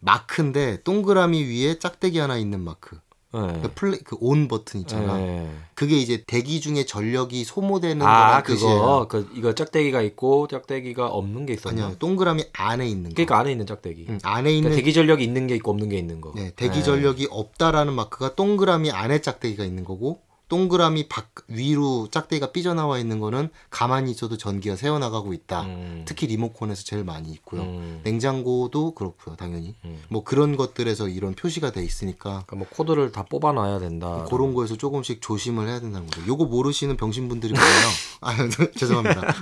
마크인데 0.01 0.83
동그라미 0.83 1.45
위에 1.45 1.79
짝대기 1.79 2.19
하나 2.19 2.37
있는 2.37 2.61
마크. 2.61 2.99
네. 3.33 3.61
그 3.63 3.71
플레이 3.75 3.99
그 4.01 4.17
온 4.21 4.49
버튼 4.49 4.81
있잖아. 4.81 5.17
네. 5.17 5.49
그게 5.75 5.97
이제 5.97 6.25
대기 6.27 6.61
중에 6.61 6.85
전력이 6.85 7.45
소모되는 7.45 8.05
아 8.05 8.43
거란 8.43 8.43
그거. 8.43 9.07
그 9.09 9.31
이거 9.35 9.55
짝대기가 9.55 10.03
있고 10.03 10.49
짝대기가 10.49 11.07
없는 11.07 11.47
게 11.47 11.55
있었나? 11.55 11.85
아니요, 11.87 11.97
동그라미 11.99 12.45
안에 12.53 12.87
있는 12.89 13.11
거. 13.11 13.15
그러니까 13.15 13.39
안에 13.39 13.53
있는 13.53 13.67
짝대기. 13.67 14.07
음, 14.09 14.19
안에 14.23 14.51
있는 14.51 14.71
그러니까 14.71 14.77
대기 14.77 14.93
전력이 14.93 15.23
있는 15.25 15.47
게 15.47 15.55
있고 15.57 15.71
없는 15.71 15.89
게 15.89 15.97
있는 15.97 16.21
거. 16.21 16.33
네, 16.35 16.51
대기 16.57 16.79
네. 16.79 16.83
전력이 16.83 17.29
없다라는 17.31 17.93
마크가 17.95 18.35
동그라미 18.35 18.91
안에 18.91 19.21
짝대기가 19.21 19.65
있는 19.65 19.85
거고 19.85 20.21
동그라미 20.51 21.07
밖 21.09 21.31
위로 21.47 22.09
짝대기가 22.11 22.51
삐져나와 22.51 22.99
있는 22.99 23.21
거는 23.21 23.51
가만히 23.71 24.11
있어도 24.11 24.37
전기가 24.37 24.75
새어나가고 24.75 25.33
있다. 25.33 25.63
음. 25.63 26.03
특히 26.07 26.27
리모컨에서 26.27 26.83
제일 26.83 27.05
많이 27.05 27.31
있고요. 27.31 27.63
음. 27.63 28.01
냉장고도 28.03 28.95
그렇고요, 28.95 29.37
당연히. 29.37 29.77
음. 29.85 30.03
뭐 30.09 30.25
그런 30.25 30.57
것들에서 30.57 31.09
이런 31.09 31.35
표시가 31.35 31.71
돼 31.71 31.85
있으니까 31.85 32.43
그러니까 32.47 32.57
뭐 32.57 32.67
코드를 32.69 33.13
다 33.13 33.25
뽑아놔야 33.25 33.79
된다. 33.79 34.27
그런 34.29 34.53
거에서 34.53 34.77
조금씩 34.77 35.23
조심을 35.23 35.69
해야 35.69 35.79
된다는 35.79 36.09
거죠. 36.09 36.27
요거 36.27 36.47
모르시는 36.47 36.97
병신분들이 36.97 37.53
많아요. 37.53 37.89
아, 38.21 38.37
죄송합니다. 38.77 39.33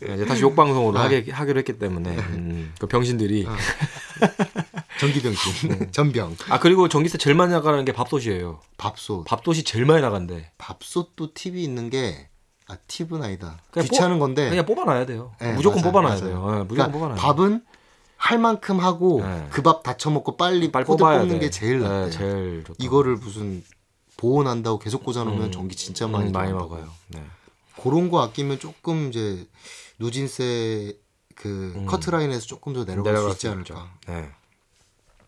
네, 0.00 0.14
이제 0.14 0.26
다시 0.26 0.42
욕 0.42 0.56
방송으로 0.56 0.98
아. 0.98 1.04
하게 1.04 1.30
하기로 1.30 1.58
했기 1.60 1.78
때문에 1.78 2.10
음, 2.16 2.72
그 2.80 2.88
병신들이 2.88 3.46
아. 3.48 3.56
전기 5.00 5.20
병신, 5.22 5.90
전병, 5.92 6.36
아 6.50 6.58
그리고 6.60 6.88
전기세 6.88 7.18
제일 7.18 7.34
많이 7.36 7.52
나가는 7.52 7.84
게 7.84 7.92
밥솥이에요. 7.92 8.60
밥솥. 8.76 9.24
밥솥이 9.26 9.64
제일 9.64 9.84
많이 9.86 10.00
나간대. 10.02 10.52
밥솥도 10.58 11.34
팁이 11.34 11.62
있는 11.62 11.90
게 11.90 12.28
아, 12.68 12.76
팁은 12.86 13.22
아니다. 13.22 13.58
귀찮은 13.74 14.18
건데 14.18 14.48
그냥 14.48 14.64
뽑아놔야 14.66 15.06
돼요. 15.06 15.32
네, 15.40 15.52
무조건 15.52 15.80
맞아요, 15.82 15.92
뽑아놔야 15.92 16.14
맞아요. 16.14 16.26
돼요. 16.26 16.38
네, 16.38 16.64
무조건 16.64 16.68
그러니까 16.68 16.92
뽑아놔야 16.92 17.14
돼요. 17.16 17.22
밥은 17.34 17.64
할 18.16 18.38
만큼 18.38 18.80
하고 18.80 19.20
네. 19.22 19.48
그밥 19.50 19.82
다 19.82 19.96
처먹고 19.96 20.36
빨리 20.36 20.70
빨리 20.72 20.84
뽑는 20.86 21.28
돼. 21.28 21.38
게 21.40 21.50
제일 21.50 21.80
네, 21.80 21.88
낫대요. 21.88 22.10
제일 22.10 22.64
좋다. 22.66 22.76
이거를 22.82 23.16
무슨 23.16 23.62
보온한다고 24.16 24.78
계속 24.78 25.04
꽂아놓으면 25.04 25.46
음, 25.46 25.52
전기 25.52 25.76
진짜 25.76 26.06
많이 26.06 26.28
음, 26.28 26.32
많이. 26.32 26.52
먹어요. 26.52 26.88
네. 27.08 27.22
그런 27.82 28.10
거 28.10 28.22
아끼면 28.22 28.60
조금 28.60 29.08
이제 29.10 29.46
누진세 29.98 30.96
그 31.34 31.72
음. 31.76 31.86
커트라인에서 31.86 32.46
조금 32.46 32.72
더 32.72 32.84
내려갈 32.84 33.16
수 33.18 33.28
있지 33.30 33.48
수 33.48 33.50
않을까. 33.50 33.92
네. 34.06 34.30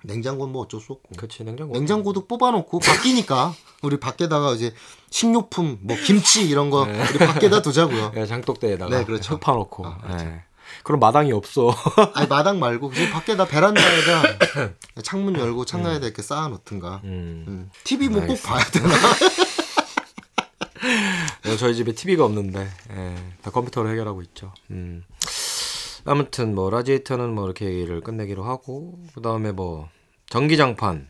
냉장고는 0.06 0.52
뭐 0.52 0.62
어쩔 0.62 0.80
수 0.80 0.92
없고. 0.92 1.14
그렇지 1.16 1.44
냉장고. 1.44 1.74
냉장고도 1.74 2.26
뽑아놓고 2.26 2.78
바뀌니까 2.78 3.54
우리 3.82 3.98
밖에다가 3.98 4.52
이제 4.52 4.72
식료품 5.10 5.78
뭐 5.82 5.96
김치 6.04 6.48
이런 6.48 6.70
거 6.70 6.86
네. 6.86 7.02
우리 7.10 7.18
밖에다 7.18 7.62
두자고요. 7.62 8.12
네, 8.14 8.26
장독대에다가 8.26 8.98
네, 8.98 9.04
그렇죠. 9.04 9.34
흙 9.34 9.40
파놓고. 9.40 9.86
아, 9.86 9.98
그렇죠. 9.98 10.24
네. 10.24 10.42
그럼 10.82 11.00
마당이 11.00 11.32
없어. 11.32 11.70
아니 12.14 12.28
마당 12.28 12.58
말고 12.58 12.90
그냥 12.90 13.12
밖에다 13.12 13.46
베란다에다 13.46 14.22
창문 15.02 15.36
열고 15.38 15.64
창가에다 15.64 16.06
이렇게 16.06 16.22
쌓아놓든가. 16.22 17.00
음. 17.04 17.44
음. 17.48 17.70
TV 17.84 18.08
뭐 18.08 18.24
꼭. 18.26 18.40
봐야 18.42 18.64
되나? 18.64 18.88
네, 21.42 21.56
저희 21.58 21.74
집에 21.74 21.92
TV가 21.92 22.24
없는데 22.24 22.68
예, 22.92 23.14
다 23.42 23.50
컴퓨터로 23.50 23.90
해결하고 23.90 24.22
있죠. 24.22 24.52
음. 24.70 25.04
아무튼 26.04 26.54
뭐 26.54 26.70
라지에이터는 26.70 27.34
뭐 27.34 27.46
이렇게 27.46 27.66
얘기를 27.66 28.00
끝내기로 28.00 28.44
하고 28.44 28.98
그 29.14 29.20
다음에 29.22 29.50
뭐 29.50 29.88
전기장판. 30.30 31.08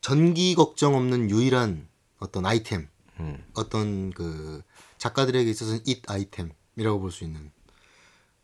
전기 0.00 0.54
걱정 0.54 0.96
없는 0.96 1.30
유일한 1.30 1.88
어떤 2.18 2.44
아이템, 2.44 2.88
음. 3.20 3.44
어떤 3.54 4.10
그 4.10 4.62
작가들에게 4.98 5.48
있어서는 5.50 5.80
잇 5.86 6.02
아이템이라고 6.10 7.00
볼 7.00 7.10
수 7.12 7.24
있는 7.24 7.52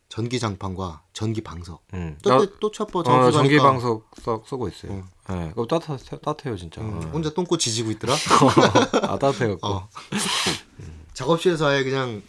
전기 0.08 0.38
장판과 0.38 1.02
전기 1.12 1.42
방석. 1.42 1.82
음. 1.94 2.16
나- 2.24 2.38
또또 2.38 2.70
첩보 2.70 3.00
어, 3.00 3.30
전기 3.32 3.58
방석 3.58 4.08
써, 4.22 4.42
쓰고 4.46 4.68
있어요. 4.68 5.04
예, 5.30 5.48
그거 5.54 5.66
따뜻 5.66 6.20
따뜻해요 6.22 6.56
진짜. 6.56 6.80
음, 6.80 6.96
어. 6.96 7.00
혼자 7.10 7.30
똥꼬 7.34 7.56
지지고 7.58 7.90
있더라. 7.92 8.14
아 9.02 9.18
따뜻해갖고. 9.18 9.66
어. 9.66 9.88
작업실에서 11.12 11.66
아예 11.66 11.82
그냥 11.82 12.22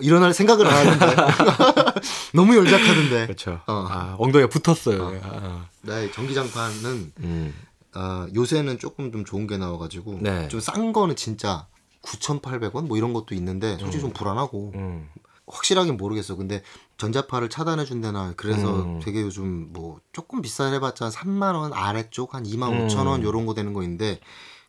일어날 0.00 0.34
생각을 0.34 0.66
안 0.66 0.86
하는데 0.88 1.16
너무 2.34 2.56
열작하던데. 2.56 3.26
그렇죠. 3.26 3.60
어. 3.66 3.86
아, 3.88 4.16
엉덩이가 4.18 4.48
붙었어요. 4.48 5.20
아, 5.22 5.66
나의 5.82 6.12
전기 6.12 6.34
장판은 6.34 7.12
음. 7.20 7.54
아, 7.92 8.26
요새는 8.34 8.78
조금 8.78 9.12
좀 9.12 9.24
좋은 9.24 9.46
게 9.46 9.56
나와가지고 9.56 10.18
네. 10.20 10.48
좀싼 10.48 10.92
거는 10.92 11.16
진짜 11.16 11.66
9,800원 12.02 12.86
뭐 12.86 12.96
이런 12.96 13.12
것도 13.12 13.34
있는데 13.34 13.78
솔직히 13.78 14.00
좀 14.02 14.12
불안하고 14.12 14.72
음. 14.74 15.08
확실하게 15.46 15.92
모르겠어. 15.92 16.36
근데 16.36 16.62
전자파를 16.96 17.48
차단해 17.50 17.84
준다나 17.84 18.32
그래서 18.36 18.82
음. 18.82 19.00
되게 19.00 19.20
요즘 19.20 19.72
뭐 19.72 20.00
조금 20.12 20.42
비싸게 20.42 20.76
해봤자 20.76 21.10
3만 21.10 21.54
원 21.54 21.72
아래쪽 21.72 22.34
한 22.34 22.44
2만 22.44 22.88
5천 22.88 23.06
원 23.06 23.20
음. 23.20 23.24
요런 23.24 23.46
거 23.46 23.54
되는 23.54 23.72
거 23.72 23.82
있는데 23.82 24.20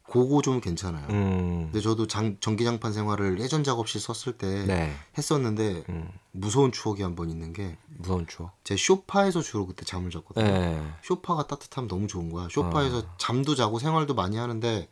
그거 0.08 0.41
좀 0.41 0.62
괜찮아요. 0.62 1.06
음. 1.10 1.64
근데 1.72 1.82
저도 1.82 2.06
장, 2.08 2.38
전기장판 2.39 2.93
생활을 2.93 3.39
예전 3.39 3.64
작업실 3.64 3.99
썼을 3.99 4.38
때 4.38 4.66
네. 4.66 4.93
했었는데 5.18 5.84
음. 5.89 6.10
무서운 6.32 6.72
추억이 6.72 7.01
한 7.01 7.16
번 7.16 7.30
있는 7.30 7.53
게제 7.53 7.76
무서운 7.97 8.28
추억. 8.28 8.51
쇼파에서 8.78 9.41
주로 9.41 9.66
그때 9.66 9.84
잠을 9.84 10.12
잤거든요. 10.12 10.45
네. 10.45 10.84
쇼파가 11.03 11.47
따뜻하면 11.47 11.88
너무 11.88 12.08
좋은 12.08 12.30
거야. 12.32 12.47
쇼파에서 12.51 12.99
어. 12.99 13.16
잠도 13.18 13.56
자고 13.56 13.80
생활도 13.80 14.14
많이 14.14 14.38
하는데 14.38 14.88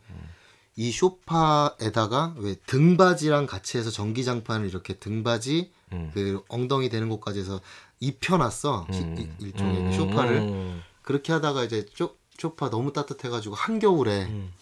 이 0.76 0.90
쇼파에다가 0.90 2.34
왜 2.38 2.56
등받이랑 2.66 3.46
같이 3.46 3.78
해서 3.78 3.90
전기장판을 3.90 4.66
이렇게 4.68 4.94
등받이 4.94 5.72
음. 5.92 6.10
그 6.12 6.42
엉덩이 6.48 6.88
되는 6.88 7.08
곳까지 7.08 7.38
해서 7.40 7.60
입혀놨어 8.00 8.86
기- 8.90 8.98
음. 8.98 9.16
이- 9.40 9.44
일종의 9.44 9.76
음. 9.78 9.92
쇼파를 9.92 10.36
음. 10.38 10.82
그렇게 11.02 11.32
하다가 11.32 11.62
이제 11.64 11.86
쇼, 11.94 12.16
쇼파 12.38 12.70
너무 12.70 12.92
따뜻해가지고 12.92 13.54
한겨울에 13.54 14.24
음. 14.24 14.52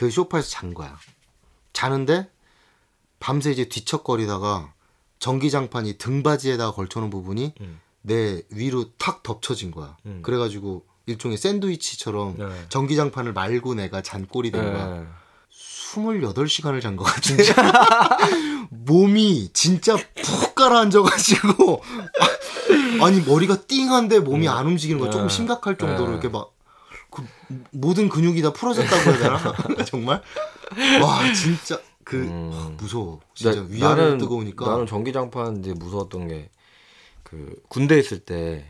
그 0.00 0.10
쇼파에서 0.10 0.48
잔 0.48 0.72
거야. 0.72 0.98
자는데 1.74 2.30
밤새 3.18 3.50
이제 3.50 3.68
뒤척거리다가 3.68 4.72
전기장판이 5.18 5.98
등받이에다가 5.98 6.72
걸쳐놓은 6.72 7.10
부분이 7.10 7.52
음. 7.60 7.80
내 8.00 8.40
위로 8.48 8.86
탁 8.96 9.22
덮쳐진 9.22 9.70
거야. 9.70 9.98
음. 10.06 10.20
그래가지고 10.22 10.86
일종의 11.04 11.36
샌드위치처럼 11.36 12.36
네. 12.38 12.46
전기장판을 12.70 13.34
말고 13.34 13.74
내가 13.74 14.00
잔 14.00 14.26
꼴이 14.26 14.52
된 14.52 14.72
거야. 14.72 14.86
네. 14.86 15.06
28시간을 15.52 16.80
잔 16.80 16.96
것 16.96 17.04
같은데. 17.04 17.44
몸이 18.70 19.50
진짜 19.52 19.96
푹 19.96 20.54
가라앉아가지고. 20.54 21.82
아니, 23.04 23.20
머리가 23.20 23.66
띵한데 23.66 24.20
몸이 24.20 24.48
안 24.48 24.66
움직이는 24.66 24.98
거 24.98 25.10
조금 25.10 25.26
네. 25.26 25.34
심각할 25.34 25.76
정도로 25.76 26.06
네. 26.06 26.12
이렇게 26.12 26.28
막. 26.30 26.54
그 27.10 27.22
모든 27.72 28.08
근육이 28.08 28.40
다 28.42 28.52
풀어졌다고 28.52 29.10
해야 29.10 29.18
되나? 29.18 29.54
정말? 29.84 30.22
와, 31.02 31.32
진짜. 31.32 31.80
그, 32.04 32.16
음. 32.16 32.50
와, 32.52 32.70
무서워. 32.78 33.20
진짜 33.34 33.60
나- 33.60 33.66
위아래 33.68 34.02
나는- 34.14 34.18
뜨거우니까. 34.18 34.66
나는 34.66 34.86
전기장판 34.86 35.58
이제 35.60 35.72
무서웠던 35.74 36.28
게 36.28 36.50
그 37.22 37.62
군대 37.68 37.96
있을 37.96 38.18
때 38.18 38.66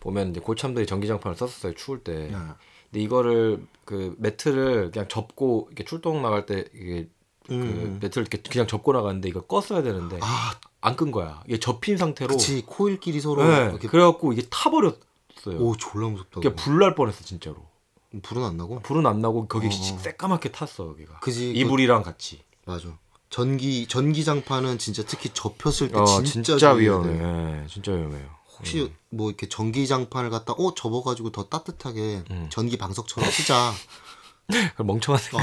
보면 0.00 0.30
이제 0.32 0.40
고참들이 0.40 0.86
전기장판을 0.86 1.34
썼었어요 1.34 1.72
추울 1.74 1.98
때. 2.04 2.30
야. 2.32 2.56
근데 2.90 3.02
이거를 3.02 3.64
그 3.86 4.14
매트를 4.18 4.90
그냥 4.90 5.08
접고 5.08 5.68
이렇게 5.70 5.84
출동 5.84 6.20
나갈 6.20 6.44
때 6.44 6.66
이게 6.74 7.08
그 7.46 7.54
음. 7.54 7.98
매트를 8.02 8.26
이렇게 8.30 8.42
그냥 8.50 8.66
접고 8.66 8.92
나가는데 8.92 9.30
이걸 9.30 9.42
껐어야 9.44 9.82
되는데 9.82 10.18
아, 10.20 10.52
안끈 10.82 11.10
거야. 11.10 11.42
이게 11.46 11.58
접힌 11.58 11.96
상태로. 11.96 12.34
그치. 12.36 12.62
코일끼리 12.66 13.18
서로 13.22 13.42
네, 13.44 13.64
이렇게. 13.70 13.88
그래갖고 13.88 14.34
이게 14.34 14.42
타버렸 14.50 14.98
어요. 15.46 15.56
오, 15.58 15.76
졸라 15.76 16.08
무섭다. 16.08 16.40
그게 16.40 16.54
불날 16.54 16.94
뻔했어 16.94 17.24
진짜로. 17.24 17.56
불은 18.22 18.44
안 18.44 18.56
나고? 18.56 18.80
불은 18.80 19.06
안 19.06 19.20
나고 19.20 19.46
거기 19.48 19.66
어. 19.66 19.70
새까맣게 19.70 20.52
탔어 20.52 20.86
여기가. 20.88 21.20
그지. 21.20 21.52
그- 21.52 21.58
이불이랑 21.58 22.02
같이. 22.02 22.42
맞아. 22.66 22.88
전기 23.30 23.86
전기장판은 23.88 24.78
진짜 24.78 25.02
특히 25.04 25.30
접혔을 25.34 25.88
때 25.90 25.98
어, 25.98 26.04
진짜, 26.22 26.52
진짜, 26.52 26.72
위험해. 26.72 27.12
돼. 27.18 27.62
예, 27.62 27.66
진짜 27.66 27.90
위험해요. 27.92 28.28
혹시 28.58 28.92
뭐 29.10 29.28
이렇게 29.28 29.48
전기장판을 29.48 30.30
갖다 30.30 30.52
어 30.52 30.74
접어가지고 30.74 31.32
더 31.32 31.48
따뜻하게 31.48 32.22
음. 32.30 32.46
전기 32.50 32.78
방석처럼 32.78 33.28
쓰자. 33.30 33.72
멍청한 34.78 35.20
어, 35.34 35.38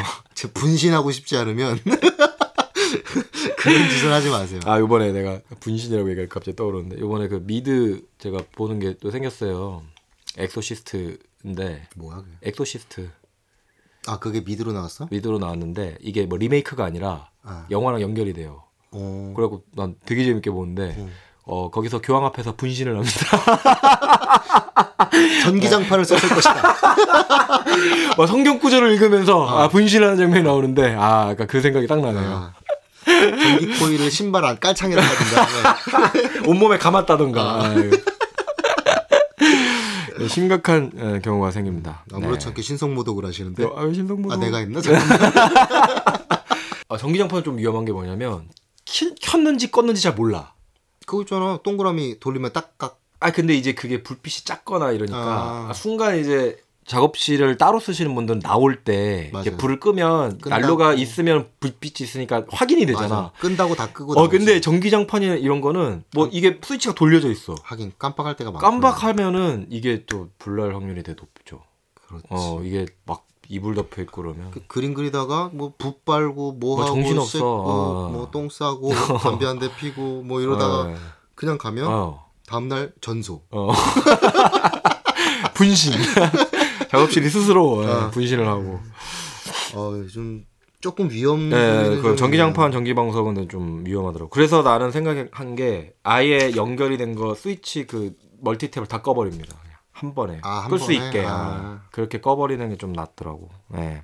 분신하고 0.53 1.11
싶지 1.11 1.35
않으면 1.35 1.79
그런 3.57 3.89
짓을 3.89 4.11
하지 4.11 4.29
마세요. 4.29 4.59
아 4.65 4.79
요번에 4.79 5.11
내가 5.11 5.39
분신이라고 5.59 6.09
얘기가 6.11 6.27
갑자기 6.33 6.55
떠오르는데 6.55 6.99
요번에 6.99 7.27
그 7.27 7.41
미드 7.45 8.01
제가 8.19 8.39
보는 8.55 8.79
게 8.79 8.95
또 9.01 9.11
생겼어요. 9.11 9.83
엑소시스트인데 10.37 11.87
뭐야 11.95 12.17
그게? 12.17 12.31
엑소시스트 12.43 13.09
아 14.07 14.19
그게 14.19 14.41
미드로 14.41 14.71
나왔어? 14.73 15.07
미드로 15.11 15.39
나왔는데 15.39 15.97
이게 16.01 16.25
뭐 16.25 16.37
리메이크가 16.37 16.83
아니라 16.85 17.29
아. 17.43 17.65
영화랑 17.69 18.01
연결이 18.01 18.33
돼요. 18.33 18.63
어. 18.91 19.33
그래갖고 19.35 19.63
난 19.75 19.95
되게 20.05 20.23
재밌게 20.23 20.49
보는데 20.51 20.95
음. 20.97 21.11
어 21.43 21.69
거기서 21.71 22.01
교황 22.01 22.25
앞에서 22.25 22.55
분신을 22.55 22.95
합니다. 22.95 23.25
전기장판을 25.43 26.05
썼을 26.05 26.21
것이다. 26.29 26.61
막 28.17 28.27
성경 28.27 28.59
구절을 28.59 28.91
읽으면서 28.93 29.47
아 29.47 29.67
분신하는 29.69 30.17
장면이 30.17 30.43
나오는데 30.43 30.95
아 30.97 31.21
그러니까 31.23 31.45
그 31.47 31.61
생각이 31.61 31.87
딱 31.87 31.99
나네요. 32.01 32.29
아. 32.29 32.53
전기 33.29 33.79
코일을 33.79 34.11
신발 34.11 34.45
안 34.45 34.59
깔창에다 34.59 35.01
네. 35.01 35.07
둔다. 35.07 35.47
온몸에 36.47 36.77
감았다던가. 36.77 37.63
아유. 37.63 37.91
네, 40.19 40.27
심각한 40.27 40.91
예, 40.97 41.19
경우가 41.19 41.51
생깁니다. 41.51 42.03
아무렇지 42.13 42.47
않게 42.47 42.61
신성 42.61 42.93
모독을 42.93 43.25
하시는데. 43.25 43.63
네. 43.63 43.69
아, 43.75 43.91
신성모도. 43.91 44.33
아 44.33 44.37
내가 44.37 44.57
했나? 44.57 44.79
아, 46.89 46.97
전기장판은 46.97 47.43
좀 47.43 47.57
위험한 47.57 47.85
게 47.85 47.91
뭐냐면 47.91 48.49
키, 48.85 49.15
켰는지 49.15 49.71
껐는지 49.71 50.01
잘 50.01 50.13
몰라. 50.13 50.53
그거 51.05 51.21
있잖아. 51.23 51.59
동그라미 51.63 52.19
돌리면 52.19 52.53
딱딱. 52.53 52.99
아 53.19 53.31
근데 53.31 53.53
이제 53.53 53.73
그게 53.73 54.03
불빛이 54.03 54.45
작거나 54.45 54.91
이러니까 54.91 55.17
아. 55.17 55.67
아, 55.69 55.73
순간 55.73 56.19
이제 56.19 56.57
작업실을 56.91 57.57
따로 57.57 57.79
쓰시는 57.79 58.13
분들은 58.13 58.41
나올 58.41 58.83
때. 58.83 59.31
불을 59.57 59.79
끄면 59.79 60.39
끈다고. 60.39 60.49
난로가 60.49 60.93
있으면 60.95 61.47
불빛이 61.61 61.93
있으니까 62.01 62.43
확인이 62.51 62.85
되잖아. 62.85 63.07
맞아. 63.07 63.31
끈다고 63.39 63.75
다 63.75 63.93
끄고. 63.93 64.19
어. 64.19 64.27
근데 64.27 64.59
전기장판이 64.59 65.25
이런 65.39 65.61
거는 65.61 66.03
뭐 66.13 66.27
이게 66.33 66.59
스위치가 66.61 66.93
돌려져 66.93 67.31
있어. 67.31 67.55
하긴 67.63 67.93
깜빡할 67.97 68.35
때가 68.35 68.51
많고. 68.51 68.59
깜박하면은 68.67 69.67
이게 69.69 70.03
또 70.05 70.27
불날 70.37 70.75
확률이 70.75 71.01
되게 71.01 71.15
높죠. 71.17 71.63
그렇지. 72.07 72.25
어 72.29 72.61
이게 72.61 72.85
막 73.05 73.25
이불 73.47 73.73
덮여 73.75 74.01
있고 74.01 74.21
그러면 74.23 74.51
그 74.51 74.61
그림 74.67 74.93
그리다가 74.93 75.49
뭐 75.53 75.73
붓 75.77 76.03
빨고 76.03 76.51
뭐, 76.53 76.75
뭐 76.75 76.83
하고 76.85 76.93
정신 76.95 77.17
없어. 77.17 77.29
씻고 77.37 77.47
어. 77.47 78.09
뭐똥 78.11 78.49
싸고 78.49 78.89
담배 79.23 79.45
한 79.45 79.59
대 79.59 79.73
피고 79.77 80.23
뭐 80.23 80.41
이러다가 80.41 80.81
어, 80.81 80.95
그냥 81.35 81.57
가면 81.57 81.87
어. 81.87 82.25
다음날 82.47 82.91
전소. 82.99 83.43
어. 83.51 83.71
분신. 85.55 85.93
작업실이 86.91 87.29
스스로 87.29 87.83
예, 87.83 87.87
아. 87.91 88.09
분신을 88.11 88.47
하고. 88.47 88.79
어 89.75 90.05
좀 90.11 90.45
조금 90.81 91.09
위험. 91.11 91.49
네, 91.49 91.99
그 92.01 92.15
전기장판, 92.15 92.71
전기방석은 92.71 93.49
좀 93.49 93.85
위험하더라고. 93.85 94.29
그래서 94.29 94.61
나는 94.63 94.91
생각한 94.91 95.55
게 95.55 95.93
아예 96.03 96.51
연결이 96.55 96.97
된 96.97 97.15
거 97.15 97.35
스위치 97.35 97.85
그 97.85 98.13
멀티탭을 98.43 98.87
다 98.87 99.01
꺼버립니다. 99.01 99.55
한 99.91 100.15
번에 100.15 100.39
아, 100.43 100.61
한끌수 100.61 100.87
번에? 100.87 100.97
있게 101.07 101.23
아. 101.23 101.31
아, 101.31 101.81
그렇게 101.91 102.19
꺼버리는 102.19 102.67
게 102.69 102.75
좀 102.77 102.93
낫더라고. 102.93 103.49
네. 103.69 104.01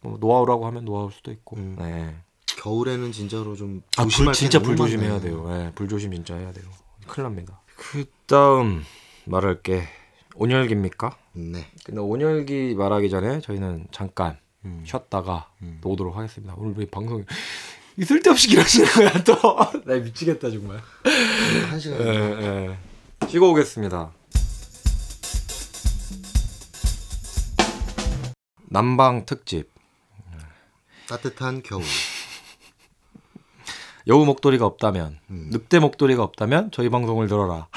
뭐 0.00 0.16
노하우라고 0.18 0.66
하면 0.66 0.84
노하우일 0.86 1.12
수도 1.12 1.30
있고. 1.30 1.56
음. 1.56 1.76
네. 1.78 2.16
겨울에는 2.46 3.12
진짜로 3.12 3.54
좀 3.54 3.82
아, 3.98 4.04
불 4.06 4.32
진짜 4.32 4.58
게불 4.58 4.76
조심해야. 4.76 5.20
돼요. 5.20 5.46
예, 5.50 5.72
불 5.74 5.88
조심 5.88 6.12
진짜 6.12 6.34
해야 6.36 6.50
돼요. 6.52 6.64
큰일 7.06 7.24
납니다. 7.24 7.60
그 7.76 8.06
다음 8.26 8.82
말할 9.26 9.60
게 9.62 9.82
온열기입니까? 10.36 11.16
네. 11.32 11.66
근데 11.84 12.00
온열기 12.00 12.74
말하기 12.76 13.10
전에 13.10 13.40
저희는 13.40 13.88
잠깐 13.90 14.38
음. 14.64 14.82
쉬었다가 14.86 15.50
음. 15.62 15.78
또 15.80 15.90
오도록 15.90 16.16
하겠습니다. 16.16 16.54
오늘 16.56 16.74
왜 16.76 16.86
방송이 16.86 17.24
이 17.96 18.04
쓸데없이 18.04 18.48
길어지는 18.48 18.88
거야 18.88 19.12
또? 19.24 19.34
나 19.84 19.94
미치겠다 19.96 20.50
정말. 20.50 20.80
한 21.70 21.78
시간. 21.78 22.00
예, 22.00 22.06
예. 22.06 23.28
쉬고 23.28 23.50
오겠습니다. 23.52 24.12
남방 28.70 29.24
특집 29.24 29.70
따뜻한 31.08 31.62
겨울. 31.62 31.84
여우 34.06 34.24
목도리가 34.26 34.66
없다면 34.66 35.18
음. 35.30 35.48
늑대 35.50 35.78
목도리가 35.78 36.22
없다면 36.22 36.70
저희 36.72 36.88
방송을 36.88 37.28
들어라. 37.28 37.68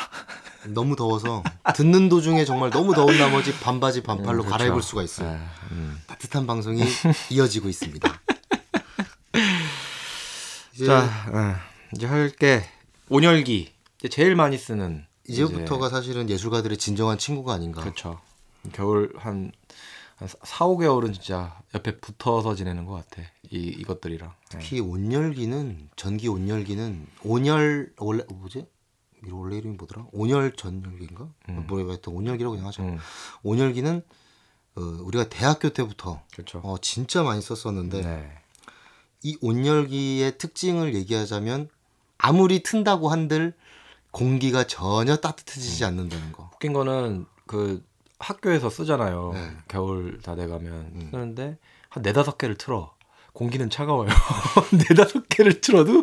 너무 0.73 0.95
더워서 0.95 1.43
듣는 1.75 2.09
도중에 2.09 2.45
정말 2.45 2.69
너무 2.69 2.93
더운 2.93 3.17
나머지 3.17 3.57
반바지 3.59 4.03
반팔로 4.03 4.43
음, 4.43 4.45
그렇죠. 4.45 4.49
갈아입을 4.51 4.81
수가 4.81 5.03
있어요. 5.03 5.29
예, 5.31 5.39
음. 5.71 5.97
따뜻한 6.07 6.45
방송이 6.47 6.83
이어지고 7.31 7.69
있습니다. 7.69 8.21
이제 10.73 10.85
자 10.85 11.09
예, 11.33 11.95
이제 11.95 12.05
할 12.05 12.31
게 12.37 12.63
온열기 13.09 13.73
이제 13.99 14.09
제일 14.09 14.35
많이 14.35 14.57
쓰는 14.57 15.05
이제부터가 15.27 15.89
사실은 15.89 16.29
예술가들의 16.29 16.77
진정한 16.77 17.17
친구가 17.17 17.53
아닌가. 17.53 17.81
그렇죠. 17.81 18.19
겨울 18.73 19.13
한, 19.17 19.51
한 20.17 20.27
4, 20.27 20.65
5개월은 20.65 21.13
진짜 21.13 21.59
옆에 21.73 21.97
붙어서 21.99 22.55
지내는 22.55 22.85
것 22.85 22.93
같아. 22.93 23.21
이 23.49 23.57
이것들이랑. 23.79 24.33
예. 24.55 24.59
특히 24.59 24.79
온열기는 24.79 25.89
전기 25.95 26.27
온열기는 26.27 27.07
온열 27.23 27.91
원래 27.97 28.23
뭐지? 28.29 28.65
이 29.25 29.31
원래 29.31 29.57
이름이 29.57 29.77
뭐더라? 29.77 30.07
온열 30.11 30.55
전열기인가? 30.55 31.27
음. 31.49 31.65
뭐야 31.67 31.87
하여튼 31.87 32.13
온열기라고 32.13 32.55
그냥 32.55 32.67
하죠. 32.67 32.83
음, 32.83 32.97
온열기는 33.43 34.01
어, 34.75 34.81
우리가 34.81 35.27
대학교 35.29 35.69
때부터 35.69 36.21
그렇죠. 36.33 36.59
어, 36.63 36.77
진짜 36.79 37.23
많이 37.23 37.41
썼었는데 37.41 38.01
네. 38.01 38.31
이 39.23 39.37
온열기의 39.41 40.37
특징을 40.37 40.93
얘기하자면 40.93 41.69
아무리 42.19 42.61
튼다고 42.61 43.09
한들 43.09 43.53
공기가 44.11 44.65
전혀 44.65 45.15
따뜻해지지 45.17 45.83
음. 45.83 45.87
않는다는 45.87 46.31
거. 46.31 46.51
웃긴 46.53 46.73
거는 46.73 47.25
그 47.47 47.83
학교에서 48.19 48.69
쓰잖아요. 48.69 49.31
네. 49.33 49.51
겨울 49.67 50.19
다 50.21 50.35
돼가면 50.35 50.73
음. 50.73 51.07
쓰는데 51.11 51.57
한 51.89 52.03
네다섯 52.03 52.37
개를 52.37 52.55
틀어. 52.57 52.93
공기는 53.33 53.69
차가워요. 53.69 54.09
네다섯 54.89 55.29
개를 55.29 55.61
틀어도 55.61 56.01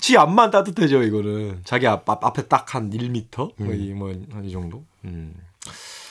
지 0.00 0.16
앞만 0.16 0.50
따뜻해져 0.50 1.02
이거는. 1.02 1.60
자기 1.64 1.86
앞, 1.86 2.08
앞 2.08 2.24
앞에 2.24 2.46
딱 2.48 2.74
한 2.74 2.90
1m 2.90 3.52
음. 3.60 3.64
뭐이뭐한 3.66 4.44
이 4.44 4.50
정도. 4.52 4.84
음. 5.04 5.34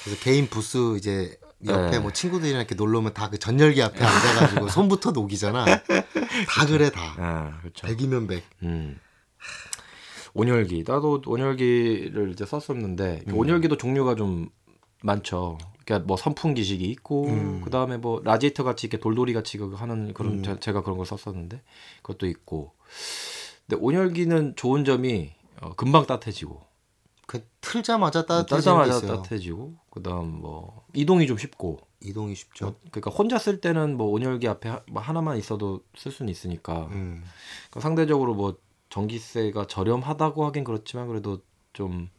그래서 0.04 0.20
개인 0.22 0.48
부스 0.48 0.96
이제 0.98 1.38
옆에 1.66 1.92
네. 1.92 2.00
뭐 2.00 2.12
친구들이랑 2.14 2.60
이렇게 2.62 2.76
놀러 2.76 3.00
오면 3.00 3.14
다 3.14 3.30
그 3.30 3.38
전열기 3.38 3.82
앞에 3.82 4.04
앉아가지고 4.04 4.68
손부터 4.70 5.12
녹이잖아. 5.12 5.66
다 5.66 6.66
그래 6.68 6.90
다. 6.90 7.16
아 7.18 7.58
그렇죠. 7.62 7.86
백이면 7.88 8.28
백. 8.28 8.44
음. 8.64 8.98
온열기 10.34 10.84
나도 10.88 11.22
온열기를 11.26 12.32
이제 12.32 12.46
썼었는데 12.46 13.24
음. 13.28 13.34
온열기도 13.36 13.78
종류가 13.78 14.16
좀 14.16 14.50
많죠. 15.02 15.58
그러니까 15.86 16.06
뭐 16.08 16.18
선풍기식이 16.18 16.86
있고 16.86 17.28
음. 17.28 17.62
그 17.64 17.70
다음에 17.72 17.98
뭐 17.98 18.22
라디에이터 18.24 18.64
같이 18.64 18.88
이렇게 18.88 19.02
돌돌이 19.02 19.34
같이 19.34 19.58
그 19.58 19.74
하는 19.74 20.14
그런 20.14 20.34
음. 20.40 20.44
제, 20.44 20.60
제가 20.60 20.82
그런 20.84 20.98
걸 20.98 21.06
썼었는데 21.06 21.62
그것도 22.04 22.28
있고. 22.28 22.74
근데 23.70 23.86
온열기는 23.86 24.55
좋은 24.55 24.84
점이 24.84 25.32
어, 25.61 25.74
금방 25.76 26.07
따뜻해지고 26.07 26.59
그 27.28 27.47
틀자마자 27.61 28.97
있어요. 28.97 29.17
따뜻해지고 29.17 29.76
그다음 29.91 30.41
뭐 30.41 30.84
이동이 30.95 31.28
좀 31.28 31.38
쉽고 31.38 31.78
이동이 32.01 32.34
쉽죠. 32.34 32.67
어, 32.67 32.76
그러니까 32.89 33.11
혼자 33.11 33.38
쓸 33.38 33.61
때는 33.61 33.95
뭐 33.95 34.07
온열기 34.07 34.47
앞에 34.47 34.70
하, 34.70 34.82
뭐 34.89 34.99
하나만 34.99 35.38
있어도 35.38 35.84
쓸 35.95 36.11
수는 36.11 36.32
있으니까 36.32 36.88
음. 36.88 37.24
그러니까 37.70 37.82
상대적으로 37.82 38.34
뭐 38.34 38.57
전기세가 38.89 39.67
저렴하다고 39.67 40.45
하긴 40.47 40.63
그렇지만 40.63 41.07
그래도 41.07 41.43
좀 41.74 42.09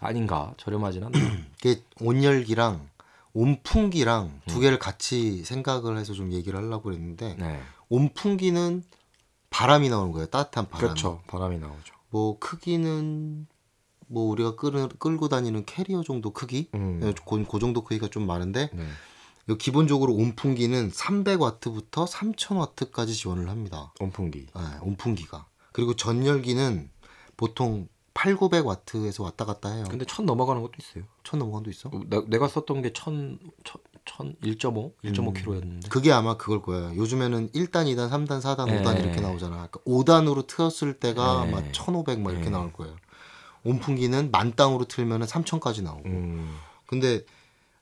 아닌가 0.00 0.54
저렴하진 0.56 1.04
않나. 1.04 1.18
이게 1.58 1.82
온열기랑 2.00 2.88
온풍기랑 3.34 4.24
음. 4.26 4.40
두 4.46 4.60
개를 4.60 4.78
같이 4.78 5.44
생각을 5.44 5.98
해서 5.98 6.14
좀 6.14 6.32
얘기를 6.32 6.58
하려고 6.58 6.84
그랬는데 6.84 7.34
네, 7.38 7.60
온풍기는 7.90 8.82
바람이 9.54 9.88
나오는 9.88 10.10
거예요. 10.10 10.26
따뜻한 10.26 10.68
바람. 10.68 10.80
그렇죠. 10.80 11.22
바람이 11.28 11.58
나오죠. 11.58 11.94
뭐 12.10 12.40
크기는 12.40 13.46
뭐 14.08 14.24
우리가 14.24 14.56
끌, 14.56 14.88
끌고 14.88 15.28
다니는 15.28 15.64
캐리어 15.64 16.02
정도 16.02 16.32
크기, 16.32 16.68
음. 16.74 16.98
네, 17.00 17.14
그, 17.24 17.44
그 17.44 17.58
정도 17.60 17.84
크기가 17.84 18.08
좀 18.08 18.26
많은데 18.26 18.70
네. 18.72 18.84
이 19.48 19.56
기본적으로 19.56 20.12
온풍기는 20.12 20.90
300와트부터 20.90 22.08
3000와트까지 22.08 23.14
지원을 23.14 23.48
합니다. 23.48 23.92
온풍기. 24.00 24.46
네, 24.56 24.62
온풍기가. 24.82 25.46
그리고 25.72 25.94
전열기는 25.94 26.90
보통 27.36 27.88
8, 28.14 28.36
900와트에서 28.36 29.22
왔다 29.22 29.44
갔다 29.44 29.70
해요. 29.70 29.84
근데 29.88 30.04
천 30.04 30.26
넘어가는 30.26 30.62
것도 30.62 30.74
있어요. 30.80 31.04
천 31.22 31.38
넘어간도 31.38 31.70
있어? 31.70 31.90
나, 32.08 32.24
내가 32.26 32.48
썼던 32.48 32.82
게 32.82 32.92
천, 32.92 33.38
천, 33.62 33.80
천 34.04 34.34
1.5, 34.42 34.92
1.5kg였는데. 35.04 35.88
그게 35.88 36.12
아마 36.12 36.36
그걸 36.36 36.62
거예요. 36.62 36.94
요즘에는 36.96 37.50
1단, 37.50 37.86
2단, 37.86 38.10
3단, 38.10 38.40
4단, 38.40 38.66
네. 38.66 38.82
5단 38.82 38.98
이렇게 39.00 39.20
나오잖아. 39.20 39.68
그러니까 39.68 39.80
5단으로 39.86 40.46
틀었을 40.46 40.94
때가 41.00 41.44
네. 41.46 41.52
아마 41.52 41.72
1500 41.72 42.20
막 42.20 42.30
이렇게 42.30 42.46
네. 42.46 42.50
나올 42.50 42.72
거예요. 42.72 42.94
온풍기는 43.64 44.30
만 44.30 44.54
땅으로 44.54 44.84
틀면은 44.84 45.26
3000까지 45.26 45.82
나오고. 45.82 46.08
음, 46.08 46.56
근데 46.86 47.24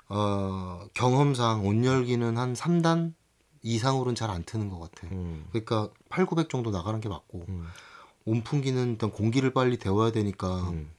어, 0.09 0.81
경험상 0.95 1.67
온열기는 1.67 2.37
한 2.39 2.53
3단 2.55 3.15
이상으로는 3.63 4.15
잘 4.15 4.31
안 4.31 4.43
트는 4.45 4.69
것 4.69 4.79
같아. 4.81 5.09
음, 5.13 5.47
그러니까 5.51 5.89
8, 6.09 6.27
900 6.27 6.49
정도 6.51 6.71
나가는 6.71 7.01
게 7.01 7.09
맞고 7.09 7.47
음, 7.49 7.67
온풍기는 8.25 8.91
일단 8.93 9.11
공기를 9.11 9.53
빨리 9.53 9.77
데워야 9.79 10.13
되니까 10.13 10.71
음. 10.71 10.91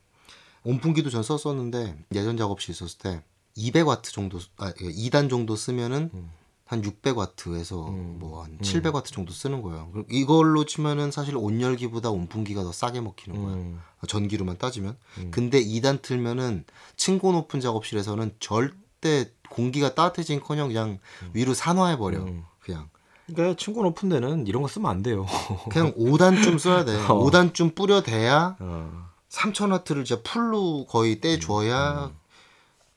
온풍기도 0.63 1.09
전 1.09 1.23
썼었는데 1.23 1.97
예전 2.15 2.37
작업실 2.37 2.71
있었을 2.71 2.97
때 2.99 3.23
200와트 3.57 4.11
정도 4.11 4.39
아 4.57 4.71
2단 4.73 5.29
정도 5.29 5.55
쓰면은 5.55 6.09
음. 6.13 6.31
한 6.65 6.81
600와트에서 6.81 7.87
음. 7.89 8.17
뭐한 8.19 8.51
음. 8.51 8.57
700와트 8.59 9.05
정도 9.05 9.31
쓰는 9.31 9.61
거예요. 9.61 9.91
이걸로 10.09 10.65
치면은 10.65 11.11
사실 11.11 11.35
온열기보다 11.37 12.09
온풍기가 12.09 12.63
더 12.63 12.71
싸게 12.71 13.01
먹히는 13.01 13.43
거야. 13.43 13.53
음, 13.53 13.79
전기로만 14.07 14.57
따지면. 14.57 14.97
음. 15.19 15.31
근데 15.31 15.63
2단 15.63 16.01
틀면은 16.01 16.65
층고 16.95 17.31
높은 17.33 17.59
작업실에서는 17.59 18.35
절대 18.39 19.31
공기가 19.49 19.93
따뜻해진커녕 19.93 20.69
그냥 20.69 20.99
위로 21.33 21.53
산화해 21.53 21.97
버려. 21.97 22.19
음. 22.19 22.43
그냥 22.59 22.89
그러니까 23.27 23.55
친구 23.57 23.83
높은 23.83 24.09
데는 24.09 24.47
이런 24.47 24.61
거 24.61 24.67
쓰면 24.67 24.89
안 24.89 25.03
돼요. 25.03 25.25
그냥 25.69 25.93
5단쯤 25.93 26.59
써야 26.59 26.85
돼. 26.85 26.95
어. 27.05 27.19
5단쯤 27.23 27.75
뿌려대야 27.75 28.57
어, 28.59 29.09
3000와트를 29.29 30.05
진짜 30.05 30.21
풀로 30.23 30.85
거의 30.87 31.21
떼줘야 31.21 32.05
음. 32.05 32.22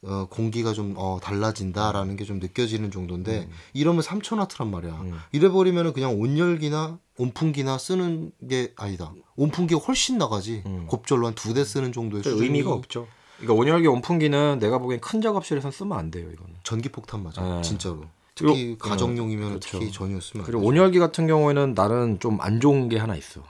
어, 0.03 0.27
공기가 0.29 0.73
좀 0.73 0.95
어, 0.97 1.19
달라진다라는 1.23 2.17
게 2.17 2.25
좀 2.25 2.39
느껴지는 2.39 2.91
정도인데 2.91 3.49
이러면 3.73 4.03
3000와트란 4.03 4.69
말이야. 4.69 4.93
음. 4.93 5.19
이래 5.33 5.49
버리면은 5.49 5.93
그냥 5.93 6.21
온열기나 6.21 6.99
온풍기나 7.19 7.79
쓰는 7.79 8.31
게 8.49 8.73
아니다. 8.77 9.13
온풍기가 9.37 9.81
훨씬 9.81 10.19
나가지. 10.19 10.63
음. 10.67 10.87
곱절로 10.87 11.27
한 11.27 11.35
두 11.35 11.55
대 11.55 11.65
쓰는 11.65 11.93
정도의 11.93 12.23
수준이 12.23 12.43
의미가 12.43 12.71
없죠. 12.73 13.07
그러니까 13.39 13.55
온열기 13.61 13.87
온풍기는 13.89 14.59
내가 14.61 14.79
보기엔 14.79 15.01
큰 15.01 15.21
작업실에선 15.21 15.71
쓰면 15.71 15.97
안 15.99 16.11
돼요 16.11 16.29
이거는. 16.31 16.55
전기 16.63 16.89
폭탄 16.89 17.23
맞아. 17.23 17.43
네. 17.43 17.63
진짜로. 17.63 18.05
특히 18.35 18.77
가정용이면 18.79 19.49
그렇죠. 19.49 19.79
특히 19.79 19.91
전혀 19.93 20.21
쓰면 20.21 20.45
안 20.45 20.51
그리고. 20.51 20.65
온열기 20.67 20.99
같은 20.99 21.27
경우에는 21.27 21.73
나는 21.75 22.19
좀 22.21 22.39
안 22.41 22.61
좋은 22.61 22.89
게 22.91 22.99
하나 22.99 23.17
있어. 23.17 23.43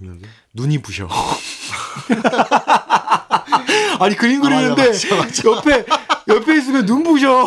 온열기? 0.00 0.24
눈이 0.54 0.78
부셔. 0.82 1.08
아니 4.00 4.16
그림 4.16 4.44
아, 4.44 4.48
맞아, 4.48 4.74
그리는데 4.74 5.16
맞아, 5.16 5.50
옆에 5.50 5.84
옆에 6.28 6.56
있으면 6.58 6.86
눈 6.86 7.02
부셔. 7.02 7.46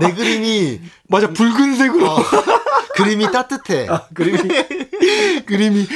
내 0.00 0.12
그림이 0.12 0.80
맞아 1.08 1.28
붉은색으로 1.30 2.06
어, 2.10 2.18
그림이 2.96 3.30
따뜻해. 3.32 3.86
그림이 4.14 4.38
그림이 5.46 5.86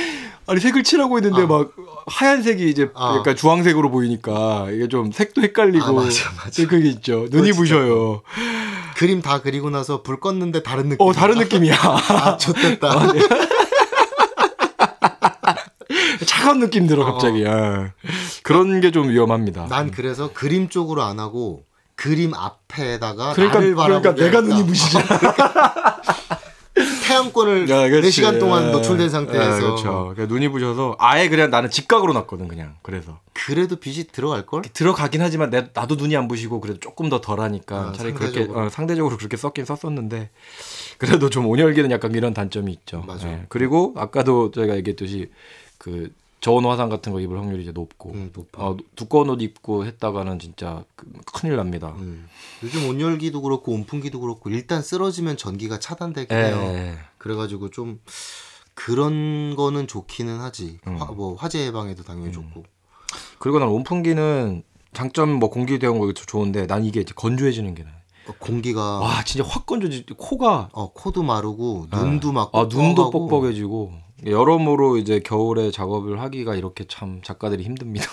아니 0.47 0.61
색을 0.61 0.83
칠하고 0.83 1.19
있는데 1.19 1.43
어. 1.43 1.47
막 1.47 1.71
하얀색이 2.07 2.69
이제 2.69 2.91
어. 2.95 3.17
약간 3.19 3.35
주황색으로 3.35 3.91
보이니까 3.91 4.67
이게 4.71 4.89
좀 4.89 5.11
색도 5.11 5.41
헷갈리고 5.43 5.85
아, 5.85 5.93
맞아, 5.93 6.31
맞아. 6.37 6.67
그게 6.67 6.89
있죠. 6.89 7.27
눈이. 7.31 7.53
부셔요. 7.53 8.23
그림 8.97 9.23
다 9.23 9.41
그리고 9.43 9.71
나서 9.71 10.03
불 10.03 10.21
껐는데 10.21 10.63
다른 10.63 10.89
느낌. 10.91 11.07
어 11.07 11.13
다른 11.13 11.39
느낌이야. 11.39 11.75
아, 11.81 12.37
좋됐다. 12.37 13.13
차가운 16.45 16.61
느낌 16.61 16.87
들어 16.87 17.05
갑자기. 17.05 17.45
어. 17.47 17.51
아. 17.51 17.93
그런 18.43 18.81
게 18.81 18.91
좀 18.91 19.09
위험합니다. 19.09 19.67
난 19.69 19.91
그래서 19.91 20.31
그림 20.33 20.69
쪽으로 20.69 21.03
안 21.03 21.19
하고 21.19 21.65
그림 21.97 22.33
앞에다가 22.35 23.33
그러니까 23.33 23.61
그러니까 23.61 24.15
내가. 24.15 24.41
눈이 24.43 24.67
부시잖아. 24.67 25.05
태양권을 27.07 27.69
야, 27.71 27.89
그렇지. 27.89 28.21
4시간 28.23 28.41
동안 28.41 28.67
예. 28.69 28.73
노출된 28.73 29.09
상태에서 29.09 29.57
예, 29.57 29.61
그렇죠. 29.61 30.13
그러니까 30.15 30.27
눈이 30.27 30.49
부셔서 30.49 30.97
아예 30.99 31.29
그냥 31.29 31.51
나는 31.51 31.71
직각으로 31.71 32.13
났거든 32.15 32.49
그냥. 32.49 32.75
그래서 32.83 33.21
그래도 33.33 33.77
빛이 33.77 34.05
들어갈 34.11 34.45
걸? 34.45 34.63
들어가긴 34.63 35.23
하지만 35.23 35.51
내, 35.51 35.69
나도 35.73 35.95
눈이 35.95 36.17
안 36.17 36.27
부시고 36.27 36.61
그래도 36.61 36.81
조금 36.81 37.09
더 37.09 37.21
덜하니까 37.21 37.77
아, 37.77 37.93
차라리 37.93 38.13
상대적으로. 38.13 38.33
그렇게 38.53 38.61
어, 38.67 38.69
상대적으로 38.71 39.17
그렇게 39.17 39.37
썼긴 39.37 39.65
썼었는데 39.65 40.31
그래도 40.99 41.31
좀 41.31 41.47
온열기는 41.47 41.91
약간 41.93 42.13
이런 42.15 42.35
단점이 42.35 42.73
있죠. 42.73 43.05
맞아. 43.07 43.29
예. 43.29 43.45
그리고 43.49 43.95
아까도 43.97 44.51
저희가 44.51 44.75
얘기했듯이 44.77 45.31
그 45.79 46.11
저온 46.45 46.67
화상 46.67 46.91
같은 46.91 47.11
거 47.11 47.21
입을 47.21 47.39
확률이 47.39 47.63
이제 47.63 47.73
높고 47.73 48.11
음. 48.11 48.31
어, 48.59 48.77
두꺼운 48.97 49.31
옷 49.31 49.41
입고 49.41 49.87
했다가는 49.87 50.39
진짜 50.39 50.85
그- 50.95 51.07
큰일 51.33 51.57
납니다. 51.57 51.95
음. 51.97 52.29
요즘 52.63 52.87
온열기도 52.87 53.41
그렇고 53.41 53.73
온풍기도 53.73 54.21
그렇고 54.21 54.51
일단 54.51 54.83
쓰러지면 54.83 55.39
전기가 55.39 55.79
차단되긴 55.79 56.37
예. 56.37 56.43
해요. 56.43 56.97
그래가지고 57.17 57.71
좀 57.71 57.99
그런 58.75 59.57
거는 59.57 59.87
좋기는 59.87 60.39
하지. 60.39 60.81
음. 60.87 60.97
화, 61.01 61.07
뭐 61.07 61.35
화재 61.35 61.65
예방에도 61.65 62.03
당연히 62.03 62.31
좋고. 62.31 62.65
그리고 63.39 63.59
난 63.59 63.69
온풍기는 63.69 64.63
장점 64.93 65.31
뭐 65.31 65.49
공기 65.49 65.79
대용 65.79 65.99
거 65.99 66.13
좋은데 66.13 66.67
난 66.67 66.85
이게 66.85 67.01
이제 67.01 67.15
건조해지는 67.17 67.75
게 67.75 67.85
나아. 67.85 67.93
어, 68.29 68.35
공기가 68.39 69.01
와 69.01 69.25
진짜 69.25 69.49
확 69.49 69.65
건조지 69.65 70.05
코가 70.19 70.69
어 70.73 70.93
코도 70.93 71.23
마르고 71.23 71.87
눈도 71.91 72.33
막 72.33 72.51
아 72.53 72.69
눈도. 72.71 73.09
뻑뻑해지고 73.11 74.04
여러모로 74.27 74.97
이제 74.97 75.21
겨울에 75.21 75.71
작업을 75.71 76.21
하기가 76.21 76.55
이렇게 76.55 76.85
참 76.89 77.21
작가들이 77.23 77.63
힘듭니다. 77.65 78.07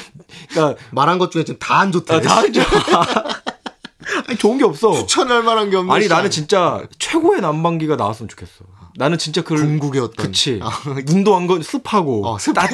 그러니까 0.50 0.80
말한 0.92 1.18
것 1.18 1.30
중에 1.30 1.44
지금 1.44 1.58
다 1.58 1.74
안 1.80 1.90
좋대. 1.92 2.14
아, 2.14 2.20
다 2.20 2.38
알죠. 2.38 2.60
아니 4.28 4.36
좋은 4.38 4.58
게 4.58 4.64
없어. 4.64 4.92
추천할 4.92 5.42
만한 5.42 5.70
게 5.70 5.76
없는. 5.76 5.92
아니. 5.94 6.08
나는 6.08 6.30
진짜 6.30 6.82
최고의 6.98 7.40
난방기가 7.40 7.96
나왔으면 7.96 8.28
좋겠어. 8.28 8.64
나는 8.96 9.18
진짜 9.18 9.42
그 9.42 9.54
궁극의 9.56 10.00
어떤 10.00 10.26
그치 10.26 10.60
아, 10.62 10.70
눈도 11.06 11.34
안 11.34 11.46
건 11.48 11.62
습하고 11.62 12.26
어, 12.28 12.38
습- 12.38 12.54
따, 12.54 12.68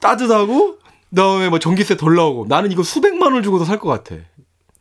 따뜻하고 0.00 0.78
그다음에 1.10 1.48
뭐 1.50 1.58
전기세 1.60 1.96
덜 1.96 2.16
나오고 2.16 2.46
나는 2.48 2.72
이거 2.72 2.82
수백만 2.82 3.28
원을 3.28 3.42
주고도 3.42 3.64
살 3.64 3.78
것 3.78 3.88
같아. 3.88 4.16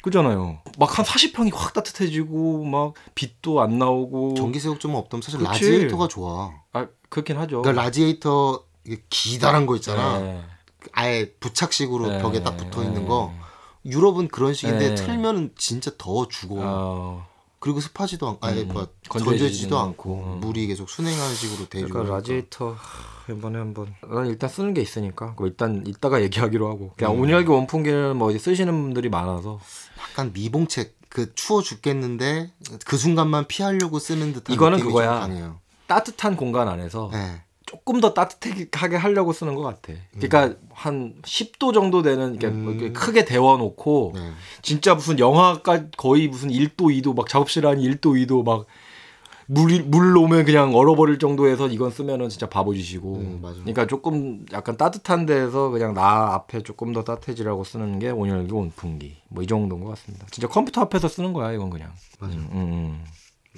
그잖아요. 0.05 0.59
막 0.77 0.99
한 0.99 1.03
40평이 1.03 1.51
확 1.51 1.73
따뜻해지고 1.73 2.63
막 2.63 2.93
빛도 3.15 3.59
안 3.59 3.79
나오고 3.79 4.35
전기세 4.35 4.69
걱정 4.69 4.95
없다면 4.95 5.23
사실 5.23 5.39
그치. 5.39 5.49
라지에이터가 5.49 6.07
좋아. 6.07 6.53
아 6.73 6.87
그렇긴 7.09 7.37
하죠. 7.37 7.63
그러니까 7.63 7.83
라지에이터 7.83 8.63
이게 8.85 9.01
기다란 9.09 9.65
거 9.65 9.75
있잖아. 9.75 10.19
네. 10.19 10.43
아예 10.91 11.31
부착식으로 11.39 12.07
네. 12.07 12.21
벽에 12.21 12.43
딱 12.43 12.55
붙어 12.55 12.83
있는 12.83 13.07
거. 13.07 13.33
유럽은 13.83 14.27
그런 14.27 14.53
식인데 14.53 14.89
네. 14.89 14.95
틀면은 14.95 15.53
진짜 15.57 15.89
더워 15.97 16.27
죽어. 16.27 16.55
어, 16.59 17.27
그리고 17.59 17.79
습하지도 17.79 18.27
않고, 18.27 18.45
아예 18.45 18.61
음, 18.61 18.69
뭐 18.69 18.87
건조해지지도 19.09 19.77
않고. 19.77 20.13
음. 20.13 20.39
물이 20.39 20.67
계속 20.67 20.87
순환하는 20.87 21.33
식으로 21.33 21.67
돼주고. 21.67 21.91
그러니까 21.93 22.15
라지에이터 22.15 22.73
하, 22.73 23.31
이번에 23.33 23.57
한번 23.57 23.95
난 24.07 24.27
일단 24.27 24.49
쓰는 24.49 24.73
게 24.75 24.81
있으니까 24.81 25.35
일단 25.39 25.83
이따가 25.87 26.21
얘기하기로 26.21 26.69
하고 26.69 26.93
그냥 26.95 27.15
음. 27.15 27.21
온열기 27.21 27.49
온풍기는 27.49 28.15
뭐 28.17 28.29
이제 28.29 28.37
쓰시는 28.37 28.71
분들이 28.83 29.09
많아서 29.09 29.59
약간 30.15 30.31
미봉책 30.31 30.95
그 31.09 31.35
추워 31.35 31.61
죽겠는데 31.61 32.53
그 32.85 32.97
순간만 32.97 33.47
피하려고 33.47 33.99
쓰는 33.99 34.31
듯한 34.31 34.53
이거는 34.53 34.79
그거야. 34.79 35.27
따뜻한 35.87 36.37
공간 36.37 36.69
안에서 36.69 37.09
네. 37.11 37.41
조금 37.65 37.99
더 37.99 38.13
따뜻하게 38.13 38.95
하려고 38.95 39.33
쓰는 39.33 39.55
것 39.55 39.61
같아. 39.61 39.93
그러니까 40.13 40.57
한 40.71 41.15
10도 41.23 41.73
정도 41.73 42.01
되는 42.01 42.39
뭐 42.39 42.49
음. 42.49 42.79
이렇게 42.79 42.93
크게 42.93 43.25
데워놓고 43.25 44.13
네. 44.15 44.31
진짜 44.61 44.95
무슨 44.95 45.19
영하까 45.19 45.89
거의 45.97 46.29
무슨 46.29 46.49
1도 46.49 46.77
2도 46.77 47.13
막 47.13 47.27
작업실 47.27 47.67
안이 47.67 47.83
1도 47.89 48.25
2도 48.25 48.45
막 48.45 48.65
물이 49.47 49.81
물 49.83 50.17
오면 50.17 50.45
그냥 50.45 50.73
얼어버릴 50.75 51.19
정도에서 51.19 51.67
이건 51.67 51.91
쓰면은 51.91 52.29
진짜 52.29 52.49
바보짓이고. 52.49 53.15
음. 53.17 53.41
그러니까 53.41 53.85
조금 53.87 54.45
약간 54.51 54.75
따뜻한 54.77 55.25
데에서 55.25 55.69
그냥 55.69 55.93
나 55.93 56.33
앞에 56.33 56.63
조금 56.63 56.93
더 56.93 57.03
따뜻해지라고 57.03 57.63
쓰는 57.63 57.99
게 57.99 58.09
온열기 58.09 58.51
온풍기. 58.53 59.17
뭐 59.29 59.43
이 59.43 59.47
정도인 59.47 59.83
것 59.83 59.89
같습니다. 59.91 60.25
진짜 60.31 60.47
컴퓨터 60.47 60.81
앞에서 60.81 61.07
쓰는 61.07 61.33
거야 61.33 61.51
이건 61.51 61.69
그냥. 61.69 61.91
맞아. 62.19 62.33
음, 62.33 62.49
음, 62.51 63.05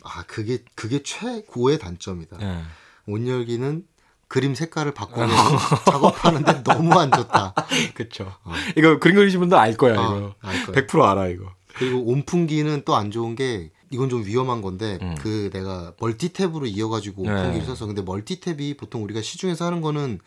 아 0.03 0.23
그게 0.27 0.59
그게 0.75 1.01
최고의 1.03 1.79
단점이다. 1.79 2.37
음. 2.37 2.41
예. 2.41 3.11
온열기는 3.11 3.85
그림 4.27 4.55
색깔을 4.55 4.93
바꿔내고 4.93 5.31
작업하는데 5.89 6.63
너무 6.63 6.99
안 6.99 7.09
좋다. 7.11 7.53
그쵸. 7.95 8.33
어. 8.43 8.51
이거 8.75 8.99
그림 8.99 9.15
그리신 9.15 9.39
분들 9.39 9.57
알 9.57 9.77
거야 9.77 9.97
어, 9.97 10.17
이거. 10.17 10.33
알 10.41 10.65
거야. 10.65 10.75
100% 10.85 11.01
알아 11.01 11.27
이거. 11.27 11.45
그리고 11.77 11.99
온풍기는 12.11 12.81
또 12.83 12.95
안 12.95 13.09
좋은 13.11 13.35
게 13.35 13.71
이건 13.89 14.09
좀 14.09 14.25
위험한 14.25 14.61
건데 14.61 14.99
음. 15.01 15.15
그 15.19 15.49
내가 15.51 15.93
멀티탭으로 15.99 16.67
이어가지고 16.67 17.23
네. 17.23 17.29
온풍기를 17.29 17.65
써서 17.65 17.85
근데 17.85 18.03
멀티탭이 18.03 18.77
보통 18.77 19.03
우리가 19.03 19.21
시중에서 19.21 19.65
하는 19.65 19.81
거는 19.81 20.19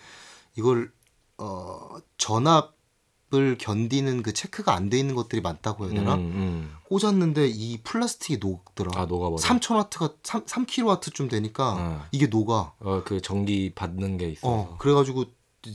이걸 0.56 0.90
어 1.38 1.96
전압을 2.18 3.58
견디는 3.58 4.22
그 4.22 4.32
체크가 4.32 4.74
안 4.74 4.88
돼 4.90 4.98
있는 4.98 5.14
것들이 5.14 5.40
많다고 5.40 5.84
해야 5.86 5.94
되나? 5.94 6.14
음, 6.14 6.20
음. 6.20 6.72
꽂았는데 6.88 7.48
이 7.48 7.78
플라스틱이 7.82 8.38
녹더라. 8.38 8.90
아 9.00 9.06
녹아버려. 9.06 9.36
3000와트가 9.36 10.14
3, 10.22 10.44
3kW쯤 10.44 11.30
되니까 11.30 11.74
어. 11.78 12.04
이게 12.12 12.26
녹아. 12.26 12.72
어, 12.80 13.02
그 13.04 13.20
전기 13.20 13.72
받는 13.74 14.16
게 14.18 14.30
있어서. 14.30 14.48
어, 14.48 14.76
그래 14.78 14.92
가지고 14.94 15.26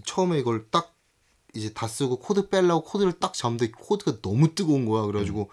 처음에 0.05 0.39
이걸 0.39 0.67
딱 0.71 0.93
이제 1.53 1.71
다 1.73 1.87
쓰고 1.87 2.19
코드 2.19 2.49
빼려고 2.49 2.83
코드를 2.83 3.13
딱 3.13 3.33
잡는데 3.33 3.71
코드가 3.71 4.19
너무 4.21 4.53
뜨거운 4.53 4.85
거야. 4.85 5.03
그래 5.05 5.19
가지고 5.19 5.49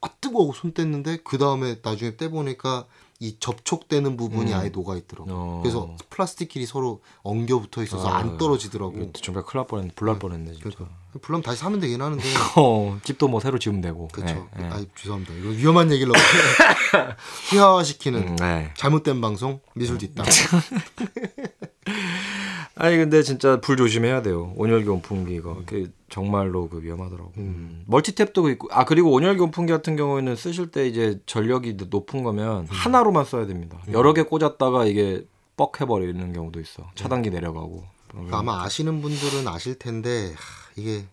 아 0.00 0.08
뜨거워 0.20 0.52
손 0.54 0.72
뗐는데 0.72 1.22
그 1.24 1.38
다음에 1.38 1.76
나중에 1.82 2.16
떼 2.16 2.28
보니까 2.28 2.86
이 3.20 3.36
접촉되는 3.40 4.16
부분이 4.16 4.52
음. 4.52 4.58
아예 4.58 4.68
녹아 4.68 4.96
있더라고. 4.96 5.28
어. 5.28 5.60
그래서 5.62 5.96
플라스틱끼리 6.08 6.66
서로 6.66 7.02
엉겨 7.22 7.58
붙어 7.58 7.82
있어서 7.82 8.08
아, 8.08 8.18
안 8.18 8.38
떨어지더라고. 8.38 9.10
정말 9.12 9.42
큰일 9.44 9.60
날 9.60 9.66
뻔했네. 9.66 9.92
불날 9.96 10.18
뻔했네 10.20 10.52
진짜. 10.52 10.70
그러니까 10.70 10.94
불나면 11.20 11.42
다시 11.42 11.58
사면 11.58 11.80
되긴 11.80 12.00
하는데. 12.00 12.22
어, 12.56 12.96
집도 13.02 13.26
뭐 13.26 13.40
새로 13.40 13.58
지으면 13.58 13.80
되고. 13.80 14.06
그렇죠. 14.08 14.48
예, 14.60 14.62
예. 14.62 14.66
아 14.68 14.84
죄송합니다. 14.94 15.34
이거 15.34 15.48
위험한 15.48 15.90
얘기를 15.90 16.12
너무 16.12 16.22
희화화시키는 17.50 18.28
음, 18.28 18.36
네. 18.36 18.72
잘못된 18.76 19.20
방송 19.20 19.58
미술 19.74 19.98
뒷담. 19.98 20.24
아니 22.78 22.96
근데 22.96 23.22
진짜 23.22 23.60
불 23.60 23.76
조심해야 23.76 24.22
돼요. 24.22 24.52
온열기 24.56 24.88
온풍기 24.88 25.34
이거 25.34 25.62
그 25.66 25.90
정말로 26.08 26.68
그 26.68 26.82
위험하더라고. 26.82 27.32
음. 27.38 27.84
멀티탭도 27.88 28.50
있고 28.52 28.68
아 28.70 28.84
그리고 28.84 29.10
온열기 29.12 29.40
온풍기 29.42 29.72
같은 29.72 29.96
경우에는 29.96 30.36
쓰실 30.36 30.70
때 30.70 30.86
이제 30.86 31.20
전력이 31.26 31.76
높은 31.90 32.22
거면 32.22 32.66
하나로만 32.68 33.24
써야 33.24 33.46
됩니다. 33.46 33.78
여러 33.92 34.14
개 34.14 34.22
꽂았다가 34.22 34.84
이게 34.86 35.24
뻑 35.56 35.80
해버리는 35.80 36.32
경우도 36.32 36.60
있어. 36.60 36.88
차단기 36.94 37.30
내려가고. 37.30 37.84
그러니까 38.10 38.38
아마 38.38 38.62
아시는 38.62 39.02
분들은 39.02 39.46
아실 39.48 39.78
텐데 39.78 40.32
하, 40.34 40.72
이게 40.76 41.04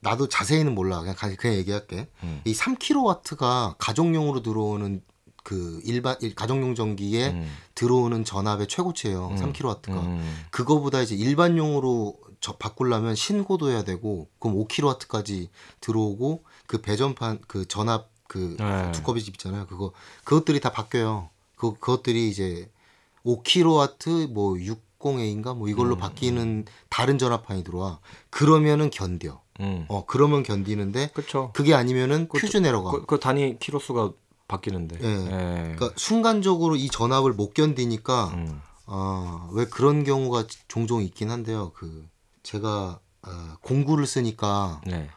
나도 0.00 0.28
자세히는 0.28 0.74
몰라. 0.74 1.00
그냥 1.00 1.14
가- 1.16 1.34
그냥 1.34 1.56
얘기할게. 1.56 2.06
음. 2.22 2.40
이 2.44 2.52
3kW가 2.52 3.74
가정용으로 3.78 4.42
들어오는 4.42 5.00
그 5.46 5.80
일반 5.84 6.16
일- 6.22 6.34
가정용 6.34 6.74
전기에 6.74 7.28
음. 7.28 7.48
들어오는 7.76 8.24
전압의 8.24 8.66
최고치예요. 8.66 9.36
3kW가. 9.38 9.90
음. 10.02 10.36
그거보다 10.50 11.02
이제 11.02 11.14
일반용으로 11.14 12.18
저 12.40 12.56
바꾸려면 12.56 13.14
신고도 13.14 13.70
해야 13.70 13.84
되고 13.84 14.26
그럼 14.40 14.56
5kW까지 14.64 15.46
들어오고 15.80 16.42
그 16.66 16.82
배전판 16.82 17.38
그 17.46 17.64
전압 17.68 18.10
그 18.26 18.56
네. 18.58 18.90
두꺼비 18.90 19.22
집 19.22 19.34
있잖아요. 19.36 19.66
그거 19.68 19.92
그것들이 20.24 20.58
다 20.58 20.72
바뀌어요. 20.72 21.30
그 21.54 21.74
그것들이 21.74 22.28
이제 22.28 22.68
5kW 23.24 24.26
뭐 24.32 24.54
60A인가 24.54 25.56
뭐 25.56 25.68
이걸로 25.68 25.94
음. 25.94 25.98
바뀌는 25.98 26.64
다른 26.88 27.18
전압판이 27.18 27.62
들어와. 27.62 28.00
그러면은 28.30 28.90
견뎌. 28.90 29.40
음. 29.60 29.84
어 29.88 30.04
그러면 30.06 30.42
견디는데 30.42 31.10
그쵸. 31.14 31.52
그게 31.54 31.72
아니면은 31.72 32.26
그것도- 32.26 32.40
퓨즈 32.40 32.56
내려가. 32.56 32.90
그, 32.90 33.06
그 33.06 33.20
단위 33.20 33.56
키로수가 33.60 34.12
바뀌는데. 34.48 34.98
예. 35.02 35.06
예. 35.06 35.74
그러니까 35.74 35.90
순간적으로 35.96 36.76
이 36.76 36.88
전압을 36.88 37.32
못 37.32 37.54
견디니까 37.54 38.28
음. 38.34 38.62
아, 38.86 39.48
왜 39.52 39.66
그런 39.66 40.04
경우가 40.04 40.44
종종 40.68 41.02
있긴 41.02 41.30
한데요. 41.30 41.72
그 41.74 42.08
제가 42.42 43.00
아, 43.22 43.56
공구를 43.60 44.06
쓰니까 44.06 44.80
네. 44.86 45.08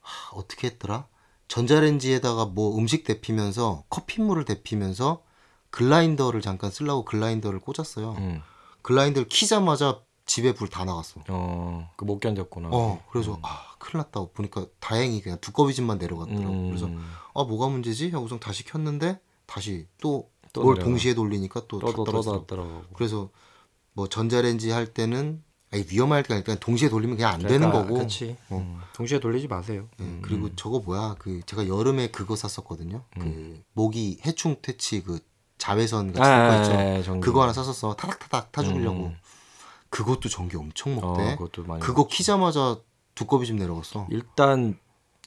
하, 0.00 0.36
어떻게 0.36 0.66
했더라? 0.68 1.06
전자레인지에다가 1.46 2.46
뭐 2.46 2.76
음식 2.76 3.04
데피면서 3.04 3.84
커피물을 3.88 4.44
데피면서 4.44 5.22
글라인더를 5.70 6.40
잠깐 6.40 6.70
쓰려고 6.70 7.04
글라인더를 7.04 7.60
꽂았어요. 7.60 8.12
음. 8.18 8.42
글라인더를 8.82 9.28
키자마자 9.28 10.00
집에 10.28 10.52
불 10.54 10.68
다 10.68 10.84
나갔어. 10.84 11.20
어, 11.28 11.90
그 11.96 12.04
못 12.04 12.20
견뎠구나. 12.20 12.68
어, 12.70 13.02
그래서 13.10 13.32
음. 13.34 13.38
아, 13.42 13.74
큰일 13.78 13.98
났다. 14.02 14.26
보니까 14.34 14.66
다행히 14.78 15.20
그냥 15.22 15.38
두꺼비 15.40 15.74
집만 15.74 15.98
내려갔더라고. 15.98 16.52
음. 16.52 16.68
그래서 16.68 16.86
아, 17.34 17.44
뭐가 17.44 17.68
문제지? 17.68 18.10
하고서 18.10 18.38
다시 18.38 18.64
켰는데 18.64 19.18
다시 19.46 19.86
또또 20.00 20.62
뭘. 20.62 20.78
동시에 20.78 21.14
돌리니까 21.14 21.62
또 21.68 21.78
다. 21.78 21.86
떨어졌더라고. 21.92 22.84
그래서 22.94 23.30
뭐 23.94 24.06
전자레인지 24.08 24.70
할 24.70 24.86
때는 24.86 25.42
아니 25.70 25.84
위험할 25.90 26.22
때가 26.22 26.34
아니라 26.36 26.54
동시에 26.56 26.88
돌리면 26.88 27.16
그냥 27.16 27.32
안 27.34 27.40
되는 27.40 27.70
거고. 27.70 27.94
그렇지. 27.94 28.36
어. 28.50 28.56
음. 28.58 28.80
동시에 28.94 29.20
돌리지 29.20 29.48
마세요. 29.48 29.88
예, 30.00 30.04
음. 30.04 30.20
그리고 30.22 30.54
저거 30.56 30.80
뭐야 30.80 31.16
그 31.18 31.40
제가 31.46 31.66
여름에 31.68 32.08
그거 32.10 32.36
샀었거든요. 32.36 33.02
그 33.18 33.62
모기 33.72 34.20
해충 34.26 34.56
퇴치 34.62 35.02
그 35.02 35.20
자외선 35.56 36.12
같은 36.12 36.22
아, 36.22 36.48
거 36.50 36.62
있죠. 36.62 36.72
아, 36.78 37.02
전기. 37.02 37.24
그거 37.24 37.42
하나 37.42 37.52
샀었어. 37.52 37.96
타닥타닥 37.96 38.52
타주려고. 38.52 39.06
음. 39.06 39.16
그것도 39.90 40.28
전기 40.28 40.56
엄청 40.56 40.98
어, 40.98 41.00
먹대. 41.00 41.36
그것도 41.36 41.64
많이. 41.66 41.80
그거 41.80 42.02
먹지. 42.02 42.16
키자마자 42.18 42.78
두꺼비 43.14 43.46
집 43.46 43.56
내려갔어. 43.56 44.06
일단 44.10 44.78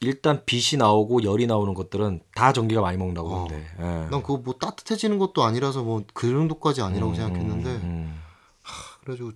일단 0.03 0.43
빛이 0.45 0.79
나오고 0.79 1.23
열이 1.23 1.45
나오는 1.45 1.73
것들은 1.75 2.21
다 2.33 2.53
전기가 2.53 2.81
많이 2.81 2.97
먹는다고 2.97 3.29
어. 3.29 3.45
하는데. 3.45 3.67
예. 3.79 3.83
난 4.09 4.21
그거 4.23 4.37
뭐 4.37 4.55
따뜻해지는 4.55 5.19
것도 5.19 5.43
아니라서 5.43 5.83
뭐 5.83 6.03
그 6.13 6.29
정도까지 6.29 6.81
아니라고 6.81 7.11
음, 7.11 7.15
생각했는데 7.15 7.69
음, 7.69 8.21
그래가지고 9.01 9.31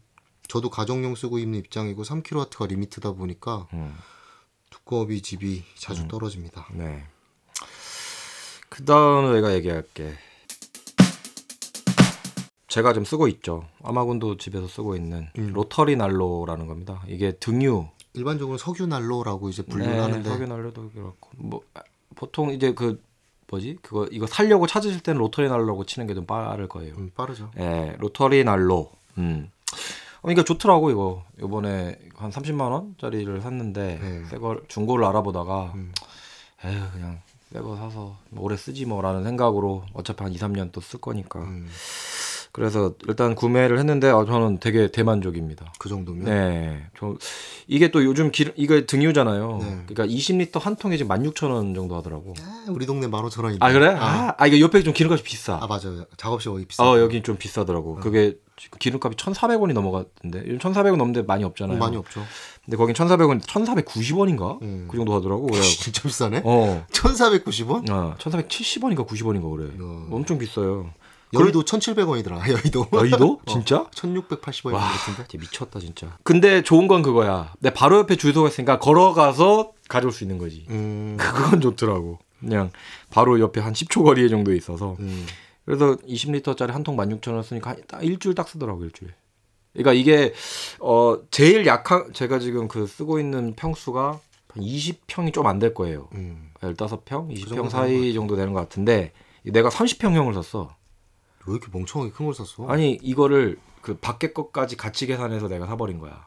저도 0.47 0.69
가정용 0.69 1.15
쓰고 1.15 1.37
있는 1.39 1.59
입장이고 1.59 2.03
3kW가 2.03 2.67
리미트다 2.67 3.11
보니까 3.13 3.67
음, 3.73 3.95
두꺼비 4.69 5.21
집이 5.21 5.63
자주 5.75 6.03
음. 6.03 6.07
떨어집니다. 6.07 6.67
네. 6.73 7.03
그 8.69 8.83
다음 8.85 9.33
내가 9.33 9.53
얘기할게. 9.53 10.15
제가 12.75 12.91
좀 12.91 13.05
쓰고 13.05 13.29
있죠. 13.29 13.65
아마군도 13.83 14.35
집에서 14.37 14.67
쓰고 14.67 14.97
있는 14.97 15.29
음. 15.37 15.53
로터리 15.53 15.95
난로라는 15.95 16.67
겁니다. 16.67 17.01
이게 17.07 17.31
등유 17.31 17.87
일반적으로 18.13 18.57
석유 18.57 18.85
난로라고 18.85 19.47
이제 19.47 19.63
분류를 19.63 20.01
하는데 20.03 20.29
석유 20.29 20.45
난로도 20.45 20.89
그렇고 20.91 21.29
뭐 21.37 21.61
아, 21.73 21.79
보통 22.15 22.51
이제 22.51 22.73
그 22.73 23.01
뭐지 23.49 23.77
그거 23.81 24.07
이거 24.11 24.27
살려고 24.27 24.67
찾으실 24.67 24.99
때는 25.01 25.19
로터리 25.21 25.47
난로라고 25.47 25.85
치는 25.85 26.05
게 26.07 26.13
좀 26.13 26.25
빠를 26.25 26.67
거예요. 26.67 26.95
음, 26.97 27.11
빠르죠. 27.15 27.49
예, 27.59 27.95
로터리 27.99 28.43
난로. 28.43 28.91
음. 29.17 29.49
어, 30.21 30.31
이거 30.31 30.43
좋더라고 30.43 30.91
이거. 30.91 31.23
요번에 31.39 31.97
한 32.15 32.29
30만 32.31 32.71
원짜리를 32.71 33.39
샀는데 33.41 33.99
네. 34.01 34.25
새거 34.25 34.63
중고를 34.67 35.05
알아보다가 35.05 35.71
음. 35.75 35.93
에휴 36.65 36.91
그냥 36.91 37.21
새거 37.53 37.77
사서 37.77 38.17
뭐 38.31 38.43
오래 38.43 38.57
쓰지 38.57 38.85
뭐라는 38.85 39.23
생각으로 39.23 39.83
어차피 39.93 40.23
한 40.23 40.33
2, 40.33 40.37
3년 40.37 40.73
또 40.73 40.81
쓸 40.81 40.99
거니까. 40.99 41.39
음, 41.39 41.69
그래서 42.55 42.93
일단 43.09 43.35
구매를 43.35 43.79
했는데 43.79 44.09
어, 44.09 44.23
저는 44.23 44.59
되게 44.61 44.89
대만족입니다. 44.89 45.73
그 45.77 45.89
정도면 45.89 46.23
네. 46.23 46.87
저 46.97 47.17
이게 47.67 47.91
또 47.91 48.05
요즘 48.05 48.31
기 48.31 48.49
이거 48.55 48.81
등유잖아요. 48.85 49.57
네. 49.61 49.83
그러니까 49.85 50.05
20리터 50.05 50.61
한 50.61 50.77
통에 50.77 50.95
지금 50.95 51.13
16,000원 51.13 51.75
정도 51.75 51.97
하더라고. 51.97 52.33
아, 52.39 52.65
우리 52.69 52.85
동네 52.85 53.07
15,000원인데. 53.07 53.57
아, 53.59 53.73
그래? 53.73 53.89
아, 53.89 54.05
아, 54.05 54.35
아 54.37 54.47
이거 54.47 54.57
옆에 54.61 54.83
좀 54.83 54.93
기름값이 54.93 55.21
비싸. 55.21 55.59
아, 55.61 55.67
맞아요. 55.67 56.05
작업실 56.15 56.49
여기 56.49 56.63
비싸. 56.63 56.81
어, 56.81 56.97
여긴 56.97 57.23
좀 57.23 57.35
비싸더라고. 57.35 57.95
그게 57.95 58.37
지금 58.55 58.79
기름값이 58.79 59.17
1,400원이 59.17 59.73
넘어갔는데 59.73 60.49
요즘 60.49 60.57
1,400원 60.59 60.95
넘는데 60.95 61.23
많이 61.23 61.43
없잖아요. 61.43 61.77
많이 61.77 61.97
없죠. 61.97 62.21
근데 62.63 62.77
거긴 62.77 62.95
1,400원, 62.95 63.41
1,490원인가? 63.41 64.61
음. 64.61 64.87
그 64.89 64.95
정도 64.95 65.13
하더라고. 65.13 65.47
그래. 65.47 65.59
진짜 65.61 66.03
비싸네. 66.03 66.43
어. 66.45 66.85
1,490원? 66.89 67.89
어, 67.91 68.15
1,470원인가 68.17 69.05
90원인가 69.05 69.57
그래. 69.57 69.71
어. 69.81 70.07
엄청 70.09 70.37
비싸요. 70.37 70.93
여의도 71.33 71.63
1,700원이더라. 71.63 72.39
여의도. 72.49 72.87
여의도? 72.93 73.41
진짜? 73.47 73.85
1,680원 73.91 74.73
와, 74.73 74.79
같은데. 74.81 75.27
진짜 75.27 75.37
미쳤다 75.45 75.79
진짜. 75.79 76.17
근데 76.23 76.61
좋은 76.61 76.87
건 76.87 77.01
그거야. 77.01 77.53
내 77.59 77.71
바로 77.73 77.97
옆에 77.99 78.15
주소가 78.15 78.49
있으니까 78.49 78.79
걸어가서 78.79 79.73
가져올 79.89 80.11
수 80.13 80.23
있는 80.23 80.37
거지. 80.37 80.65
음. 80.69 81.17
그건 81.19 81.61
좋더라고. 81.61 82.19
그냥 82.39 82.71
바로 83.09 83.39
옆에 83.39 83.59
한 83.61 83.73
10초 83.73 84.03
거리에 84.03 84.29
정도 84.29 84.53
있어서. 84.53 84.95
음. 84.99 85.25
그래서 85.65 85.95
20리터짜리 86.07 86.67
한 86.71 86.83
통 86.83 86.95
16,000원 86.95 87.43
쓰니까 87.43 87.71
한- 87.71 87.81
딱 87.87 88.03
일주일 88.03 88.35
딱 88.35 88.47
쓰더라고 88.47 88.83
일주일. 88.83 89.13
그러니까 89.73 89.93
이게 89.93 90.33
어 90.79 91.17
제일 91.31 91.65
약한 91.65 92.13
제가 92.13 92.39
지금 92.39 92.67
그 92.67 92.85
쓰고 92.87 93.19
있는 93.19 93.55
평수가 93.55 94.19
한 94.49 94.63
20평이 94.63 95.33
좀 95.33 95.47
안 95.47 95.59
될 95.59 95.73
거예요. 95.73 96.07
음. 96.13 96.51
15평, 96.61 97.27
그 97.27 97.33
20평 97.33 97.49
정도 97.55 97.69
사이 97.69 98.13
정도 98.13 98.35
되는 98.37 98.53
것 98.53 98.59
같은데 98.59 99.11
내가 99.43 99.69
30평형을 99.69 100.33
샀어. 100.35 100.75
왜 101.47 101.53
이렇게 101.53 101.67
멍청하게 101.71 102.11
큰 102.11 102.25
걸 102.25 102.33
샀어? 102.33 102.67
아니 102.67 102.97
이거를 103.01 103.57
그 103.81 103.97
밖에 103.97 104.33
것까지 104.33 104.77
같이 104.77 105.05
계산해서 105.05 105.47
내가 105.47 105.65
사버린 105.67 105.99
거야. 105.99 106.25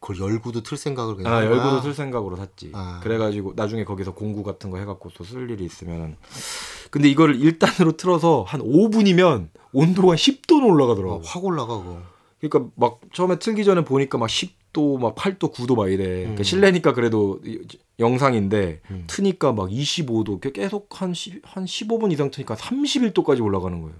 그걸 0.00 0.18
열구도 0.32 0.62
틀 0.62 0.76
생각을 0.76 1.16
그냥. 1.16 1.32
아? 1.32 1.44
열고도 1.44 1.80
쓸 1.82 1.94
생각으로 1.94 2.36
샀지. 2.36 2.70
아. 2.74 3.00
그래가지고 3.02 3.54
나중에 3.56 3.84
거기서 3.84 4.14
공구 4.14 4.42
같은 4.44 4.70
거 4.70 4.78
해갖고 4.78 5.10
또 5.10 5.24
쓸 5.24 5.50
일이 5.50 5.64
있으면. 5.64 6.16
근데 6.90 7.08
이거를 7.08 7.38
1단으로 7.38 7.96
틀어서 7.96 8.44
한 8.46 8.60
5분이면 8.60 9.48
온도가 9.72 10.14
10도는 10.14 10.64
올라가더라고. 10.70 11.14
어, 11.16 11.20
확 11.24 11.44
올라가 11.44 11.78
그거. 11.78 12.00
그러니까 12.40 12.70
막 12.76 13.00
처음에 13.12 13.38
틀기 13.40 13.64
전에 13.64 13.82
보니까 13.84 14.16
막 14.18 14.26
10도, 14.28 14.98
막 15.00 15.14
8도, 15.16 15.52
9도 15.52 15.74
막 15.76 15.88
이래. 15.90 16.04
그러니까 16.20 16.40
음. 16.40 16.44
실내니까 16.44 16.94
그래도 16.94 17.40
이- 17.44 17.58
영상인데 17.98 18.80
음. 18.92 19.04
트니까 19.08 19.52
막 19.52 19.68
25도, 19.68 20.40
계속 20.52 20.88
한, 21.02 21.12
10, 21.14 21.42
한 21.44 21.64
15분 21.64 22.12
이상 22.12 22.30
트니까 22.30 22.54
31도까지 22.54 23.42
올라가는 23.42 23.80
거예요. 23.82 23.96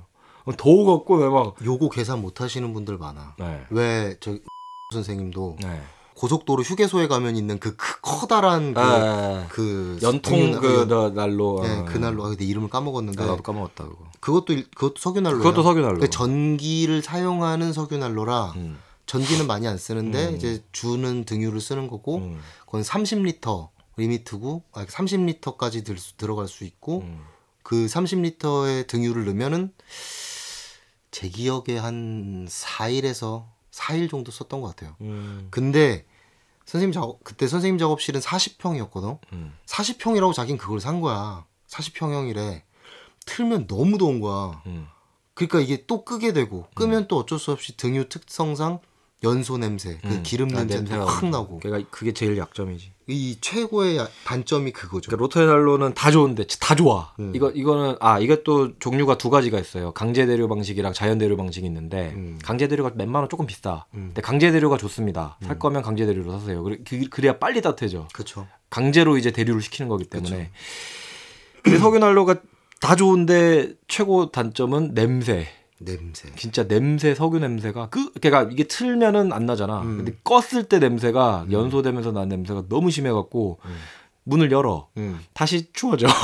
더워 0.57 0.97
갖고 0.97 1.19
내가 1.19 1.31
막. 1.31 1.55
요거 1.65 1.89
계산 1.91 2.21
못 2.23 2.41
하시는 2.41 2.73
분들 2.73 2.99
많아. 2.99 3.35
네. 3.39 3.65
왜저 3.71 4.37
선생님도 4.95 5.57
네. 5.63 5.83
고속도로 6.15 6.63
휴게소에 6.65 7.07
가면 7.07 7.37
있는 7.37 7.61
그 7.61 7.77
크- 7.77 8.01
커다란 8.01 8.75
그, 8.75 8.81
아, 8.81 9.47
그 9.51 9.99
연통 10.03 10.35
스팅- 10.53 10.61
그 10.61 10.89
나- 10.89 11.11
난로. 11.11 11.61
네, 11.63 11.71
아. 11.71 11.85
그 11.85 12.00
난로 12.00 12.25
아, 12.25 12.29
근데 12.31 12.45
이름을 12.45 12.69
까먹었는데 12.71 13.23
아, 13.23 13.27
나도 13.27 13.43
까먹었다 13.43 13.85
그거. 13.85 13.97
그것도 14.19 14.53
일- 14.55 14.69
그것도 14.73 14.95
석유 14.99 15.21
난로예요. 15.21 15.43
그것도 15.45 15.63
석유 15.63 15.81
난로. 15.81 16.05
전기를 16.09 17.03
사용하는 17.03 17.73
석유 17.73 17.99
난로라 17.99 18.53
음. 18.57 18.79
전기는 19.07 19.47
많이 19.47 19.69
안 19.69 19.79
쓰는데 19.79 20.29
음. 20.31 20.37
이제 20.37 20.63
주는 20.73 21.25
등유를 21.25 21.61
쓰는 21.61 21.87
거고 21.87 22.17
음. 22.17 22.41
그건 22.67 22.83
30리터 22.83 23.69
리미트고 23.97 24.65
아, 24.73 24.85
30리터까지 24.87 25.85
들, 25.85 25.99
수- 25.99 26.17
들어갈 26.17 26.49
수 26.49 26.65
있고 26.65 27.03
음. 27.03 27.21
그 27.63 27.87
30리터의 27.87 28.87
등유를 28.89 29.25
넣으면은 29.27 29.73
제 31.11 31.29
기억에 31.29 31.79
한 31.79 32.47
4일에서 32.49 33.47
4일 33.71 34.11
정도 34.11 34.31
썼던 34.31 34.61
것 34.61 34.69
같아요. 34.69 34.97
음. 35.01 35.49
근데 35.51 36.07
선생님 36.67 36.93
작업 36.93 37.25
그때 37.25 37.47
선생님 37.49 37.79
작업실은 37.79 38.21
40평이었거든. 38.21 39.19
음. 39.33 39.55
40평이라고 39.67 40.35
자긴 40.35 40.59
그걸 40.59 40.81
산 40.81 41.01
거야. 41.01 41.47
40평형이래. 41.69 42.63
틀면 43.27 43.67
너무 43.67 43.99
더운 43.99 44.21
거야. 44.21 44.63
음. 44.67 44.87
그러니까 45.35 45.61
이게 45.61 45.85
또 45.87 46.05
끄게 46.05 46.33
되고 46.33 46.67
끄면 46.75 47.07
또 47.09 47.17
어쩔 47.19 47.39
수 47.39 47.53
없이 47.53 47.77
등유 47.77 48.09
특성상 48.09 48.81
연소 49.25 49.59
냄새, 49.59 49.99
그 50.03 50.09
음. 50.09 50.23
기름 50.23 50.55
아, 50.57 50.65
냄새가 50.65 51.07
확 51.07 51.29
나고. 51.29 51.61
그러니까 51.61 51.89
그게 51.91 52.13
제일 52.13 52.37
약점이지. 52.37 52.93
이 53.11 53.39
최고의 53.41 54.07
단점이 54.27 54.73
그거죠. 54.73 55.11
그러니까 55.11 55.23
로터날로는 55.23 55.95
다 55.95 56.11
좋은데 56.11 56.45
다 56.61 56.75
좋아. 56.75 57.15
음. 57.19 57.33
이거 57.35 57.51
이거는 57.51 57.97
아 58.01 58.19
이게 58.19 58.43
또 58.43 58.79
종류가 58.79 59.17
두 59.17 59.31
가지가 59.31 59.59
있어요. 59.59 59.93
강제 59.93 60.27
대류 60.27 60.47
방식이랑 60.47 60.93
자연 60.93 61.17
대류 61.17 61.37
방식이 61.39 61.67
있는데 61.67 62.13
음. 62.15 62.39
강제 62.45 62.69
대류가 62.69 62.93
몇만 62.95 63.23
원 63.23 63.31
조금 63.31 63.47
비싸. 63.47 63.87
음. 63.95 64.09
근데 64.09 64.21
강제 64.21 64.53
대류가 64.53 64.77
좋습니다. 64.77 65.39
살 65.41 65.53
음. 65.53 65.59
거면 65.59 65.83
강제 65.83 66.05
대류로 66.05 66.31
사세요. 66.39 66.63
그래, 66.63 66.77
그, 66.87 67.09
그래야 67.09 67.39
빨리 67.39 67.63
따뜻해져. 67.63 68.09
그렇죠. 68.13 68.47
강제로 68.69 69.17
이제 69.17 69.31
대류를 69.31 69.63
시키는 69.63 69.89
거기 69.89 70.05
때문에. 70.05 70.51
석유난로가 71.65 72.37
다 72.81 72.95
좋은데 72.95 73.73
최고 73.89 74.31
단점은 74.31 74.93
냄새. 74.95 75.49
냄새. 75.81 76.29
진짜 76.37 76.67
냄새 76.67 77.15
석유 77.15 77.39
냄새가 77.39 77.89
그 77.89 78.13
그러니까 78.13 78.51
이게 78.53 78.65
틀면은 78.65 79.33
안 79.33 79.47
나잖아. 79.47 79.81
음. 79.83 79.99
근데 79.99 80.13
껐을 80.25 80.69
때 80.69 80.79
냄새가 80.79 81.45
음. 81.47 81.53
연소되면서 81.53 82.13
난 82.13 82.29
냄새가 82.29 82.65
너무 82.69 82.91
심해 82.91 83.11
갖고 83.13 83.59
음. 83.65 83.77
문을 84.25 84.51
열어 84.53 84.89
음. 84.97 85.21
다시 85.33 85.73
추워져. 85.73 86.07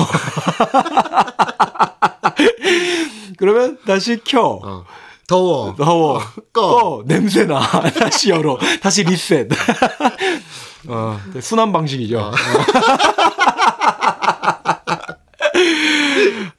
그러면 3.38 3.78
다시 3.86 4.20
켜. 4.24 4.60
어. 4.62 4.84
더워. 5.26 5.74
더워. 5.74 6.20
꺼. 6.52 6.76
꺼. 6.76 7.02
냄새 7.06 7.46
나. 7.46 7.60
다시 7.98 8.30
열어. 8.30 8.58
다시 8.82 9.04
리셋. 9.04 9.48
어, 10.86 11.18
순환 11.40 11.72
방식이죠. 11.72 12.18
어. 12.18 12.30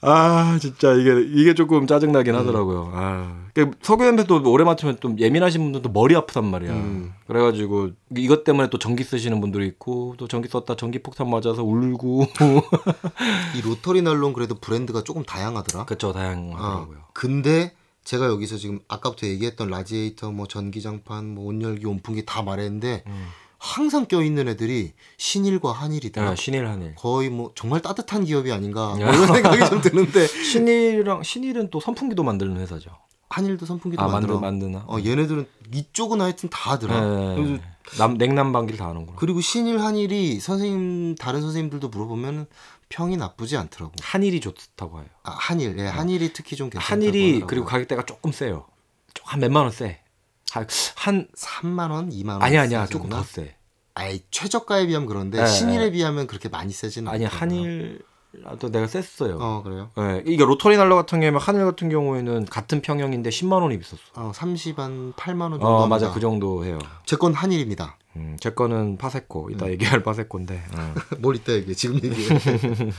아, 0.01 0.57
진짜 0.61 0.93
이게 0.93 1.25
이게 1.33 1.53
조금 1.53 1.87
짜증 1.87 2.11
나긴 2.11 2.35
음. 2.35 2.39
하더라고요. 2.39 2.91
아. 2.93 3.45
그 3.53 3.71
석유 3.81 4.03
냄새도 4.03 4.43
오래 4.51 4.63
맡으면 4.63 4.99
좀 4.99 5.17
예민하신 5.17 5.63
분들도 5.63 5.89
머리 5.89 6.15
아프단 6.15 6.45
말이야. 6.45 6.73
음. 6.73 7.13
그래가지고 7.27 7.91
이것 8.15 8.43
때문에 8.43 8.69
또 8.69 8.77
전기 8.77 9.03
쓰시는 9.03 9.39
분들이 9.41 9.65
있고 9.67 10.15
또 10.17 10.27
전기 10.27 10.47
썼다 10.49 10.75
전기 10.75 10.99
폭탄 10.99 11.29
맞아서 11.29 11.63
울고. 11.63 12.27
이 13.55 13.61
로터리 13.61 14.01
난로는 14.01 14.33
그래도 14.33 14.55
브랜드가 14.55 15.03
조금 15.03 15.23
다양하더라. 15.23 15.85
그쵸 15.85 16.11
다양하더라고요. 16.11 16.97
어. 16.97 17.07
근데 17.13 17.73
제가 18.03 18.27
여기서 18.27 18.57
지금 18.57 18.79
아까부터 18.87 19.25
얘기했던 19.25 19.69
라지에이터, 19.69 20.31
뭐 20.31 20.45
전기장판, 20.47 21.33
뭐 21.33 21.47
온열기, 21.47 21.87
온풍기 21.87 22.25
다 22.25 22.43
말했는데 22.43 23.03
음. 23.07 23.25
항상 23.65 24.05
껴있는 24.05 24.47
애들이 24.47 24.93
신일과 25.17 25.71
한일이더라. 25.71 26.29
아, 26.29 26.35
신일 26.35 26.67
한일. 26.67 26.93
거의 26.95 27.29
뭐 27.29 27.51
정말 27.55 27.81
따뜻한 27.81 28.23
기업이 28.25 28.51
아닌가 28.51 28.89
뭐 28.95 29.01
야. 29.01 29.11
이런 29.11 29.27
생각이 29.27 29.69
좀 29.69 29.81
드는데 29.81 30.27
신일랑 30.27 31.23
신일은 31.23 31.69
또 31.71 31.79
선풍기도 31.79 32.23
만드는 32.23 32.57
회사죠. 32.57 32.91
한일도 33.29 33.65
선풍기도 33.65 34.01
아 34.03 34.07
만들 34.07 34.29
만들어. 34.29 34.39
만드나? 34.39 34.85
어 34.87 34.99
얘네들은 35.03 35.47
이쪽은 35.73 36.21
하여튼 36.21 36.47
다 36.49 36.71
하더라. 36.73 37.01
네. 37.01 37.35
그래서 37.35 37.61
남 37.97 38.13
냉난방기를 38.17 38.77
다 38.77 38.87
하는구나. 38.87 39.17
그리고 39.17 39.41
신일 39.41 39.79
한일이 39.81 40.39
선생님 40.39 41.15
다른 41.15 41.41
선생님들도 41.41 41.89
물어보면 41.89 42.45
평이 42.89 43.17
나쁘지 43.17 43.57
않더라고. 43.57 43.93
한일이 43.99 44.39
좋다고 44.41 44.99
해요. 44.99 45.07
아, 45.23 45.31
한일, 45.31 45.77
예, 45.79 45.87
한일이 45.87 46.33
특히 46.33 46.55
좀 46.55 46.69
괜찮다고 46.69 46.93
한일이 46.93 47.23
하더라고요. 47.23 47.47
그리고 47.47 47.65
가격대가 47.65 48.05
조금 48.05 48.31
세요. 48.31 48.67
좀한 49.15 49.39
몇만 49.39 49.63
원 49.63 49.71
세. 49.71 50.01
한, 50.51 50.67
한 51.05 51.27
3만 51.37 51.91
원, 51.91 52.09
2만 52.09 52.29
원. 52.29 52.41
아니 52.41 52.57
아니야? 52.57 52.87
조금 52.87 53.09
더 53.09 53.21
세. 53.21 53.55
아이 53.93 54.21
최저가에 54.31 54.87
비하면 54.87 55.07
그런데 55.07 55.39
네, 55.39 55.45
신일에 55.45 55.85
네. 55.85 55.91
비하면 55.91 56.25
그렇게 56.25 56.49
많이 56.49 56.73
세지는 56.73 57.11
아니 57.11 57.25
않더라고요. 57.25 57.59
한일 58.41 58.56
난로 58.56 58.71
내가 58.71 58.87
썼어요. 58.87 59.37
어 59.39 59.61
그래요? 59.63 59.91
네, 59.95 60.23
이게 60.25 60.43
로터리 60.43 60.77
난로 60.77 60.95
같은 60.95 61.19
경우에 61.21 61.39
한일 61.39 61.63
같은 61.65 61.89
경우에는 61.89 62.45
같은 62.45 62.81
평형인데 62.81 63.29
10만 63.29 63.61
원이 63.61 63.77
비쌌어. 63.79 63.99
어 64.15 64.31
30한 64.33 65.13
8만 65.13 65.41
원 65.41 65.51
정도. 65.51 65.67
어 65.67 65.87
맞아 65.87 66.11
그 66.11 66.19
정도 66.19 66.65
해요. 66.65 66.79
제 67.05 67.15
건 67.17 67.33
한일입니다. 67.35 67.97
음, 68.17 68.35
제 68.41 68.49
거는 68.49 68.97
파세코 68.97 69.47
음. 69.47 69.51
이따 69.51 69.69
얘기할 69.69 70.01
파세코인데 70.01 70.63
어. 70.75 70.93
뭘 71.19 71.35
이따 71.35 71.53
얘기해. 71.53 71.75
지금 71.75 71.95
얘기해. 72.03 72.27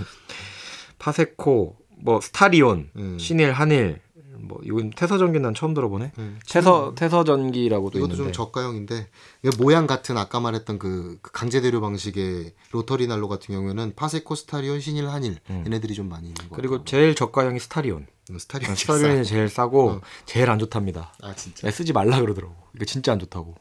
파세코 0.98 1.76
뭐 1.98 2.20
스타리온 2.20 2.90
음. 2.96 3.18
신일 3.18 3.52
한일 3.52 4.00
뭐 4.46 4.58
이건 4.62 4.90
태서 4.90 5.18
전기 5.18 5.38
난 5.38 5.54
처음 5.54 5.74
들어보네. 5.74 6.12
음, 6.18 6.38
태서 6.48 6.94
태서 6.94 7.24
전기라고도 7.24 7.98
이것도 7.98 8.12
있는데 8.14 8.32
좀 8.32 8.32
저가형인데 8.32 9.08
모양 9.58 9.86
같은 9.86 10.16
아까 10.16 10.40
말했던 10.40 10.78
그, 10.78 11.18
그 11.22 11.32
강제 11.32 11.60
대류 11.60 11.80
방식의 11.80 12.52
로터리 12.72 13.06
난로 13.06 13.28
같은 13.28 13.54
경우에는 13.54 13.94
파세코 13.96 14.34
스타리온 14.34 14.80
신일 14.80 15.08
한일 15.08 15.38
음. 15.50 15.62
얘네들이 15.66 15.94
좀 15.94 16.08
많이 16.08 16.28
있는 16.28 16.48
거 16.48 16.56
그리고 16.56 16.84
제일 16.84 17.14
저가형이 17.14 17.58
스타리온. 17.60 18.06
스타리온 18.38 18.74
스타리온이 18.74 19.24
제일 19.24 19.48
싸고 19.48 19.90
어. 19.90 20.00
제일 20.24 20.50
안 20.50 20.58
좋답니다. 20.58 21.12
아 21.22 21.34
진짜 21.34 21.68
야, 21.68 21.70
쓰지 21.70 21.92
말라 21.92 22.20
그러더라고. 22.20 22.54
이거 22.74 22.84
진짜 22.84 23.12
안 23.12 23.18
좋다고. 23.18 23.54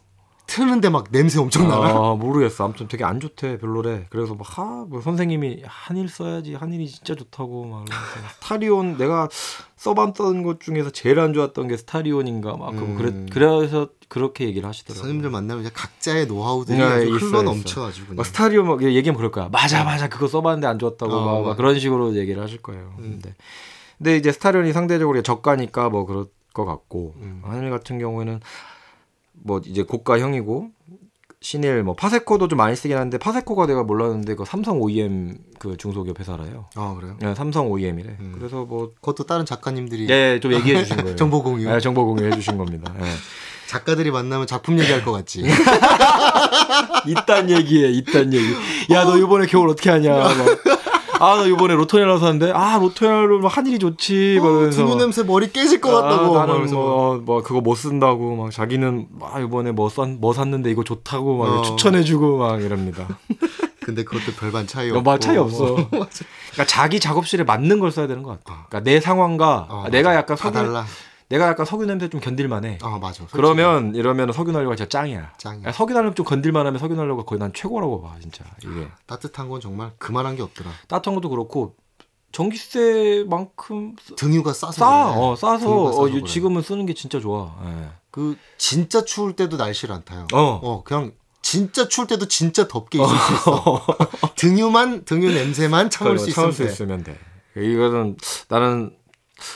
트는데 0.47 0.89
막 0.89 1.11
냄새 1.11 1.39
엄청 1.39 1.67
나나? 1.67 1.89
아, 1.89 2.15
모르겠어. 2.15 2.65
아무튼 2.65 2.87
되게 2.87 3.03
안 3.03 3.19
좋대 3.19 3.57
별로래. 3.57 4.05
그래서 4.09 4.35
막 4.35 4.57
하, 4.57 4.85
뭐 4.87 5.01
선생님이 5.01 5.63
한일 5.65 6.07
써야지. 6.07 6.55
한일이 6.55 6.87
진짜 6.87 7.15
좋다고 7.15 7.65
막. 7.65 7.85
스타리온 8.41 8.97
내가 8.97 9.27
써봤던 9.75 10.43
것 10.43 10.59
중에서 10.61 10.89
제일 10.91 11.19
안 11.19 11.33
좋았던 11.33 11.67
게 11.67 11.77
스타리온인가 11.77 12.57
막 12.57 12.73
음. 12.73 12.95
그래 12.97 13.25
그래서 13.31 13.89
그렇게 14.07 14.45
얘기를 14.45 14.67
하시더라고. 14.67 14.99
선생님들 14.99 15.29
만나면 15.29 15.63
이제 15.63 15.71
각자의 15.73 16.27
노하우들이 16.27 16.77
네, 16.77 16.83
아주 16.83 17.11
흘러. 17.15 17.41
넘쳐가지고. 17.41 18.15
막 18.15 18.25
스타리온 18.25 18.67
막 18.67 18.83
얘기하면 18.83 19.17
그럴 19.17 19.31
거야. 19.31 19.49
맞아 19.51 19.83
맞아 19.83 20.07
그거 20.07 20.27
써봤는데 20.27 20.67
안 20.67 20.79
좋았다고 20.79 21.13
어, 21.13 21.25
막, 21.41 21.47
막. 21.49 21.57
그런 21.57 21.79
식으로 21.79 22.15
얘기를 22.15 22.41
하실 22.41 22.61
거예요. 22.61 22.93
음. 22.99 23.19
근데 23.21 23.35
근데 23.97 24.17
이제 24.17 24.31
스타리온이 24.31 24.73
상대적으로 24.73 25.21
저가니까 25.21 25.89
뭐 25.89 26.05
그럴 26.05 26.25
것 26.53 26.65
같고 26.65 27.15
음. 27.17 27.41
한일 27.45 27.69
같은 27.69 27.99
경우에는 27.99 28.39
뭐 29.43 29.61
이제 29.65 29.83
고가형이고 29.83 30.69
신일 31.41 31.83
뭐 31.83 31.95
파세코도 31.95 32.47
좀 32.47 32.57
많이 32.57 32.75
쓰긴 32.75 32.97
하는데 32.97 33.17
파세코가 33.17 33.67
내가 33.67 33.83
몰랐는데 33.83 34.35
그 34.35 34.45
삼성 34.45 34.81
OEM 34.81 35.37
그 35.59 35.77
중소기업 35.77 36.19
회사래요. 36.19 36.65
아 36.75 36.95
그래요? 36.99 37.17
네, 37.19 37.35
삼성 37.35 37.69
OEM이래. 37.71 38.17
음. 38.19 38.35
그래서 38.37 38.65
뭐 38.65 38.91
그것도 38.95 39.25
다른 39.25 39.45
작가님들이 39.45 40.09
예, 40.09 40.39
좀 40.41 40.53
얘기해 40.53 40.83
주신 40.83 40.97
거예요. 40.97 41.15
정보 41.17 41.43
공유. 41.43 41.69
네, 41.69 41.79
정보 41.79 42.05
공유해 42.05 42.31
주신 42.31 42.57
겁니다. 42.57 42.93
예. 42.99 43.05
작가들이 43.67 44.11
만나면 44.11 44.47
작품 44.47 44.79
얘기할 44.79 45.03
것 45.03 45.11
같지. 45.11 45.43
이딴 47.07 47.49
얘기해, 47.49 47.89
이딴 47.89 48.31
얘기. 48.31 48.45
야, 48.91 49.03
너 49.03 49.17
이번에 49.17 49.47
겨울 49.47 49.69
어떻게 49.69 49.89
하냐. 49.89 50.13
막. 50.15 50.31
아, 51.25 51.35
나 51.37 51.45
이번에 51.47 51.73
로토넬로 51.73 52.19
샀는데, 52.19 52.51
아, 52.51 52.77
로토넬로 52.77 53.39
막 53.39 53.57
한일이 53.57 53.79
좋지. 53.79 54.37
막 54.39 54.45
어, 54.45 54.49
이러면서. 54.51 54.83
두부 54.83 54.95
냄새 54.97 55.23
머리 55.23 55.51
깨질 55.51 55.81
것 55.81 55.91
같다고. 55.91 56.35
아, 56.35 56.39
나는 56.41 56.47
그러면서 56.53 56.75
뭐, 56.75 57.17
뭐, 57.17 57.41
그거 57.41 57.61
못 57.61 57.75
쓴다고, 57.75 58.35
막, 58.35 58.51
자기는, 58.51 59.07
아, 59.21 59.39
이번에 59.39 59.71
뭐, 59.71 59.89
썼, 59.89 60.07
뭐 60.07 60.33
샀는데 60.33 60.69
이거 60.69 60.83
좋다고, 60.83 61.37
막, 61.37 61.45
어. 61.45 61.61
추천해주고, 61.63 62.37
막, 62.37 62.61
이럽니다. 62.61 63.07
근데 63.83 64.03
그것도 64.03 64.35
별반 64.39 64.67
차이 64.67 64.89
어, 64.91 64.97
없고. 64.97 65.09
막 65.09 65.19
차이 65.19 65.37
없어. 65.37 65.73
어, 65.73 65.75
그러니까 65.89 66.65
자기 66.67 66.99
작업실에 66.99 67.43
맞는 67.43 67.79
걸 67.79 67.91
써야 67.91 68.07
되는 68.07 68.21
것 68.23 68.31
같아. 68.31 68.53
어. 68.53 68.65
그러니까 68.69 68.79
내 68.91 68.99
상황과, 68.99 69.67
어, 69.69 69.83
아, 69.85 69.89
내가. 69.89 70.15
약간 70.15 70.37
다 70.37 70.51
달라. 70.51 70.85
내가 71.29 71.47
약간 71.47 71.65
석유 71.65 71.85
냄새 71.85 72.07
좀 72.09 72.19
견딜만해. 72.21 72.77
아 72.83 72.99
맞아. 72.99 73.13
솔직히. 73.13 73.35
그러면, 73.35 73.95
이러면 73.95 74.31
석유 74.31 74.51
난로가 74.51 74.75
진짜 74.75 74.87
짱이야. 74.89 75.33
짱이야. 75.37 75.67
야, 75.69 75.71
석유 75.71 75.93
난로 75.93 76.13
좀 76.13 76.25
건들만하면 76.25 76.79
석유 76.79 76.95
난로가 76.95 77.23
거의 77.23 77.39
난 77.39 77.51
최고라고 77.53 78.01
봐, 78.03 78.15
진짜. 78.21 78.43
이게. 78.63 78.87
따뜻한 79.07 79.49
건 79.49 79.59
정말 79.59 79.91
그만한 79.97 80.35
게 80.35 80.43
없더라. 80.43 80.69
따뜻한 80.87 81.15
것도 81.15 81.29
그렇고 81.29 81.75
전기세만큼 82.31 83.95
쓰- 84.01 84.15
등유가 84.15 84.53
싸서. 84.53 84.71
싸, 84.73 85.05
그래. 85.13 85.19
어, 85.19 85.35
싸서 85.35 85.57
싸서 85.59 86.01
어, 86.01 86.09
그래. 86.09 86.23
지금은 86.23 86.61
쓰는 86.61 86.85
게 86.85 86.93
진짜 86.93 87.19
좋아. 87.19 87.55
예. 87.65 87.89
그 88.11 88.37
진짜 88.57 89.03
추울 89.03 89.35
때도 89.35 89.57
날씨를 89.57 89.93
안 89.95 90.03
타요. 90.05 90.27
어. 90.33 90.59
어 90.63 90.83
그냥 90.83 91.11
진짜 91.41 91.87
추울 91.87 92.07
때도 92.07 92.27
진짜 92.27 92.67
덥게 92.67 92.97
있을 93.03 93.15
수 93.17 93.33
있어. 93.33 93.85
등유만 94.35 95.05
등유 95.05 95.31
냄새만 95.33 95.89
참을 95.89 96.17
수 96.17 96.31
참을 96.31 96.49
있으면 96.49 96.51
수 96.51 96.63
돼. 96.63 96.71
있으면 96.71 97.03
돼. 97.03 97.19
이거는 97.61 98.17
나는 98.49 98.95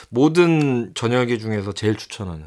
모든 0.10 0.92
저녁이 0.96 1.40
중에서 1.40 1.74
제일 1.74 1.96
추천하는. 1.96 2.46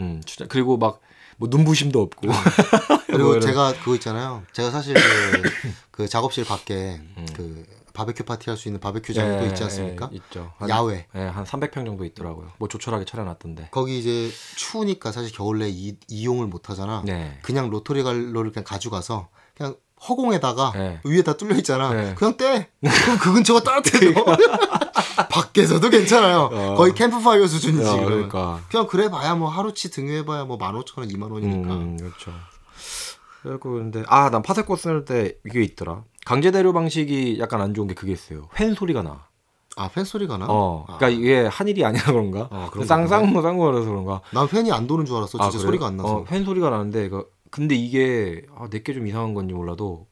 음, 0.00 0.20
추천. 0.24 0.48
그리고 0.48 0.76
막 0.76 1.00
뭐 1.38 1.48
눈부심도 1.50 2.00
없고. 2.00 2.28
그리고 3.06 3.24
뭐 3.24 3.40
제가 3.40 3.74
그거 3.74 3.94
있잖아요. 3.94 4.42
제가 4.52 4.70
사실 4.70 4.94
그, 4.94 5.00
그 5.90 6.08
작업실 6.08 6.44
밖에 6.44 7.00
음. 7.16 7.26
그 7.34 7.64
바베큐 7.92 8.24
파티 8.24 8.50
할 8.50 8.56
수 8.58 8.68
있는 8.68 8.80
바베큐 8.80 9.14
장도 9.14 9.44
예, 9.44 9.48
있지 9.48 9.62
않습니까? 9.64 10.10
예, 10.12 10.16
있죠. 10.16 10.52
한, 10.58 10.68
야외. 10.68 11.06
예, 11.14 11.20
한 11.20 11.44
300평 11.44 11.86
정도 11.86 12.04
있더라고요. 12.04 12.52
뭐 12.58 12.68
조촐하게 12.68 13.04
차려놨던데. 13.06 13.68
거기 13.70 13.98
이제 13.98 14.30
추우니까 14.56 15.12
사실 15.12 15.32
겨울 15.32 15.60
내 15.60 15.68
이, 15.70 15.96
이용을 16.08 16.46
못 16.46 16.68
하잖아. 16.68 17.02
네. 17.06 17.38
그냥 17.42 17.70
로터리 17.70 18.02
갈로를 18.02 18.52
그냥 18.52 18.64
가져가서 18.64 19.28
그냥 19.56 19.76
허공에다가 20.08 20.72
네. 20.74 21.00
위에다 21.04 21.38
뚫려 21.38 21.56
있잖아. 21.56 21.90
네. 21.92 22.14
그냥 22.16 22.36
떼. 22.36 22.68
그럼 22.80 23.18
그 23.18 23.32
근처가 23.32 23.62
따뜻해져. 23.62 24.24
밖에서도 25.28 25.88
괜찮아요. 25.90 26.50
어. 26.52 26.74
거의 26.76 26.94
캠프파이어 26.94 27.46
수준이지. 27.46 27.88
어. 27.88 28.04
그러니까. 28.04 28.60
그냥 28.70 28.86
그래 28.86 29.08
봐야 29.10 29.34
뭐 29.34 29.48
하루치 29.48 29.90
등유해봐야 29.90 30.44
뭐 30.44 30.58
15,000원, 30.58 31.10
2만 31.12 31.30
원이니까. 31.32 31.74
음, 31.74 31.96
그렇죠. 31.96 32.32
그리고 33.42 33.72
근데 33.74 34.02
아 34.08 34.28
난 34.30 34.42
파세코 34.42 34.76
쓸 34.76 35.04
때 35.04 35.34
이게 35.46 35.62
있더라. 35.62 36.02
강제 36.24 36.50
대류 36.50 36.72
방식이 36.72 37.38
약간 37.38 37.60
안 37.60 37.74
좋은 37.74 37.86
게 37.86 37.94
그게 37.94 38.12
있어요. 38.12 38.48
팬 38.54 38.74
소리가 38.74 39.02
나. 39.02 39.26
아, 39.78 39.88
팬 39.88 40.04
소리가 40.04 40.38
나? 40.38 40.46
어, 40.48 40.86
아, 40.88 40.96
그러니까 40.96 41.20
이게 41.20 41.46
한일이 41.46 41.84
아니라 41.84 42.06
그런가? 42.06 42.48
어, 42.50 42.68
그런 42.72 42.86
쌍쌍 42.86 43.30
뭐 43.30 43.42
그런가? 43.42 44.22
난 44.32 44.48
팬이 44.48 44.72
안 44.72 44.86
도는 44.86 45.04
줄 45.04 45.16
알았어. 45.16 45.32
진짜 45.38 45.48
그래요? 45.50 45.60
소리가 45.62 45.86
안 45.86 45.96
나서. 45.98 46.08
어, 46.16 46.24
팬 46.24 46.44
소리가 46.44 46.70
나는데 46.70 47.08
그 47.10 47.26
근데 47.50 47.74
이게 47.74 48.42
아, 48.56 48.68
내게 48.70 48.92
좀 48.94 49.06
이상한 49.06 49.34
건지 49.34 49.54
몰라도 49.54 50.06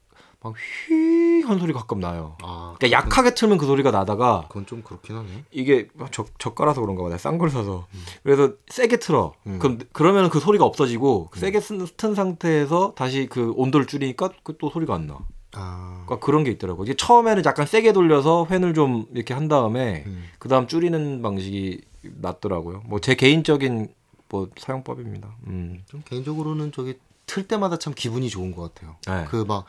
막 0.45 0.53
휘한 0.87 1.57
소리 1.59 1.73
가끔 1.73 1.99
나요. 1.99 2.37
아, 2.43 2.75
그러니까 2.77 2.91
약하게 2.99 3.33
틀면 3.33 3.57
그 3.57 3.65
소리가 3.65 3.89
나다가 3.89 4.45
그건 4.47 4.67
좀 4.67 4.83
그렇긴 4.83 5.15
하네. 5.17 5.43
이게 5.51 5.87
적 6.11 6.27
저가라서 6.37 6.81
그런가 6.81 7.01
봐. 7.01 7.09
내가 7.09 7.17
싼 7.17 7.39
걸 7.39 7.49
사서. 7.49 7.87
그래서 8.23 8.53
세게 8.67 8.97
틀어. 8.97 9.33
음. 9.47 9.57
그럼 9.59 9.79
그러면 9.91 10.29
그 10.29 10.39
소리가 10.39 10.63
없어지고 10.65 11.31
세게 11.35 11.59
쓴- 11.59 11.87
튼 11.97 12.13
상태에서 12.15 12.93
다시 12.95 13.27
그 13.29 13.53
온도를 13.55 13.87
줄이니까 13.87 14.29
그 14.43 14.55
또 14.59 14.69
소리가 14.69 14.93
안 14.93 15.07
나. 15.07 15.17
아. 15.53 16.03
그러니까 16.05 16.23
그런 16.25 16.43
게 16.43 16.51
있더라고. 16.51 16.83
이게 16.83 16.93
처음에는 16.93 17.43
약간 17.45 17.65
세게 17.65 17.91
돌려서 17.93 18.45
팬을 18.45 18.73
좀 18.75 19.05
이렇게 19.13 19.33
한 19.33 19.47
다음에 19.47 20.03
음. 20.05 20.25
그 20.37 20.47
다음 20.47 20.67
줄이는 20.67 21.21
방식이 21.23 21.81
낫더라고요. 22.03 22.83
뭐 22.85 22.99
제 22.99 23.15
개인적인 23.15 23.87
뭐 24.29 24.49
사용법입니다. 24.57 25.27
음. 25.47 25.81
좀 25.89 26.03
개인적으로는 26.05 26.71
저기 26.71 26.99
틀 27.25 27.47
때마다 27.47 27.77
참 27.77 27.93
기분이 27.95 28.29
좋은 28.29 28.51
것 28.55 28.73
같아요. 28.75 28.95
네. 29.07 29.25
그막 29.29 29.65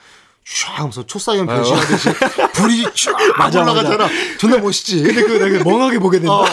슈 0.49 0.70
하면서 0.70 1.05
초사이언 1.05 1.44
변신하듯이 1.47 2.09
불이 2.55 2.84
쫙 2.94 3.16
맞아, 3.36 3.62
올라가잖아. 3.62 4.09
존나 4.38 4.59
멋있지. 4.59 5.03
근데 5.03 5.22
그 5.22 5.32
내가 5.32 5.64
멍하게 5.64 5.99
보게 5.99 6.20
된다. 6.20 6.34
우 6.34 6.44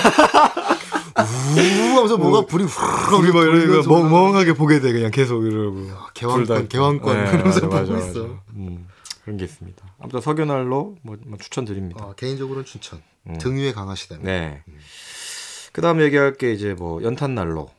하면서 1.96 2.18
불이 2.48 2.64
후 2.64 3.16
우리 3.18 3.32
뭐 3.32 3.44
이러고 3.44 3.58
돌면서 3.68 3.89
멍, 3.89 4.10
멍하게 4.10 4.54
보게 4.54 4.80
돼 4.80 4.91
그냥 4.94 5.12
계속 5.12 5.44
이러고 5.46 5.88
개왕권, 6.16 6.46
불 6.46 6.64
다- 6.64 6.68
개왕권 6.68 7.24
네, 7.24 7.30
이러면서 7.30 7.68
맞아, 7.68 7.84
보고 7.84 7.94
맞아, 7.94 8.08
있어. 8.10 8.20
맞아. 8.24 8.34
음, 8.56 8.88
그런 9.24 9.38
게 9.38 9.46
있습니다. 9.46 9.84
아무튼 10.00 10.22
석유날로 10.22 10.96
뭐, 11.04 11.16
뭐 11.28 11.38
추천드립니다. 11.38 12.04
어, 12.04 12.14
개인적으로는 12.16 12.66
추천. 12.66 13.00
음. 13.28 13.38
등 13.38 13.58
위에 13.58 13.74
강하시다면. 13.74 14.24
네. 14.26 14.64
그다음 15.72 16.02
얘기할 16.02 16.34
게 16.34 16.52
이제 16.52 16.74
뭐 16.74 17.02
연탄난로. 17.04 17.70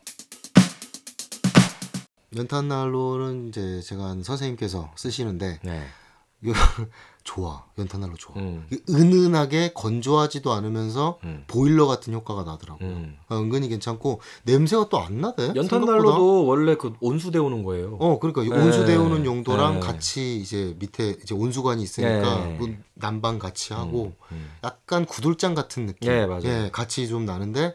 연탄난로는 2.37 3.49
이제 3.49 3.81
제가 3.85 4.15
선생님께서 4.23 4.93
쓰시는데 4.97 5.59
네. 5.63 5.87
이거 6.45 6.53
좋아. 7.25 7.65
연탄난로 7.79 8.17
좋아. 8.17 8.37
음. 8.37 8.69
은은하게 8.91 9.73
건조하지도 9.73 10.53
않으면서 10.53 11.19
음. 11.25 11.45
보일러 11.47 11.87
같은 11.87 12.13
효과가 12.13 12.43
나더라고요. 12.45 12.87
음. 12.87 13.17
아, 13.29 13.37
은근히 13.39 13.69
괜찮고 13.69 14.21
냄새가 14.45 14.91
또 14.91 14.99
안 14.99 15.23
나대. 15.23 15.53
연탄난로도 15.55 16.45
원래 16.45 16.77
그 16.77 16.93
온수 17.01 17.31
데우는 17.31 17.65
거예요. 17.65 17.97
어 17.99 18.19
그러니까 18.19 18.43
이 18.43 18.51
네. 18.51 18.57
온수 18.57 18.85
데우는 18.85 19.25
용도랑 19.25 19.75
네. 19.75 19.81
같이 19.81 20.37
이제 20.39 20.77
밑에 20.79 21.17
이제 21.23 21.35
온수관이 21.35 21.83
있으니까 21.83 22.45
네. 22.45 22.57
뭐 22.59 22.69
난방 22.93 23.39
같이 23.39 23.73
하고 23.73 24.13
음. 24.31 24.51
약간 24.63 25.07
구들장 25.07 25.55
같은 25.55 25.87
느낌. 25.87 26.13
예, 26.13 26.27
맞아요. 26.27 26.43
예, 26.45 26.69
같이 26.73 27.09
좀 27.09 27.25
나는데 27.25 27.75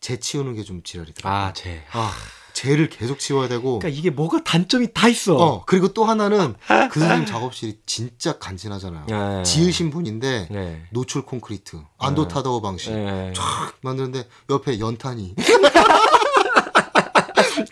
재 0.00 0.18
치우는 0.18 0.54
게 0.54 0.64
좀 0.64 0.82
지랄이더라고. 0.82 1.34
아, 1.34 1.52
제. 1.52 1.84
아, 1.92 2.10
재를 2.54 2.88
계속 2.88 3.18
치워야 3.18 3.48
되고. 3.48 3.80
그러니까 3.80 3.98
이게 3.98 4.08
뭐가 4.10 4.42
단점이 4.44 4.94
다 4.94 5.08
있어. 5.08 5.36
어 5.36 5.64
그리고 5.66 5.88
또 5.92 6.04
하나는 6.04 6.54
그 6.90 7.00
선생님 7.00 7.26
작업실이 7.26 7.80
진짜 7.84 8.38
간지나잖아요. 8.38 9.06
네. 9.08 9.42
지으신 9.42 9.90
분인데 9.90 10.48
네. 10.50 10.82
노출 10.90 11.22
콘크리트 11.26 11.78
안도 11.98 12.28
타다워 12.28 12.62
방식 12.62 12.92
네. 12.92 13.32
탁 13.36 13.74
만드는데 13.82 14.26
옆에 14.50 14.78
연탄이 14.78 15.34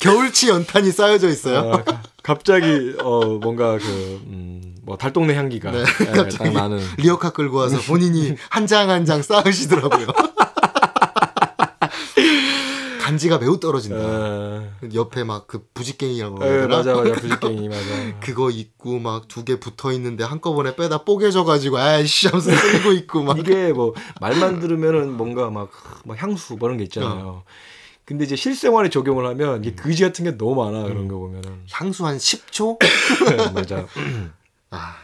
겨울치 0.01 0.49
연탄이 0.49 0.91
쌓여져 0.91 1.29
있어요. 1.29 1.59
어, 1.61 1.85
가- 1.85 2.03
갑자기 2.23 2.95
어 3.03 3.39
뭔가 3.39 3.79
그뭐 3.79 4.97
달동네 4.99 5.35
향기가 5.35 5.71
네, 5.71 5.79
예, 6.01 6.05
갑자기. 6.07 6.39
딱 6.39 6.53
나는 6.53 6.81
리어카 6.99 7.31
끌고 7.31 7.57
와서 7.59 7.79
본인이 7.81 8.37
한 8.51 8.67
장 8.67 8.89
한 8.91 9.05
장 9.05 9.23
쌓으시더라고요. 9.23 10.07
간지가 13.03 13.39
매우 13.39 13.59
떨어진다. 13.59 13.99
어, 13.99 14.71
옆에 14.95 15.25
막 15.25 15.47
그 15.47 15.67
부직갱이라고 15.75 16.37
예, 16.45 16.49
그러더라. 16.49 16.77
맞아 16.77 16.95
맞아 16.95 17.13
부직갱이 17.21 17.69
맞아 17.69 17.81
그거 18.21 18.51
있고 18.51 18.99
막 19.01 19.27
두 19.29 19.45
개 19.45 19.59
붙어 19.59 19.93
있는데 19.93 20.25
한꺼번에 20.25 20.77
빼다 20.77 21.05
뽀개져 21.05 21.45
가지고 21.45 21.79
아이씨 21.79 22.29
하면서 22.29 22.51
쓸고 22.55 22.93
있고 22.93 23.23
막 23.23 23.39
이게 23.39 23.73
뭐 23.73 23.95
말만 24.21 24.61
들으면은 24.61 25.13
뭔가 25.17 25.51
막, 25.51 25.71
막 26.05 26.23
향수 26.23 26.55
뭐 26.57 26.69
이런 26.69 26.79
게 26.79 26.85
있잖아요. 26.85 27.43
근데 28.05 28.25
이제 28.25 28.35
실생활에 28.37 28.89
적용을 28.91 29.27
하면 29.27 29.65
이게 29.65 29.75
그지 29.75 30.03
같은 30.03 30.25
게 30.25 30.37
너무 30.37 30.55
많아 30.65 30.85
그런 30.85 31.07
거 31.09 31.17
보면은 31.19 31.63
향수 31.71 32.05
한 32.07 32.19
10초? 32.19 32.79
맞아. 33.55 33.87
아, 34.71 34.97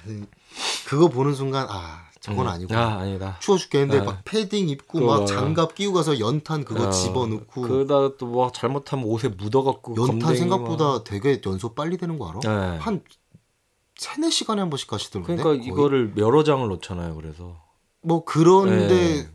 그거 0.86 1.09
보는 1.09 1.34
순간 1.34 1.66
아, 1.70 2.07
저건 2.29 2.47
음. 2.47 2.53
아니고. 2.53 2.76
아 2.76 2.99
아니다. 3.01 3.37
추워 3.41 3.57
죽겠는데 3.57 4.01
아. 4.01 4.05
막 4.05 4.20
패딩 4.24 4.68
입고 4.68 5.01
막. 5.01 5.26
장갑 5.26 5.74
끼고 5.74 5.93
가서 5.93 6.20
연탄 6.20 6.64
그거 6.64 6.89
어, 6.89 6.91
집어넣고 6.91 7.62
그러다 7.62 8.16
또뭐 8.16 8.53
잘못하면 8.53 9.07
옷에 9.07 9.29
묻어갖고 9.29 9.97
연탄 9.97 10.37
생각보다 10.37 11.05
되게 11.05 11.41
연소 11.45 11.74
빨리 11.74 11.97
되는 11.97 12.18
거 12.18 12.29
알아? 12.29 12.41
막. 12.45 12.70
네. 12.72 12.79
한 12.79 13.03
세네 13.97 14.31
시간에 14.31 14.61
한 14.61 14.70
번씩 14.70 14.89
가시던데. 14.89 15.26
그러니까 15.26 15.45
거의? 15.45 15.64
이거를 15.64 16.14
여러 16.16 16.45
장을 16.45 16.66
놓잖아요. 16.68 17.14
그래서 17.16 17.57
뭐 18.03 18.24
그런데 18.24 18.89
네. 18.89 19.29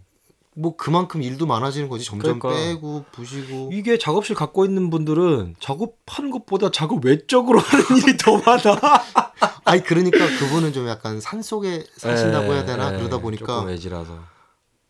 뭐 0.56 0.76
그만큼 0.78 1.22
일도 1.22 1.46
많아지는 1.46 1.90
거지. 1.90 2.06
점점 2.06 2.40
그러니까. 2.40 2.64
빼고 2.64 3.06
부시고. 3.12 3.72
이게 3.74 3.98
작업실 3.98 4.36
갖고 4.36 4.66
있는 4.66 4.90
분들은 4.90 5.56
작업하는 5.60 6.32
것보다 6.32 6.72
작업 6.72 7.04
외적으로 7.06 7.60
하는 7.62 7.86
일이 7.98 8.18
더 8.18 8.38
많아. 8.38 8.80
아니 9.66 9.84
그러니까 9.84 10.26
그분은 10.40 10.74
좀 10.74 10.88
약간 10.88 11.20
산 11.20 11.42
속에 11.42 11.86
사신다고 11.98 12.54
해야 12.54 12.66
되나? 12.66 12.94
예, 12.94 12.98
그러다 12.98 13.18
예, 13.18 13.22
보니까 13.22 13.46
조금 13.46 13.68
외지라서. 13.68 14.20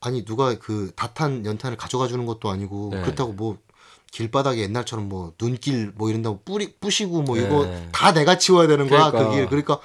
아니 0.01 0.25
누가 0.25 0.53
그 0.59 0.91
다탄 0.95 1.45
연탄을 1.45 1.77
가져가 1.77 2.07
주는 2.07 2.25
것도 2.25 2.49
아니고 2.49 2.89
네. 2.93 3.01
그렇다고 3.01 3.33
뭐 3.33 3.57
길바닥에 4.11 4.61
옛날처럼 4.61 5.09
뭐 5.09 5.33
눈길 5.37 5.91
뭐 5.95 6.09
이런다고 6.09 6.41
뿌리 6.43 6.73
부시고 6.79 7.21
뭐 7.23 7.37
네. 7.37 7.43
이거 7.43 7.67
다 7.91 8.13
내가 8.13 8.37
치워야 8.37 8.67
되는 8.67 8.87
거야 8.89 9.11
그러니까. 9.11 9.29
그 9.31 9.35
길. 9.35 9.47
그러니까 9.47 9.79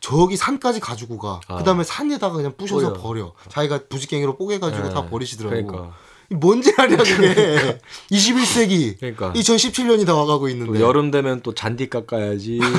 저기 0.00 0.36
산까지 0.36 0.80
가지고 0.80 1.18
가. 1.18 1.40
아. 1.48 1.56
그다음에 1.56 1.82
산에다가 1.84 2.34
그냥 2.36 2.54
부셔서 2.56 2.92
뿌려. 2.92 3.02
버려. 3.02 3.32
자기가 3.48 3.80
부직갱이로 3.88 4.36
뽀개가지고 4.36 4.88
네. 4.88 4.94
다 4.94 5.06
버리시더라고. 5.08 5.66
그러니까. 5.66 5.94
뭔 6.30 6.60
지랄이야 6.60 6.98
그게. 6.98 7.78
21세기. 8.10 8.98
그러니까. 9.00 9.32
2017년이 9.32 10.06
다 10.06 10.14
와가고 10.14 10.48
있는데. 10.50 10.78
또 10.78 10.84
여름 10.84 11.10
되면 11.10 11.40
또 11.42 11.54
잔디 11.54 11.88
깎아야지. 11.88 12.60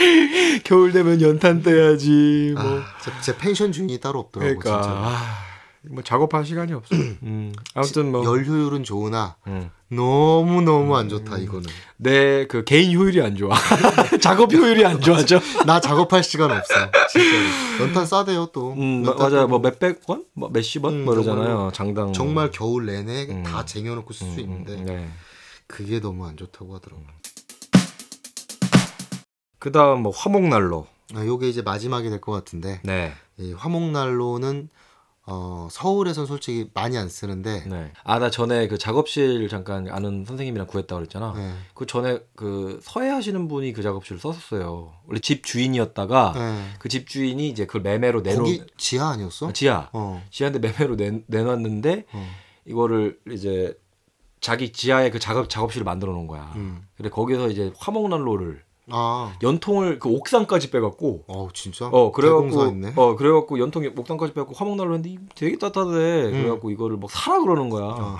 겨울 0.64 0.92
되면 0.92 1.20
연탄 1.20 1.62
떼야지. 1.62 2.54
뭐. 2.56 2.80
아, 2.80 2.84
제, 3.02 3.12
제 3.22 3.36
펜션 3.38 3.72
주인이 3.72 3.98
따로 4.00 4.18
없더라고 4.20 4.58
그러니까 4.58 4.82
진짜. 4.82 4.96
아, 4.96 5.36
뭐 5.90 6.02
작업할 6.02 6.44
시간이 6.44 6.72
없어. 6.74 6.94
음. 6.94 7.52
아무튼 7.74 8.12
뭐 8.12 8.22
열 8.24 8.44
효율은 8.44 8.84
좋으나 8.84 9.36
음. 9.46 9.70
너무 9.88 10.60
너무 10.62 10.94
안 10.96 11.08
좋다 11.08 11.38
이거는. 11.38 11.66
내 11.96 12.46
그 12.48 12.64
개인 12.64 12.94
효율이 12.96 13.22
안 13.22 13.34
좋아. 13.36 13.54
작업 14.20 14.52
효율이 14.52 14.84
안 14.84 15.00
좋아져. 15.00 15.40
나 15.66 15.80
작업할 15.80 16.22
시간 16.22 16.50
없어. 16.50 16.74
진짜로. 17.10 17.44
연탄 17.80 18.04
싸대요 18.06 18.50
또. 18.52 18.72
음. 18.74 19.04
또뭐 19.04 19.58
몇백 19.60 20.02
원? 20.06 20.24
뭐 20.34 20.50
몇십 20.50 20.84
원? 20.84 20.94
음, 20.94 21.04
뭐 21.06 21.14
이러잖아요. 21.14 21.70
장당. 21.72 22.06
뭐. 22.06 22.12
정말 22.12 22.50
겨울 22.50 22.86
내내 22.86 23.26
음. 23.30 23.42
다 23.42 23.64
쟁여놓고 23.64 24.12
쓸수 24.12 24.34
음, 24.34 24.40
있는데 24.40 24.74
음, 24.74 24.84
네. 24.84 25.08
그게 25.66 26.00
너무 26.00 26.26
안 26.26 26.36
좋다고 26.36 26.74
하더라고. 26.76 27.02
그다음 29.60 30.02
뭐 30.02 30.12
화목난로. 30.12 30.86
아, 31.14 31.24
요게 31.24 31.48
이제 31.48 31.62
마지막이 31.62 32.08
될 32.10 32.20
것 32.20 32.32
같은데 32.32 32.80
네. 32.84 33.12
이 33.38 33.52
화목난로는 33.52 34.68
어, 35.26 35.68
서울에선 35.70 36.26
솔직히 36.26 36.70
많이 36.74 36.96
안 36.98 37.08
쓰는데 37.08 37.64
네. 37.66 37.92
아, 38.02 38.18
나 38.18 38.30
전에 38.30 38.66
그 38.68 38.78
작업실 38.78 39.48
잠깐 39.48 39.88
아는 39.88 40.24
선생님이랑 40.24 40.66
구했다 40.66 40.96
그랬잖아. 40.96 41.34
네. 41.36 41.52
그 41.74 41.86
전에 41.86 42.20
그 42.34 42.80
서해 42.82 43.08
하시는 43.10 43.46
분이 43.48 43.72
그 43.72 43.82
작업실을 43.82 44.18
썼었어요. 44.20 44.92
원래 45.06 45.20
집 45.20 45.44
주인이었다가 45.44 46.32
네. 46.34 46.64
그집 46.78 47.08
주인이 47.08 47.48
이제 47.48 47.66
그걸 47.66 47.82
매매로 47.82 48.22
내놓 48.22 48.38
거기 48.44 48.62
지하 48.76 49.10
아니었어? 49.10 49.48
아, 49.48 49.52
지하. 49.52 49.88
어. 49.92 50.24
지하인데 50.30 50.58
매매로 50.58 50.96
내, 50.96 51.20
내놨는데 51.26 52.06
어. 52.12 52.28
이거를 52.64 53.20
이제 53.30 53.78
자기 54.40 54.72
지하에 54.72 55.10
그 55.10 55.18
작업 55.18 55.48
작업실을 55.50 55.84
만들어 55.84 56.12
놓은 56.12 56.26
거야. 56.26 56.52
음. 56.56 56.82
근데 56.96 57.10
거기서 57.10 57.50
이제 57.50 57.72
화목난로를 57.76 58.62
아. 58.92 59.32
연통을 59.42 59.98
그 59.98 60.08
옥상까지 60.08 60.70
빼갖고 60.70 61.24
어 61.28 61.48
진짜? 61.54 61.86
어 61.86 62.12
그래갖고. 62.12 62.42
어 62.96 63.16
그래갖고 63.16 63.58
연통 63.58 63.84
옥상까지 63.96 64.32
빼갖고 64.34 64.54
화목난로 64.54 64.94
했는데 64.94 65.10
이- 65.10 65.18
되게 65.34 65.56
따뜻하대. 65.58 66.30
그래갖고 66.32 66.70
이거를 66.70 66.96
막 66.96 67.10
사라 67.10 67.40
그러는 67.40 67.70
거야. 67.70 67.84
음. 67.86 68.16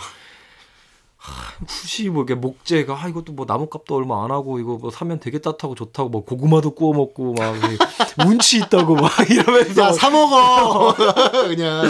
어. 1.20 1.64
굳이 1.66 2.08
뭐 2.08 2.22
이게 2.22 2.34
목재가 2.34 2.94
아 2.98 3.08
이것도 3.08 3.32
뭐 3.32 3.44
나무값도 3.46 3.94
얼마 3.94 4.24
안 4.24 4.30
하고 4.30 4.58
이거 4.58 4.78
뭐 4.78 4.90
사면 4.90 5.20
되게 5.20 5.38
따뜻하고 5.38 5.74
좋다고 5.74 6.08
뭐 6.08 6.24
고구마도 6.24 6.74
구워 6.74 6.94
먹고 6.94 7.34
막 7.34 7.54
운치 8.26 8.58
있다고 8.58 8.94
막 8.94 9.10
이러면서 9.30 9.82
야, 9.82 9.92
사 9.92 10.08
먹어. 10.08 10.94
그냥 11.48 11.86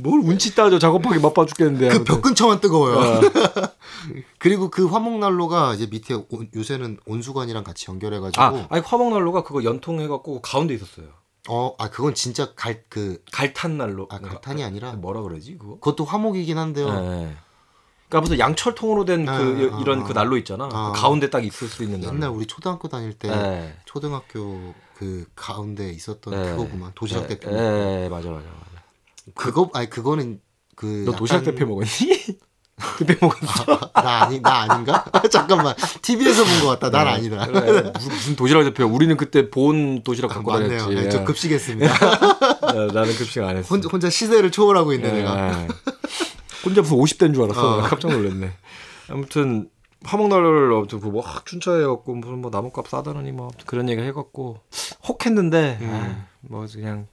뭘 0.00 0.20
운치 0.20 0.54
따져 0.54 0.78
작업하기 0.78 1.20
바빠 1.20 1.44
죽겠는데. 1.44 1.88
그. 1.90 2.04
벽 2.04 2.22
근처만 2.22 2.60
뜨거워요. 2.60 2.96
어. 2.98 3.20
그리고 4.38 4.70
그 4.70 4.86
화목난로가 4.86 5.74
이제 5.74 5.86
밑에 5.90 6.14
온- 6.14 6.48
요새는 6.54 6.98
온수관이랑 7.06 7.64
같이 7.64 7.86
연결해가지고 7.90 8.42
아, 8.42 8.66
아니 8.70 8.82
화목난로가 8.84 9.42
그거 9.44 9.62
연통해갖고 9.64 10.40
가운데 10.40 10.74
있었어요. 10.74 11.06
어, 11.48 11.74
아 11.78 11.90
그건 11.90 12.14
진짜 12.14 12.54
갈 12.54 12.84
그 12.88 13.18
갈탄 13.32 13.76
난로. 13.76 14.06
아, 14.10 14.18
갈탄이 14.18 14.64
아니라? 14.64 14.92
뭐라 14.92 15.20
그러지 15.22 15.58
그거? 15.58 15.74
그것도 15.74 16.04
화목이긴 16.04 16.56
한데요. 16.58 16.88
네. 17.00 17.36
그러니까 18.14 18.20
무슨 18.20 18.38
양철통으로 18.38 19.04
된 19.04 19.24
그 19.26 19.30
네, 19.32 19.80
이런 19.82 20.02
아, 20.02 20.04
그 20.04 20.12
난로 20.12 20.36
있잖아. 20.36 20.68
아. 20.72 20.92
그 20.94 21.00
가운데 21.00 21.30
딱 21.30 21.44
있을 21.44 21.66
수 21.66 21.82
있는 21.82 22.00
난로. 22.00 22.14
옛날 22.14 22.30
우리 22.30 22.46
초등학교 22.46 22.86
다닐 22.88 23.12
때 23.12 23.28
네. 23.28 23.74
초등학교 23.86 24.74
그 24.96 25.24
가운데 25.34 25.90
있었던 25.90 26.32
네. 26.34 26.50
그거구만 26.52 26.92
도시락 26.94 27.22
네, 27.22 27.28
대표. 27.38 27.50
네, 27.50 28.08
맞아 28.08 28.28
맞아 28.28 28.44
맞아. 28.46 28.82
그거 29.34 29.68
아니 29.74 29.90
그거는 29.90 30.40
그너 30.76 31.12
도시락 31.12 31.40
약간- 31.42 31.54
대표 31.54 31.66
먹었니? 31.66 32.38
대표 33.06 33.26
먹었어. 33.26 33.90
나 33.94 34.24
아니 34.24 34.40
나 34.40 34.62
아닌가? 34.62 35.04
잠깐만 35.30 35.74
TV에서 36.02 36.44
본 36.44 36.60
것 36.60 36.78
같다. 36.78 36.90
난 36.90 37.06
아니다. 37.08 37.46
그래, 37.46 37.92
무슨, 37.98 38.36
도시락 38.36 38.64
대표? 38.64 38.84
우리는 38.86 39.16
그때 39.16 39.48
본 39.50 40.02
도시락 40.04 40.32
아, 40.32 40.34
갖고 40.34 40.50
맞네요. 40.52 40.78
다녔지. 40.80 40.94
네, 40.94 41.08
저 41.08 41.24
급식했습니다. 41.24 41.98
나- 42.60 42.86
나는 42.92 43.14
급식 43.16 43.42
안 43.42 43.56
했어. 43.56 43.68
혼자, 43.74 43.88
혼자 43.90 44.10
시대를 44.10 44.50
초월하고 44.50 44.92
있네 44.92 45.08
예, 45.08 45.12
내가. 45.12 45.66
예. 46.64 46.68
혼자 46.68 46.80
무슨 46.80 46.96
50대인 46.96 47.34
줄 47.34 47.44
알았어. 47.44 47.76
어. 47.76 47.80
나 47.82 47.88
깜짝 47.88 48.12
놀랐네. 48.12 48.52
아무튼 49.10 49.70
화목난로를 50.04 50.74
아무튼 50.74 51.00
그막 51.00 51.46
춘천해갖고 51.46 52.14
무슨 52.14 52.40
뭐 52.40 52.50
나무값 52.50 52.88
싸다느니 52.88 53.32
뭐 53.32 53.46
아무튼 53.46 53.66
그런 53.66 53.88
얘기 53.88 54.02
해갖고 54.02 54.60
혹했는데 55.08 55.78
음. 55.80 55.90
아, 55.90 56.26
뭐 56.40 56.66
그냥 56.70 57.06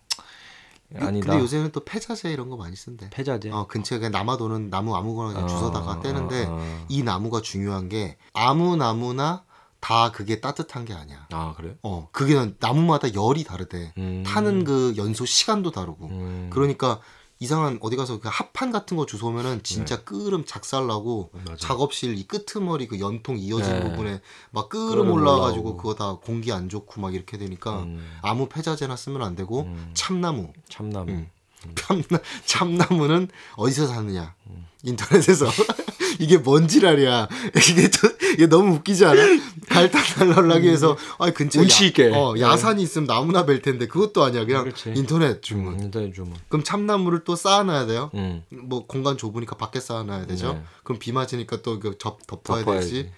아니다. 0.99 1.27
근데 1.27 1.41
요새는 1.41 1.71
또 1.71 1.85
폐자재 1.85 2.31
이런 2.31 2.49
거 2.49 2.57
많이 2.57 2.75
쓴대. 2.75 3.09
패자재. 3.09 3.51
어 3.51 3.67
근처에 3.67 3.99
그냥 3.99 4.11
남아도는 4.11 4.69
나무 4.69 4.95
아무거나 4.95 5.33
그냥 5.33 5.47
주워다가 5.47 5.91
어, 5.91 5.99
떼는데 6.01 6.45
어, 6.45 6.57
어. 6.59 6.85
이 6.89 7.03
나무가 7.03 7.41
중요한 7.41 7.87
게 7.87 8.17
아무 8.33 8.75
나무나 8.75 9.43
다 9.79 10.11
그게 10.11 10.41
따뜻한 10.41 10.85
게 10.85 10.93
아니야. 10.93 11.27
아 11.31 11.53
그래? 11.55 11.75
어 11.81 12.09
그게 12.11 12.35
난 12.35 12.55
나무마다 12.59 13.13
열이 13.13 13.45
다르대. 13.45 13.93
음. 13.97 14.23
타는 14.25 14.65
그 14.65 14.93
연소 14.97 15.25
시간도 15.25 15.71
다르고. 15.71 16.07
음. 16.07 16.49
그러니까 16.51 16.99
이상한 17.41 17.79
어디 17.81 17.95
가서 17.95 18.19
그 18.19 18.29
합판 18.31 18.71
같은 18.71 18.95
거 18.95 19.07
주워오면은 19.07 19.63
진짜 19.63 20.03
끄름 20.03 20.45
작살나고 20.45 21.31
네. 21.33 21.41
맞아. 21.47 21.67
작업실 21.67 22.15
이 22.15 22.27
끄트머리 22.27 22.87
그 22.87 22.99
연통 22.99 23.35
이어진 23.39 23.79
네. 23.79 23.81
부분에 23.81 24.21
막 24.51 24.69
끄름 24.69 25.09
올라와가지고 25.11 25.63
올라오고. 25.63 25.77
그거 25.77 25.95
다 25.95 26.17
공기 26.23 26.51
안 26.51 26.69
좋고 26.69 27.01
막 27.01 27.15
이렇게 27.15 27.39
되니까 27.39 27.81
음. 27.81 28.07
아무 28.21 28.47
폐자재나 28.47 28.95
쓰면 28.95 29.23
안 29.23 29.35
되고 29.35 29.63
음. 29.63 29.89
참나무 29.95 30.53
참나무. 30.69 31.11
음. 31.11 31.29
참나, 31.75 32.19
참나무는 32.45 33.27
어디서 33.55 33.87
사느냐 33.87 34.35
음. 34.47 34.67
인터넷에서 34.83 35.47
이게 36.21 36.37
뭔 36.37 36.67
지랄이야 36.67 37.27
이게, 37.71 37.89
저, 37.89 38.07
이게 38.33 38.45
너무 38.47 38.75
웃기지 38.75 39.05
않아 39.05 39.21
갈탄날라를 39.67 40.51
하기 40.53 40.65
위해서 40.67 40.95
아 41.17 41.31
근처에 41.31 41.63
운치 41.63 41.87
있게. 41.87 42.11
어, 42.13 42.33
네. 42.35 42.41
야산이 42.41 42.81
있으면 42.83 43.07
나무나 43.07 43.45
벨 43.45 43.61
텐데 43.61 43.87
그것도 43.87 44.23
아니야 44.23 44.45
그냥 44.45 44.63
그렇지. 44.63 44.93
인터넷 44.95 45.41
주문 45.41 45.73
음, 45.73 45.79
인터넷 45.79 46.13
주문. 46.13 46.33
그럼 46.47 46.63
참나무를 46.63 47.23
또 47.23 47.35
쌓아놔야 47.35 47.87
돼요 47.87 48.11
음. 48.13 48.43
뭐 48.49 48.85
공간 48.85 49.17
좁으니까 49.17 49.57
밖에 49.57 49.79
쌓아놔야 49.79 50.27
되죠. 50.27 50.53
네. 50.53 50.63
그럼 50.83 50.99
비 50.99 51.11
맞으니까 51.11 51.61
또그접 51.61 52.27
덮어야 52.27 52.59
덮어야지. 52.59 52.87
되지. 52.91 53.11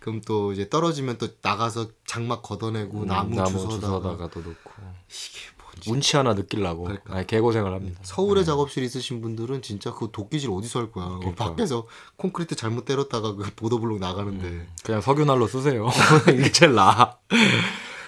그럼 0.00 0.20
또 0.26 0.52
이제 0.52 0.68
떨어지면 0.68 1.18
또 1.18 1.28
나가서 1.42 1.88
장막 2.06 2.42
걷어내고 2.42 3.02
음, 3.02 3.06
나무, 3.06 3.36
주워다가 3.36 3.78
주워다가도 3.86 4.40
넣고. 4.40 4.70
이게 5.08 5.40
뭔지. 5.88 5.90
운치 5.90 6.16
하나 6.16 6.34
느끼려고. 6.34 6.84
그러니까. 6.84 7.14
아니, 7.14 7.26
개고생을 7.26 7.72
합니다. 7.72 8.00
서울에 8.02 8.40
네. 8.40 8.44
작업실 8.44 8.82
있으신 8.82 9.20
분들은 9.20 9.62
진짜 9.62 9.92
그 9.94 10.08
도끼질 10.12 10.50
어디서 10.50 10.78
할 10.80 10.92
거야. 10.92 11.06
그 11.08 11.18
그러니까. 11.20 11.44
밖에서 11.46 11.86
콘크리트 12.16 12.54
잘못 12.54 12.84
때렸다가 12.84 13.34
그 13.34 13.50
보도블록 13.54 13.98
나가는데. 13.98 14.66
그냥 14.84 15.00
석유난로 15.00 15.46
쓰세요. 15.46 15.88
이게 16.32 16.50
제일 16.52 16.74
나아. 16.74 17.16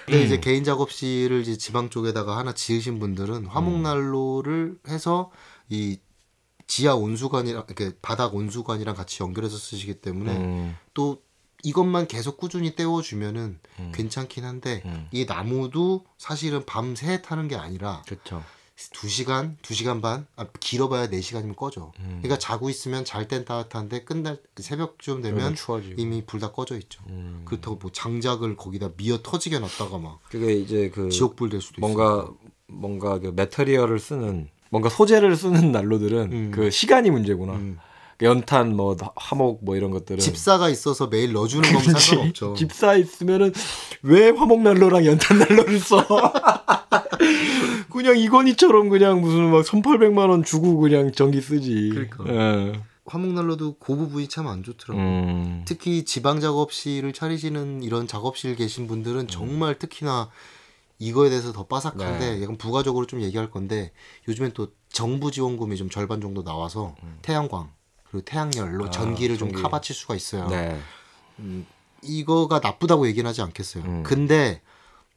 근데 0.05 0.21
음. 0.21 0.25
이제 0.27 0.41
개인 0.41 0.65
작업실을 0.65 1.41
이제 1.43 1.57
지방 1.57 1.89
쪽에다가 1.89 2.37
하나 2.37 2.53
지으신 2.53 2.99
분들은 2.99 3.47
화목난로를 3.47 4.79
해서 4.89 5.31
이 5.69 5.99
지하 6.67 6.95
온수관이랑 6.95 7.65
이렇게 7.69 7.93
바닥 8.03 8.35
온수관이랑 8.35 8.95
같이 8.95 9.23
연결해서 9.23 9.57
쓰시기 9.57 10.01
때문에 10.01 10.37
음, 10.37 10.77
또 10.95 11.23
이것만 11.63 12.09
계속 12.09 12.37
꾸준히 12.37 12.75
떼워주면은 12.75 13.59
음. 13.79 13.93
괜찮긴 13.95 14.45
한데 14.45 14.83
음. 14.85 15.07
이 15.13 15.25
나무도 15.25 16.05
사실은 16.19 16.65
밤새 16.67 17.23
타는 17.23 17.49
게 17.49 17.57
아니라 17.57 18.03
그렇죠. 18.07 18.43
2시간, 18.77 19.57
2시간 19.59 20.03
반, 20.03 20.27
아, 20.35 20.45
길어봐야 20.59 21.07
4시간이면 21.09 21.55
꺼져. 21.55 21.93
음. 22.01 22.19
그러니까 22.21 22.37
자고 22.39 22.69
있으면 22.69 23.05
잘 23.05 23.29
땐 23.29 23.45
따뜻한데 23.45 24.03
끝날 24.05 24.39
새벽쯤 24.57 25.23
되면 25.23 25.55
추워지고. 25.55 25.95
이미 26.01 26.25
불 26.27 26.41
다 26.41 26.51
꺼져 26.51 26.77
있죠. 26.79 27.01
음. 27.09 27.43
그렇다고 27.45 27.77
뭐 27.77 27.93
장작을 27.93 28.57
거기다 28.57 28.91
미어 28.97 29.19
터지게 29.23 29.61
놨다가 29.61 29.99
막 29.99 30.19
그게 30.29 30.55
이제 30.55 30.91
그 30.93 31.11
지옥불 31.11 31.51
될 31.51 31.61
수도 31.61 31.81
뭔가 31.81 32.29
뭔가 32.67 33.21
그 33.21 33.33
메터리얼을 33.37 34.01
쓰는 34.01 34.49
뭔가 34.71 34.89
소재를 34.89 35.37
쓰는 35.37 35.71
난로들은 35.71 36.33
음. 36.33 36.51
그 36.53 36.71
시간이 36.71 37.11
문제구나. 37.11 37.61
음. 38.23 38.25
연탄 38.25 38.77
뭐 38.77 38.97
화목 39.17 39.65
뭐 39.65 39.77
이런 39.77 39.91
것들은 39.91 40.21
집사가 40.21 40.69
있어서 40.69 41.09
매일 41.09 41.33
넣어주는 41.33 41.69
그렇지. 41.69 42.11
상관없죠. 42.11 42.55
집사 42.55 42.95
있으면은 42.95 43.53
왜 44.03 44.31
화목 44.31 44.63
난로랑 44.63 45.05
연탄 45.07 45.39
난로를 45.39 45.79
써? 45.81 46.07
그냥 47.91 48.19
이건희처럼 48.19 48.89
그냥 48.89 49.21
무슨 49.21 49.51
막 49.51 49.65
1,800만 49.65 50.31
원 50.31 50.43
주고 50.43 50.79
그냥 50.79 51.13
전기 51.13 51.41
쓰지. 51.41 51.91
그러니까. 51.93 52.25
예. 52.29 52.83
화목난로도 53.05 53.77
그 53.79 53.97
부분이 53.97 54.29
참안 54.29 54.63
좋더라고. 54.63 55.01
요 55.01 55.05
음. 55.05 55.65
특히 55.67 56.05
지방 56.05 56.41
작업실을 56.41 57.13
차리시는 57.13 57.83
이런 57.83 58.07
작업실 58.07 58.57
계신 58.57 58.85
음. 58.85 58.89
분들은 58.89 59.29
정말 59.29 59.79
특히나 59.79 60.31
이거에 60.99 61.31
대해서 61.31 61.53
더 61.53 61.67
빠삭한데 61.67 62.37
네. 62.37 62.43
약간 62.43 62.57
부가적으로 62.57 63.07
좀 63.07 63.23
얘기할 63.23 63.51
건데 63.51 63.93
요즘엔 64.29 64.53
또 64.55 64.69
정부 64.89 65.33
지원금이 65.33 65.77
좀 65.77 65.91
절반 65.91 66.21
정도 66.21 66.45
나와서 66.45 66.95
태양광 67.23 67.73
그리고 68.13 68.25
태양열로 68.27 68.85
음. 68.85 68.89
아, 68.89 68.91
전기를 68.91 69.39
좀 69.39 69.49
전기. 69.49 69.63
카바칠 69.63 69.97
수가 69.97 70.15
있어요. 70.15 70.47
네. 70.49 70.79
음, 71.39 71.67
이거가 72.03 72.61
나쁘다고 72.63 73.07
얘기는 73.09 73.27
하지 73.29 73.41
않겠어요. 73.43 73.83
음. 73.85 74.03
근데 74.05 74.61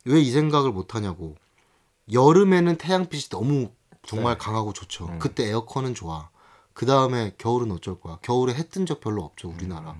왜 0.05 0.21
이 0.21 0.31
생각을 0.31 0.71
못 0.71 0.95
하냐고. 0.95 1.35
여름에는 2.11 2.77
태양빛이 2.77 3.29
너무 3.29 3.71
정말 4.05 4.37
네. 4.37 4.43
강하고 4.43 4.71
좋죠. 4.73 5.07
음. 5.07 5.19
그때 5.19 5.47
에어컨은 5.49 5.93
좋아. 5.95 6.29
그 6.73 6.85
다음에 6.85 7.33
겨울은 7.37 7.71
어쩔 7.71 7.99
거야. 7.99 8.19
겨울에 8.21 8.53
해 8.53 8.63
뜬 8.69 8.85
적 8.85 8.99
별로 9.01 9.23
없죠, 9.23 9.49
우리나라. 9.49 9.95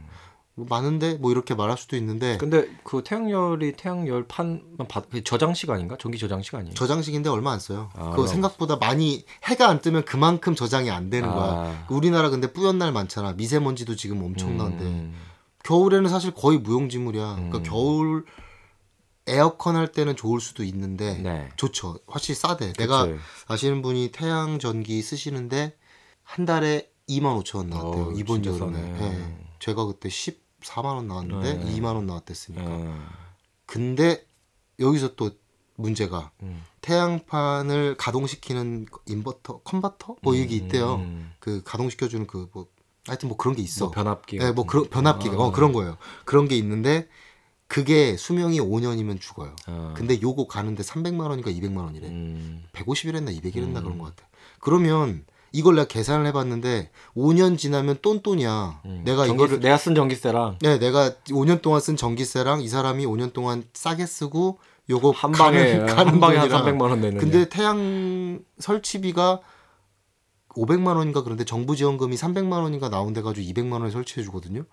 음. 0.58 0.66
뭐 0.66 0.66
많은데 0.70 1.16
뭐 1.16 1.32
이렇게 1.32 1.54
말할 1.54 1.78
수도 1.78 1.96
있는데 1.98 2.38
근데 2.38 2.68
그 2.84 3.04
태양열이 3.04 3.74
태양열 3.74 4.26
판만 4.28 4.88
받 4.88 5.10
그게 5.10 5.24
저장식 5.24 5.70
아닌가? 5.70 5.98
전기 6.00 6.18
저장식 6.18 6.56
아니에요? 6.56 6.74
저장식인데 6.74 7.30
얼마 7.30 7.52
안 7.52 7.60
써요. 7.60 7.90
아, 7.96 8.12
얼마 8.12 8.28
생각보다 8.28 8.78
많이 8.78 9.26
해가 9.44 9.68
안 9.68 9.82
뜨면 9.82 10.06
그만큼 10.06 10.56
저장이 10.56 10.90
안 10.90 11.10
되는 11.10 11.30
거야. 11.30 11.52
아. 11.52 11.88
우리나라 11.90 12.30
근데 12.30 12.52
뿌연 12.52 12.78
날 12.78 12.92
많잖아. 12.94 13.34
미세먼지도 13.34 13.96
지금 13.96 14.24
엄청난데 14.24 14.86
음. 14.86 15.14
겨울에는 15.64 16.10
사실 16.10 16.32
거의 16.32 16.58
무용지물이야. 16.60 17.36
그러니까 17.36 17.58
음. 17.58 17.64
겨울 17.64 18.26
에어컨 19.28 19.76
할 19.76 19.92
때는 19.92 20.16
좋을 20.16 20.40
수도 20.40 20.64
있는데 20.64 21.18
네. 21.18 21.50
좋죠. 21.58 21.98
확실히 22.08 22.36
싸대. 22.36 22.74
내가 22.74 23.08
그치. 23.08 23.20
아시는 23.48 23.82
분이 23.82 24.12
태양 24.14 24.60
전기 24.60 25.02
쓰시는데 25.02 25.76
한 26.24 26.46
달에 26.46 26.90
2만 27.10 27.42
5천 27.44 27.58
원 27.58 27.70
나왔대요. 27.70 28.04
어우, 28.06 28.20
이번 28.20 28.46
여름에. 28.46 28.80
예. 29.02 29.46
제가 29.60 29.86
그때 29.86 30.10
14만 30.66 30.86
원 30.96 31.08
나왔는데 31.08 31.54
네. 31.54 31.76
2만 31.76 31.96
원 31.96 32.06
나왔댔으니까. 32.06 32.66
음. 32.66 33.06
근데 33.66 34.26
여기서 34.80 35.16
또 35.16 35.32
문제가 35.76 36.32
음. 36.44 36.64
태양판을 36.82 37.98
가동시키는 37.98 38.86
인버터, 39.08 39.60
컨버터 39.64 40.16
뭐 40.22 40.36
이게 40.36 40.56
있대요. 40.56 40.96
음. 40.96 41.32
그 41.40 41.62
가동시켜 41.64 42.08
주는 42.08 42.28
그 42.28 42.50
뭐 42.54 42.68
하여튼 43.08 43.30
뭐 43.30 43.38
그런 43.38 43.56
게 43.56 43.62
있어. 43.62 43.86
뭐 43.86 43.92
변압기. 43.92 44.40
네, 44.40 44.52
뭐 44.52 44.66
그런 44.66 44.86
거. 44.86 44.90
변압기가 44.90 45.38
어 45.38 45.50
아. 45.50 45.52
그런 45.52 45.74
거예요. 45.74 45.98
그런 46.26 46.48
게 46.48 46.58
있는데 46.58 47.08
그게 47.68 48.18
수명이 48.18 48.60
5년이면 48.60 49.20
죽어요. 49.22 49.56
아. 49.68 49.94
근데 49.96 50.20
요거 50.22 50.48
가는데 50.48 50.82
300만 50.84 51.30
원인가 51.30 51.52
200만 51.52 51.78
원이래. 51.84 52.08
음. 52.08 52.64
150이랬나 52.74 53.36
200이랬나 53.40 53.78
음. 53.78 53.84
그런 53.84 53.98
것 54.00 54.16
같아. 54.16 54.28
그러면 54.60 55.26
이걸 55.56 55.76
내가 55.76 55.88
계산을 55.88 56.26
해봤는데 56.28 56.92
5년 57.16 57.58
지나면 57.58 57.98
똔똔이야. 58.02 58.82
음. 58.86 59.02
내가 59.06 59.26
이거를 59.26 59.60
내가 59.60 59.78
쓴 59.78 59.96
전기세랑 59.96 60.58
네, 60.62 60.78
내가 60.80 61.12
5년 61.30 61.62
동안 61.62 61.80
쓴 61.82 61.96
전기세랑 61.96 62.62
이 62.62 62.68
사람이 62.68 63.06
5년 63.06 63.34
동안 63.34 63.64
싸게 63.74 64.06
쓰고 64.06 64.60
요거 64.90 65.12
한 65.12 65.32
방에 65.32 65.58
가는, 65.58 65.86
가는 65.88 66.12
한 66.14 66.20
방에 66.20 66.38
한 66.38 66.50
돈이랑 66.50 66.78
300만 66.78 66.82
원 66.90 67.02
내는. 67.02 67.18
근데 67.20 67.50
태양 67.50 68.40
설치비가 68.60 69.40
500만 70.50 70.96
원인가 70.96 71.24
그런데 71.24 71.44
정부 71.44 71.76
지원금이 71.76 72.16
300만 72.16 72.62
원인가 72.62 72.90
나온 72.90 73.14
데 73.14 73.22
가지고 73.22 73.46
200만 73.52 73.74
원에 73.74 73.90
설치해 73.92 74.24
주거든요. 74.24 74.64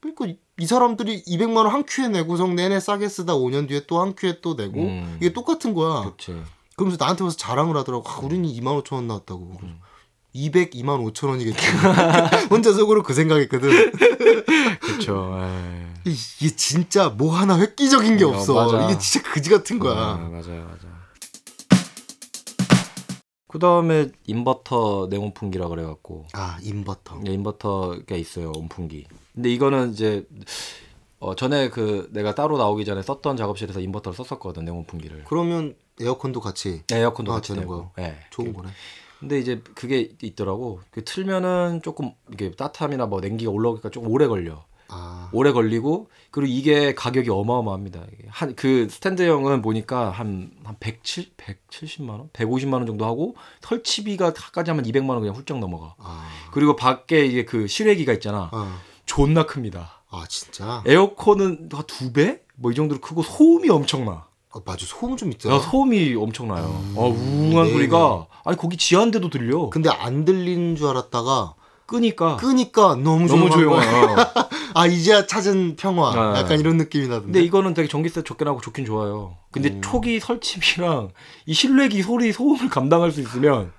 그러니까 0.00 0.26
이- 0.26 0.38
이 0.58 0.66
사람들이 0.66 1.22
200만 1.24 1.56
원 1.58 1.66
한 1.68 1.84
큐에 1.86 2.08
내고 2.08 2.36
성 2.36 2.54
내내 2.56 2.80
싸게 2.80 3.08
쓰다 3.08 3.34
5년 3.34 3.68
뒤에 3.68 3.84
또 3.86 4.00
한 4.00 4.14
큐에 4.16 4.40
또 4.40 4.54
내고 4.54 4.80
음. 4.80 5.18
이게 5.20 5.32
똑같은 5.32 5.74
거야. 5.74 6.02
그렇지. 6.02 6.42
그러면서 6.74 6.96
나한테 7.04 7.24
와서 7.24 7.36
자랑을 7.36 7.76
하더라고. 7.76 8.08
아, 8.08 8.18
우리는 8.22 8.48
2만 8.48 8.82
5천 8.82 8.94
원 8.94 9.06
나왔다고. 9.06 9.58
음. 9.62 9.80
200, 10.32 10.70
2만 10.72 11.12
5천 11.12 11.28
원이겠지. 11.28 11.58
혼자 12.50 12.72
속으로 12.72 13.02
그 13.02 13.14
생각했거든. 13.14 13.70
그렇죠. 14.80 15.38
이- 16.06 16.16
이게 16.40 16.54
진짜 16.56 17.08
뭐 17.08 17.34
하나 17.36 17.58
획기적인 17.58 18.16
게 18.16 18.24
어, 18.24 18.28
없어. 18.28 18.54
맞아. 18.54 18.84
이게 18.88 18.98
진짜 18.98 19.28
그지 19.30 19.50
같은 19.50 19.76
아, 19.76 19.80
거야. 19.80 19.94
맞아요, 20.16 20.64
맞아. 20.64 20.88
그 23.48 23.58
다음에 23.58 24.08
인버터 24.26 25.08
냉온풍기라 25.10 25.66
그래갖고 25.68 26.26
아, 26.34 26.56
인버터. 26.62 27.20
예, 27.26 27.32
인버터가 27.32 28.14
있어요, 28.14 28.52
온풍기. 28.56 29.06
근데 29.34 29.50
이거는 29.50 29.92
이제 29.92 30.24
어, 31.18 31.34
전에 31.34 31.68
그 31.68 32.08
내가 32.12 32.34
따로 32.36 32.56
나오기 32.58 32.84
전에 32.84 33.02
썼던 33.02 33.36
작업실에서 33.36 33.80
인버터를 33.80 34.16
썼었거든, 34.16 34.64
냉온풍기를. 34.64 35.24
그러면 35.26 35.74
에어컨도 36.00 36.40
같이 36.40 36.84
에어컨도 36.92 37.32
아, 37.32 37.34
같이 37.36 37.48
되는 37.48 37.62
되고. 37.62 37.90
예. 37.98 38.18
좋은 38.30 38.52
거네. 38.54 38.68
근데 39.20 39.38
이제 39.38 39.62
그게 39.74 40.10
있더라고. 40.22 40.80
그 40.90 41.04
틀면은 41.04 41.80
조금 41.82 42.12
이게 42.32 42.50
따뜻함이나 42.52 43.06
뭐 43.06 43.20
냉기가 43.20 43.50
올라오기가 43.50 43.90
조금 43.90 44.10
오래 44.10 44.26
걸려. 44.26 44.64
아, 44.92 45.28
오래 45.32 45.52
걸리고 45.52 46.08
그리고 46.32 46.50
이게 46.52 46.94
가격이 46.96 47.30
어마어마합니다. 47.30 48.00
한 48.28 48.54
그 48.56 48.88
스탠드형은 48.90 49.62
보니까 49.62 50.10
한한 50.10 50.50
107, 50.80 51.30
170만 51.36 52.08
원, 52.10 52.28
150만 52.32 52.72
원 52.74 52.86
정도 52.86 53.04
하고 53.04 53.36
설치비가까지 53.60 54.70
하면 54.72 54.84
200만 54.84 55.10
원 55.10 55.20
그냥 55.20 55.36
훌쩍 55.36 55.58
넘어가. 55.60 55.94
아, 55.98 56.28
그리고 56.52 56.74
밖에 56.76 57.24
이게 57.24 57.44
그 57.44 57.66
실외기가 57.68 58.12
있잖아. 58.14 58.50
어. 58.52 58.68
존나 59.06 59.44
큽니다. 59.46 60.02
아 60.10 60.24
진짜. 60.28 60.82
에어컨은 60.86 61.68
한두 61.72 62.12
배? 62.12 62.40
뭐 62.56 62.72
이 62.72 62.74
정도로 62.74 63.00
크고 63.00 63.22
소음이 63.22 63.68
엄청나. 63.70 64.26
어, 64.52 64.60
맞아 64.64 64.84
소음 64.86 65.16
좀 65.16 65.30
있더라. 65.32 65.56
야, 65.56 65.58
소음이 65.60 66.14
엄청나요. 66.14 66.64
음, 66.66 66.94
어, 66.96 67.08
우웅한 67.08 67.64
네네. 67.66 67.72
소리가 67.72 68.26
아니 68.44 68.56
거기 68.56 68.76
지하인데도 68.76 69.30
들려. 69.30 69.70
근데 69.70 69.90
안 69.90 70.24
들리는 70.24 70.76
줄 70.76 70.88
알았다가 70.88 71.54
끄니까 71.86 72.36
끄니까 72.36 72.94
너무 72.96 73.26
너무. 73.26 73.50
조용해요. 73.50 74.16
아 74.74 74.86
이제야 74.86 75.26
찾은 75.26 75.76
평화. 75.76 76.12
아. 76.14 76.38
약간 76.38 76.58
이런 76.58 76.76
느낌이 76.76 77.04
나던데. 77.06 77.26
근데 77.26 77.42
이거는 77.42 77.74
되게 77.74 77.88
전기세 77.88 78.22
적게 78.22 78.44
나고 78.44 78.60
좋긴 78.60 78.84
좋아요. 78.86 79.36
근데 79.52 79.70
음. 79.70 79.80
초기 79.82 80.18
설치비랑 80.20 81.10
이 81.46 81.54
실외기 81.54 82.02
소리 82.02 82.32
소음을 82.32 82.68
감당할 82.70 83.12
수 83.12 83.20
있으면 83.20 83.72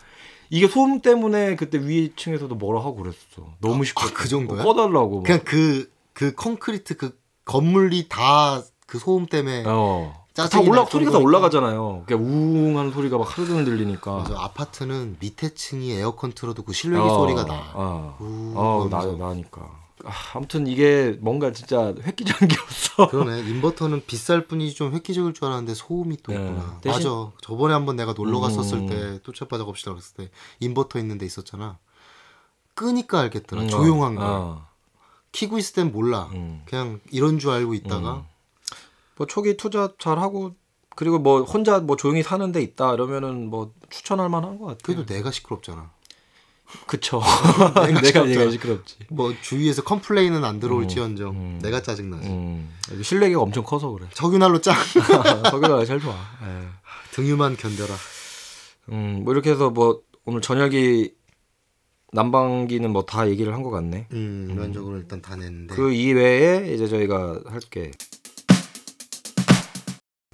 이게 0.50 0.68
소음 0.68 1.02
때문에 1.02 1.56
그때 1.56 1.80
위층에서도 1.80 2.54
뭐라 2.56 2.80
하고 2.82 2.96
그랬어. 2.98 3.18
너무 3.60 3.84
시끄러. 3.86 4.08
아, 4.08 4.12
그 4.14 4.28
정도야? 4.28 4.64
꺼달라고. 4.64 5.18
막. 5.18 5.24
그냥 5.24 5.42
그그 5.46 6.36
콘크리트 6.36 6.96
그 6.96 7.18
건물이 7.46 8.08
다 8.08 8.62
그 8.92 9.00
소음 9.00 9.26
때문에 9.26 9.64
어. 9.68 10.21
다 10.34 10.44
짜증이 10.48 10.70
올라 10.70 10.84
날 10.84 10.92
소리가 10.92 11.12
다. 11.12 11.18
올라가잖아요. 11.20 12.04
그냥 12.06 12.24
우웅하는 12.24 12.92
소리가 12.92 13.18
막 13.18 13.38
하루 13.38 13.46
종일 13.48 13.66
들리니까. 13.66 14.12
맞아 14.16 14.36
아파트는 14.42 15.18
밑에 15.20 15.54
층이 15.54 15.92
에어컨 15.92 16.32
틀어도 16.32 16.64
그 16.64 16.72
실외기 16.74 17.04
어, 17.04 17.10
소리가 17.10 17.46
나. 17.46 17.72
어. 17.74 18.18
우 18.22 18.54
어, 18.56 18.88
나, 18.90 19.00
하면서. 19.00 19.18
나니까. 19.26 19.62
아, 20.06 20.12
아무튼 20.34 20.66
이게 20.68 21.18
뭔가 21.22 21.52
진짜 21.52 21.94
획기적이었어. 22.02 23.10
그러네 23.10 23.42
인버터는 23.42 24.04
비쌀 24.08 24.48
뿐이지 24.48 24.74
좀 24.76 24.94
획기적일 24.94 25.34
줄 25.34 25.46
알았는데 25.46 25.74
소음이 25.76 26.18
또 26.24 26.32
네. 26.32 26.40
있구나. 26.40 26.78
대신- 26.82 27.10
맞아. 27.10 27.32
저번에 27.42 27.74
한번 27.74 27.98
내가 27.98 28.14
놀러 28.14 28.40
갔었을 28.40 28.78
음. 28.80 28.88
때 28.88 29.20
또차바 29.24 29.58
작업실 29.58 29.94
갔을 29.94 30.16
때 30.16 30.30
인버터 30.60 30.98
있는 30.98 31.18
데 31.18 31.26
있었잖아. 31.26 31.78
끄니까 32.74 33.20
알겠더라. 33.20 33.64
음, 33.64 33.68
조용한 33.68 34.16
거. 34.16 34.22
어, 34.26 34.66
키고 35.34 35.58
있을 35.60 35.76
땐 35.76 35.92
몰라. 35.92 36.30
음. 36.34 36.62
그냥 36.66 37.00
이런 37.12 37.38
줄 37.38 37.52
알고 37.52 37.74
있다가 37.76 38.14
음. 38.16 38.24
뭐 39.22 39.28
초기 39.28 39.56
투자 39.56 39.94
잘 40.00 40.18
하고 40.18 40.56
그리고 40.96 41.20
뭐 41.20 41.44
혼자 41.44 41.80
뭐 41.80 41.96
조용히 41.96 42.24
사는 42.24 42.52
데 42.52 42.60
있다 42.60 42.96
이러면은 42.96 43.52
뭐 43.52 43.72
추천할 43.92 44.30
만한 44.30 44.58
것 44.58 44.66
같아요. 44.66 44.80
그래도 44.84 45.06
내가 45.06 45.30
시끄럽잖아. 45.30 45.92
그쵸. 46.88 47.22
내가 48.02 48.24
내가 48.26 48.50
시끄럽지. 48.50 48.96
뭐 49.10 49.32
주위에서 49.44 49.84
complain은 49.84 50.44
안 50.44 50.60
들어올지언정 50.60 51.36
음. 51.36 51.60
내가 51.62 51.84
짜증 51.84 52.10
나지. 52.10 52.28
음. 52.30 52.74
여기 52.92 53.04
실내기가 53.04 53.42
엄청 53.42 53.64
커서 53.64 53.92
그래. 53.92 54.08
석유난로 54.14 54.60
짱 54.62 54.76
거기가 55.52 55.86
제일 55.86 56.00
좋아. 56.00 56.14
예. 56.16 56.68
등유만 57.12 57.58
견뎌라. 57.58 57.94
음, 58.90 59.22
뭐 59.24 59.34
이렇게 59.34 59.52
해서 59.52 59.70
뭐 59.70 60.02
오늘 60.26 60.42
전열기 60.42 61.14
난방기는 62.14 62.90
뭐 62.92 63.04
다 63.06 63.30
얘기를 63.30 63.54
한 63.54 63.62
것 63.62 63.70
같네. 63.70 64.08
음, 64.14 64.48
일반적으로 64.50 64.98
일단 64.98 65.22
다 65.22 65.36
냈는데 65.36 65.76
그 65.76 65.94
이외에 65.94 66.74
이제 66.74 66.88
저희가 66.88 67.42
할 67.46 67.60
게. 67.70 67.92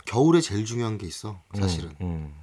겨울에 0.07 0.39
제일 0.41 0.65
중요한 0.65 0.97
게 0.97 1.05
있어. 1.05 1.39
사실은 1.59 1.93
음, 2.01 2.33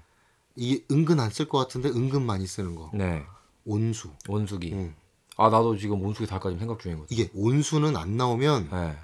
이게 0.54 0.84
은근 0.90 1.18
안 1.18 1.30
쓸 1.30 1.48
것 1.48 1.58
같은데 1.58 1.88
은근 1.88 2.22
많이 2.22 2.46
쓰는 2.46 2.74
거. 2.74 2.90
음. 2.94 2.98
네. 2.98 3.22
온수. 3.64 4.10
온수기. 4.28 4.70
응. 4.74 4.94
아 5.36 5.48
나도 5.48 5.76
지금 5.78 6.00
온수기 6.04 6.28
달까 6.28 6.50
지금 6.50 6.60
생각 6.60 6.78
중이거든. 6.80 7.06
이게 7.10 7.30
온수는 7.34 7.96
안 7.96 8.16
나오면 8.16 8.68
네. 8.70 8.96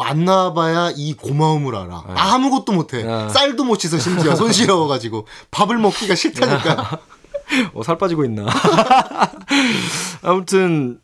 안 0.00 0.24
나와봐야 0.24 0.92
이 0.96 1.14
고마움을 1.14 1.74
알아. 1.74 2.04
네. 2.06 2.14
아무것도 2.14 2.72
못해. 2.72 3.02
네. 3.02 3.28
쌀도 3.28 3.64
못 3.64 3.80
씻어 3.80 3.98
심지어 3.98 4.34
손 4.36 4.52
시려워가지고 4.52 5.26
밥을 5.50 5.76
먹기가 5.78 6.14
싫다니까. 6.14 7.00
어, 7.74 7.82
살 7.82 7.98
빠지고 7.98 8.24
있나? 8.24 8.46
아무튼 10.22 11.00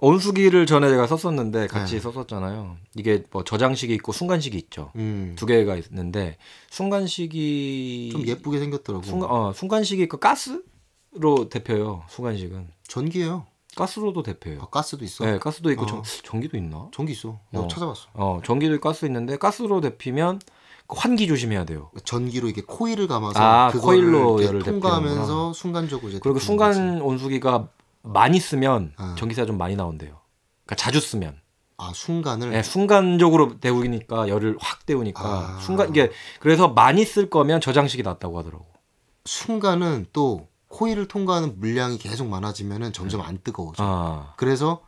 온수기를 0.00 0.66
전에 0.66 0.88
제가 0.88 1.06
썼었는데 1.06 1.66
같이 1.66 1.94
네. 1.94 2.00
썼었잖아요. 2.00 2.76
이게 2.96 3.24
뭐 3.30 3.42
저장식이 3.44 3.92
있고 3.94 4.12
순간식이 4.12 4.56
있죠. 4.56 4.92
음, 4.96 5.34
두 5.36 5.46
개가 5.46 5.76
있는데 5.76 6.36
순간식이 6.70 8.10
좀 8.12 8.26
예쁘게 8.26 8.58
생겼더라고. 8.58 9.04
순간 9.04 9.30
어, 9.30 9.52
순간식이 9.52 10.06
그 10.08 10.18
가스로 10.18 11.48
대표요. 11.50 12.04
순간식은 12.08 12.68
전기예요. 12.86 13.46
가스로도 13.76 14.22
대표요. 14.22 14.60
아, 14.62 14.66
가스도 14.66 15.04
있어. 15.04 15.24
네, 15.24 15.38
가스도 15.38 15.70
있고 15.70 15.82
어. 15.82 15.86
전, 15.86 16.02
전기도 16.24 16.56
있나? 16.56 16.88
전기 16.92 17.12
있어. 17.12 17.38
어. 17.52 17.68
찾아봤어. 17.68 18.08
어, 18.14 18.40
전기도 18.44 18.78
가스 18.80 19.06
있는데 19.06 19.36
가스로 19.36 19.80
대피면 19.80 20.40
그 20.88 20.96
환기 20.96 21.28
조심해야 21.28 21.64
돼요. 21.64 21.90
전기로 22.04 22.48
이게 22.48 22.62
코일을 22.66 23.06
감아서 23.08 23.38
아, 23.38 23.70
코일로 23.70 24.42
열을 24.42 24.62
통과하면서 24.62 25.52
순간적으로 25.52 26.08
이제 26.08 26.18
그리고 26.22 26.38
순간 26.38 26.72
거지. 26.72 27.04
온수기가 27.04 27.68
많이 28.02 28.40
쓰면 28.40 28.94
아. 28.96 29.14
전기세가 29.18 29.46
좀 29.46 29.58
많이 29.58 29.76
나온대요. 29.76 30.20
그러니까 30.64 30.76
자주 30.76 31.00
쓰면 31.00 31.40
아 31.76 31.92
순간을 31.94 32.50
네, 32.50 32.62
순간적으로 32.62 33.60
데우니까 33.60 34.28
열을 34.28 34.56
확 34.60 34.84
데우니까 34.86 35.22
아. 35.22 35.58
순간 35.60 35.90
이게 35.90 36.10
그래서 36.40 36.68
많이 36.68 37.04
쓸 37.04 37.30
거면 37.30 37.60
저장식이 37.60 38.02
낫다고 38.02 38.38
하더라고. 38.38 38.66
순간은 39.24 40.06
또 40.12 40.48
코일을 40.68 41.08
통과하는 41.08 41.58
물량이 41.60 41.98
계속 41.98 42.26
많아지면은 42.28 42.92
점점 42.92 43.20
안 43.22 43.38
뜨거워져. 43.42 43.82
아, 43.84 44.34
그래서 44.36 44.82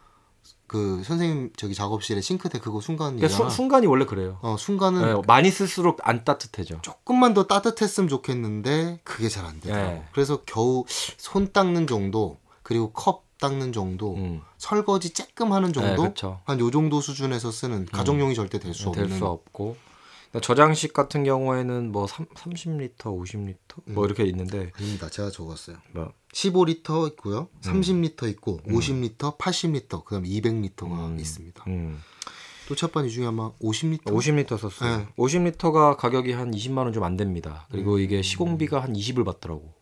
그 0.66 1.03
선생님 1.05 1.53
저기 1.57 1.74
작업실에 1.74 2.20
싱크대 2.20 2.59
그거 2.61 2.81
순간 2.81 3.16
그러니까. 3.16 3.49
수- 3.49 3.55
순간이 3.55 3.87
원래 3.87 4.05
그래요. 4.05 4.39
어 4.43 4.57
순간은 4.59 5.15
네, 5.15 5.23
많이 5.27 5.51
쓸수록 5.51 5.99
안 6.03 6.24
따뜻해져. 6.24 6.81
조금만 6.82 7.35
더 7.35 7.47
따뜻했으면 7.47 8.09
좋겠는데 8.09 9.01
그게 9.05 9.28
잘안 9.28 9.61
되더라고. 9.61 9.91
네. 9.95 10.05
그래서 10.12 10.43
겨우 10.47 10.85
손 10.89 11.53
닦는 11.53 11.87
정도 11.87 12.39
그리고 12.71 12.93
컵 12.93 13.25
닦는 13.41 13.73
정도 13.73 14.15
음. 14.15 14.43
설거지 14.59 15.13
쬐끔 15.13 15.49
하는 15.49 15.73
네, 15.73 15.81
정도 15.81 16.03
그렇죠. 16.03 16.41
한요 16.45 16.71
정도 16.71 17.01
수준에서 17.01 17.51
쓰는 17.51 17.85
가정용이 17.87 18.37
절대 18.37 18.61
될 18.61 18.73
수 18.75 18.91
없는 18.91 19.09
될 19.09 19.19
수 19.19 19.27
없고 19.27 19.77
그러니까 20.31 20.47
저장식 20.47 20.93
같은 20.93 21.25
경우에는 21.25 21.91
뭐 21.91 22.07
3, 22.07 22.27
30리터, 22.27 23.07
50리터 23.07 23.83
뭐 23.87 24.05
음. 24.05 24.07
이렇게 24.07 24.23
있는데 24.27 24.71
아닙니다. 24.79 25.09
제가 25.11 25.31
적었어요. 25.31 25.79
뭐 25.93 26.13
15리터 26.33 27.09
있고요. 27.09 27.49
30리터 27.63 28.29
있고 28.31 28.61
음. 28.69 28.73
50리터, 28.77 29.37
80리터, 29.37 30.05
그다음 30.05 30.23
200리터가 30.23 31.07
음. 31.09 31.19
있습니다. 31.19 31.65
음, 31.67 32.01
또 32.69 32.77
첫번 32.77 33.07
이 33.07 33.11
중에 33.11 33.27
아마 33.27 33.51
50리터. 33.61 34.05
50리터 34.05 34.57
썼어요. 34.59 34.99
네. 34.99 35.09
50리터가 35.17 35.97
가격이 35.97 36.31
한 36.33 36.53
20만 36.53 36.77
원 36.85 36.93
좀 36.93 37.03
안 37.03 37.17
됩니다. 37.17 37.67
그리고 37.73 37.95
음. 37.97 38.01
이게 38.01 38.23
시공비가 38.23 38.79
한 38.81 38.93
20을 38.93 39.25
받더라고. 39.25 39.75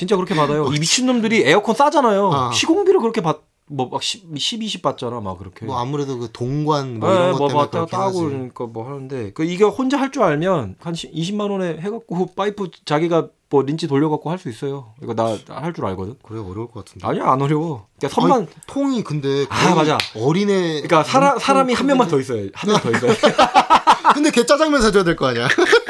진짜 0.00 0.16
그렇게 0.16 0.34
받아요. 0.34 0.66
이 0.74 0.78
미친놈들이 0.78 1.42
에어컨 1.46 1.74
싸잖아요. 1.74 2.30
아. 2.32 2.50
시공비를 2.52 3.00
그렇게 3.00 3.20
받, 3.20 3.40
뭐막 3.66 4.02
10, 4.02 4.24
10, 4.38 4.62
20 4.62 4.80
받잖아. 4.80 5.20
막 5.20 5.38
그렇게. 5.38 5.66
뭐 5.66 5.78
아무래도 5.78 6.18
그 6.18 6.28
동관 6.32 6.98
뭐 6.98 7.10
네, 7.10 7.14
이런 7.16 7.32
것뭐 7.34 7.68
때문에 7.70 7.88
하지. 7.92 8.18
그러니까 8.18 8.64
뭐 8.66 8.88
하는데 8.88 9.32
그 9.34 9.44
이게 9.44 9.62
혼자 9.64 9.98
할 10.00 10.10
줄 10.10 10.22
알면 10.22 10.76
한 10.80 10.94
20만 10.94 11.50
원에 11.50 11.76
해갖고 11.80 12.30
파이프 12.34 12.70
자기가 12.86 13.28
뭐 13.50 13.62
렌치 13.62 13.86
돌려갖고 13.88 14.30
할 14.30 14.38
수 14.38 14.48
있어요. 14.48 14.94
이거 15.02 15.12
나 15.14 15.36
할 15.48 15.74
줄 15.74 15.84
알거든. 15.84 16.14
그래 16.22 16.40
어려울 16.40 16.68
것 16.68 16.84
같은데. 16.84 17.06
아니야 17.06 17.30
안 17.30 17.42
어려워. 17.42 17.86
그러니까 17.98 18.20
선만 18.20 18.38
아니, 18.38 18.48
통이 18.66 19.04
근데 19.04 19.44
아, 19.50 19.74
맞아. 19.74 19.98
어린애. 20.16 20.80
그러니까 20.80 21.02
사람 21.04 21.32
통 21.34 21.38
사람이 21.40 21.74
한 21.74 21.86
명만 21.86 22.08
더 22.08 22.18
있어요. 22.18 22.48
한명 22.54 22.80
더 22.80 22.90
있어요. 22.90 23.12
근데 24.14 24.30
걔 24.30 24.44
짜장면 24.46 24.80
사줘야 24.82 25.04
될 25.04 25.14
거 25.14 25.26
아니야. 25.26 25.46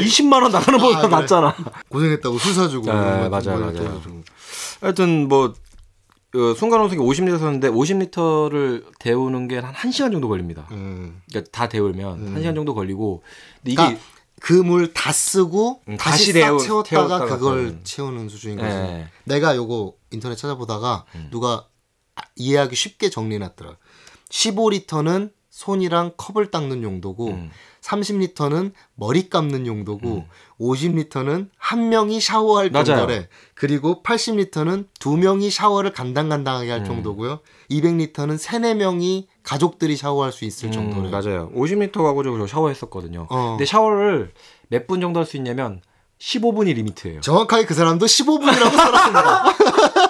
뭐 0.00 0.08
20만 0.08 0.42
원 0.42 0.52
나가는 0.52 0.78
아, 0.78 0.82
보다 0.82 1.00
그래. 1.02 1.08
낫잖아. 1.10 1.54
고생했다고 1.88 2.38
술 2.38 2.54
사주고. 2.54 2.86
네, 2.86 2.92
뭐 2.92 3.28
맞아요, 3.28 3.58
맞아요. 3.58 4.00
좀- 4.02 4.22
하여튼 4.80 5.28
뭐 5.28 5.52
어, 6.32 6.54
순간온수기 6.56 7.00
50리터 7.02 7.38
샀는데 7.38 7.70
50리터를 7.70 8.84
데우는 9.00 9.48
게 9.48 9.58
한 9.58 9.74
1시간 9.74 10.12
정도 10.12 10.28
걸립니다. 10.28 10.66
음. 10.70 11.20
그러니까 11.28 11.50
다 11.52 11.68
데우면 11.68 12.18
음. 12.28 12.34
1시간 12.36 12.54
정도 12.54 12.74
걸리고 12.74 13.22
근데 13.56 13.72
이게 13.72 13.82
그러니까 13.82 14.00
그물 14.40 14.92
다 14.94 15.12
쓰고 15.12 15.82
음, 15.88 15.96
다시, 15.96 16.32
다시 16.32 16.40
싹 16.40 16.46
데우- 16.56 16.84
채웠다가 16.84 17.24
그걸 17.26 17.58
하는. 17.58 17.80
채우는 17.84 18.28
수준인 18.28 18.58
거지. 18.58 18.70
예. 18.74 19.08
내가 19.24 19.56
요거 19.56 19.94
인터넷 20.12 20.36
찾아보다가 20.36 21.04
음. 21.16 21.28
누가 21.32 21.66
아- 22.14 22.22
이해하기 22.36 22.74
쉽게 22.76 23.10
정리해놨더라. 23.10 23.76
15리터는 24.30 25.32
손이랑 25.60 26.12
컵을 26.16 26.50
닦는 26.50 26.82
용도고 26.82 27.28
음. 27.28 27.50
30리터는 27.82 28.72
머리 28.94 29.28
감는 29.28 29.66
용도고 29.66 30.08
음. 30.08 30.24
50리터는 30.58 31.48
한 31.58 31.90
명이 31.90 32.18
샤워할 32.20 32.70
맞아요. 32.70 32.84
정도래. 32.84 33.28
그리고 33.54 34.02
80리터는 34.02 34.86
두 34.98 35.18
명이 35.18 35.50
샤워를 35.50 35.92
간당간당하게 35.92 36.70
할 36.70 36.80
음. 36.80 36.84
정도고요. 36.86 37.40
200리터는 37.70 38.38
세네 38.38 38.72
명이 38.74 39.28
가족들이 39.42 39.96
샤워할 39.96 40.32
수 40.32 40.46
있을 40.46 40.70
음, 40.70 40.72
정도래. 40.72 41.10
맞아요. 41.10 41.50
50리터 41.54 42.02
가고 42.04 42.22
저 42.22 42.46
샤워했었거든요. 42.46 43.26
어. 43.28 43.50
근데 43.50 43.66
샤워를 43.66 44.32
몇 44.68 44.86
분 44.86 45.02
정도 45.02 45.20
할 45.20 45.26
수 45.26 45.36
있냐면 45.36 45.82
15분이 46.20 46.74
리미트예요. 46.74 47.20
정확하게 47.20 47.66
그 47.66 47.74
사람도 47.74 48.06
15분이라고 48.06 48.70
써놨습니다. 48.76 49.44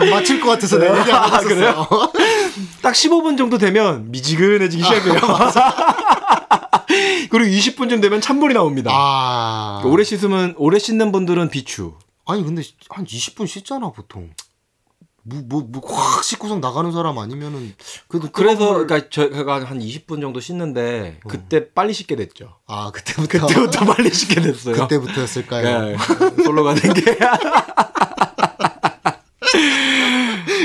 네, 0.00 0.10
맞힐 0.10 0.40
것 0.40 0.50
같아서 0.50 0.78
내가 0.78 0.98
얘기하고 1.00 1.36
아, 1.36 1.40
그래요? 1.40 1.86
딱 2.82 2.94
15분 2.94 3.38
정도 3.38 3.58
되면 3.58 4.10
미지근해지기 4.10 4.82
시작해요. 4.82 5.14
그리고 7.30 7.50
20분쯤 7.50 8.00
되면 8.00 8.20
찬물이 8.20 8.54
나옵니다. 8.54 8.90
아. 8.92 9.82
오래 9.84 10.04
씻으면 10.04 10.54
오래 10.56 10.78
씻는 10.78 11.12
분들은 11.12 11.50
비추. 11.50 11.94
아니 12.26 12.44
근데 12.44 12.62
한 12.90 13.04
20분 13.04 13.46
씻잖아 13.46 13.92
보통. 13.92 14.30
뭐뭐뭐확 15.28 16.24
씻고서 16.24 16.58
나가는 16.58 16.90
사람 16.90 17.18
아니면은 17.18 17.74
그래도 18.08 18.28
그래서 18.32 18.84
그러니까 18.84 19.10
저희가 19.10 19.64
한 19.64 19.78
20분 19.78 20.22
정도 20.22 20.40
씻는데 20.40 21.20
그때 21.28 21.70
빨리 21.72 21.92
씻게 21.92 22.16
됐죠. 22.16 22.56
아 22.66 22.90
그때부터 22.92 23.46
그때부터 23.46 23.84
빨리 23.84 24.10
씻게 24.10 24.40
됐어요. 24.40 24.74
그때부터였을까요? 24.74 25.84
네, 25.84 25.96
솔로가 26.44 26.74
된 26.74 26.94
게. 26.94 27.18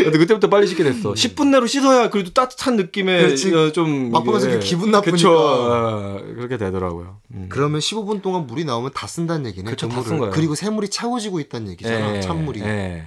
근데 0.04 0.18
그때부터 0.18 0.50
빨리 0.50 0.68
씻게 0.68 0.84
됐어. 0.84 1.14
10분 1.14 1.50
내로 1.50 1.66
씻어야 1.68 2.10
그래도 2.10 2.32
따뜻한 2.32 2.76
느낌의 2.76 3.20
음. 3.22 3.26
그렇지. 3.28 3.54
어, 3.54 3.72
좀 3.72 4.12
맛보면서 4.12 4.48
이게- 4.48 4.54
이렇게 4.56 4.68
기분 4.68 4.92
나쁘니까. 4.92 5.12
그쵸. 5.16 5.32
어, 5.38 6.20
그렇게 6.36 6.58
되더라고요. 6.58 7.18
음. 7.34 7.46
그러면 7.50 7.80
15분 7.80 8.22
동안 8.22 8.48
물이 8.48 8.66
나오면 8.66 8.92
다 8.94 9.08
쓴다는 9.08 9.46
얘기네. 9.48 9.70
그쵸, 9.72 9.88
그다 9.88 10.00
물을. 10.00 10.10
쓴 10.10 10.20
거예요. 10.20 10.32
그리고 10.34 10.56
새물이 10.56 10.90
채워지고 10.90 11.40
있다는 11.40 11.72
얘기잖아. 11.72 12.18
예, 12.18 12.22
찬물이. 12.22 12.62
예. 12.62 13.04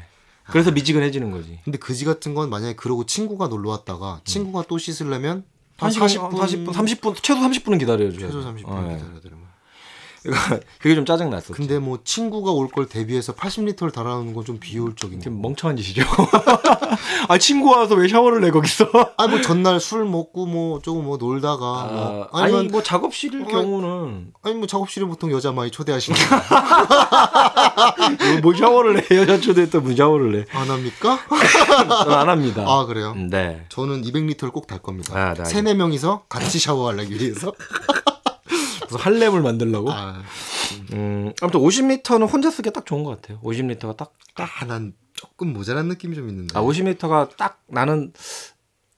그래서 0.48 0.70
미지근해지는 0.70 1.31
거지. 1.32 1.59
근데 1.65 1.77
그지 1.78 2.05
같은 2.05 2.35
건 2.35 2.51
만약에 2.51 2.77
그러고 2.77 3.05
친구가 3.05 3.48
놀러 3.48 3.70
왔다가 3.70 4.20
친구가 4.24 4.65
또 4.69 4.78
씻으려면 4.78 5.44
한 5.77 5.90
시간 5.90 6.09
40분, 6.09 6.31
40분, 6.39 6.66
30분, 6.73 7.15
최소 7.20 7.40
30분은 7.40 7.78
기다려야죠. 7.81 8.19
최소 8.19 8.40
30분 8.40 8.69
어, 8.69 8.89
예. 8.90 8.97
기다려야 8.97 9.20
되는 9.20 9.36
그러니까 10.27 10.61
그게 10.81 10.94
좀 10.94 11.05
짜증 11.07 11.31
났어. 11.31 11.55
근데 11.55 11.78
뭐 11.78 11.98
친구가 12.05 12.53
올 12.53 12.69
걸 12.69 12.86
대비해서 12.86 13.32
80리터를 13.35 13.93
달아놓는 13.93 14.35
건 14.35 14.44
좀 14.44 14.59
비효율적인 14.61 15.19
거. 15.19 15.23
지금 15.24 15.40
멍청한 15.43 15.77
짓이죠. 15.77 16.03
아 17.28 17.39
친구 17.39 17.70
와서 17.70 17.94
왜 17.94 18.09
샤워를 18.09 18.40
내 18.40 18.51
거기서? 18.51 18.89
아니 19.16 19.31
뭐 19.31 19.40
전날 19.40 19.81
술 19.81 20.05
먹고 20.05 20.47
뭐 20.47 20.81
조금 20.81 21.05
뭐 21.05 21.16
놀다가 21.16 21.57
뭐 21.57 22.28
아, 22.32 22.39
아니 22.43 22.55
아니면 22.55 22.69
뭐 22.73 22.82
작업실일 22.82 23.43
어, 23.43 23.47
경우는 23.47 24.32
아니 24.43 24.55
뭐 24.55 24.66
작업실에 24.66 25.07
보통 25.07 25.31
여자 25.32 25.53
많이 25.53 25.70
초대하시니까 25.70 26.43
뭐 28.43 28.55
샤워를 28.55 28.98
해 29.11 29.16
여자 29.16 29.40
초대했다 29.40 29.81
뭐 29.81 29.94
샤워를 29.94 30.40
해. 30.40 30.44
안 30.53 30.70
합니까? 30.70 31.19
안 32.09 32.28
합니다. 32.28 32.65
아 32.66 32.85
그래요? 32.86 33.15
네. 33.15 33.65
저는 33.69 34.03
200리터를 34.03 34.53
꼭 34.53 34.66
달 34.66 34.81
겁니다. 34.81 35.12
아, 35.16 35.32
네, 35.35 35.44
세네 35.44 35.74
명이서 35.74 36.24
같이 36.28 36.59
샤워하려기 36.59 37.15
위해서. 37.20 37.53
무슨 38.89 38.99
할렘을 39.05 39.43
만들라고? 39.43 39.91
아, 39.93 40.23
음, 40.93 41.33
아무튼 41.41 41.61
50리터는 41.61 42.31
혼자 42.33 42.51
쓰기 42.51 42.71
딱 42.71 42.87
좋은 42.87 43.05
것 43.05 43.21
같아요. 43.21 43.41
50리터가 43.43 43.97
딱, 43.97 44.15
아, 44.37 44.65
난 44.67 44.95
조금 45.13 45.53
모자란 45.53 45.89
느낌이 45.89 46.15
좀 46.17 46.29
있는데. 46.29 46.57
아, 46.59 46.63
50리터가 46.63 47.37
딱 47.37 47.63
나는 47.69 48.13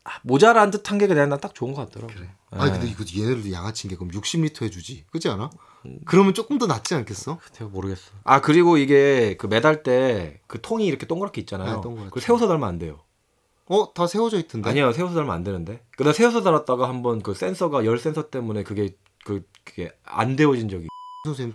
아, 0.04 0.10
모자란 0.22 0.70
듯한 0.70 0.98
게 0.98 1.06
그냥 1.06 1.28
난 1.28 1.40
딱 1.40 1.54
좋은 1.54 1.74
것 1.74 1.86
같더라고. 1.86 2.12
그래. 2.14 2.26
네. 2.26 2.58
아니 2.58 2.70
근데 2.72 2.86
이거 2.88 3.04
얘네들도 3.14 3.52
양아치인 3.52 3.90
게 3.90 3.96
그럼 3.96 4.10
60리터 4.10 4.62
해주지, 4.62 5.04
그렇지 5.10 5.28
않아? 5.28 5.50
그러면 6.06 6.32
조금 6.34 6.56
더 6.58 6.66
낫지 6.66 6.94
않겠어? 6.94 7.38
제가 7.52 7.70
모르겠어. 7.70 8.10
아 8.24 8.40
그리고 8.40 8.78
이게 8.78 9.36
그 9.38 9.46
매달 9.46 9.82
때 9.82 10.40
그 10.46 10.60
통이 10.62 10.86
이렇게 10.86 11.06
동그랗게 11.06 11.42
있잖아요. 11.42 11.76
네, 11.76 11.80
동그랗게. 11.82 12.08
그걸 12.08 12.22
세워서 12.22 12.48
달면 12.48 12.68
안 12.68 12.78
돼요. 12.78 13.00
어, 13.66 13.92
다 13.92 14.06
세워져 14.06 14.38
있던데. 14.38 14.70
아니요, 14.70 14.92
세워서 14.92 15.14
달면 15.14 15.34
안 15.34 15.44
되는데. 15.44 15.82
그나 15.96 16.14
세워서 16.14 16.42
달았다가 16.42 16.88
한번 16.88 17.20
그 17.22 17.34
센서가 17.34 17.84
열 17.84 17.98
센서 17.98 18.30
때문에 18.30 18.62
그게 18.62 18.96
그 19.28 19.42
그게 19.62 19.92
안 20.04 20.36
데워진 20.36 20.70
적이 20.70 20.86
선생님 21.26 21.54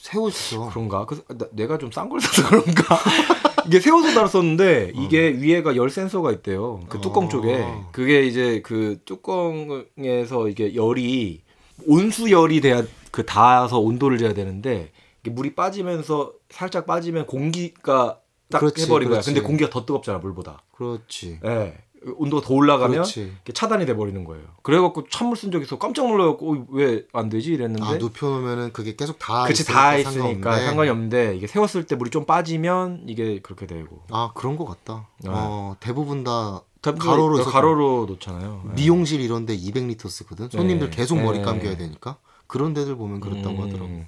세워졌어. 0.00 0.70
그런가? 0.70 1.04
그래서 1.06 1.24
나- 1.28 1.48
내가 1.50 1.76
좀 1.76 1.90
싼 1.90 2.08
걸 2.08 2.20
사서 2.20 2.48
그런가? 2.48 2.96
이게 3.66 3.80
세워서 3.80 4.14
달았었는데 4.14 4.92
이게 4.94 5.28
위에가 5.30 5.74
열 5.74 5.90
센서가 5.90 6.30
있대요. 6.32 6.80
그 6.88 7.00
뚜껑 7.00 7.24
어. 7.26 7.28
쪽에 7.28 7.66
그게 7.92 8.22
이제 8.24 8.62
그 8.62 9.00
뚜껑에서 9.04 10.48
이게 10.48 10.74
열이 10.76 11.42
온수 11.86 12.30
열이 12.30 12.60
돼야 12.60 12.84
그 13.10 13.26
닿아서 13.26 13.80
온도를 13.80 14.16
재야 14.18 14.32
되는데 14.32 14.92
물이 15.24 15.54
빠지면서 15.56 16.32
살짝 16.48 16.86
빠지면 16.86 17.26
공기가 17.26 18.20
딱 18.50 18.60
그렇지, 18.60 18.84
해버린 18.84 19.08
거야. 19.08 19.16
그렇지. 19.16 19.34
근데 19.34 19.46
공기가 19.46 19.68
더 19.68 19.84
뜨겁잖아 19.84 20.18
물보다. 20.18 20.62
그렇지. 20.72 21.40
예. 21.44 21.74
온도가 22.16 22.46
더 22.46 22.54
올라가면 22.54 22.92
그렇지. 22.92 23.32
차단이 23.52 23.84
돼 23.84 23.94
버리는 23.94 24.24
거예요. 24.24 24.44
그래갖고 24.62 25.06
찬물 25.10 25.36
쓴 25.36 25.50
적이 25.50 25.64
있어 25.64 25.78
깜짝 25.78 26.06
놀라갖고 26.08 26.66
왜 26.70 27.04
안 27.12 27.28
되지 27.28 27.52
이랬는데 27.52 27.84
아 27.84 27.94
눕혀놓으면은 27.98 28.72
그게 28.72 28.96
계속 28.96 29.18
다 29.18 29.44
그치 29.46 29.62
있으니까 29.62 29.80
다 29.80 29.96
있으니까 29.96 30.22
상관없네. 30.24 30.66
상관이 30.66 30.90
없는데 30.90 31.36
이게 31.36 31.46
세웠을 31.46 31.84
때 31.84 31.96
물이 31.96 32.10
좀 32.10 32.24
빠지면 32.24 33.04
이게 33.06 33.40
그렇게 33.40 33.66
되고 33.66 34.02
아 34.10 34.30
그런 34.34 34.56
것 34.56 34.64
같다. 34.64 35.08
네. 35.22 35.30
어 35.32 35.76
대부분 35.80 36.24
다 36.24 36.62
가로로 36.82 37.44
가로로 37.44 38.06
놓잖아요. 38.08 38.62
예. 38.70 38.74
미용실 38.74 39.20
이런데 39.20 39.54
200리터 39.56 40.08
쓰거든. 40.08 40.48
손님들 40.48 40.88
네. 40.90 40.96
계속 40.96 41.20
머리 41.20 41.38
네. 41.38 41.44
감겨야 41.44 41.76
되니까 41.76 42.16
그런 42.46 42.72
데들 42.72 42.96
보면 42.96 43.20
그렇다고 43.20 43.58
음, 43.58 43.62
하더라고. 43.66 44.04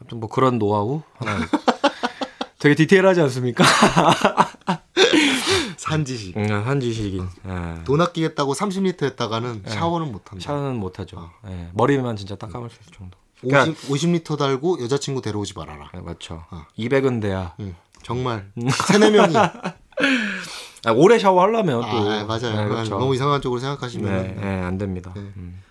아무튼 0.00 0.20
뭐 0.20 0.28
그런 0.28 0.58
노하우 0.58 1.00
하나 1.14 1.38
되게 2.58 2.74
디테일하지 2.74 3.20
않습니까? 3.22 3.64
산지식. 5.90 6.36
음, 6.36 6.50
한 6.50 6.80
지식인. 6.80 7.28
예. 7.46 7.84
돈 7.84 8.00
아끼겠다고 8.00 8.54
30리터 8.54 9.04
했다가는 9.04 9.62
네. 9.62 9.70
샤워는 9.70 10.12
못 10.12 10.30
한다. 10.30 10.44
샤워는 10.44 10.76
못하죠. 10.76 11.16
어. 11.18 11.30
예. 11.48 11.70
머리만 11.74 12.16
진짜 12.16 12.34
딱 12.36 12.52
감을 12.52 12.70
수 12.70 12.78
있을 12.82 12.92
정도. 12.92 13.16
그러니까 13.40 13.78
50, 13.88 14.24
50리터 14.24 14.38
달고 14.38 14.82
여자친구 14.82 15.22
데려오지 15.22 15.54
말아라. 15.56 15.90
예, 15.94 16.00
맞죠. 16.00 16.44
어. 16.50 16.66
200은 16.78 17.20
돼야. 17.22 17.54
응, 17.60 17.74
정말 18.02 18.50
세네 18.88 19.10
명이 19.10 19.36
아, 19.36 19.52
아, 20.86 20.92
오래 20.92 21.18
샤워하려면 21.18 21.80
또. 21.82 21.86
아, 21.86 22.24
맞아요. 22.24 22.62
예, 22.62 22.68
그렇죠. 22.68 22.98
너무 22.98 23.14
이상한 23.14 23.40
쪽으로 23.40 23.60
생각하시면 23.60 24.22
네, 24.22 24.36
예, 24.42 24.46
안 24.62 24.78
됩니다. 24.78 25.12
네. 25.14 25.20
음. 25.20 25.62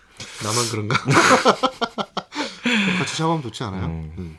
나만 0.42 0.64
그런가? 0.70 0.96
같이 2.98 3.16
샤워하면 3.16 3.42
좋지 3.42 3.62
않아요? 3.64 3.84
음. 3.86 4.12
음. 4.18 4.38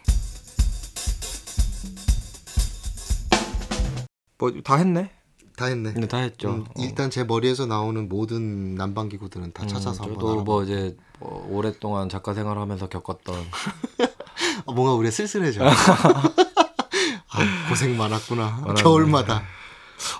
뭐다 4.40 4.76
했네. 4.76 5.12
다 5.58 5.66
했네. 5.66 5.92
네, 5.96 6.08
다 6.08 6.18
했죠. 6.20 6.50
음, 6.50 6.66
어. 6.70 6.74
일단 6.78 7.10
제 7.10 7.24
머리에서 7.24 7.66
나오는 7.66 8.08
모든 8.08 8.76
난방기구들은 8.76 9.54
다 9.54 9.66
찾아서 9.66 10.04
음, 10.06 10.14
저도. 10.14 10.44
뭐 10.44 10.64
이제 10.64 10.96
뭐 11.20 11.48
오랫동안 11.52 12.10
작가 12.10 12.36
생활하면서 12.36 12.90
겪었던 12.90 13.36
아, 14.68 14.72
뭔가 14.72 14.94
우리가 14.94 15.10
쓸쓸해져. 15.12 15.66
아, 15.68 17.42
고생 17.70 17.98
많았구나. 17.98 18.60
많았네. 18.62 18.82
겨울마다. 18.84 19.42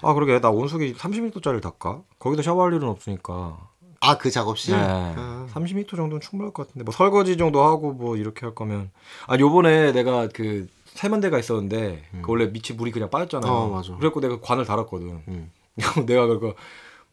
아 0.02 0.14
그러게 0.16 0.42
나 0.42 0.50
온수기 0.50 0.96
30m짜리를 0.96 1.62
닦아 1.62 2.02
거기다 2.18 2.42
샤워할 2.42 2.74
일은 2.74 2.88
없으니까 2.90 3.60
아 4.00 4.18
그 4.18 4.32
작업실? 4.32 4.76
네. 4.76 4.82
아, 4.84 5.46
30m 5.54 5.90
정도는 5.90 6.20
충분할 6.20 6.52
것 6.52 6.66
같은데 6.68 6.84
뭐 6.84 6.92
설거지 6.92 7.38
정도 7.38 7.64
하고 7.64 7.94
뭐 7.94 8.18
이렇게 8.18 8.48
할 8.48 8.56
거면 8.56 8.90
아 9.28 9.38
요번에 9.38 9.92
내가 9.92 10.30
그 10.30 10.68
세면 10.98 11.20
대가 11.20 11.40
있었는데 11.40 12.04
그 12.22 12.32
원래 12.32 12.48
밑이 12.48 12.76
물이 12.76 12.92
그냥 12.92 13.10
빠졌잖아요 13.10 13.52
어, 13.52 13.70
맞아. 13.70 13.96
그래갖고 13.96 14.20
내가 14.20 14.40
관을 14.42 14.66
달았거든 14.66 15.22
음. 15.28 15.52
내가 16.06 16.28
그거 16.28 16.56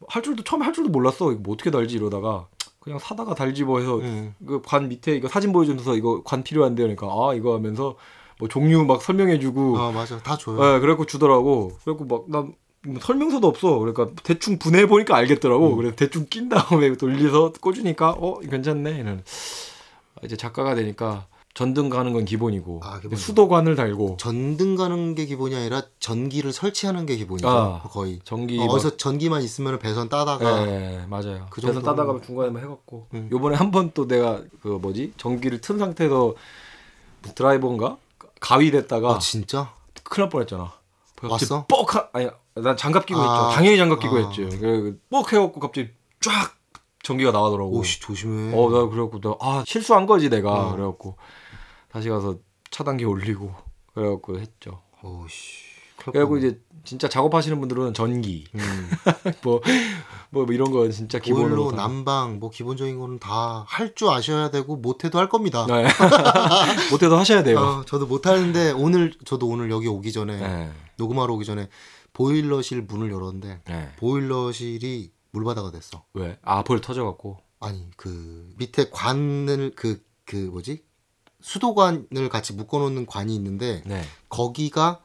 할 0.07 0.23
줄도 0.23 0.43
처음에 0.43 0.65
할 0.65 0.73
줄도 0.73 0.89
몰랐어 0.89 1.31
이거 1.31 1.41
뭐 1.41 1.53
어떻게 1.53 1.71
달지 1.71 1.95
이러다가 1.95 2.47
그냥 2.79 2.99
사다가 2.99 3.33
달지 3.35 3.63
뭐 3.63 3.79
해서 3.79 3.97
음. 3.97 4.33
그관 4.45 4.89
밑에 4.89 5.15
이거 5.15 5.27
사진 5.27 5.51
보여주면서 5.51 5.95
이거 5.95 6.21
관 6.23 6.43
필요한데요 6.43 6.87
그러니까 6.87 7.07
아 7.07 7.33
이거 7.33 7.55
하면서 7.55 7.95
뭐 8.37 8.47
종류 8.49 8.83
막 8.85 9.01
설명해주고 9.01 9.77
아 9.77 9.91
맞아 9.91 10.17
다 10.19 10.37
줘요. 10.37 10.57
예, 10.57 10.79
그래갖고 10.79 11.05
주더라고. 11.05 11.71
그래갖고 11.83 12.05
막, 12.05 12.25
난 12.29 12.53
설명서도 12.99 13.47
없어. 13.47 13.79
그러니까 13.79 14.09
대충 14.23 14.59
분해해보니까 14.59 15.15
알겠더라고. 15.15 15.71
음. 15.71 15.77
그래서 15.77 15.95
대충 15.95 16.27
낀 16.29 16.49
다음에 16.49 16.95
돌려서 16.95 17.51
꽂으니까, 17.59 18.11
어, 18.11 18.39
괜찮네. 18.39 18.99
이런. 18.99 19.23
이제 20.23 20.35
작가가 20.35 20.75
되니까 20.75 21.25
전등 21.55 21.89
가는 21.89 22.11
건 22.11 22.25
기본이고, 22.25 22.81
아. 22.83 22.99
수도관을 23.15 23.75
달고, 23.77 24.17
전등 24.19 24.75
가는 24.75 25.15
게 25.15 25.25
기본이 25.25 25.55
아니라 25.55 25.83
전기를 26.01 26.51
설치하는 26.51 27.05
게 27.05 27.15
기본이죠. 27.15 27.47
아, 27.49 27.81
거의. 27.83 28.19
전기. 28.25 28.59
어, 28.59 28.65
막- 28.65 28.73
어디서 28.73 28.97
전기만 28.97 29.41
있으면 29.41 29.79
배선 29.79 30.09
따다가 30.09 30.67
예, 30.67 31.05
맞아요. 31.07 31.47
그 31.49 31.61
정도는- 31.61 31.83
따다가 31.85 32.19
중간에 32.21 32.49
만 32.51 32.61
해갖고, 32.61 33.07
음. 33.13 33.29
요번에 33.31 33.55
한 33.55 33.71
번 33.71 33.91
또 33.93 34.05
내가 34.05 34.41
그 34.61 34.67
뭐지? 34.67 35.13
전기를 35.15 35.61
튼 35.61 35.79
상태에서 35.79 36.35
드라이버인가? 37.35 37.97
가위 38.41 38.69
됐다가 38.71 39.15
아 39.15 39.19
진짜? 39.19 39.71
큰일 40.03 40.23
날 40.25 40.29
뻔했잖아. 40.29 40.71
왔어? 41.23 41.65
뻑! 41.67 41.95
하, 41.95 42.09
아니, 42.13 42.27
난 42.55 42.75
장갑 42.77 43.05
끼고 43.05 43.19
아, 43.19 43.45
했죠. 43.47 43.55
당연히 43.55 43.77
장갑 43.77 43.99
끼고 44.01 44.17
아. 44.17 44.19
했지. 44.19 44.41
그, 44.59 44.99
뻑! 45.09 45.31
해갖고 45.31 45.59
갑자기 45.61 45.89
쫙! 46.19 46.53
전기가 47.01 47.31
나가더라고. 47.31 47.69
오씨 47.77 48.01
조심해. 48.01 48.51
어, 48.55 48.69
나 48.71 48.85
그래갖고, 48.89 49.21
나, 49.21 49.35
아, 49.39 49.63
실수한 49.65 50.05
거지, 50.07 50.29
내가. 50.29 50.51
어. 50.69 50.71
그래갖고, 50.75 51.15
다시 51.95 52.09
가서 52.09 52.35
차단기 52.71 53.05
올리고, 53.05 53.53
그래갖고 53.93 54.37
했죠. 54.37 54.81
오씨. 55.01 55.63
그래갖고 55.97 56.37
이제, 56.37 56.59
진짜 56.83 57.07
작업하시는 57.07 57.57
분들은 57.57 57.93
전기, 57.93 58.43
음. 58.53 58.59
뭐, 59.45 59.61
뭐, 60.29 60.43
뭐 60.43 60.53
이런 60.53 60.71
거 60.71 60.89
진짜 60.89 61.19
기본으로. 61.19 61.55
보일러, 61.63 61.71
다- 61.77 61.87
난방 61.87 62.37
뭐 62.39 62.49
기본적인 62.49 62.99
거는 62.99 63.19
다 63.19 63.63
할 63.65 63.95
줄 63.95 64.09
아셔야 64.09 64.51
되고 64.51 64.75
못해도 64.75 65.17
할 65.17 65.29
겁니다. 65.29 65.65
네. 65.67 65.87
못해도 66.91 67.15
하셔야 67.17 67.43
돼요. 67.43 67.59
어, 67.59 67.85
저도 67.85 68.07
못하는데 68.07 68.71
오늘 68.71 69.13
저도 69.23 69.47
오늘 69.47 69.71
여기 69.71 69.87
오기 69.87 70.11
전에 70.11 70.35
네. 70.37 70.71
녹음하러 70.97 71.33
오기 71.33 71.45
전에 71.45 71.69
보일러실 72.11 72.81
문을 72.81 73.09
열었는데 73.09 73.61
네. 73.65 73.91
보일러실이 73.97 75.13
물바다가 75.31 75.71
됐어. 75.71 76.03
왜? 76.13 76.37
아, 76.43 76.61
벌 76.65 76.81
터져갖고. 76.81 77.37
아니 77.61 77.89
그 77.95 78.53
밑에 78.57 78.89
관을 78.91 79.71
그그 79.75 80.35
뭐지 80.51 80.83
수도관을 81.45 82.27
같이 82.31 82.53
묶어놓는 82.53 83.05
관이 83.05 83.35
있는데 83.35 83.83
네. 83.85 84.03
거기가 84.29 84.99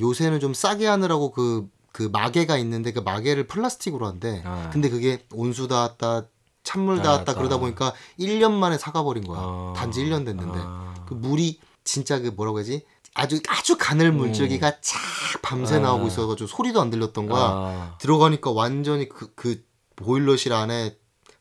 요새는 0.00 0.40
좀 0.40 0.54
싸게 0.54 0.86
하느라고 0.86 1.32
그그 1.32 2.08
마개가 2.10 2.56
있는데 2.58 2.94
그 2.94 3.00
마개를 3.00 3.46
플라스틱으로 3.46 4.06
한대. 4.06 4.42
아. 4.46 4.70
근데 4.72 4.88
그게 4.88 5.26
온수 5.34 5.68
닿았다 5.68 6.28
찬물 6.62 6.96
닿았다. 6.96 7.24
닿았다 7.24 7.34
그러다 7.34 7.58
보니까 7.58 7.92
1년 8.18 8.52
만에 8.52 8.78
사가버린 8.78 9.26
거야. 9.26 9.38
아. 9.38 9.72
단지 9.76 10.02
1년 10.02 10.24
됐는데 10.24 10.58
아. 10.62 10.94
그 11.06 11.12
물이 11.12 11.60
진짜 11.84 12.20
그 12.20 12.28
뭐라고 12.28 12.58
해야지 12.58 12.86
아주 13.12 13.38
아주 13.46 13.76
가늘 13.78 14.12
물줄기가 14.12 14.80
쫙 14.80 14.98
밤새 15.42 15.76
음. 15.76 15.80
아. 15.80 15.88
나오고 15.88 16.06
있어가지고 16.06 16.46
소리도 16.46 16.80
안 16.80 16.88
들렸던 16.88 17.28
거야. 17.28 17.42
아. 17.42 17.98
들어가니까 18.00 18.50
완전히 18.50 19.10
그, 19.10 19.34
그 19.34 19.62
보일러실 19.94 20.54
안에 20.54 20.96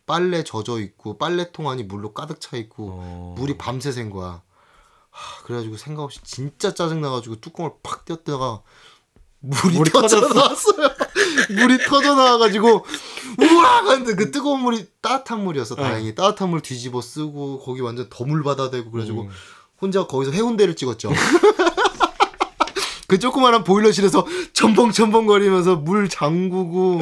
빨래 0.05 0.43
젖어 0.43 0.79
있고 0.79 1.17
빨래통 1.17 1.69
안이 1.69 1.83
물로 1.83 2.13
가득 2.13 2.41
차 2.41 2.57
있고 2.57 2.89
어. 2.91 3.35
물이 3.37 3.57
밤새 3.57 3.91
샌 3.91 4.09
거야. 4.09 4.41
하, 5.09 5.43
그래가지고 5.43 5.77
생각 5.77 6.03
없이 6.03 6.19
진짜 6.23 6.73
짜증 6.73 7.01
나가지고 7.01 7.37
뚜껑을 7.39 7.71
팍 7.83 8.05
떼었다가 8.05 8.61
물이, 9.39 9.77
물이 9.77 9.91
터져 9.91 10.21
터졌어. 10.21 10.33
나왔어요. 10.33 10.89
물이 11.55 11.77
터져 11.85 12.15
나와가지고 12.15 12.85
우와 13.39 13.77
하는데 13.85 14.15
그 14.15 14.31
뜨거운 14.31 14.61
물이 14.61 14.87
따뜻한 15.01 15.43
물이었어. 15.43 15.75
다행히 15.75 16.15
따뜻한 16.15 16.49
물 16.49 16.61
뒤집어 16.61 17.01
쓰고 17.01 17.59
거기 17.59 17.81
완전 17.81 18.07
더물바다 18.09 18.69
되고 18.71 18.89
그래가지고 18.89 19.23
음. 19.23 19.29
혼자 19.79 20.07
거기서 20.07 20.31
해운대를 20.31 20.75
찍었죠. 20.75 21.11
그 23.07 23.19
조그마한 23.19 23.63
보일러실에서 23.63 24.25
첨벙첨벙거리면서 24.53 25.75
물 25.75 26.09
잠그고 26.09 27.01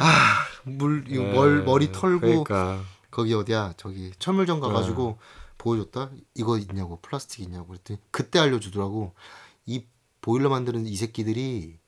아 0.00 0.47
물 0.64 1.04
이거 1.08 1.22
멀, 1.24 1.64
머리 1.64 1.92
털고 1.92 2.26
네. 2.26 2.42
그러니까. 2.44 2.82
거기 3.10 3.34
어디야 3.34 3.74
저기 3.76 4.12
철물점 4.18 4.60
가가지고 4.60 5.18
보여줬다 5.56 6.10
이거 6.34 6.58
있냐고 6.58 7.00
플라스틱 7.00 7.40
있냐고 7.40 7.68
그랬더니 7.68 7.98
그때 8.10 8.38
알려주더라고 8.38 9.14
이 9.66 9.84
보일러 10.20 10.48
만드는 10.48 10.86
이 10.86 10.96
새끼들이 10.96 11.78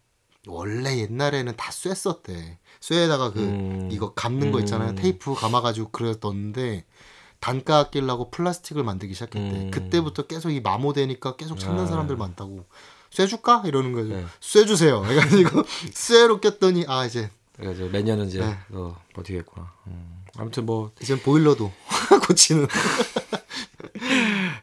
원래 0.47 0.99
옛날에는 0.99 1.55
다 1.57 1.71
쇠었대 1.71 2.59
쇠에다가 2.81 3.33
그 3.33 3.41
음. 3.41 3.89
이거 3.93 4.15
감는 4.15 4.53
거 4.53 4.61
있잖아요 4.61 4.91
음. 4.91 4.95
테이프 4.97 5.35
감아가지고 5.35 5.91
넣었는데 6.21 6.85
단가 7.39 7.79
아끼려고 7.79 8.31
플라스틱을 8.31 8.83
만들기 8.83 9.15
시작했대 9.15 9.39
음. 9.39 9.71
그때부터 9.71 10.27
계속 10.27 10.51
이 10.51 10.61
마모되니까 10.61 11.37
계속 11.37 11.59
찾는 11.59 11.85
아. 11.85 11.87
사람들 11.87 12.17
많다고 12.17 12.65
쇠 13.11 13.27
줄까 13.27 13.63
이러는 13.67 13.93
거죠 13.93 14.15
네. 14.15 14.25
쇠 14.41 14.65
주세요 14.65 15.05
해가지고 15.05 15.65
쇠로 15.93 16.41
꼈더니 16.41 16.85
아 16.89 17.05
이제 17.05 17.31
그래서 17.61 17.85
몇 17.91 18.03
년은 18.03 18.27
이제 18.27 18.41
네. 18.41 18.57
어, 18.73 18.97
버티겠구나. 19.15 19.73
음. 19.89 20.25
아무튼 20.39 20.65
뭐 20.67 20.91
이제 21.01 21.21
보일러도 21.21 21.71
고치는 22.27 22.67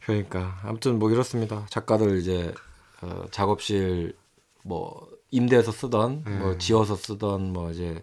그러니까 0.05 0.57
아무튼 0.63 0.99
뭐 0.99 1.11
이렇습니다. 1.11 1.65
작가들 1.69 2.17
이제 2.17 2.53
어, 3.01 3.25
작업실 3.31 4.15
뭐 4.63 5.07
임대해서 5.31 5.71
쓰던 5.71 6.23
뭐 6.39 6.51
음. 6.51 6.59
지어서 6.59 6.95
쓰던 6.95 7.53
뭐 7.53 7.71
이제 7.71 8.01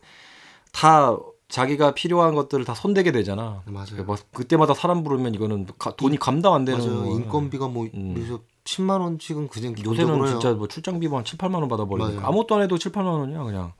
다 0.72 1.16
자기가 1.48 1.94
필요한 1.94 2.34
것들을 2.34 2.64
다 2.64 2.74
손대게 2.74 3.12
되잖아. 3.12 3.62
맞아요. 3.66 4.04
뭐 4.04 4.16
그때마다 4.32 4.74
사람 4.74 5.02
부르면 5.04 5.34
이거는 5.34 5.66
가- 5.78 5.94
돈이 5.96 6.18
감당 6.18 6.54
안 6.54 6.64
되는 6.64 6.80
맞아요. 6.80 7.02
거야. 7.04 7.10
인건비가 7.14 7.68
뭐 7.68 7.86
음. 7.94 8.14
그래서 8.14 8.40
10만 8.64 9.00
원씩은 9.00 9.48
그냥 9.48 9.74
요새는. 9.84 10.26
진짜 10.26 10.52
뭐 10.52 10.68
출장비만 10.68 11.18
한 11.18 11.24
7, 11.24 11.38
8만 11.38 11.54
원 11.56 11.68
받아 11.68 11.84
버리니까 11.84 12.14
맞아요. 12.20 12.28
아무것도 12.28 12.54
안 12.56 12.62
해도 12.62 12.78
7, 12.78 12.92
8만 12.92 13.06
원이야 13.06 13.42
그냥 13.44 13.72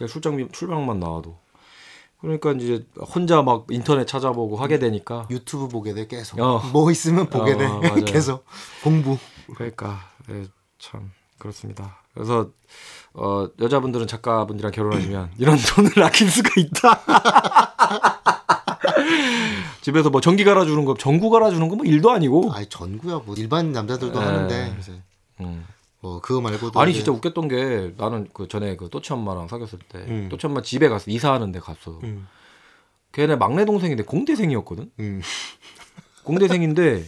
그냥 0.00 0.08
출장비 0.08 0.48
출장만 0.52 0.98
나와도 0.98 1.36
그러니까 2.22 2.52
이제 2.52 2.86
혼자 3.14 3.42
막 3.42 3.66
인터넷 3.70 4.06
찾아보고 4.06 4.56
하게 4.56 4.78
되니까 4.78 5.26
유튜브 5.30 5.68
보게 5.68 5.92
돼 5.92 6.06
계속. 6.06 6.40
어. 6.40 6.62
뭐 6.72 6.90
있으면 6.90 7.26
보게 7.28 7.52
어, 7.52 7.58
돼. 7.58 7.68
맞아요. 7.88 8.04
계속 8.06 8.44
공부. 8.82 9.18
그러니까 9.54 10.00
네, 10.26 10.44
참 10.78 11.10
그렇습니다. 11.38 11.98
그래서 12.14 12.48
어, 13.12 13.46
여자분들은 13.60 14.06
작가분들이랑 14.06 14.72
결혼하시면 14.72 15.32
이런 15.38 15.58
돈을 15.58 16.02
아낄 16.02 16.30
수가 16.30 16.48
있다. 16.56 17.00
집에서 19.82 20.10
뭐 20.10 20.20
전기 20.20 20.44
갈아주는 20.44 20.84
거, 20.84 20.94
전구 20.94 21.30
갈아주는 21.30 21.66
거 21.68 21.76
뭐 21.76 21.84
일도 21.86 22.10
아니고. 22.10 22.52
아니 22.52 22.66
전구야 22.66 23.20
뭐 23.26 23.34
일반 23.36 23.72
남자들도 23.72 24.20
에. 24.20 24.24
하는데 24.24 24.70
그래서 24.72 24.92
음. 25.40 25.64
뭐 26.00 26.20
그거 26.20 26.40
말고도 26.40 26.80
아니 26.80 26.94
진짜 26.94 27.12
웃겼던 27.12 27.48
게 27.48 27.94
나는 27.98 28.28
그 28.32 28.48
전에 28.48 28.76
그 28.76 28.88
또치 28.88 29.12
엄마랑 29.12 29.48
사귀었을 29.48 29.78
때 29.88 29.98
음. 29.98 30.28
또치 30.30 30.46
엄마 30.46 30.62
집에 30.62 30.88
갔어 30.88 31.10
이사하는데 31.10 31.58
갔어. 31.60 31.98
음, 32.04 32.26
걔네 33.12 33.36
막내 33.36 33.64
동생인데 33.64 34.04
공대생이었거든. 34.04 34.90
음. 34.98 35.20
공대생인데 36.24 37.04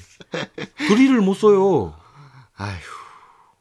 드릴을 0.88 1.20
못 1.20 1.34
써요. 1.34 1.94
아휴. 2.56 2.76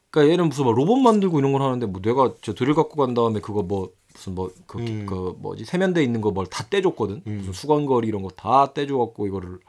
그러니까 0.10 0.34
얘는 0.34 0.50
무슨 0.50 0.66
뭐 0.66 0.74
로봇 0.74 1.00
만들고 1.00 1.40
이런 1.40 1.54
걸 1.54 1.62
하는데 1.62 1.86
뭐 1.86 2.02
내가 2.02 2.34
저 2.42 2.54
드릴 2.54 2.74
갖고 2.74 2.98
간 2.98 3.14
다음에 3.14 3.40
그거 3.40 3.62
뭐 3.64 3.92
무슨 4.14 4.36
뭐그 4.36 4.80
음. 4.80 5.06
그 5.06 5.36
뭐지 5.40 5.64
세면대 5.64 6.04
있는 6.04 6.20
거 6.20 6.32
뭘 6.34 6.50
다 6.50 6.66
떼줬거든. 6.70 7.22
음. 7.26 7.38
무슨 7.38 7.54
수건거리 7.54 8.08
이런 8.10 8.22
거 8.22 8.30
다 8.36 8.74
떼줘갖고 8.74 9.28
이거를 9.28 9.60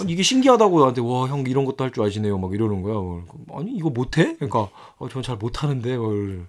아니, 0.00 0.12
이게 0.12 0.22
신기하다고 0.22 0.80
나한테 0.80 1.00
와 1.00 1.26
형 1.28 1.44
이런 1.46 1.64
것도 1.64 1.82
할 1.84 1.90
줄 1.92 2.04
아시네요 2.04 2.38
막 2.38 2.52
이러는 2.54 2.82
거야. 2.82 2.94
뭐, 2.94 3.24
아니 3.54 3.72
이거 3.72 3.90
못해? 3.90 4.34
그러니까 4.36 4.68
어, 4.98 5.08
저는 5.08 5.22
잘 5.22 5.36
못하는데 5.36 5.96
뭘. 5.96 6.46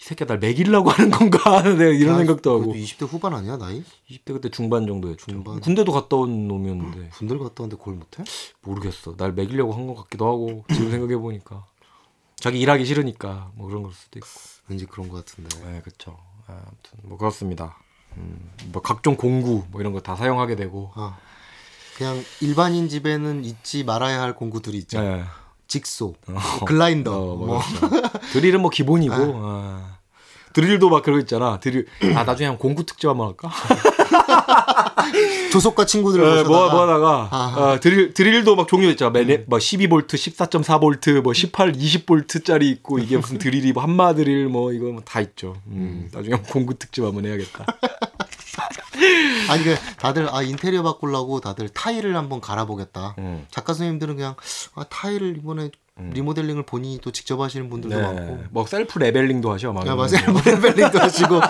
이 0.00 0.04
새끼가 0.04 0.26
날 0.26 0.38
먹이려고 0.38 0.90
하는 0.90 1.10
건가 1.10 1.62
내가 1.62 1.84
이런 1.90 2.14
야, 2.14 2.18
생각도 2.18 2.50
하고 2.50 2.72
그래도 2.72 2.78
20대 2.84 3.06
후반 3.08 3.34
아니야 3.34 3.56
나이? 3.56 3.82
20대 4.10 4.32
그때 4.32 4.48
중반 4.50 4.86
정도였죠. 4.86 5.26
중반. 5.26 5.60
군대도 5.60 5.92
갔다 5.92 6.16
온 6.16 6.48
놈이었는데 6.48 7.10
군대를 7.10 7.42
갔다 7.42 7.62
왔는데 7.64 7.76
그걸 7.78 7.94
못해? 7.94 8.24
모르겠어. 8.62 9.16
날 9.16 9.32
먹이려고 9.32 9.72
한 9.72 9.86
것 9.86 9.94
같기도 9.96 10.26
하고 10.26 10.64
지금 10.72 10.90
생각해 10.90 11.16
보니까 11.16 11.64
자기 12.36 12.58
일하기 12.60 12.84
싫으니까 12.84 13.50
뭐 13.54 13.66
그런 13.68 13.82
걸 13.82 13.92
수도 13.92 14.18
있고. 14.18 14.28
왠지 14.68 14.86
그런 14.86 15.08
것 15.08 15.24
같은데. 15.24 15.48
네, 15.70 15.80
그렇죠. 15.82 16.16
아무튼 16.46 16.98
뭐 17.02 17.18
그렇습니다. 17.18 17.76
음, 18.16 18.50
뭐 18.72 18.80
각종 18.82 19.16
공구 19.16 19.64
뭐 19.70 19.80
이런 19.80 19.92
거 19.92 20.00
다 20.00 20.16
사용하게 20.16 20.56
되고. 20.56 20.90
아, 20.94 21.18
그냥 22.00 22.24
일반인 22.40 22.88
집에는 22.88 23.44
잊지 23.44 23.84
말아야 23.84 24.22
할 24.22 24.34
공구들이 24.34 24.78
있죠. 24.78 25.02
네. 25.02 25.22
직소, 25.68 26.14
뭐 26.26 26.40
글라인더, 26.64 27.12
어, 27.14 27.36
뭐. 27.36 27.60
드릴은 28.32 28.62
뭐 28.62 28.70
기본이고. 28.70 29.14
아. 29.14 29.98
드릴도 30.54 30.88
막거 30.88 31.18
있잖아. 31.20 31.60
드릴. 31.60 31.86
아 32.16 32.24
나중에 32.24 32.48
한 32.48 32.56
공구 32.58 32.86
특집 32.86 33.06
한번 33.06 33.28
할까? 33.28 33.50
조속과 35.52 35.84
친구들 35.84 36.20
네, 36.22 36.42
뭐, 36.44 36.70
뭐 36.70 36.82
하다가. 36.82 37.28
어, 37.56 37.80
드릴 37.80 38.14
드릴도 38.14 38.56
막 38.56 38.66
종류 38.66 38.88
있잖아. 38.88 39.10
매네, 39.10 39.44
뭐 39.46 39.58
12볼트, 39.58 40.14
14.4볼트, 40.14 41.20
뭐 41.20 41.34
18, 41.34 41.72
20볼트짜리 41.72 42.62
있고 42.62 42.98
이게 42.98 43.18
무슨 43.18 43.36
드릴이 43.36 43.72
뭐 43.72 43.82
함마 43.82 44.14
드릴 44.14 44.48
뭐 44.48 44.72
이거 44.72 44.86
뭐 44.86 45.02
다 45.04 45.20
있죠. 45.20 45.56
음, 45.66 46.08
나중에 46.14 46.36
한번 46.36 46.50
공구 46.50 46.78
특집 46.78 47.04
한번 47.04 47.26
해야겠다. 47.26 47.66
아니 49.48 49.64
그 49.64 49.76
다들 49.98 50.28
아 50.34 50.42
인테리어 50.42 50.82
바꾸려고 50.82 51.40
다들 51.40 51.68
타일을 51.68 52.16
한번 52.16 52.40
갈아보겠다. 52.40 53.14
음. 53.18 53.46
작가 53.50 53.72
선생님들은 53.72 54.16
그냥 54.16 54.34
아, 54.74 54.84
타일을 54.84 55.36
이번에 55.38 55.70
리모델링을 56.12 56.62
본인이 56.64 56.98
또 57.02 57.10
직접 57.10 57.38
하시는 57.40 57.68
분들도 57.68 57.94
네. 57.96 58.02
많고. 58.02 58.44
뭐 58.50 58.66
self 58.66 58.98
leveling도 58.98 59.50
하셔. 59.52 59.72
막야 59.72 59.94
맞아요. 59.94 60.34
leveling도 60.46 60.98
하시고 60.98 61.40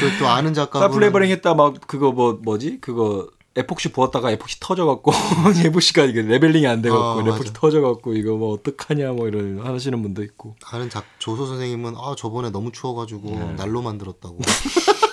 그또 0.00 0.28
아는 0.28 0.54
작가 0.54 0.78
self 0.80 0.98
leveling 0.98 1.30
했다 1.30 1.54
막 1.54 1.74
그거 1.86 2.12
뭐 2.12 2.38
뭐지? 2.42 2.78
그거 2.80 3.28
에폭시 3.56 3.90
부었다가 3.90 4.30
에폭시 4.30 4.60
터져갖고 4.60 5.10
에폭시가 5.66 6.04
이게 6.04 6.22
leveling이 6.22 6.66
안 6.68 6.80
돼갖고 6.82 7.02
어, 7.04 7.20
에폭시. 7.26 7.52
터져갖고 7.52 8.14
이거 8.14 8.36
뭐 8.36 8.52
어떡하냐 8.54 9.10
뭐 9.12 9.26
이런 9.26 9.58
하시는 9.66 10.00
분도 10.00 10.22
있고. 10.22 10.54
아는 10.70 10.88
작 10.88 11.04
조소 11.18 11.46
선생님은 11.46 11.94
아 11.96 12.14
저번에 12.16 12.50
너무 12.50 12.70
추워가지고 12.70 13.28
네. 13.30 13.54
난로 13.56 13.82
만들었다고 13.82 14.38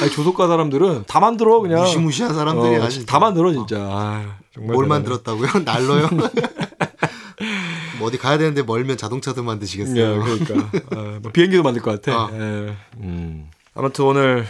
아니 0.00 0.10
조소과 0.10 0.46
사람들은 0.46 1.04
다 1.06 1.20
만들어 1.20 1.60
그냥. 1.60 1.80
무시무시한 1.80 2.34
사람들이 2.34 2.76
어, 2.76 2.88
다 3.06 3.18
만들어 3.18 3.52
진짜. 3.52 3.76
아유, 3.78 4.26
정말 4.52 4.74
뭘. 4.74 4.86
만들었다고요? 4.86 5.48
난로요? 5.64 6.08
뭐 7.98 8.08
어디 8.08 8.18
가야 8.18 8.38
되는데 8.38 8.62
멀면 8.62 8.96
자동차도 8.96 9.42
만드시겠어요? 9.42 9.96
예, 9.96 10.18
그러니까 10.18 10.70
어, 10.96 11.18
뭐 11.22 11.32
비행기도 11.32 11.62
만들 11.62 11.82
것 11.82 12.00
같아. 12.00 12.24
어. 12.24 12.30
예. 12.32 12.76
음. 12.98 13.50
아무튼 13.74 14.04
오늘 14.04 14.46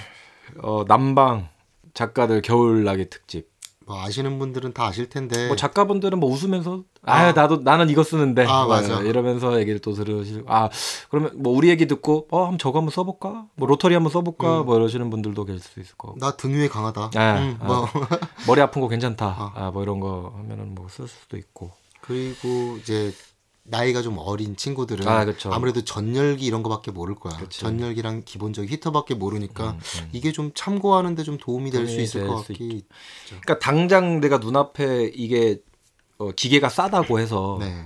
어, 0.63 0.85
남방 0.87 1.49
작가들 1.95 2.43
겨울나기 2.43 3.11
특집. 3.11 3.49
뭐 3.89 4.01
아시는 4.03 4.39
분들은 4.39 4.75
다 4.75 4.85
아실 4.87 5.09
텐데 5.09 5.47
뭐 5.49 5.57
작가분들은 5.57 6.21
뭐 6.21 6.31
웃으면서 6.31 6.83
아, 7.03 7.29
아. 7.29 7.33
나도 7.33 7.63
나는 7.63 7.89
이거 7.89 8.05
쓰는데 8.05 8.45
아, 8.47 8.67
뭐 8.67 8.77
맞아. 8.77 9.01
이러면서 9.01 9.59
얘기를 9.59 9.81
또 9.81 9.95
들으시고 9.95 10.45
아 10.47 10.69
그러면 11.09 11.33
뭐 11.43 11.55
우리 11.57 11.71
얘기 11.71 11.87
듣고 11.87 12.29
어 12.31 12.43
한번 12.43 12.59
저거 12.59 12.79
한번 12.81 12.91
써볼까 12.93 13.47
뭐 13.55 13.67
로터리 13.67 13.95
한번 13.95 14.13
써볼까 14.13 14.61
음. 14.61 14.67
뭐 14.67 14.77
이러시는 14.77 15.09
분들도 15.09 15.43
계실 15.47 15.61
수 15.63 15.81
있을 15.81 15.95
거고 15.97 16.17
나 16.19 16.33
등유에 16.37 16.69
강하다. 16.69 17.11
아, 17.15 17.39
음, 17.39 17.57
아. 17.61 17.65
뭐 17.67 17.89
머리 18.47 18.61
아픈 18.61 18.83
거 18.83 18.89
괜찮다 18.89 19.27
아. 19.27 19.53
아뭐 19.73 19.83
이런 19.83 20.01
거 20.01 20.35
하면은 20.37 20.75
뭐 20.75 20.87
쓸 20.91 21.09
수도 21.09 21.37
있고 21.39 21.71
그리고 22.03 22.77
이제 22.81 23.13
나이가 23.71 24.03
좀 24.03 24.17
어린 24.19 24.57
친구들은 24.57 25.07
아, 25.07 25.25
그쵸. 25.25 25.51
아무래도 25.53 25.83
전열기 25.85 26.45
이런 26.47 26.63
거밖에 26.63 26.91
모를 26.91 27.15
거야. 27.15 27.37
그치. 27.37 27.61
전열기랑 27.61 28.23
기본적인 28.25 28.71
히터밖에 28.71 29.15
모르니까 29.15 29.73
음, 29.73 29.79
음. 29.79 30.09
이게 30.13 30.33
좀 30.33 30.51
참고하는데 30.55 31.23
좀 31.23 31.37
도움이 31.39 31.71
될 31.71 31.87
수 31.87 32.01
있을 32.01 32.23
될 32.23 32.29
것 32.31 32.43
수 32.45 32.49
같기. 32.49 32.85
그러니까 33.29 33.59
당장 33.59 34.21
내가 34.21 34.39
눈앞에 34.39 35.11
이게 35.15 35.61
어, 36.19 36.31
기계가 36.33 36.69
싸다고 36.69 37.19
해서 37.21 37.59
네. 37.61 37.85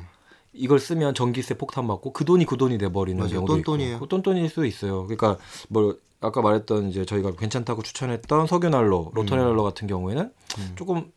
이걸 0.53 0.79
쓰면 0.79 1.15
전기세 1.15 1.55
폭탄 1.55 1.87
맞고 1.87 2.13
그 2.13 2.25
돈이 2.25 2.45
그 2.47 2.57
돈이 2.57 2.79
돼 2.79 2.89
버리는. 2.91 3.27
경우도 3.27 3.57
똔똔이에요. 3.63 3.95
있고 3.97 4.07
똔똔일 4.07 4.49
수도 4.49 4.65
있어요. 4.65 5.03
그러니까 5.07 5.39
뭐 5.69 5.97
아까 6.21 6.41
말했던 6.43 6.89
이제 6.91 7.05
저희가 7.05 7.33
괜찮다고 7.33 7.83
추천했던 7.83 8.47
석유난로, 8.47 9.11
로터난로 9.15 9.63
같은 9.65 9.89
경우에는 9.89 10.33
음. 10.59 10.73
조금 10.77 11.01
타- 11.05 11.11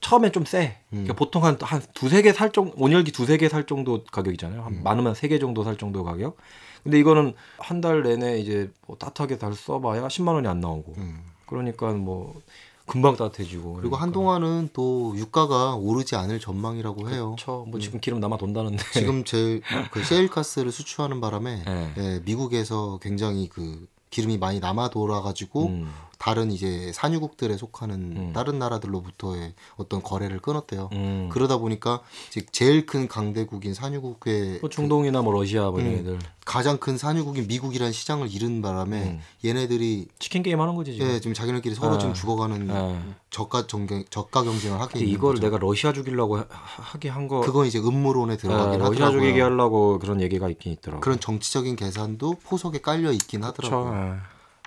처음에 0.00 0.30
좀 0.32 0.44
세. 0.44 0.76
그러니까 0.90 1.14
보통 1.14 1.44
한 1.44 1.56
한 1.60 1.82
두세 1.94 2.22
개 2.22 2.32
살 2.32 2.52
정도 2.52 2.72
온열기 2.76 3.10
두세 3.12 3.36
개 3.38 3.48
살 3.48 3.66
정도 3.66 4.04
가격이잖아요. 4.04 4.62
한 4.62 4.72
음. 4.74 4.80
많으면 4.84 5.14
세 5.14 5.28
개 5.28 5.38
정도 5.38 5.64
살 5.64 5.76
정도 5.76 6.04
가격. 6.04 6.36
근데 6.82 6.98
이거는 6.98 7.34
한 7.58 7.80
달 7.80 8.02
내내 8.02 8.38
이제 8.38 8.70
뭐 8.86 8.96
따뜻하게 8.96 9.38
잘 9.38 9.54
써봐야 9.54 10.06
10만 10.08 10.34
원이 10.34 10.46
안 10.48 10.60
나오고. 10.60 10.94
음. 10.98 11.20
그러니까 11.46 11.92
뭐 11.92 12.40
금방 12.86 13.16
따뜻해지고. 13.16 13.62
그리고 13.62 13.74
그러니까. 13.90 14.02
한동안은 14.02 14.68
또 14.74 15.14
유가가 15.16 15.74
오르지 15.74 16.16
않을 16.16 16.38
전망이라고 16.38 17.08
해요. 17.10 17.34
그렇죠. 17.36 17.64
뭐 17.68 17.80
지금 17.80 17.98
기름 18.00 18.20
남아 18.20 18.36
돈다는데. 18.36 18.82
지금 18.92 19.24
제일 19.24 19.62
그 19.90 20.04
셰일가스를 20.04 20.70
수출하는 20.70 21.20
바람에 21.20 21.62
네. 21.64 21.92
예, 21.98 22.20
미국에서 22.24 22.98
굉장히 23.02 23.48
그 23.48 23.86
기름이 24.10 24.38
많이 24.38 24.60
남아 24.60 24.90
돌아가지고 24.90 25.66
음. 25.68 25.90
다른 26.24 26.50
이제 26.50 26.90
산유국들에 26.94 27.58
속하는 27.58 27.96
음. 28.16 28.32
다른 28.32 28.58
나라들로부터의 28.58 29.52
어떤 29.76 30.02
거래를 30.02 30.38
끊었대요. 30.38 30.88
음. 30.94 31.28
그러다 31.30 31.58
보니까 31.58 32.00
즉 32.30 32.50
제일 32.50 32.86
큰 32.86 33.08
강대국인 33.08 33.74
산유국의 33.74 34.60
뭐 34.62 34.70
중동이나 34.70 35.20
뭐 35.20 35.34
러시아 35.34 35.70
뭐 35.70 35.80
이런 35.80 35.92
음. 35.92 35.98
애들 35.98 36.18
가장 36.46 36.78
큰 36.78 36.96
산유국인 36.96 37.46
미국이라는 37.46 37.92
시장을 37.92 38.32
잃은 38.32 38.62
바람에 38.62 39.02
음. 39.02 39.20
얘네들이 39.44 40.06
치킨 40.18 40.42
게임 40.42 40.62
하는 40.62 40.74
거지 40.76 40.94
지금. 40.94 41.08
예, 41.08 41.20
지금 41.20 41.34
자기네끼리 41.34 41.74
서로 41.74 41.96
아. 41.96 41.98
지금 41.98 42.14
죽어가는 42.14 42.70
아. 42.70 43.02
저가 43.28 43.66
경쟁 43.66 44.02
저가 44.08 44.44
경쟁을 44.44 44.80
하게 44.80 45.00
이걸 45.00 45.34
거죠. 45.34 45.42
내가 45.46 45.58
러시아 45.58 45.92
죽이려고 45.92 46.38
하- 46.38 46.46
하게 46.48 47.10
한 47.10 47.28
거. 47.28 47.42
그건 47.42 47.66
이제 47.66 47.78
음모론에 47.78 48.32
아, 48.32 48.36
들어가긴 48.38 48.78
러시아 48.78 48.92
하더라고요. 49.08 49.20
죽이게 49.20 49.42
하려고 49.42 49.98
그런 49.98 50.22
얘기가 50.22 50.48
있긴 50.48 50.72
있더라고. 50.72 51.02
그런 51.02 51.20
정치적인 51.20 51.76
계산도 51.76 52.36
포석에 52.44 52.80
깔려 52.80 53.12
있긴 53.12 53.44
하더라고요. 53.44 53.84
그렇죠. 53.90 53.94
아. 53.94 54.20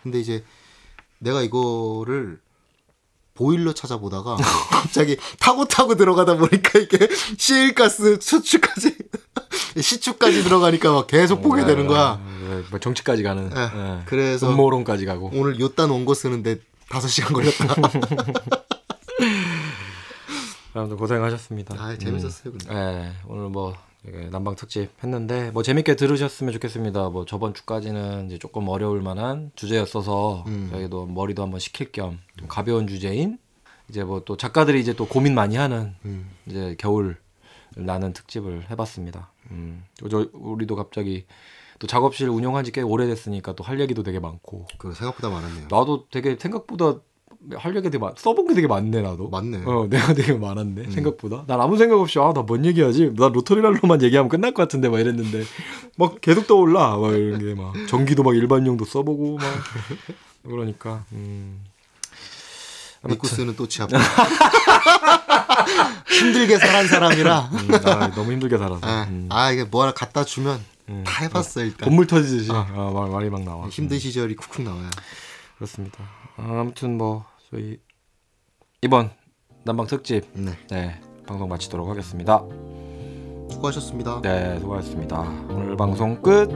근데 0.04 0.20
이제 0.20 0.44
내가 1.20 1.42
이거를 1.42 2.40
보일러 3.34 3.74
찾아보다가 3.74 4.36
갑자기 4.72 5.18
타고 5.40 5.66
타고 5.66 5.96
들어가다 5.96 6.38
보니까 6.38 6.80
이게 6.80 7.08
시일가스 7.38 8.20
수축까지 8.20 8.98
시축까지 9.80 10.44
들어가니까 10.44 10.92
막 10.92 11.08
계속 11.08 11.42
보게 11.42 11.64
되는 11.66 11.86
거야. 11.88 12.20
네, 12.50 12.64
뭐 12.72 12.80
정치까지 12.80 13.22
가는. 13.24 13.52
예. 13.56 13.62
예. 13.62 14.02
그래서 14.06 14.50
음모론까지 14.50 15.06
가고. 15.06 15.30
오늘 15.34 15.60
요딴 15.60 15.90
원고 15.92 16.14
쓰는데 16.16 16.60
5시간 16.90 17.34
걸렸다. 17.34 17.76
아무튼 20.74 20.98
고생하셨습니다. 20.98 21.76
아, 21.78 21.96
재밌었어요, 21.98 22.52
근데. 22.54 22.74
예, 22.74 23.12
오늘 23.28 23.50
뭐 23.50 23.76
난방 24.32 24.56
특집 24.56 24.90
했는데 25.04 25.52
뭐 25.52 25.64
재밌게 25.64 25.96
들으셨으면 25.96 26.54
좋겠습니다. 26.54 27.10
뭐 27.10 27.26
저번 27.26 27.54
주까지는 27.54 28.28
이제 28.28 28.38
조금 28.38 28.68
어려울 28.70 29.02
만한 29.02 29.52
주제였어서 29.56 30.44
음. 30.48 30.70
저희도 30.72 31.08
머리도 31.08 31.44
한번 31.44 31.60
식힐 31.60 31.92
겸좀 31.92 32.48
가벼운 32.48 32.88
주제인 32.88 33.38
이제 33.90 34.04
뭐 34.04 34.22
또 34.26 34.38
작가들이 34.38 34.80
이제 34.80 34.94
또 34.94 35.08
고민 35.08 35.34
많이 35.36 35.56
하는 35.58 35.96
음. 36.06 36.30
이제 36.46 36.76
겨울 36.80 37.18
나는 37.76 38.14
특집을 38.14 38.70
해봤습니다. 38.70 39.32
음, 39.52 39.84
저 40.10 40.28
우리도 40.34 40.76
갑자기 40.76 41.26
또 41.80 41.86
작업실 41.88 42.28
운영한 42.30 42.64
지 42.64 42.72
꽤 42.72 42.82
오래됐으니까 42.82 43.54
또 43.54 43.64
할 43.64 43.80
얘기도 43.80 44.04
되게 44.04 44.20
많고 44.20 44.68
그 44.78 44.94
생각보다 44.94 45.30
많았네요. 45.30 45.68
나도 45.70 46.08
되게 46.10 46.38
생각보다 46.40 47.00
할 47.56 47.76
얘기 47.76 47.84
되게 47.90 47.98
많 48.00 48.14
써본 48.18 48.48
게 48.48 48.54
되게 48.56 48.68
많네 48.68 49.02
나도. 49.02 49.30
맞네. 49.30 49.62
어, 49.66 49.88
내가 49.90 50.14
되게 50.14 50.34
많았네 50.34 50.90
생각보다. 50.92 51.44
난 51.48 51.62
아무 51.62 51.78
생각 51.78 52.00
없이 52.00 52.20
아 52.20 52.34
나 52.34 52.46
뭔 52.46 52.66
얘기하지? 52.66 53.14
나 53.16 53.30
로터리랄로만 53.30 54.02
얘기하면 54.02 54.28
끝날 54.30 54.54
것 54.54 54.64
같은데 54.64 54.90
막 54.90 55.00
이랬는데 55.00 55.44
막 55.98 56.20
계속 56.22 56.48
떠올라 56.48 56.98
막 56.98 57.14
이런 57.14 57.40
게 57.40 57.54
막 57.56 57.74
전기도 57.88 58.24
막 58.24 58.36
일반용도 58.36 58.86
써보고 58.86 59.38
막 59.38 59.46
그러니까 60.46 61.04
음. 61.14 61.64
니쿠스는 63.08 63.56
또 63.56 63.68
취업. 63.68 63.90
힘들게 66.10 66.58
살한 66.58 66.88
사람이라. 66.88 67.50
음, 67.54 67.70
아, 67.86 68.10
너무 68.12 68.32
힘들게 68.32 68.58
살아서. 68.58 68.80
아, 68.86 69.04
음. 69.10 69.28
아 69.32 69.52
이게 69.52 69.64
뭐 69.64 69.84
하나 69.84 69.94
갖다 69.94 70.24
주면 70.24 70.60
음. 70.90 71.04
다 71.06 71.24
해봤어 71.24 71.62
일단. 71.62 71.88
본물 71.88 72.08
터지듯이 72.08 72.52
아, 72.52 72.66
말, 72.94 73.10
말이 73.10 73.30
막 73.30 73.44
나와. 73.44 73.68
힘든 73.70 74.00
시절이 74.00 74.36
쿡쿡 74.36 74.64
나와요. 74.64 74.90
그렇습니다. 75.58 76.00
아, 76.38 76.60
아무튼 76.60 76.98
뭐 76.98 77.26
저희 77.50 77.80
이번 78.82 79.10
난방 79.64 79.88
특집 79.88 80.24
네, 80.34 80.52
네 80.70 81.02
방송 81.26 81.50
마치도록 81.50 81.90
하겠습니다. 81.90 82.44
수고하셨습니다. 83.50 84.22
네 84.22 84.60
수고하셨습니다. 84.60 85.22
오늘 85.50 85.76
방송 85.76 86.22
끝. 86.22 86.48